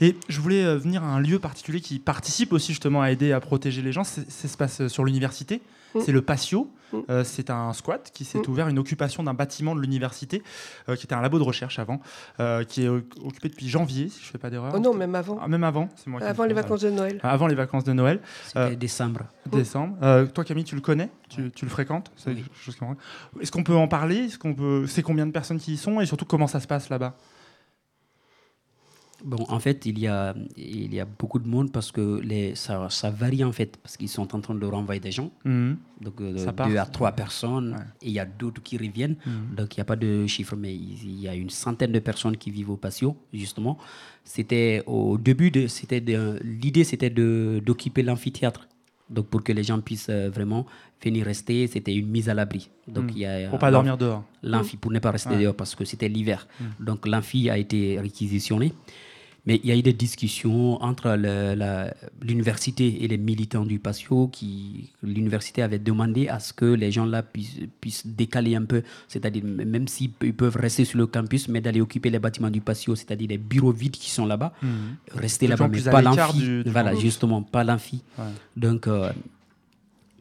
Et 0.00 0.16
je 0.28 0.40
voulais 0.40 0.64
euh, 0.64 0.76
venir 0.76 1.02
à 1.02 1.06
un 1.06 1.20
lieu 1.20 1.38
particulier 1.38 1.80
qui 1.80 1.98
participe 1.98 2.52
aussi 2.52 2.72
justement 2.72 3.00
à 3.02 3.10
aider 3.10 3.32
à 3.32 3.40
protéger 3.40 3.80
les 3.82 3.92
gens. 3.92 4.04
C'est- 4.04 4.30
Ça 4.30 4.48
se 4.48 4.56
passe 4.56 4.82
euh, 4.82 4.88
sur 4.88 5.04
l'université. 5.04 5.62
Mm. 5.94 6.00
C'est 6.04 6.12
le 6.12 6.22
Patio. 6.22 6.70
Mm. 6.92 6.98
Euh, 7.08 7.24
c'est 7.24 7.50
un 7.50 7.72
squat 7.72 8.10
qui 8.12 8.24
s'est 8.24 8.38
Mm. 8.38 8.50
ouvert, 8.50 8.68
une 8.68 8.78
occupation 8.78 9.22
d'un 9.22 9.34
bâtiment 9.34 9.76
de 9.76 9.80
l'université, 9.80 10.42
euh, 10.88 10.96
qui 10.96 11.06
était 11.06 11.14
un 11.14 11.20
labo 11.20 11.38
de 11.38 11.44
recherche 11.44 11.78
avant, 11.78 12.00
euh, 12.40 12.64
qui 12.64 12.84
est 12.84 12.88
occupé 12.88 13.48
depuis 13.48 13.68
janvier, 13.68 14.08
si 14.08 14.20
je 14.20 14.26
ne 14.26 14.30
fais 14.32 14.38
pas 14.38 14.50
d'erreur. 14.50 14.72
Oh 14.74 14.78
non, 14.80 14.92
même 14.92 15.14
avant. 15.14 15.38
Ah, 15.40 15.46
même 15.46 15.62
avant, 15.62 15.88
c'est 15.96 16.08
moi 16.08 16.18
qui 16.20 16.26
me 16.26 16.30
Avant 16.30 16.44
les 16.44 16.54
vacances 16.54 16.80
de 16.80 16.90
Noël. 16.90 17.20
Avant 17.22 17.46
les 17.46 17.54
vacances 17.54 17.84
de 17.84 17.92
Noël. 17.92 18.20
C'était 18.46 18.76
décembre. 18.76 19.20
Décembre. 19.46 19.96
Euh, 20.02 20.26
toi, 20.26 20.44
Camille, 20.44 20.64
tu 20.64 20.74
le 20.74 20.80
connais? 20.80 21.10
Tu, 21.28 21.50
tu 21.52 21.64
le 21.64 21.70
fréquentes? 21.70 22.10
C'est 22.16 22.34
Est-ce 23.40 23.52
qu'on 23.52 23.62
peut 23.62 23.76
en 23.76 23.88
parler? 23.88 24.16
Est-ce 24.24 24.38
qu'on 24.38 24.54
peut... 24.54 24.86
C'est 24.88 25.02
combien 25.02 25.26
de 25.26 25.32
personnes 25.32 25.58
qui 25.58 25.74
y 25.74 25.76
sont? 25.76 26.00
Et 26.00 26.06
surtout, 26.06 26.24
comment 26.24 26.46
ça 26.48 26.60
se 26.60 26.66
passe 26.66 26.88
là-bas? 26.88 27.14
Bon, 29.24 29.44
en 29.48 29.60
fait, 29.60 29.84
il 29.86 29.98
y 29.98 30.06
a, 30.06 30.34
il 30.56 30.94
y 30.94 31.00
a 31.00 31.04
beaucoup 31.04 31.38
de 31.38 31.46
monde 31.46 31.70
parce 31.72 31.92
que 31.92 32.20
les, 32.20 32.54
ça, 32.54 32.88
ça 32.90 33.10
varie 33.10 33.44
en 33.44 33.52
fait, 33.52 33.76
parce 33.82 33.96
qu'ils 33.96 34.08
sont 34.08 34.34
en 34.34 34.40
train 34.40 34.54
de 34.54 34.66
renvoyer 34.66 35.00
des 35.00 35.12
gens. 35.12 35.30
Mhm. 35.44 35.76
Donc, 36.00 36.20
euh, 36.20 36.36
Ça 36.38 36.52
deux 36.52 36.76
à 36.78 36.86
trois 36.86 37.12
personnes. 37.12 37.76
Et 38.00 38.06
il 38.08 38.12
y 38.12 38.18
a 38.18 38.24
d'autres 38.24 38.62
qui 38.62 38.78
reviennent. 38.78 39.16
Mhm. 39.26 39.54
Donc, 39.56 39.76
il 39.76 39.80
n'y 39.80 39.82
a 39.82 39.84
pas 39.84 39.96
de 39.96 40.26
chiffre, 40.26 40.56
mais 40.56 40.74
il 40.74 41.20
y 41.20 41.28
a 41.28 41.34
une 41.34 41.50
centaine 41.50 41.92
de 41.92 41.98
personnes 41.98 42.36
qui 42.36 42.50
vivent 42.50 42.70
au 42.70 42.76
patio, 42.76 43.16
justement. 43.32 43.76
C'était 44.24 44.82
au 44.86 45.18
début, 45.18 45.50
de, 45.50 45.66
c'était 45.66 46.00
de- 46.00 46.38
l'idée, 46.42 46.84
c'était 46.84 47.10
de, 47.10 47.60
d'occuper 47.64 48.02
l'amphithéâtre. 48.02 48.66
Donc, 49.10 49.26
pour 49.26 49.42
que 49.42 49.52
les 49.52 49.64
gens 49.64 49.80
puissent 49.80 50.06
euh, 50.08 50.30
vraiment 50.30 50.66
venir 51.04 51.24
rester, 51.26 51.66
c'était 51.66 51.94
une 51.94 52.06
mise 52.06 52.28
à 52.28 52.34
l'abri. 52.34 52.70
Donc, 52.86 53.04
Mhm. 53.04 53.10
il 53.16 53.18
y 53.18 53.26
a, 53.26 53.48
Pour 53.50 53.58
pas 53.58 53.70
dormir 53.72 53.98
dehors. 53.98 54.22
L'amphi, 54.42 54.76
pour 54.76 54.92
ne 54.92 54.98
pas 55.00 55.10
rester 55.10 55.30
Ouais. 55.34 55.42
dehors, 55.42 55.54
parce 55.56 55.74
que 55.74 55.84
c'était 55.84 56.08
l'hiver. 56.08 56.46
Mhm. 56.60 56.86
Donc, 56.86 57.06
l'amphi 57.06 57.50
a 57.50 57.58
été 57.58 57.98
réquisitionné. 58.00 58.72
Mais 59.50 59.58
il 59.64 59.68
y 59.68 59.72
a 59.72 59.76
eu 59.76 59.82
des 59.82 59.92
discussions 59.92 60.80
entre 60.80 61.08
l'université 62.22 63.02
et 63.02 63.08
les 63.08 63.18
militants 63.18 63.64
du 63.64 63.80
patio 63.80 64.28
qui 64.28 64.90
l'université 65.02 65.60
avait 65.62 65.80
demandé 65.80 66.28
à 66.28 66.38
ce 66.38 66.52
que 66.52 66.66
les 66.66 66.92
gens 66.92 67.04
là 67.04 67.24
puissent, 67.24 67.58
puissent 67.80 68.06
décaler 68.06 68.54
un 68.54 68.64
peu, 68.64 68.82
c'est-à-dire 69.08 69.42
même 69.44 69.88
s'ils 69.88 70.12
pe- 70.12 70.26
ils 70.26 70.34
peuvent 70.34 70.54
rester 70.56 70.84
sur 70.84 70.98
le 70.98 71.08
campus, 71.08 71.48
mais 71.48 71.60
d'aller 71.60 71.80
occuper 71.80 72.10
les 72.10 72.20
bâtiments 72.20 72.50
du 72.50 72.60
patio, 72.60 72.94
c'est-à-dire 72.94 73.26
les 73.28 73.38
bureaux 73.38 73.72
vides 73.72 73.96
qui 73.96 74.10
sont 74.12 74.24
là-bas, 74.24 74.52
Mhm. 74.62 74.70
rester 75.16 75.48
là-bas, 75.48 75.66
mais 75.66 75.80
pas 75.82 76.00
l'amphi. 76.02 76.62
Voilà, 76.66 76.94
justement, 76.94 77.42
pas 77.42 77.64
l'amphi. 77.64 78.02
Ouais. 78.18 78.24
Donc 78.56 78.86
euh, 78.86 79.10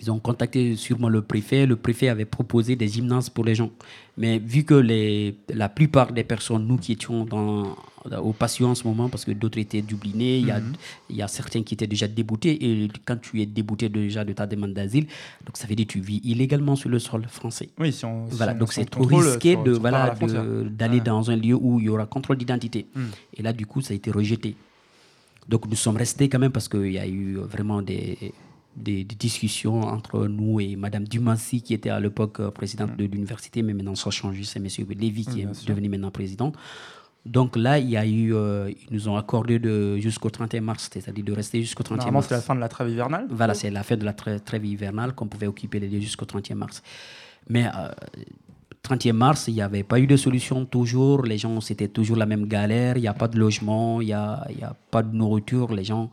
ils 0.01 0.09
ont 0.11 0.19
contacté 0.19 0.75
sûrement 0.75 1.09
le 1.09 1.21
préfet. 1.21 1.65
Le 1.65 1.75
préfet 1.75 2.07
avait 2.09 2.25
proposé 2.25 2.75
des 2.75 2.87
gymnases 2.87 3.29
pour 3.29 3.43
les 3.45 3.55
gens. 3.55 3.69
Mais 4.17 4.39
vu 4.39 4.63
que 4.63 4.73
les, 4.73 5.35
la 5.53 5.69
plupart 5.69 6.11
des 6.13 6.23
personnes, 6.23 6.65
nous 6.67 6.77
qui 6.77 6.93
étions 6.93 7.25
dans, 7.25 7.75
au 8.21 8.33
patio 8.33 8.67
en 8.67 8.75
ce 8.75 8.85
moment, 8.85 9.07
parce 9.09 9.23
que 9.25 9.31
d'autres 9.31 9.57
étaient 9.59 9.81
dublinés, 9.81 10.39
il 10.39 10.47
y 10.47 10.51
a- 10.51 10.59
Mhm. 10.59 10.73
il 11.09 11.15
y, 11.17 11.21
a 11.21 11.27
certains 11.27 11.63
qui 11.63 11.73
étaient 11.73 11.87
déjà 11.87 12.07
déboutés. 12.07 12.51
Et 12.65 12.87
quand 13.05 13.17
tu 13.21 13.41
es 13.41 13.45
débouté 13.45 13.87
déjà 13.89 14.23
de 14.25 14.33
ta 14.33 14.45
demande 14.47 14.73
d'asile, 14.73 15.05
donc 15.45 15.55
ça 15.57 15.67
veut 15.67 15.75
dire 15.75 15.85
que 15.87 15.93
tu 15.93 16.01
vis 16.01 16.19
illégalement 16.23 16.75
sur 16.75 16.89
le 16.89 16.99
sol 16.99 17.25
français. 17.29 17.69
Oui, 17.79 17.91
si 17.93 18.03
on- 18.05 18.25
voilà, 18.25 18.53
on- 18.53 18.57
donc 18.57 18.73
c'est 18.73 18.85
trop 18.85 19.03
risqué 19.05 19.55
voilà 19.55 20.15
d'aller 20.69 20.97
Ouais. 20.97 21.01
dans 21.01 21.29
un 21.31 21.35
lieu 21.35 21.55
où 21.55 21.79
il 21.79 21.85
y 21.85 21.89
aura 21.89 22.05
contrôle 22.05 22.37
d'identité. 22.37 22.87
Mhm. 22.95 23.09
Et 23.37 23.41
là, 23.43 23.53
du 23.53 23.65
coup, 23.65 23.81
ça 23.81 23.93
a 23.93 23.95
été 23.95 24.11
rejeté. 24.11 24.55
Donc 25.47 25.67
nous 25.67 25.75
sommes 25.75 25.97
restés 25.97 26.29
quand 26.29 26.39
même 26.39 26.51
parce 26.51 26.67
qu'il 26.69 26.91
y 26.91 26.99
a 26.99 27.07
eu 27.07 27.35
vraiment 27.37 27.81
des, 27.81 28.33
des, 28.79 29.03
des 29.03 29.15
discussions 29.15 29.81
entre 29.81 30.27
nous 30.27 30.59
et 30.59 30.75
Madame 30.75 31.05
Dumassi, 31.07 31.61
qui 31.61 31.73
était 31.73 31.89
à 31.89 31.99
l'époque 31.99 32.39
euh, 32.39 32.51
présidente 32.51 32.95
de 32.97 33.05
l'université, 33.05 33.61
mais 33.61 33.73
maintenant 33.73 33.95
ça 33.95 34.07
a 34.07 34.11
changé, 34.11 34.43
c'est 34.43 34.59
Monsieur 34.59 34.85
Lévy 34.89 35.25
qui 35.25 35.45
Mm, 35.45 35.49
est 35.49 35.67
devenu 35.67 35.89
maintenant 35.89 36.11
président. 36.11 36.51
Donc 37.25 37.55
là, 37.57 37.77
il 37.79 37.89
y 37.89 37.97
a 37.97 38.05
eu, 38.05 38.33
euh, 38.33 38.71
ils 38.71 38.93
nous 38.93 39.09
ont 39.09 39.17
accordé 39.17 39.59
jusqu'au 39.99 40.29
31 40.29 40.61
mars, 40.61 40.89
c'est-à-dire 40.91 41.23
de 41.25 41.33
rester 41.33 41.59
jusqu'au 41.61 41.83
31 41.83 41.97
Normalement, 41.97 42.17
mars. 42.19 42.27
c'est 42.29 42.35
la 42.35 42.41
fin 42.41 42.55
de 42.55 42.61
la 42.61 42.69
trêve 42.69 42.89
hivernale. 42.89 43.27
Voilà, 43.29 43.53
c'est 43.53 43.69
la 43.69 43.83
fin 43.83 43.97
de 43.97 44.05
la 44.05 44.13
trê- 44.13 44.39
trêve 44.39 44.65
hivernale 44.65 45.13
qu'on 45.13 45.27
pouvait 45.27 45.47
occuper 45.47 45.79
les 45.81 45.89
lieux 45.89 45.99
jusqu'au 45.99 46.25
31 46.25 46.55
mars. 46.55 46.81
Mais 47.49 47.65
euh, 47.67 47.89
30e 48.83 49.11
mars, 49.13 49.45
il 49.49 49.55
n'y 49.55 49.61
avait 49.61 49.83
pas 49.83 49.99
eu 49.99 50.07
de 50.07 50.15
solution 50.15 50.65
toujours. 50.65 51.23
Les 51.23 51.37
gens, 51.37 51.59
c'était 51.61 51.89
toujours 51.89 52.15
la 52.15 52.25
même 52.25 52.45
galère. 52.47 52.97
Il 52.97 53.01
n'y 53.01 53.07
a 53.07 53.13
pas 53.13 53.27
de 53.27 53.37
logement, 53.37 53.99
il 54.01 54.07
n'y 54.07 54.13
a, 54.13 54.47
a 54.63 54.73
pas 54.89 55.03
de 55.03 55.13
nourriture. 55.15 55.73
Les 55.73 55.83
gens, 55.83 56.09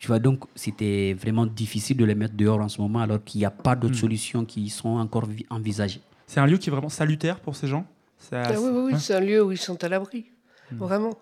tu 0.00 0.08
vois, 0.08 0.18
donc 0.18 0.44
c'était 0.56 1.14
vraiment 1.14 1.46
difficile 1.46 1.96
de 1.98 2.04
les 2.04 2.14
mettre 2.16 2.34
dehors 2.34 2.58
en 2.60 2.68
ce 2.68 2.80
moment 2.80 2.98
alors 3.00 3.22
qu'il 3.22 3.38
n'y 3.40 3.44
a 3.44 3.50
pas 3.52 3.76
d'autres 3.76 3.94
Hmm. 3.94 3.98
solutions 3.98 4.44
qui 4.44 4.68
sont 4.70 4.96
encore 4.96 5.26
vi- 5.26 5.46
envisagées. 5.50 6.00
C'est 6.26 6.40
un 6.40 6.46
lieu 6.46 6.56
qui 6.58 6.68
est 6.70 6.72
vraiment 6.72 6.88
salutaire 6.88 7.38
pour 7.38 7.54
ces 7.54 7.68
gens? 7.68 7.84
Ça- 8.18 8.42
Ah 8.44 8.52
oui, 8.52 8.58
oui, 8.60 8.70
oui, 8.86 8.92
ouais. 8.94 8.98
c'est 8.98 9.14
un 9.14 9.20
lieu 9.20 9.42
où 9.44 9.52
ils 9.52 9.58
sont 9.58 9.82
à 9.84 9.88
l'abri. 9.88 10.26
Hmm. 10.72 10.76
Vraiment. 10.78 11.14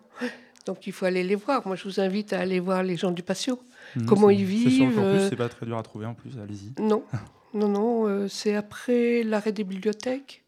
Donc 0.66 0.86
il 0.86 0.92
faut 0.92 1.06
aller 1.06 1.22
les 1.24 1.34
voir. 1.34 1.66
Moi, 1.66 1.76
je 1.76 1.84
vous 1.84 1.98
invite 2.00 2.32
à 2.32 2.40
aller 2.40 2.60
voir 2.60 2.82
les 2.82 2.96
gens 2.96 3.10
du 3.10 3.22
patio. 3.22 3.58
Mhm, 3.96 4.06
Comment 4.06 4.30
ils 4.30 4.46
C'est 4.46 4.70
sur 4.70 4.84
le 4.84 4.90
vivent. 4.90 4.94
campus, 4.96 5.20
euh, 5.22 5.28
c'est 5.30 5.36
pas 5.36 5.48
très 5.48 5.66
dur 5.66 5.76
à 5.78 5.82
trouver 5.82 6.06
en 6.06 6.14
plus, 6.14 6.38
allez-y. 6.38 6.80
Non, 6.80 7.02
non, 7.54 7.68
non. 7.68 8.06
euh, 8.06 8.28
c'est 8.28 8.54
après 8.54 9.22
l'arrêt 9.24 9.52
des 9.52 9.64
bibliothèques. 9.64 10.44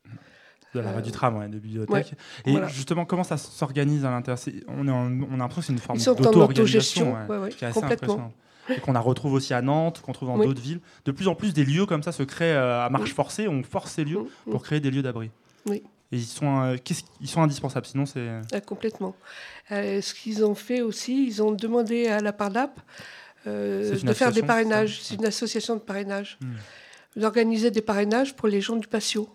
De 0.75 0.81
l'arrêt 0.81 0.99
Euh, 0.99 1.01
du 1.01 1.11
tram, 1.11 1.37
ouais, 1.37 1.49
de 1.49 1.59
bibliothèque. 1.59 1.91
ouais, 1.91 2.05
Et 2.47 2.51
voilà. 2.53 2.69
justement, 2.69 3.05
comment 3.05 3.25
ça 3.25 3.37
s'organise 3.37 4.05
à 4.05 4.11
l'intérieur? 4.11 4.39
On, 4.69 4.87
est 4.87 4.91
en- 4.91 5.11
on 5.31 5.35
a 5.35 5.39
l'impression 5.39 5.61
que 5.61 5.67
c'est 5.67 5.73
une 5.73 5.79
forme 5.79 5.99
d'auto-organisation 5.99 7.13
ouais, 7.29 7.49
qui 7.51 7.65
est 7.65 7.69
assez 7.69 7.83
impressionnante. 7.85 8.33
Et 8.69 8.79
qu'on 8.79 8.95
a 8.95 9.01
retrouve 9.01 9.33
aussi 9.33 9.53
à 9.53 9.63
Nantes, 9.63 10.01
qu'on 10.01 10.13
trouve 10.13 10.29
dans 10.29 10.39
Oui. 10.39 10.47
d'autres 10.47 10.61
villes. 10.61 10.81
De 11.05 11.11
plus 11.11 11.27
en 11.27 11.35
plus, 11.35 11.53
des 11.53 11.65
lieux 11.65 11.87
comme 11.87 12.05
ça 12.05 12.13
se 12.13 12.23
créent 12.23 12.55
euh, 12.55 12.85
à 12.85 12.89
marche 12.89 13.13
forcée. 13.15 13.49
On 13.49 13.65
force 13.65 13.91
ces 13.93 14.05
lieux 14.05 14.21
pour 14.49 14.63
créer 14.63 14.79
des 14.79 14.93
lieux 14.93 15.03
d'abri. 15.03 15.31
Oui. 15.67 15.83
Et 16.13 16.17
ils 16.19 16.25
sont, 16.25 16.61
euh, 16.63 16.77
ils 17.21 17.29
sont 17.29 17.43
indispensables, 17.43 17.87
sinon 17.87 18.07
c'est... 18.07 18.29
Ah, 18.53 18.61
complètement. 18.61 19.17
Euh, 19.73 20.01
ce 20.01 20.15
qu'ils 20.15 20.45
ont 20.45 20.55
fait 20.55 20.83
aussi, 20.83 21.27
ils 21.27 21.43
ont 21.43 21.51
demandé 21.53 22.07
à 22.09 22.21
la 22.21 22.33
Pardap 22.33 22.81
euh, 23.47 23.97
de 23.99 24.13
faire 24.13 24.31
des 24.33 24.43
parrainages. 24.43 25.01
C'est 25.03 25.15
une 25.17 25.27
association 25.27 25.75
de 25.75 25.81
parrainage. 25.81 26.39
Hmm. 26.41 26.55
D'organiser 27.21 27.71
des 27.73 27.81
parrainages 27.83 28.37
pour 28.37 28.47
les 28.47 28.61
gens 28.61 28.77
du 28.77 28.87
patio. 28.87 29.29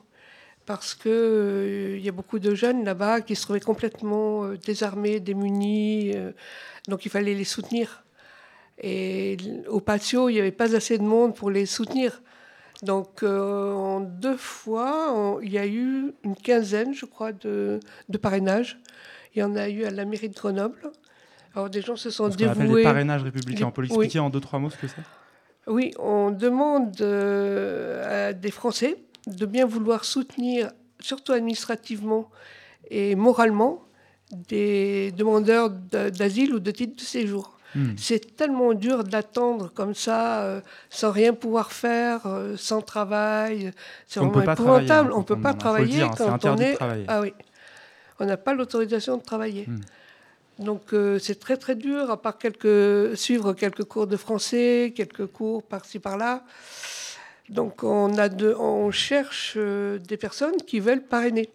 Parce 0.65 0.95
qu'il 0.95 1.11
il 1.11 2.03
y 2.03 2.09
a 2.09 2.11
beaucoup 2.11 2.39
de 2.39 2.55
jeunes 2.55 2.83
là-bas 2.83 3.21
qui 3.21 3.35
se 3.35 3.43
trouvaient 3.43 3.59
complètement 3.59 4.45
euh, 4.45 4.57
désarmés, 4.57 5.19
démunis. 5.19 6.13
euh, 6.15 6.31
donc 6.87 7.05
il 7.05 7.09
fallait 7.09 7.35
les 7.35 7.43
soutenir. 7.43 8.03
Et 8.81 9.37
au 9.67 9.79
patio, 9.79 10.27
il 10.29 10.33
n'y 10.33 10.39
avait 10.39 10.51
pas 10.51 10.75
assez 10.75 10.97
de 10.97 11.03
monde 11.03 11.35
pour 11.35 11.49
les 11.51 11.65
soutenir. 11.65 12.21
Donc 12.83 13.23
euh, 13.23 13.71
en 13.73 13.99
deux 14.01 14.37
fois, 14.37 15.39
il 15.41 15.51
y 15.51 15.57
a 15.57 15.65
eu 15.67 16.13
une 16.23 16.35
quinzaine, 16.35 16.93
je 16.93 17.05
crois, 17.05 17.31
de, 17.31 17.79
de 18.09 18.17
parrainages. 18.17 18.79
Il 19.33 19.39
y 19.39 19.43
en 19.43 19.55
a 19.55 19.69
eu 19.69 19.85
à 19.85 19.91
la 19.91 20.03
mairie 20.05 20.29
de 20.29 20.35
Grenoble. 20.35 20.91
Alors 21.53 21.69
des 21.69 21.81
gens 21.81 21.95
se 21.95 22.09
sont 22.09 22.29
Ce 22.31 22.37
qu'on 22.37 22.45
appelle 22.45 22.63
dévoués. 22.63 22.81
les 22.81 22.83
parrainages 22.83 23.23
républicains. 23.23 23.67
On 23.67 23.71
peut 23.71 23.81
l'expliquer 23.83 24.19
oui. 24.19 24.25
en 24.25 24.29
deux, 24.29 24.41
trois 24.41 24.59
mots 24.59 24.69
ce 24.69 24.77
que 24.77 24.87
c'est? 24.87 25.01
Oui, 25.67 25.93
on 25.99 26.31
demande 26.31 26.95
euh, 27.01 28.29
à 28.29 28.33
des 28.33 28.51
Français 28.51 28.97
de 29.27 29.45
bien 29.45 29.65
vouloir 29.65 30.05
soutenir, 30.05 30.71
surtout 30.99 31.31
administrativement 31.33 32.29
et 32.89 33.15
moralement, 33.15 33.81
des 34.31 35.11
demandeurs 35.11 35.69
de- 35.69 36.09
d'asile 36.09 36.53
ou 36.55 36.59
de 36.59 36.71
titre 36.71 36.95
de 36.95 37.01
séjour. 37.01 37.57
Hmm. 37.75 37.93
C'est 37.97 38.35
tellement 38.37 38.73
dur 38.73 39.03
d'attendre 39.03 39.69
comme 39.73 39.93
ça, 39.93 40.43
euh, 40.43 40.61
sans 40.89 41.11
rien 41.11 41.33
pouvoir 41.33 41.71
faire, 41.73 42.21
euh, 42.25 42.55
sans 42.57 42.81
travail. 42.81 43.71
C'est 44.07 44.19
On 44.19 44.25
ne 44.25 44.29
vraiment 44.29 44.39
peut 44.41 44.45
pas 44.45 44.55
travailler, 44.55 44.85
épouvantable. 44.85 45.09
hein, 45.09 45.15
on 45.15 45.19
ne 45.19 45.23
peut 45.25 45.41
pas 45.41 45.51
on- 45.53 45.57
travailler 45.57 45.87
dire, 45.87 46.09
c'est 46.17 46.23
quand 46.25 46.45
on 46.45 46.57
est. 46.57 46.73
travailler. 46.75 47.05
Ah 47.07 47.21
oui. 47.21 47.33
On 48.19 48.25
n'a 48.25 48.37
pas 48.37 48.53
l'autorisation 48.53 49.17
de 49.17 49.23
travailler. 49.23 49.65
Hmm. 49.67 49.81
Donc 50.63 50.93
euh, 50.93 51.19
c'est 51.19 51.37
très 51.37 51.57
très 51.57 51.75
dur, 51.75 52.09
à 52.09 52.21
part 52.21 52.37
quelques, 52.37 53.17
suivre 53.17 53.51
quelques 53.53 53.83
cours 53.83 54.07
de 54.07 54.15
français, 54.15 54.93
quelques 54.95 55.25
cours 55.27 55.61
par-ci 55.63 55.99
par-là. 55.99 56.43
Donc 57.49 57.83
on, 57.83 58.17
a 58.17 58.29
de, 58.29 58.53
on 58.55 58.91
cherche 58.91 59.53
euh, 59.57 59.99
des 59.99 60.17
personnes 60.17 60.57
qui 60.65 60.79
veulent 60.79 61.03
parrainer. 61.03 61.49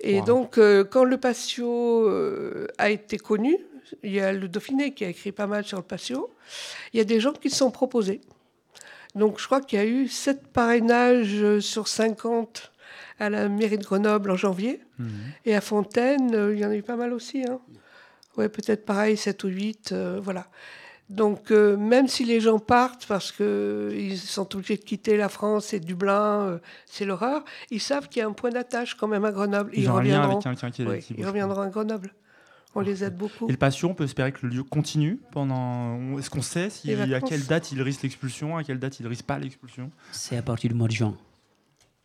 Et 0.00 0.20
Wow. 0.20 0.24
donc 0.24 0.58
euh, 0.58 0.84
quand 0.84 1.04
le 1.04 1.16
patio 1.18 2.08
euh, 2.08 2.66
a 2.78 2.90
été 2.90 3.18
connu, 3.18 3.56
il 4.02 4.12
y 4.12 4.20
a 4.20 4.32
le 4.32 4.48
Dauphiné 4.48 4.92
qui 4.92 5.04
a 5.04 5.08
écrit 5.08 5.32
pas 5.32 5.46
mal 5.46 5.64
sur 5.64 5.78
le 5.78 5.84
patio, 5.84 6.34
il 6.92 6.98
y 6.98 7.00
a 7.00 7.04
des 7.04 7.20
gens 7.20 7.32
qui 7.32 7.50
se 7.50 7.56
sont 7.56 7.70
proposés. 7.70 8.20
Donc 9.14 9.38
je 9.38 9.46
crois 9.46 9.60
qu'il 9.60 9.78
y 9.78 9.82
a 9.82 9.86
eu 9.86 10.08
7 10.08 10.48
parrainages 10.48 11.60
sur 11.60 11.86
50 11.88 12.72
à 13.20 13.30
la 13.30 13.48
mairie 13.48 13.78
de 13.78 13.84
Grenoble 13.84 14.30
en 14.30 14.36
janvier. 14.36 14.80
Mhm. 14.98 15.08
Et 15.44 15.54
à 15.54 15.60
Fontaine, 15.60 16.50
il 16.52 16.58
y 16.58 16.64
en 16.64 16.70
a 16.70 16.74
eu 16.74 16.82
pas 16.82 16.96
mal 16.96 17.12
aussi. 17.12 17.44
Hein. 17.48 17.60
Ouais, 18.36 18.48
peut-être 18.48 18.84
pareil, 18.84 19.16
7 19.16 19.44
ou 19.44 19.48
8, 19.48 19.94
voilà. 20.20 20.48
Donc, 21.10 21.50
euh, 21.50 21.76
même 21.76 22.08
si 22.08 22.24
les 22.24 22.40
gens 22.40 22.58
partent 22.58 23.06
parce 23.06 23.30
qu'ils 23.30 24.18
sont 24.18 24.54
obligés 24.56 24.76
de 24.76 24.82
quitter 24.84 25.16
la 25.18 25.28
France 25.28 25.74
et 25.74 25.80
Dublin, 25.80 26.40
euh, 26.46 26.58
c'est 26.86 27.04
l'horreur, 27.04 27.44
ils 27.70 27.80
savent 27.80 28.08
qu'il 28.08 28.20
y 28.20 28.22
a 28.22 28.28
un 28.28 28.32
point 28.32 28.50
d'attache 28.50 28.94
quand 28.94 29.06
même 29.06 29.24
à 29.24 29.30
Grenoble. 29.32 29.70
Ils 29.74 29.90
ont 29.90 29.96
un 29.98 30.02
lien 30.02 30.14
avec 30.22 30.36
reviendront. 30.36 30.40
quelqu'un 30.40 30.70
qui- 30.70 30.84
Oui, 30.86 30.98
qui 31.00 31.14
ils 31.18 31.26
reviendront 31.26 31.60
à 31.60 31.68
Grenoble. 31.68 32.14
On 32.74 32.80
les 32.80 33.04
aide 33.04 33.16
beaucoup. 33.16 33.46
Et 33.48 33.52
le 33.52 33.56
patio, 33.58 33.88
on 33.90 33.94
peut 33.94 34.02
espérer 34.04 34.32
que 34.32 34.40
le 34.46 34.48
lieu 34.48 34.62
continue 34.64 35.20
pendant. 35.30 36.18
Est-ce 36.18 36.28
qu'on 36.30 36.42
sait 36.42 36.70
si, 36.70 36.92
à 36.92 37.20
quelle 37.20 37.44
date 37.46 37.70
il 37.70 37.80
risque 37.82 38.02
l'expulsion, 38.02 38.56
à 38.56 38.64
quelle 38.64 38.78
date 38.80 38.98
il 38.98 39.06
risque 39.06 39.24
pas 39.26 39.38
l'expulsion? 39.38 39.90
C'est 40.10 40.36
à 40.36 40.42
partir 40.42 40.70
du 40.70 40.74
mois 40.74 40.88
de 40.88 40.92
juin. 40.92 41.14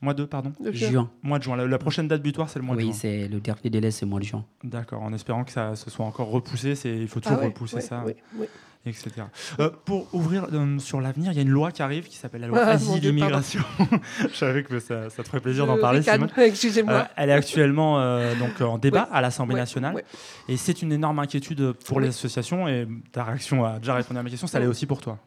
Mois 0.02 0.14
de, 0.14 0.26
pardon? 0.26 0.54
De 0.60 0.72
juin. 0.72 0.90
Juin. 0.92 1.12
Mois 1.24 1.40
de 1.40 1.44
juin. 1.44 1.56
La, 1.58 1.66
la 1.66 1.78
prochaine 1.80 2.08
date 2.08 2.22
butoir, 2.22 2.50
c'est 2.50 2.60
le 2.60 2.66
mois 2.66 2.76
de 2.76 2.82
Oui, 2.82 2.88
juin. 2.88 2.94
c'est 2.94 3.28
le 3.28 3.40
dernier 3.40 3.70
délai, 3.70 3.90
c'est 3.92 4.06
le 4.06 4.12
mois 4.12 4.20
de 4.20 4.26
juin. 4.26 4.46
D'accord, 4.64 5.02
en 5.02 5.12
espérant 5.12 5.44
que 5.44 5.52
ça 5.52 5.76
se 5.76 5.90
soit 5.90 6.06
encore 6.06 6.30
repoussé, 6.30 6.76
c'est 6.76 6.96
il 6.96 7.08
faut 7.08 7.20
toujours 7.20 7.38
Ah 7.40 7.42
ouais, 7.42 7.48
repousser 7.48 7.76
ouais, 7.78 7.82
ça, 7.82 8.04
oui, 8.06 8.14
oui. 8.36 8.46
Etc. 8.86 9.12
Euh, 9.60 9.70
pour 9.86 10.08
ouvrir 10.14 10.48
euh, 10.52 10.80
sur 10.80 11.02
l'avenir, 11.02 11.32
il 11.32 11.36
y 11.36 11.40
a 11.40 11.42
une 11.42 11.50
loi 11.50 11.72
qui 11.72 11.82
arrive 11.82 12.08
qui 12.08 12.18
s'appelle 12.18 12.42
la 12.42 12.48
loi 12.48 12.60
Ah, 12.62 12.70
Asile 12.72 13.02
Dieu, 13.02 13.12
Immigration. 13.12 13.62
Je 14.32 14.36
savais 14.36 14.64
que 14.64 14.80
ça, 14.80 15.10
ça 15.10 15.24
te 15.24 15.28
ferait 15.28 15.42
plaisir 15.42 15.68
d'en 15.68 15.78
parler. 15.78 16.02
excusez-moi. 16.38 16.94
Euh, 16.94 17.04
elle 17.16 17.30
est 17.30 17.34
actuellement 17.34 18.00
donc 18.36 18.62
en 18.62 18.78
débat 18.78 19.08
à 19.12 19.22
l'Assemblée 19.22 19.56
nationale, 19.56 20.04
et 20.48 20.58
c'est 20.58 20.82
une 20.82 20.92
énorme 20.92 21.20
inquiétude 21.20 21.74
pour 21.86 22.00
les 22.00 22.10
associations. 22.10 22.68
Et 22.68 22.88
ta 23.12 23.24
réaction 23.24 23.66
a 23.66 23.80
déjà 23.80 23.96
répondu 23.96 24.20
à 24.20 24.24
ma 24.24 24.30
question, 24.30 24.48
ça 24.48 24.60
l'est 24.60 24.68
aussi 24.68 24.86
pour 24.86 25.02
toi. 25.02 25.18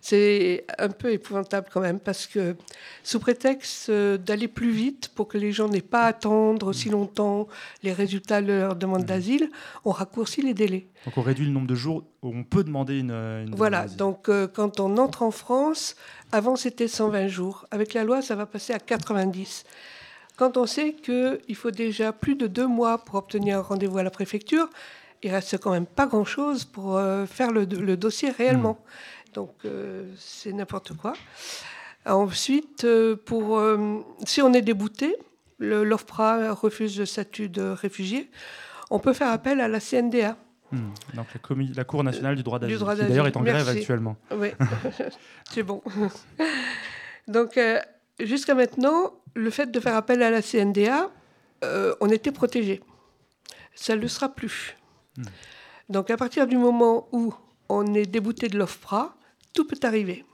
C'est 0.00 0.64
un 0.78 0.88
peu 0.88 1.12
épouvantable 1.12 1.68
quand 1.72 1.80
même 1.80 2.00
parce 2.00 2.26
que 2.26 2.56
sous 3.02 3.18
prétexte 3.18 3.88
euh, 3.90 4.16
d'aller 4.16 4.48
plus 4.48 4.70
vite 4.70 5.10
pour 5.14 5.28
que 5.28 5.38
les 5.38 5.52
gens 5.52 5.68
n'aient 5.68 5.80
pas 5.80 6.02
à 6.02 6.06
attendre 6.08 6.66
aussi 6.66 6.88
longtemps 6.88 7.48
les 7.82 7.92
résultats 7.92 8.42
de 8.42 8.52
leur 8.52 8.76
demande 8.76 9.04
d'asile, 9.04 9.50
on 9.84 9.90
raccourcit 9.90 10.42
les 10.42 10.54
délais. 10.54 10.86
Donc 11.04 11.16
on 11.16 11.22
réduit 11.22 11.46
le 11.46 11.52
nombre 11.52 11.66
de 11.66 11.74
jours 11.74 12.04
où 12.22 12.28
on 12.28 12.44
peut 12.44 12.64
demander 12.64 12.98
une. 12.98 13.10
une 13.10 13.54
Voilà, 13.54 13.86
donc 13.86 14.28
euh, 14.28 14.46
quand 14.46 14.80
on 14.80 14.96
entre 14.98 15.22
en 15.22 15.30
France, 15.30 15.96
avant 16.32 16.56
c'était 16.56 16.88
120 16.88 17.28
jours. 17.28 17.66
Avec 17.70 17.94
la 17.94 18.04
loi, 18.04 18.22
ça 18.22 18.36
va 18.36 18.46
passer 18.46 18.72
à 18.72 18.78
90. 18.78 19.64
Quand 20.36 20.56
on 20.56 20.66
sait 20.66 20.94
qu'il 20.94 21.54
faut 21.54 21.70
déjà 21.70 22.12
plus 22.12 22.34
de 22.34 22.46
deux 22.46 22.66
mois 22.66 22.98
pour 22.98 23.16
obtenir 23.16 23.58
un 23.58 23.62
rendez-vous 23.62 23.98
à 23.98 24.02
la 24.02 24.10
préfecture, 24.10 24.70
il 25.22 25.30
reste 25.30 25.58
quand 25.58 25.70
même 25.70 25.86
pas 25.86 26.06
grand-chose 26.06 26.64
pour 26.64 26.96
euh, 26.96 27.26
faire 27.26 27.52
le, 27.52 27.64
le 27.64 27.96
dossier 27.96 28.30
réellement. 28.30 28.78
Donc 29.34 29.54
euh, 29.64 30.04
c'est 30.18 30.52
n'importe 30.52 30.96
quoi. 30.96 31.14
Ensuite, 32.06 32.84
euh, 32.84 33.16
pour, 33.16 33.58
euh, 33.58 33.98
si 34.24 34.40
on 34.40 34.52
est 34.52 34.62
débouté, 34.62 35.16
l'OFPRA 35.58 36.54
refuse 36.54 36.98
le 36.98 37.04
statut 37.04 37.48
de 37.48 37.62
réfugié, 37.62 38.30
on 38.90 38.98
peut 38.98 39.12
faire 39.12 39.30
appel 39.30 39.60
à 39.60 39.68
la 39.68 39.80
CNDA. 39.80 40.36
Hmm. 40.72 40.90
Donc 41.14 41.26
la, 41.74 41.84
Cour 41.84 42.04
nationale 42.04 42.36
du 42.36 42.42
droit 42.42 42.58
d'asile, 42.58 42.78
qui 42.78 42.84
d'ailleurs 42.84 43.26
est 43.26 43.36
en 43.36 43.42
grève 43.42 43.68
actuellement. 43.68 44.16
Oui, 44.30 44.48
c'est 45.50 45.62
bon. 45.62 45.82
Donc, 47.30 47.56
euh, 47.56 47.78
jusqu'à 48.18 48.54
maintenant, 48.54 49.12
le 49.34 49.50
fait 49.50 49.70
de 49.70 49.80
faire 49.80 49.94
appel 49.94 50.22
à 50.22 50.30
la 50.30 50.42
CNDA, 50.42 51.10
euh, 51.64 51.94
on 52.00 52.08
était 52.08 52.32
protégé. 52.32 52.82
Ça 53.74 53.94
ne 53.94 54.00
le 54.00 54.08
sera 54.08 54.28
plus. 54.28 54.76
Hmm. 55.16 55.22
Donc, 55.88 56.10
à 56.10 56.16
partir 56.16 56.46
du 56.46 56.56
moment 56.56 57.08
où 57.12 57.34
on 57.68 57.94
est 57.94 58.06
débouté 58.06 58.48
de 58.48 58.58
l'OFPRA, 58.58 59.14
tout 59.54 59.64
peut 59.66 59.78
arriver. 59.82 60.24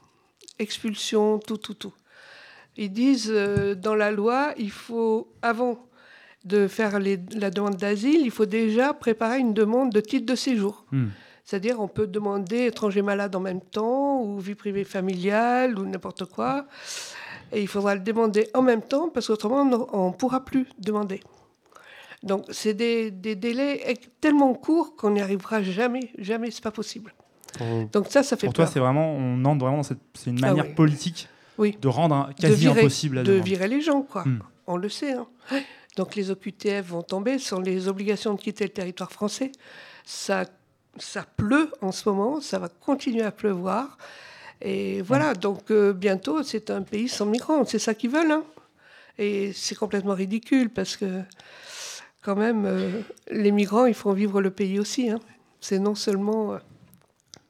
Expulsion, 0.58 1.38
tout, 1.38 1.58
tout, 1.58 1.74
tout. 1.74 1.92
Ils 2.76 2.92
disent 2.92 3.30
euh, 3.32 3.74
dans 3.74 3.94
la 3.94 4.10
loi, 4.10 4.52
il 4.58 4.70
faut, 4.70 5.32
avant 5.42 5.86
de 6.44 6.68
faire 6.68 6.98
les- 7.00 7.20
la 7.34 7.50
demande 7.50 7.76
d'asile, 7.76 8.20
il 8.22 8.30
faut 8.30 8.46
déjà 8.46 8.92
préparer 8.92 9.38
une 9.38 9.54
demande 9.54 9.90
de 9.90 10.00
titre 10.00 10.26
de 10.26 10.34
séjour. 10.34 10.84
Hmm. 10.92 11.08
C'est-à-dire, 11.44 11.80
on 11.80 11.88
peut 11.88 12.06
demander 12.06 12.66
étranger 12.66 13.02
malade 13.02 13.34
en 13.36 13.40
même 13.40 13.60
temps, 13.60 14.20
ou 14.22 14.38
vie 14.38 14.54
privée 14.54 14.84
familiale, 14.84 15.78
ou 15.78 15.86
n'importe 15.86 16.24
quoi. 16.24 16.66
Et 17.52 17.62
il 17.62 17.68
faudra 17.68 17.94
le 17.94 18.00
demander 18.00 18.48
en 18.54 18.62
même 18.62 18.82
temps, 18.82 19.08
parce 19.08 19.28
qu'autrement, 19.28 19.62
on 19.92 20.08
ne 20.08 20.12
pourra 20.14 20.44
plus 20.44 20.66
demander. 20.78 21.20
Donc, 22.22 22.44
c'est 22.50 22.74
des, 22.74 23.10
des 23.12 23.36
délais 23.36 23.94
tellement 24.20 24.54
courts 24.54 24.96
qu'on 24.96 25.10
n'y 25.10 25.20
arrivera 25.20 25.62
jamais. 25.62 26.10
Jamais, 26.18 26.50
c'est 26.50 26.62
pas 26.64 26.72
possible. 26.72 27.14
Pour- 27.58 27.86
Donc 27.92 28.06
ça, 28.10 28.22
ça 28.22 28.36
fait 28.36 28.46
Pour 28.46 28.54
toi, 28.54 28.66
c'est 28.66 28.80
vraiment, 28.80 29.12
on 29.14 29.44
entre 29.44 29.60
vraiment 29.60 29.78
dans 29.78 29.82
cette, 29.82 29.98
c'est 30.14 30.30
une 30.30 30.38
Ah 30.44 30.48
manière 30.48 30.66
oui. 30.66 30.74
politique 30.74 31.28
Oui. 31.58 31.76
de 31.80 31.88
rendre 31.88 32.14
un- 32.14 32.28
De 32.28 32.34
quasi 32.34 32.66
virer- 32.66 32.80
impossible 32.80 33.16
la 33.16 33.22
De 33.22 33.32
demande. 33.32 33.44
virer 33.46 33.68
les 33.68 33.80
gens, 33.80 34.02
quoi. 34.02 34.22
Hmm. 34.24 34.40
On 34.66 34.76
le 34.76 34.88
sait. 34.88 35.12
hein. 35.12 35.26
Donc 35.96 36.14
les 36.14 36.30
OQTF 36.30 36.86
vont 36.88 37.02
tomber, 37.02 37.38
ce 37.38 37.48
sont 37.48 37.60
les 37.60 37.88
obligations 37.88 38.34
de 38.34 38.40
quitter 38.40 38.64
le 38.64 38.70
territoire 38.70 39.10
français. 39.12 39.52
Ça, 40.04 40.44
ça 40.98 41.24
pleut 41.36 41.70
en 41.80 41.92
ce 41.92 42.08
moment, 42.08 42.40
ça 42.40 42.58
va 42.58 42.68
continuer 42.68 43.22
à 43.22 43.30
pleuvoir. 43.30 43.96
Et 44.60 45.00
voilà, 45.02 45.34
donc 45.34 45.70
euh, 45.70 45.92
bientôt, 45.92 46.42
c'est 46.42 46.70
un 46.70 46.82
pays 46.82 47.08
sans 47.08 47.26
migrants. 47.26 47.64
C'est 47.64 47.78
ça 47.78 47.94
qu'ils 47.94 48.10
veulent. 48.10 48.30
hein. 48.30 48.42
Et 49.18 49.52
c'est 49.54 49.74
complètement 49.74 50.14
ridicule 50.14 50.68
parce 50.68 50.96
que, 50.96 51.22
quand 52.22 52.36
même, 52.36 52.64
euh, 52.66 53.00
les 53.30 53.52
migrants, 53.52 53.86
ils 53.86 53.94
font 53.94 54.12
vivre 54.12 54.40
le 54.42 54.50
pays 54.50 54.78
aussi. 54.78 55.08
hein. 55.10 55.20
C'est 55.60 55.78
non 55.78 55.94
seulement. 55.94 56.54
euh, 56.54 56.58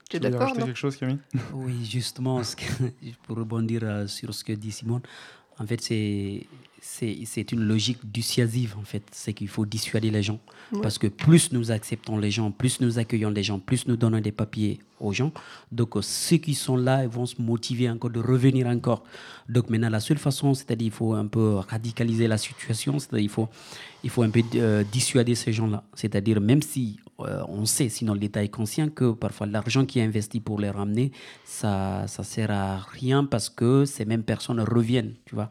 Tu 0.08 0.16
es 0.16 0.20
d'accord 0.20 0.54
quelque 0.54 0.74
chose, 0.74 0.96
Camille? 0.96 1.18
Oui, 1.52 1.84
justement, 1.84 2.42
ce 2.42 2.54
que- 2.56 2.90
pour 3.26 3.36
rebondir 3.36 3.80
euh, 3.84 4.06
sur 4.06 4.32
ce 4.34 4.44
que 4.44 4.52
dit 4.52 4.72
Simone, 4.72 5.02
en 5.58 5.66
fait, 5.66 5.80
c'est 5.80 6.46
c'est 6.86 7.52
une 7.52 7.64
logique 7.64 7.98
dissuasive, 8.10 8.76
en 8.78 8.84
fait. 8.84 9.02
C'est 9.12 9.32
qu'il 9.32 9.48
faut 9.48 9.66
dissuader 9.66 10.10
les 10.10 10.22
gens. 10.22 10.40
Ouais. 10.72 10.80
Parce 10.80 10.98
que 10.98 11.06
plus 11.06 11.52
nous 11.52 11.70
acceptons 11.70 12.16
les 12.18 12.30
gens, 12.30 12.50
plus 12.50 12.80
nous 12.80 12.98
accueillons 12.98 13.30
les 13.30 13.42
gens, 13.42 13.58
plus 13.58 13.86
nous 13.86 13.96
donnons 13.96 14.20
des 14.20 14.32
papiers 14.32 14.78
aux 14.98 15.12
gens, 15.12 15.30
donc 15.70 15.96
euh, 15.96 16.00
ceux 16.00 16.38
qui 16.38 16.54
sont 16.54 16.76
là 16.76 17.02
ils 17.04 17.08
vont 17.10 17.26
se 17.26 17.40
motiver 17.40 17.90
encore 17.90 18.10
de 18.10 18.20
revenir 18.20 18.66
encore. 18.66 19.04
Donc 19.48 19.68
maintenant, 19.68 19.90
la 19.90 20.00
seule 20.00 20.18
façon, 20.18 20.54
c'est-à-dire 20.54 20.86
il 20.86 20.92
faut 20.92 21.12
un 21.12 21.26
peu 21.26 21.56
radicaliser 21.56 22.26
la 22.26 22.38
situation, 22.38 22.98
c'est-à-dire 22.98 23.24
il 23.24 23.28
faut, 23.28 23.48
il 24.02 24.10
faut 24.10 24.22
un 24.22 24.30
peu 24.30 24.42
euh, 24.54 24.82
dissuader 24.90 25.34
ces 25.34 25.52
gens-là. 25.52 25.84
C'est-à-dire 25.94 26.40
même 26.40 26.62
si 26.62 26.98
euh, 27.20 27.42
on 27.48 27.66
sait, 27.66 27.88
sinon 27.88 28.14
l'État 28.14 28.42
est 28.42 28.48
conscient 28.48 28.88
que 28.88 29.12
parfois 29.12 29.46
l'argent 29.46 29.84
qui 29.84 29.98
est 29.98 30.02
investi 30.02 30.40
pour 30.40 30.58
les 30.58 30.70
ramener, 30.70 31.12
ça 31.44 32.06
ça 32.08 32.22
sert 32.24 32.50
à 32.50 32.78
rien 32.78 33.24
parce 33.24 33.50
que 33.50 33.84
ces 33.84 34.04
mêmes 34.04 34.24
personnes 34.24 34.60
reviennent, 34.60 35.14
tu 35.26 35.34
vois. 35.34 35.50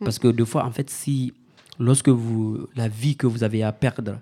Parce 0.00 0.18
que 0.18 0.28
des 0.28 0.44
fois, 0.46 0.64
en 0.64 0.70
fait, 0.70 0.88
si 0.90 1.32
lorsque 1.78 2.08
vous, 2.08 2.66
la 2.76 2.88
vie 2.88 3.16
que 3.16 3.26
vous 3.26 3.42
avez 3.44 3.62
à 3.62 3.72
perdre 3.72 4.18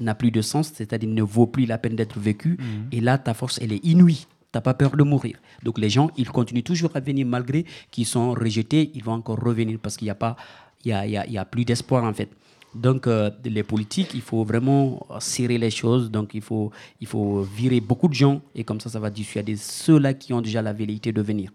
n'a 0.00 0.14
plus 0.14 0.30
de 0.30 0.42
sens, 0.42 0.72
c'est-à-dire 0.74 1.08
ne 1.08 1.22
vaut 1.22 1.46
plus 1.46 1.66
la 1.66 1.78
peine 1.78 1.96
d'être 1.96 2.18
vécue, 2.18 2.56
Mhm. 2.58 2.88
et 2.92 3.00
là, 3.00 3.16
ta 3.18 3.32
force, 3.34 3.58
elle 3.62 3.72
est 3.72 3.84
inouïe. 3.84 4.26
Tu 4.52 4.56
n'as 4.56 4.60
pas 4.60 4.74
peur 4.74 4.96
de 4.96 5.02
mourir. 5.02 5.36
Donc 5.62 5.78
les 5.78 5.90
gens, 5.90 6.10
ils 6.16 6.28
continuent 6.28 6.62
toujours 6.62 6.90
à 6.94 7.00
venir 7.00 7.26
malgré 7.26 7.64
qu'ils 7.90 8.06
sont 8.06 8.32
rejetés, 8.32 8.90
ils 8.94 9.02
vont 9.02 9.12
encore 9.14 9.38
revenir 9.40 9.78
parce 9.82 9.96
qu'il 9.96 10.06
n'y 10.06 10.10
a, 10.10 10.14
pas, 10.14 10.36
il 10.84 10.90
y 10.90 10.92
a, 10.92 11.06
il 11.06 11.12
y 11.12 11.16
a- 11.16 11.26
il 11.26 11.32
y 11.32 11.38
a 11.38 11.44
plus 11.44 11.64
d'espoir 11.64 12.04
en 12.04 12.12
fait. 12.12 12.28
Donc 12.74 13.06
euh, 13.06 13.30
les 13.44 13.62
politiques, 13.62 14.10
il 14.14 14.20
faut 14.20 14.44
vraiment 14.44 15.04
serrer 15.20 15.58
les 15.58 15.70
choses, 15.70 16.10
donc 16.10 16.34
il 16.34 16.40
faut, 16.42 16.70
il 17.00 17.06
faut 17.06 17.42
virer 17.42 17.80
beaucoup 17.80 18.08
de 18.08 18.14
gens, 18.14 18.40
et 18.54 18.62
comme 18.64 18.80
ça, 18.80 18.90
ça 18.90 18.98
va 19.00 19.10
dissuader 19.10 19.56
ceux-là 19.56 20.14
qui 20.14 20.32
ont 20.32 20.40
déjà 20.40 20.60
la 20.62 20.72
velléité 20.72 21.12
de 21.12 21.22
venir. 21.22 21.50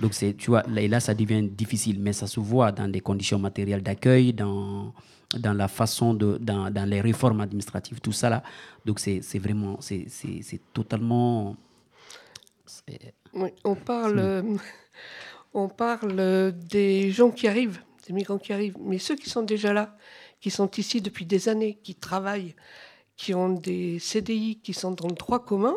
Donc, 0.00 0.14
c'est, 0.14 0.34
tu 0.34 0.50
vois, 0.50 0.62
là, 0.68 0.80
et 0.80 0.88
là, 0.88 1.00
ça 1.00 1.14
devient 1.14 1.42
difficile, 1.42 2.00
mais 2.00 2.12
ça 2.12 2.26
se 2.26 2.40
voit 2.40 2.72
dans 2.72 2.88
des 2.88 3.00
conditions 3.00 3.38
matérielles 3.38 3.82
d'accueil, 3.82 4.32
dans, 4.32 4.92
dans 5.38 5.52
la 5.52 5.68
façon 5.68 6.14
de, 6.14 6.38
dans, 6.40 6.70
dans 6.70 6.88
les 6.88 7.00
réformes 7.00 7.40
administratives, 7.40 8.00
tout 8.00 8.12
ça 8.12 8.30
là. 8.30 8.42
Donc, 8.84 8.98
c'est, 8.98 9.20
c'est 9.22 9.38
vraiment, 9.38 9.78
c'est, 9.80 10.06
c'est, 10.08 10.40
c'est 10.42 10.60
totalement. 10.72 11.56
Oui, 13.34 13.50
on 13.64 13.74
parle, 13.74 14.18
euh, 14.18 14.42
on 15.54 15.68
parle 15.68 16.52
des 16.52 17.10
gens 17.10 17.30
qui 17.30 17.46
arrivent, 17.46 17.80
des 18.06 18.12
migrants 18.12 18.38
qui 18.38 18.52
arrivent, 18.52 18.76
mais 18.80 18.98
ceux 18.98 19.16
qui 19.16 19.28
sont 19.28 19.42
déjà 19.42 19.72
là, 19.72 19.96
qui 20.40 20.50
sont 20.50 20.70
ici 20.76 21.00
depuis 21.00 21.26
des 21.26 21.48
années, 21.48 21.78
qui 21.82 21.94
travaillent, 21.94 22.54
qui 23.16 23.34
ont 23.34 23.50
des 23.50 23.98
CDI, 23.98 24.58
qui 24.62 24.72
sont 24.72 24.90
dans 24.90 25.08
le 25.08 25.14
droit 25.14 25.44
commun, 25.44 25.74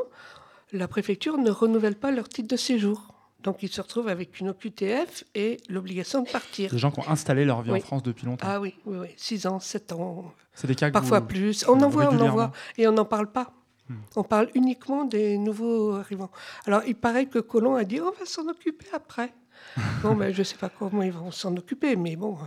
la 0.71 0.87
préfecture 0.87 1.37
ne 1.37 1.51
renouvelle 1.51 1.95
pas 1.95 2.11
leur 2.11 2.27
titre 2.27 2.47
de 2.47 2.57
séjour. 2.57 3.14
Donc 3.45 3.61
ils 3.61 3.69
se 3.69 3.79
retrouvent 3.79 4.07
avec 4.07 4.39
une 4.39 4.49
OQTF 4.49 5.23
et 5.35 5.57
l'obligation 5.69 6.23
de 6.23 6.29
partir. 6.29 6.71
Des 6.71 6.79
gens 6.79 6.89
qui 6.89 6.99
ont 6.99 7.07
installé 7.07 7.45
leur 7.45 7.61
vie 7.61 7.71
Oui. 7.71 7.77
en 7.79 7.81
France 7.85 8.01
depuis 8.03 8.25
longtemps. 8.25 8.47
Ah 8.49 8.59
oui, 8.59 8.73
oui, 8.87 8.97
oui. 9.01 9.07
6 9.17 9.45
ans, 9.45 9.59
7 9.59 9.91
ans. 9.93 10.33
C'est 10.55 10.65
des 10.65 10.73
cas 10.73 10.87
que 10.89 10.93
Parfois 10.93 11.19
vous- 11.19 11.27
plus. 11.27 11.63
On 11.67 11.79
en 11.81 11.87
voit, 11.89 12.09
on 12.11 12.19
en 12.19 12.29
voit. 12.31 12.51
Et 12.77 12.87
on 12.87 12.91
n'en 12.91 13.05
parle 13.05 13.31
pas. 13.31 13.53
Hmm. 13.87 13.97
On 14.15 14.23
parle 14.23 14.49
uniquement 14.55 15.05
des 15.05 15.37
nouveaux 15.37 15.93
arrivants. 15.93 16.31
Alors, 16.65 16.81
il 16.87 16.95
paraît 16.95 17.27
que 17.27 17.37
Colomb 17.37 17.75
a 17.75 17.83
dit 17.83 18.01
on 18.01 18.09
va 18.09 18.25
s'en 18.25 18.47
occuper 18.47 18.87
après. 18.93 19.31
bon, 20.01 20.15
ben, 20.15 20.33
je 20.33 20.39
ne 20.39 20.43
sais 20.43 20.57
pas 20.57 20.69
comment 20.69 21.03
ils 21.03 21.11
vont 21.13 21.29
s'en 21.29 21.55
occuper, 21.55 21.95
mais 21.95 22.15
bon, 22.15 22.37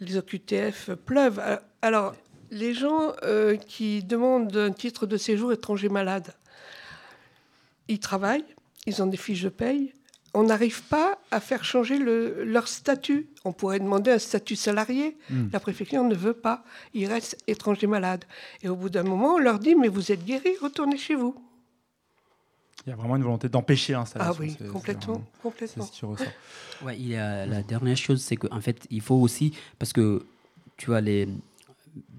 les 0.00 0.16
OQTF 0.16 0.90
pleuvent. 1.06 1.38
Euh, 1.38 1.56
Alors, 1.82 2.16
les 2.50 2.74
gens 2.74 3.12
euh, 3.22 3.54
qui 3.56 4.02
demandent 4.02 4.56
un 4.56 4.72
titre 4.72 5.06
de 5.06 5.16
séjour 5.16 5.52
étranger 5.52 5.88
malade, 5.88 6.34
ils 7.86 8.00
travaillent, 8.00 8.44
ils 8.86 9.02
ont 9.02 9.06
des 9.06 9.16
fiches 9.16 9.42
de 9.42 9.48
paye. 9.48 9.92
On 10.34 10.42
n'arrive 10.44 10.82
pas 10.84 11.18
à 11.30 11.40
faire 11.40 11.64
changer 11.64 11.98
le- 11.98 12.44
leur 12.44 12.68
statut. 12.68 13.28
On 13.44 13.52
pourrait 13.52 13.80
demander 13.80 14.10
un 14.10 14.18
statut 14.18 14.56
salarié. 14.56 15.16
Hmm. 15.30 15.48
La 15.52 15.58
préfecture 15.58 16.04
ne 16.04 16.14
veut 16.14 16.34
pas. 16.34 16.64
Ils 16.92 17.06
restent 17.06 17.36
étrangers 17.46 17.86
malades. 17.86 18.24
Et 18.62 18.68
au 18.68 18.76
bout 18.76 18.90
d'un 18.90 19.02
moment, 19.04 19.34
on 19.34 19.38
leur 19.38 19.58
dit 19.58 19.74
Mais 19.74 19.88
vous 19.88 20.12
êtes 20.12 20.24
guéris, 20.24 20.54
retournez 20.60 20.98
chez 20.98 21.14
vous. 21.14 21.34
Il 22.86 22.90
y 22.90 22.92
a 22.92 22.96
vraiment 22.96 23.16
une 23.16 23.22
volonté 23.22 23.48
d'empêcher 23.48 23.92
l'installation. 23.94 24.34
Ah 24.36 24.40
oui, 24.40 24.56
complètement, 24.70 25.14
vraiment- 25.14 25.26
complètement. 25.42 25.84
C'est 25.84 25.94
ce 26.00 26.06
ressort. 26.06 26.26
Ouais, 26.82 26.96
il 26.98 27.08
y 27.08 27.16
a 27.16 27.44
la 27.44 27.62
dernière 27.62 27.96
chose, 27.96 28.22
c'est 28.22 28.36
qu'en 28.36 28.60
fait, 28.60 28.86
il 28.90 29.00
faut 29.00 29.16
aussi, 29.16 29.52
parce 29.78 29.92
que 29.92 30.24
tu 30.76 30.86
vois, 30.86 31.00
les, 31.00 31.28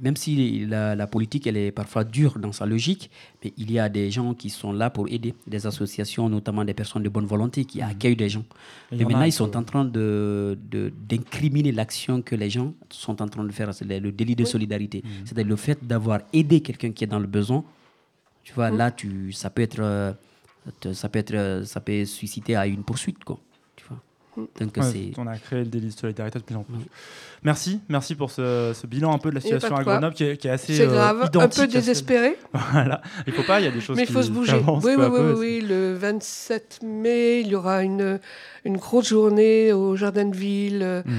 même 0.01 0.15
si 0.15 0.65
la, 0.65 0.95
la 0.95 1.07
politique, 1.07 1.47
elle 1.47 1.57
est 1.57 1.71
parfois 1.71 2.03
dure 2.03 2.39
dans 2.39 2.51
sa 2.51 2.65
logique, 2.65 3.09
mais 3.43 3.53
il 3.57 3.71
y 3.71 3.79
a 3.79 3.89
des 3.89 4.11
gens 4.11 4.33
qui 4.33 4.49
sont 4.49 4.71
là 4.71 4.89
pour 4.89 5.07
aider, 5.09 5.33
des 5.47 5.65
associations, 5.67 6.29
notamment 6.29 6.63
des 6.63 6.73
personnes 6.73 7.03
de 7.03 7.09
bonne 7.09 7.25
volonté 7.25 7.65
qui 7.65 7.81
accueillent 7.81 8.15
des 8.15 8.29
gens. 8.29 8.45
Et 8.91 8.97
Mais 8.97 9.03
maintenant, 9.05 9.23
ils 9.23 9.31
sont 9.33 9.55
en 9.55 9.63
train 9.63 9.85
de, 9.85 10.57
d'incriminer 11.07 11.71
l'action 11.71 12.21
que 12.21 12.35
les 12.35 12.49
gens 12.49 12.73
sont 12.89 13.21
en 13.21 13.27
train 13.27 13.43
de 13.43 13.51
faire, 13.51 13.73
c'est 13.73 13.85
le, 13.85 14.11
délit 14.11 14.35
de 14.35 14.45
solidarité. 14.45 15.03
C'est-à-dire 15.25 15.47
le 15.47 15.55
fait 15.55 15.85
d'avoir 15.85 16.21
aidé 16.33 16.61
quelqu'un 16.61 16.91
qui 16.91 17.03
est 17.03 17.07
dans 17.07 17.19
le 17.19 17.27
besoin. 17.27 17.63
Tu 18.43 18.53
vois, 18.53 18.71
Mm. 18.71 18.77
là, 18.77 18.91
tu, 18.91 19.31
ça 19.31 19.49
peut 19.49 19.61
être, 19.61 19.79
euh, 19.79 20.13
ça 20.93 21.09
peut 21.09 21.19
être, 21.19 21.33
euh, 21.33 21.63
ça 21.65 21.79
peut 21.81 22.05
susciter 22.05 22.55
à 22.55 22.67
une 22.67 22.83
poursuite, 22.83 23.23
quoi. 23.23 23.39
Tu 24.55 24.63
vois. 24.63 24.65
Donc 24.65 24.77
Ouais, 24.77 24.91
c'est 25.13 25.19
On 25.19 25.27
a 25.27 25.37
créé 25.37 25.59
le 25.59 25.65
délit 25.65 25.87
de 25.87 25.91
solidarité 25.99 26.39
de 26.39 26.43
plus 26.43 26.55
en 26.55 26.63
plus. 26.63 26.75
Merci, 27.43 27.79
merci 27.87 28.15
pour 28.15 28.31
ce, 28.31 28.73
ce 28.75 28.85
bilan 28.85 29.13
un 29.13 29.17
peu 29.17 29.29
de 29.29 29.35
la 29.35 29.41
situation 29.41 29.69
de 29.75 29.79
à. 29.81 29.83
Grenoble 29.83 30.13
qui 30.13 30.25
est, 30.25 30.37
qui 30.37 30.47
est 30.47 30.51
assez 30.51 30.75
C'est 30.75 30.83
euh, 30.83 30.87
grave, 30.87 31.21
un 31.21 31.25
identique 31.27 31.55
peu 31.57 31.61
à 31.63 31.65
celle- 31.65 31.69
désespéré. 31.71 32.37
Voilà, 32.73 33.01
il 33.27 33.33
faut 33.33 33.43
pas, 33.43 33.61
il 33.61 33.65
y 33.65 33.67
a 33.67 33.71
des 33.71 33.79
choses 33.79 33.95
Mais 33.95 34.03
il 34.03 34.07
qui 34.07 34.13
faut 34.13 34.21
se 34.23 34.29
bouger. 34.31 34.57
Oui, 34.57 34.81
oui, 34.83 34.93
oui, 34.97 35.09
peu. 35.09 35.33
oui, 35.33 35.59
oui. 35.61 35.65
Le 35.67 35.93
27 35.95 36.79
mai, 36.83 37.41
il 37.41 37.47
y 37.47 37.55
aura 37.55 37.83
une, 37.83 38.19
une 38.65 38.75
grosse 38.77 39.07
journée 39.09 39.71
au 39.71 39.95
Jardin 39.95 40.25
de 40.25 40.35
Ville. 40.35 41.03
Mm. 41.05 41.11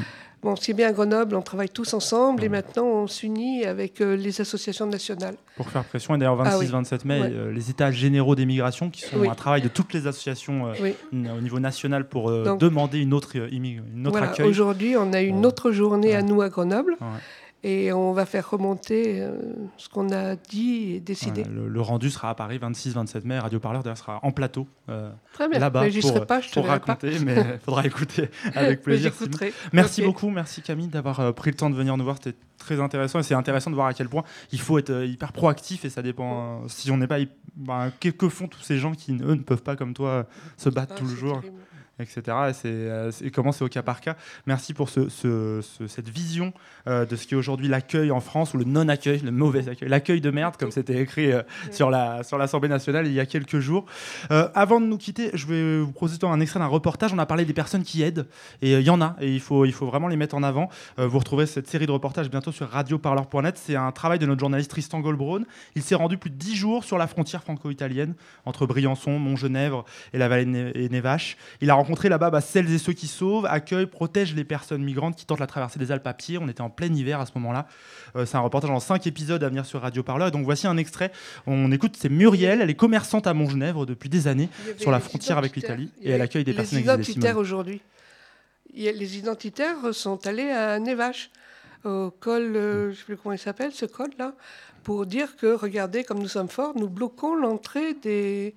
Bon, 0.42 0.56
c'est 0.56 0.72
bien 0.72 0.88
à 0.88 0.92
Grenoble, 0.92 1.36
on 1.36 1.42
travaille 1.42 1.68
tous 1.68 1.92
ensemble 1.92 2.42
et 2.44 2.48
maintenant 2.48 2.84
on 2.86 3.06
s'unit 3.06 3.66
avec 3.66 4.00
euh, 4.00 4.16
les 4.16 4.40
associations 4.40 4.86
nationales. 4.86 5.34
Pour 5.56 5.68
faire 5.68 5.84
pression, 5.84 6.14
et 6.14 6.18
d'ailleurs 6.18 6.40
Ah 6.42 6.56
oui. 6.58 6.64
26-27 6.66 7.00
mai, 7.06 7.20
Ouais. 7.20 7.28
euh, 7.30 7.52
les 7.52 7.68
états 7.68 7.90
généraux 7.90 8.34
des 8.34 8.46
migrations, 8.46 8.88
qui 8.88 9.02
sont 9.02 9.18
Oui. 9.18 9.28
un 9.28 9.34
travail 9.34 9.60
de 9.60 9.68
toutes 9.68 9.92
les 9.92 10.06
associations 10.06 10.68
euh, 10.68 10.72
Oui. 10.82 10.94
au 11.12 11.40
niveau 11.42 11.60
national 11.60 12.08
pour 12.08 12.30
Donc- 12.32 12.58
demander 12.58 13.00
une 13.00 13.12
autre, 13.12 13.36
une 13.36 13.82
autre 14.06 14.10
Voilà, 14.12 14.30
accueil. 14.30 14.46
Aujourd'hui, 14.48 14.96
on 14.96 15.12
a 15.12 15.20
une 15.20 15.44
autre 15.44 15.72
journée 15.72 16.14
à 16.16 16.22
nous 16.22 16.40
à 16.40 16.48
Grenoble 16.48 16.96
Ouais. 17.02 17.06
Et 17.62 17.92
on 17.92 18.12
va 18.12 18.24
faire 18.26 18.48
remonter 18.50 19.20
euh, 19.20 19.32
ce 19.76 19.88
qu'on 19.88 20.10
a 20.12 20.36
dit 20.36 20.94
et 20.94 21.00
décidé. 21.00 21.42
Voilà, 21.42 21.60
le, 21.60 21.68
le 21.68 21.80
rendu 21.80 22.08
sera 22.10 22.30
à 22.30 22.34
Paris 22.34 22.58
26-27 22.58 23.26
mai. 23.26 23.38
Radio 23.38 23.60
Parleur 23.60 23.82
d'ailleurs 23.82 23.98
sera 23.98 24.18
en 24.22 24.32
plateau. 24.32 24.66
euh, 24.88 25.10
Très 25.32 25.48
bien. 25.48 25.58
Là-bas 25.58 25.84
pour, 26.00 26.02
serai 26.10 26.26
pas, 26.26 26.40
je 26.40 26.48
te 26.50 26.54
verrai 26.60 26.80
pas. 26.80 26.92
raconter, 26.92 27.18
mais 27.24 27.34
il 27.54 27.58
faudra 27.64 27.84
écouter 27.86 28.30
avec 28.54 28.82
plaisir. 28.82 29.12
Merci 29.72 30.02
beaucoup, 30.02 30.30
merci 30.30 30.62
Camille 30.62 30.88
d'avoir 30.88 31.20
euh, 31.20 31.32
pris 31.32 31.50
le 31.50 31.56
temps 31.56 31.70
de 31.70 31.74
venir 31.76 31.96
nous 31.96 32.04
voir. 32.04 32.16
C'était 32.22 32.36
très 32.58 32.80
intéressant 32.80 33.18
et 33.18 33.22
c'est 33.22 33.34
intéressant 33.34 33.70
de 33.70 33.74
voir 33.74 33.86
à 33.88 33.94
quel 33.94 34.08
point 34.08 34.24
il 34.52 34.60
faut 34.60 34.78
être 34.78 34.90
euh, 34.90 35.06
hyper 35.06 35.32
proactif 35.32 35.84
et 35.84 35.90
ça 35.90 36.02
dépend. 36.02 36.66
si 36.68 36.90
on 36.90 36.96
n'est 36.96 37.06
pas, 37.06 37.18
ben, 37.56 37.92
que, 38.00 38.28
font 38.28 38.48
tous 38.48 38.60
ces 38.62 38.78
gens 38.78 38.92
qui 38.92 39.12
eux 39.12 39.34
ne 39.34 39.42
peuvent 39.42 39.62
pas 39.62 39.76
comme 39.76 39.92
toi 39.94 40.26
se 40.56 40.68
battre 40.70 40.94
Ah, 40.96 40.98
tout 40.98 41.04
le 41.06 41.14
jour 41.14 41.40
terrible. 41.40 41.58
Etc. 42.00 42.22
Et, 42.64 42.66
euh, 42.66 43.10
et 43.22 43.30
comment 43.30 43.52
c'est 43.52 43.64
au 43.64 43.68
cas 43.68 43.82
par 43.82 44.00
cas. 44.00 44.16
Merci 44.46 44.74
pour 44.74 44.88
ce, 44.88 45.08
ce- 45.08 45.60
ce- 45.62 45.86
cette 45.86 46.08
vision 46.08 46.52
euh, 46.86 47.04
de 47.06 47.16
ce 47.16 47.26
qui 47.26 47.34
est 47.34 47.36
aujourd'hui 47.36 47.68
l'accueil 47.68 48.10
en 48.10 48.20
France, 48.20 48.54
ou 48.54 48.58
le 48.58 48.64
non-accueil, 48.64 49.20
le 49.20 49.30
mauvais 49.30 49.68
accueil, 49.68 49.88
l'accueil 49.88 50.20
de 50.20 50.30
merde, 50.30 50.56
comme 50.56 50.70
c'était 50.70 51.00
écrit 51.00 51.32
euh, 51.32 51.42
sur, 51.70 51.90
la, 51.90 52.22
sur 52.22 52.38
l'Assemblée 52.38 52.68
nationale 52.68 53.06
il 53.06 53.12
y 53.12 53.20
a 53.20 53.26
quelques 53.26 53.58
jours. 53.60 53.84
Euh, 54.30 54.48
avant 54.54 54.80
de 54.80 54.86
nous 54.86 54.98
quitter, 54.98 55.30
je 55.34 55.46
vais 55.46 55.80
vous 55.80 55.92
proposer 55.92 56.18
un 56.22 56.40
extrait 56.40 56.60
d'un 56.60 56.66
reportage. 56.66 57.12
On 57.12 57.18
a 57.18 57.26
parlé 57.26 57.44
des 57.44 57.52
personnes 57.52 57.82
qui 57.82 58.02
aident, 58.02 58.26
et 58.62 58.72
il 58.74 58.82
y 58.82 58.90
en 58.90 59.00
a, 59.00 59.16
et 59.20 59.32
il 59.32 59.40
faut, 59.40 59.64
il 59.64 59.72
faut 59.72 59.86
vraiment 59.86 60.08
les 60.08 60.16
mettre 60.16 60.34
en 60.34 60.42
avant. 60.42 60.68
Vous 60.96 61.18
retrouvez 61.18 61.46
cette 61.46 61.68
série 61.68 61.86
de 61.86 61.92
reportages 61.92 62.30
bientôt 62.30 62.52
sur 62.52 62.68
radioparleur.net. 62.68 63.58
C'est 63.58 63.76
un 63.76 63.92
travail 63.92 64.18
de 64.18 64.26
notre 64.26 64.40
journaliste 64.40 64.70
Tristan 64.70 65.00
Goldbraun. 65.00 65.44
Il 65.74 65.82
s'est 65.82 65.94
rendu 65.94 66.16
plus 66.18 66.30
de 66.30 66.36
10 66.36 66.54
jours 66.56 66.84
sur 66.84 66.98
la 66.98 67.06
frontière 67.06 67.42
franco-italienne, 67.42 68.14
entre 68.46 68.66
Briançon, 68.66 69.18
Montgenèvre 69.18 69.84
et 70.12 70.18
la 70.18 70.28
vallée 70.28 70.44
de 70.44 70.88
Nevache. 70.88 71.36
Il 71.60 71.70
a 71.70 71.74
rencontré 71.74 71.89
là-bas 72.08 72.30
bah, 72.30 72.40
celles 72.40 72.70
et 72.72 72.78
ceux 72.78 72.92
qui 72.92 73.06
sauvent, 73.06 73.46
accueillent, 73.46 73.86
protègent 73.86 74.34
les 74.34 74.44
personnes 74.44 74.82
migrantes 74.82 75.16
qui 75.16 75.26
tentent 75.26 75.40
la 75.40 75.46
traversée 75.46 75.78
des 75.78 75.92
Alpes 75.92 76.06
à 76.06 76.14
pied. 76.14 76.38
On 76.38 76.48
était 76.48 76.60
en 76.60 76.70
plein 76.70 76.92
hiver 76.92 77.20
à 77.20 77.26
ce 77.26 77.32
moment-là. 77.36 77.66
Euh, 78.16 78.26
c'est 78.26 78.36
un 78.36 78.40
reportage 78.40 78.70
en 78.70 78.80
5 78.80 79.06
épisodes 79.06 79.42
à 79.42 79.48
venir 79.48 79.66
sur 79.66 79.80
Radio 79.80 80.02
Parleur. 80.02 80.28
Et 80.28 80.30
donc 80.30 80.44
voici 80.44 80.66
un 80.66 80.76
extrait. 80.76 81.12
On 81.46 81.70
écoute, 81.72 81.96
c'est 81.98 82.08
Muriel. 82.08 82.60
Elle 82.60 82.70
est 82.70 82.74
commerçante 82.74 83.26
à 83.26 83.34
Montgenèvre 83.34 83.86
depuis 83.86 84.08
des 84.08 84.28
années 84.28 84.48
sur 84.78 84.90
la 84.90 84.98
les 84.98 85.04
frontière 85.04 85.38
avec 85.38 85.52
identitaires. 85.52 85.76
l'Italie. 85.76 85.92
Et 86.02 86.10
elle 86.10 86.20
accueille 86.20 86.44
des 86.44 86.52
les 86.52 86.56
personnes 86.56 86.78
exilées. 86.78 86.94
identitaires 86.94 87.30
Simone. 87.30 87.42
aujourd'hui. 87.42 87.80
Les 88.74 89.18
identitaires 89.18 89.92
sont 89.92 90.26
allés 90.26 90.50
à 90.50 90.78
Nevache, 90.78 91.30
au 91.84 92.10
col, 92.10 92.56
euh, 92.56 92.84
je 92.84 92.88
ne 92.88 92.94
sais 92.94 93.04
plus 93.04 93.16
comment 93.16 93.32
il 93.32 93.38
s'appelle, 93.38 93.72
ce 93.72 93.86
col-là, 93.86 94.34
pour 94.82 95.06
dire 95.06 95.36
que, 95.36 95.54
regardez, 95.54 96.04
comme 96.04 96.18
nous 96.18 96.28
sommes 96.28 96.48
forts, 96.48 96.72
nous 96.76 96.88
bloquons 96.88 97.34
l'entrée 97.34 97.94
des, 97.94 98.54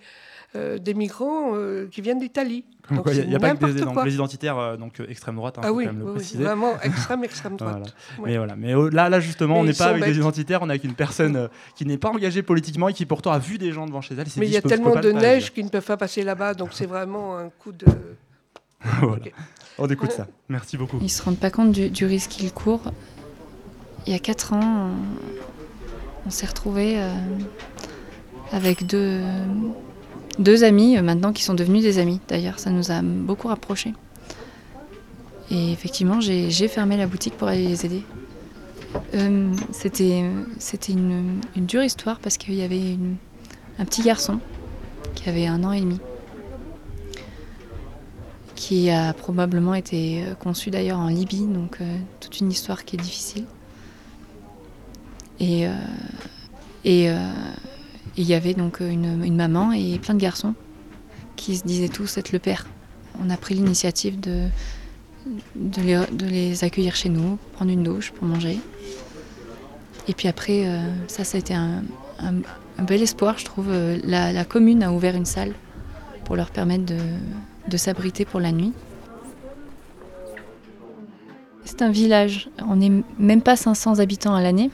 euh, 0.55 0.77
des 0.77 0.93
migrants 0.93 1.51
euh, 1.53 1.87
qui 1.91 2.01
viennent 2.01 2.19
d'Italie. 2.19 2.65
Il 2.89 3.29
n'y 3.29 3.35
a, 3.35 3.39
pas 3.39 3.55
que 3.55 3.65
des, 3.65 3.81
donc, 3.81 4.05
les 4.05 4.13
identitaires 4.13 4.57
euh, 4.57 4.75
donc 4.75 5.01
extrême 5.07 5.35
droite, 5.35 5.57
hein, 5.57 5.61
Ah 5.63 5.67
faut 5.69 5.75
oui, 5.75 5.85
quand 5.85 5.93
même 5.93 5.99
le 5.99 6.05
oui, 6.05 6.11
oui, 6.11 6.17
préciser. 6.17 6.43
vraiment 6.43 6.73
extrême, 6.83 7.23
extrême 7.23 7.55
droite. 7.55 7.95
Voilà. 8.17 8.19
Ouais. 8.19 8.29
Mais 8.31 8.37
voilà. 8.37 8.55
Mais 8.55 8.95
là, 8.95 9.09
là 9.09 9.19
justement, 9.21 9.55
Mais 9.55 9.59
on 9.61 9.63
n'est 9.63 9.73
pas 9.73 9.85
avec 9.85 10.03
des 10.03 10.17
identitaires, 10.17 10.61
on 10.61 10.67
est 10.67 10.73
avec 10.73 10.83
une 10.83 10.93
personne 10.93 11.35
euh, 11.35 11.47
qui 11.75 11.85
n'est 11.85 11.97
pas 11.97 12.09
engagée 12.09 12.43
politiquement 12.43 12.89
et 12.89 12.93
qui 12.93 13.05
pourtant 13.05 13.31
a 13.31 13.39
vu 13.39 13.57
des 13.57 13.71
gens 13.71 13.85
devant 13.85 14.01
chez 14.01 14.15
elle. 14.15 14.27
Mais 14.37 14.47
il 14.47 14.51
y 14.51 14.57
a 14.57 14.61
tellement 14.61 14.95
de 14.95 15.11
neige 15.11 15.53
qu'ils 15.53 15.65
ne 15.65 15.69
peuvent 15.69 15.85
pas 15.85 15.97
passer 15.97 16.23
là-bas, 16.23 16.55
donc 16.55 16.69
c'est 16.73 16.85
vraiment 16.85 17.37
un 17.37 17.49
coup 17.49 17.71
de... 17.71 17.85
voilà. 19.01 19.25
On 19.77 19.87
écoute 19.87 20.11
ça. 20.11 20.27
Merci 20.49 20.77
beaucoup. 20.77 20.99
Ils 21.01 21.09
se 21.09 21.23
rendent 21.23 21.39
pas 21.39 21.51
compte 21.51 21.71
du, 21.71 21.89
du 21.89 22.05
risque 22.05 22.31
qu'ils 22.31 22.53
courent. 22.53 22.91
Il 24.05 24.13
y 24.13 24.15
a 24.15 24.19
4 24.19 24.53
ans, 24.53 24.89
on, 26.25 26.29
s'est 26.29 26.45
retrouvés 26.45 26.95
euh, 26.97 27.09
avec 28.51 28.85
deux, 28.85 29.21
deux 30.39 30.63
amis, 30.63 30.97
euh, 30.97 31.01
maintenant 31.01 31.33
qui 31.33 31.43
sont 31.43 31.53
devenus 31.53 31.81
des 31.81 31.99
amis. 31.99 32.19
D'ailleurs, 32.27 32.59
ça 32.59 32.69
nous 32.69 32.91
a 32.91 33.01
beaucoup 33.01 33.47
rapprochés. 33.47 33.93
Et 35.51 35.71
effectivement, 35.71 36.21
j'ai 36.21 36.67
fermé 36.67 36.97
la 36.97 37.05
boutique 37.05 37.35
pour 37.37 37.47
aller 37.47 37.67
les 37.67 37.85
aider. 37.85 38.03
Euh, 39.15 39.51
C'était 39.71 40.23
une, 40.89 41.41
dure 41.55 41.83
histoire 41.83 42.19
parce 42.19 42.37
qu'il 42.37 42.55
y 42.55 42.63
avait 42.63 42.97
un 43.77 43.85
petit 43.85 44.01
garçon 44.01 44.39
qui 45.15 45.29
avait 45.29 45.47
un 45.47 45.63
an 45.63 45.71
et 45.71 45.81
demi 45.81 45.99
qui 48.55 48.89
a 48.89 49.13
probablement 49.13 49.73
été 49.73 50.23
euh, 50.23 50.35
conçu 50.35 50.69
d'ailleurs 50.69 50.99
en 50.99 51.07
Libye, 51.07 51.45
donc 51.45 51.79
toute 52.21 52.39
une 52.39 52.49
histoire 52.49 52.85
qui 52.85 52.95
est 52.95 52.99
difficile. 52.99 53.45
Et 55.39 55.67
euh, 55.67 55.71
euh, 56.85 57.31
il 58.17 58.23
y 58.25 58.33
avait 58.33 58.53
donc 58.53 58.79
une, 58.79 59.35
maman 59.35 59.71
et 59.71 59.99
plein 59.99 60.13
de 60.13 60.19
garçons 60.19 60.53
qui 61.35 61.57
se 61.57 61.63
disaient 61.63 61.89
tous 61.89 62.17
être 62.17 62.31
le 62.31 62.39
père. 62.39 62.67
On 63.23 63.29
a 63.29 63.37
pris 63.37 63.55
l'initiative 63.55 64.19
de, 64.19 64.47
de, 65.55 66.25
les, 66.25 66.63
accueillir 66.63 66.95
chez 66.95 67.09
nous, 67.09 67.37
prendre 67.53 67.71
une 67.71 67.83
douche 67.83 68.11
pour 68.11 68.27
manger. 68.27 68.59
Et 70.07 70.13
puis 70.13 70.27
après, 70.27 70.67
euh, 70.67 70.79
ça, 71.07 71.23
ça 71.23 71.37
a 71.37 71.39
été 71.39 71.53
un, 71.53 71.83
bel 72.79 73.01
espoir, 73.01 73.37
je 73.37 73.45
trouve. 73.45 73.71
La, 74.03 74.31
la 74.31 74.45
commune 74.45 74.83
a 74.83 74.91
ouvert 74.91 75.15
une 75.15 75.25
salle 75.25 75.53
pour 76.25 76.35
leur 76.35 76.51
permettre 76.51 76.85
de, 76.85 76.97
de 77.67 77.77
s'abriter 77.77 78.25
pour 78.25 78.39
la 78.39 78.51
nuit. 78.51 78.73
C'est 81.65 81.81
un 81.81 81.91
village. 81.91 82.49
On 82.67 82.75
n'est 82.75 82.91
même 83.17 83.41
pas 83.41 83.55
500 83.55 83.99
habitants 83.99 84.35
à 84.35 84.41
l'année. 84.41 84.69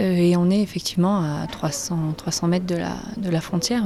Euh, 0.00 0.14
et 0.14 0.36
on 0.36 0.50
est 0.50 0.60
effectivement 0.60 1.20
à 1.20 1.46
300, 1.46 2.12
300 2.16 2.48
mètres 2.48 2.66
de 2.66 2.76
la, 3.30 3.40
frontière. 3.40 3.84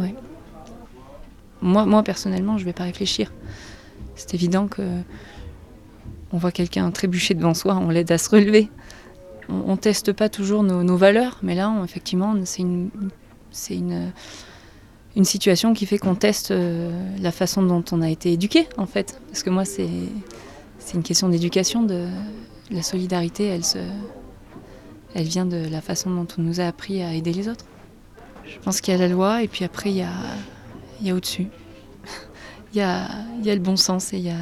Moi, 1.62 1.86
moi, 1.86 2.02
personnellement, 2.02 2.58
je 2.58 2.62
ne 2.62 2.66
vais 2.66 2.72
pas 2.72 2.84
réfléchir. 2.84 3.32
C'est 4.16 4.34
évident 4.34 4.66
que 4.66 4.82
on 6.32 6.38
voit 6.38 6.52
quelqu'un 6.52 6.90
trébucher 6.90 7.34
devant 7.34 7.54
soi, 7.54 7.76
on 7.76 7.90
l'aide 7.90 8.10
à 8.12 8.18
se 8.18 8.30
relever. 8.30 8.70
On, 9.48 9.72
ne 9.72 9.76
teste 9.76 10.12
pas 10.12 10.28
toujours 10.28 10.62
nos, 10.62 10.96
valeurs, 10.96 11.38
mais 11.42 11.56
là, 11.56 11.70
on- 11.70 11.84
effectivement, 11.84 12.36
c'est 12.44 12.62
une, 12.62 12.90
une, 15.16 15.24
situation 15.24 15.74
qui 15.74 15.86
fait 15.86 15.98
qu'on 15.98 16.14
teste 16.14 16.52
euh, 16.52 16.92
la 17.20 17.32
façon 17.32 17.64
dont 17.64 17.82
on 17.90 18.00
a 18.00 18.08
été 18.08 18.32
éduqué, 18.32 18.68
en 18.76 18.86
fait. 18.86 19.20
Parce 19.26 19.42
que 19.42 19.50
moi, 19.50 19.64
c'est 19.64 19.88
une 20.94 21.02
question 21.02 21.28
d'éducation. 21.28 21.82
De, 21.82 22.06
la 22.70 22.82
solidarité, 22.82 23.46
elle, 23.46 23.64
se, 23.64 23.78
elle 25.14 25.26
vient 25.26 25.46
de 25.46 25.68
la 25.70 25.80
façon 25.80 26.10
dont 26.10 26.26
on 26.38 26.42
nous 26.42 26.60
a 26.60 26.64
appris 26.64 27.02
à 27.02 27.12
aider 27.14 27.32
les 27.32 27.48
autres. 27.48 27.64
Je 28.46 28.58
pense 28.58 28.80
qu'il 28.80 28.92
y 28.92 28.96
a 28.96 29.00
la 29.00 29.08
loi, 29.08 29.42
et 29.42 29.48
puis 29.48 29.64
après, 29.64 29.90
il 29.90 29.96
y 29.96 30.02
a, 30.02 30.12
il 31.00 31.06
y 31.06 31.10
a 31.10 31.14
au-dessus. 31.14 31.48
Il 32.72 32.78
y 32.78 32.82
a, 32.82 33.08
il 33.40 33.44
y 33.44 33.50
a 33.50 33.54
le 33.54 33.60
bon 33.60 33.74
sens 33.76 34.12
et 34.12 34.18
il 34.18 34.26
y 34.26 34.30
a. 34.30 34.36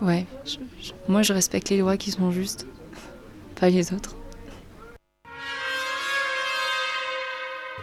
Ouais, 0.00 0.24
je- 0.46 0.56
je- 0.80 0.92
moi 1.06 1.20
je 1.20 1.34
respecte 1.34 1.68
les 1.68 1.76
lois 1.76 1.98
qui 1.98 2.10
sont 2.10 2.30
justes, 2.30 2.66
pas 3.60 3.68
les 3.68 3.92
autres. 3.92 4.14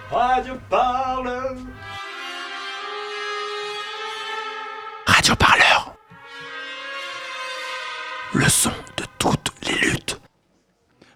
Radio 0.09 0.55
Parleur. 0.71 1.55
Radio 5.05 5.35
Parleur. 5.35 5.95
Le 8.33 8.49
son 8.49 8.71
de 8.97 9.03
toutes 9.19 9.51
les 9.67 9.75
luttes. 9.89 10.19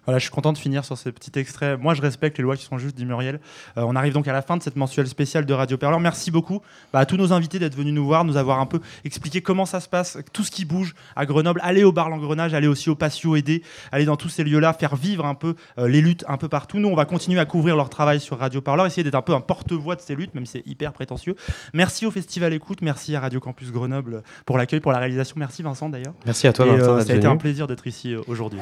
Voilà, 0.08 0.20
je 0.20 0.22
suis 0.22 0.32
content 0.32 0.54
de 0.54 0.58
finir 0.58 0.86
sur 0.86 0.96
ce 0.96 1.10
petit 1.10 1.38
extrait. 1.38 1.76
Moi, 1.76 1.92
je 1.92 2.00
respecte 2.00 2.38
les 2.38 2.42
lois 2.42 2.56
qui 2.56 2.64
sont 2.64 2.78
justes, 2.78 2.96
dit 2.96 3.04
Muriel. 3.04 3.40
Euh, 3.76 3.82
on 3.86 3.94
arrive 3.94 4.14
donc 4.14 4.26
à 4.26 4.32
la 4.32 4.40
fin 4.40 4.56
de 4.56 4.62
cette 4.62 4.76
mensuelle 4.76 5.06
spéciale 5.06 5.44
de 5.44 5.52
Radio 5.52 5.76
Parleur. 5.76 6.00
Merci 6.00 6.30
beaucoup 6.30 6.62
bah, 6.94 7.00
à 7.00 7.04
tous 7.04 7.18
nos 7.18 7.34
invités 7.34 7.58
d'être 7.58 7.74
venus 7.74 7.92
nous 7.92 8.06
voir, 8.06 8.24
nous 8.24 8.38
avoir 8.38 8.58
un 8.58 8.64
peu 8.64 8.80
expliqué 9.04 9.42
comment 9.42 9.66
ça 9.66 9.80
se 9.80 9.88
passe, 9.90 10.16
tout 10.32 10.44
ce 10.44 10.50
qui 10.50 10.64
bouge 10.64 10.94
à 11.14 11.26
Grenoble. 11.26 11.60
Allez 11.62 11.84
au 11.84 11.92
bar 11.92 12.08
L'Engrenage, 12.08 12.54
allez 12.54 12.68
aussi 12.68 12.88
au 12.88 12.94
Patio 12.94 13.36
aider, 13.36 13.62
allez 13.92 14.06
dans 14.06 14.16
tous 14.16 14.30
ces 14.30 14.44
lieux-là, 14.44 14.72
faire 14.72 14.96
vivre 14.96 15.26
un 15.26 15.34
peu 15.34 15.56
euh, 15.76 15.88
les 15.88 16.00
luttes 16.00 16.24
un 16.26 16.38
peu 16.38 16.48
partout. 16.48 16.78
Nous, 16.78 16.88
on 16.88 16.96
va 16.96 17.04
continuer 17.04 17.38
à 17.38 17.44
couvrir 17.44 17.76
leur 17.76 17.90
travail 17.90 18.18
sur 18.18 18.38
Radio 18.38 18.62
Parleur, 18.62 18.86
essayer 18.86 19.04
d'être 19.04 19.14
un 19.14 19.20
peu 19.20 19.34
un 19.34 19.42
porte-voix 19.42 19.94
de 19.94 20.00
ces 20.00 20.14
luttes, 20.14 20.34
même 20.34 20.46
si 20.46 20.52
c'est 20.52 20.66
hyper 20.66 20.94
prétentieux. 20.94 21.36
Merci 21.74 22.06
au 22.06 22.10
Festival 22.10 22.54
Écoute, 22.54 22.80
merci 22.80 23.14
à 23.14 23.20
Radio 23.20 23.40
Campus 23.40 23.72
Grenoble 23.72 24.22
pour 24.46 24.56
l'accueil, 24.56 24.80
pour 24.80 24.92
la 24.92 25.00
réalisation. 25.00 25.34
Merci 25.38 25.62
Vincent 25.62 25.90
d'ailleurs. 25.90 26.14
Merci 26.24 26.46
à 26.46 26.54
toi, 26.54 26.64
Et, 26.64 26.70
Vincent, 26.70 26.92
euh, 26.92 27.00
ça 27.00 27.12
a 27.12 27.16
été 27.16 27.26
venu. 27.26 27.34
un 27.34 27.36
plaisir 27.36 27.66
d'être 27.66 27.86
ici 27.86 28.14
aujourd'hui. 28.26 28.60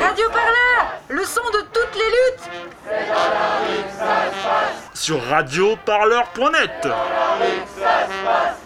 Radio 0.00 0.24
Parleur, 0.32 0.51
le 1.12 1.24
son 1.24 1.42
de 1.52 1.60
toutes 1.72 1.94
les 1.94 2.10
luttes. 2.10 2.50
Sur 4.94 5.22
radioparleur.net. 5.28 6.70
ça 6.82 6.88
se 6.88 8.24
passe. 8.24 8.56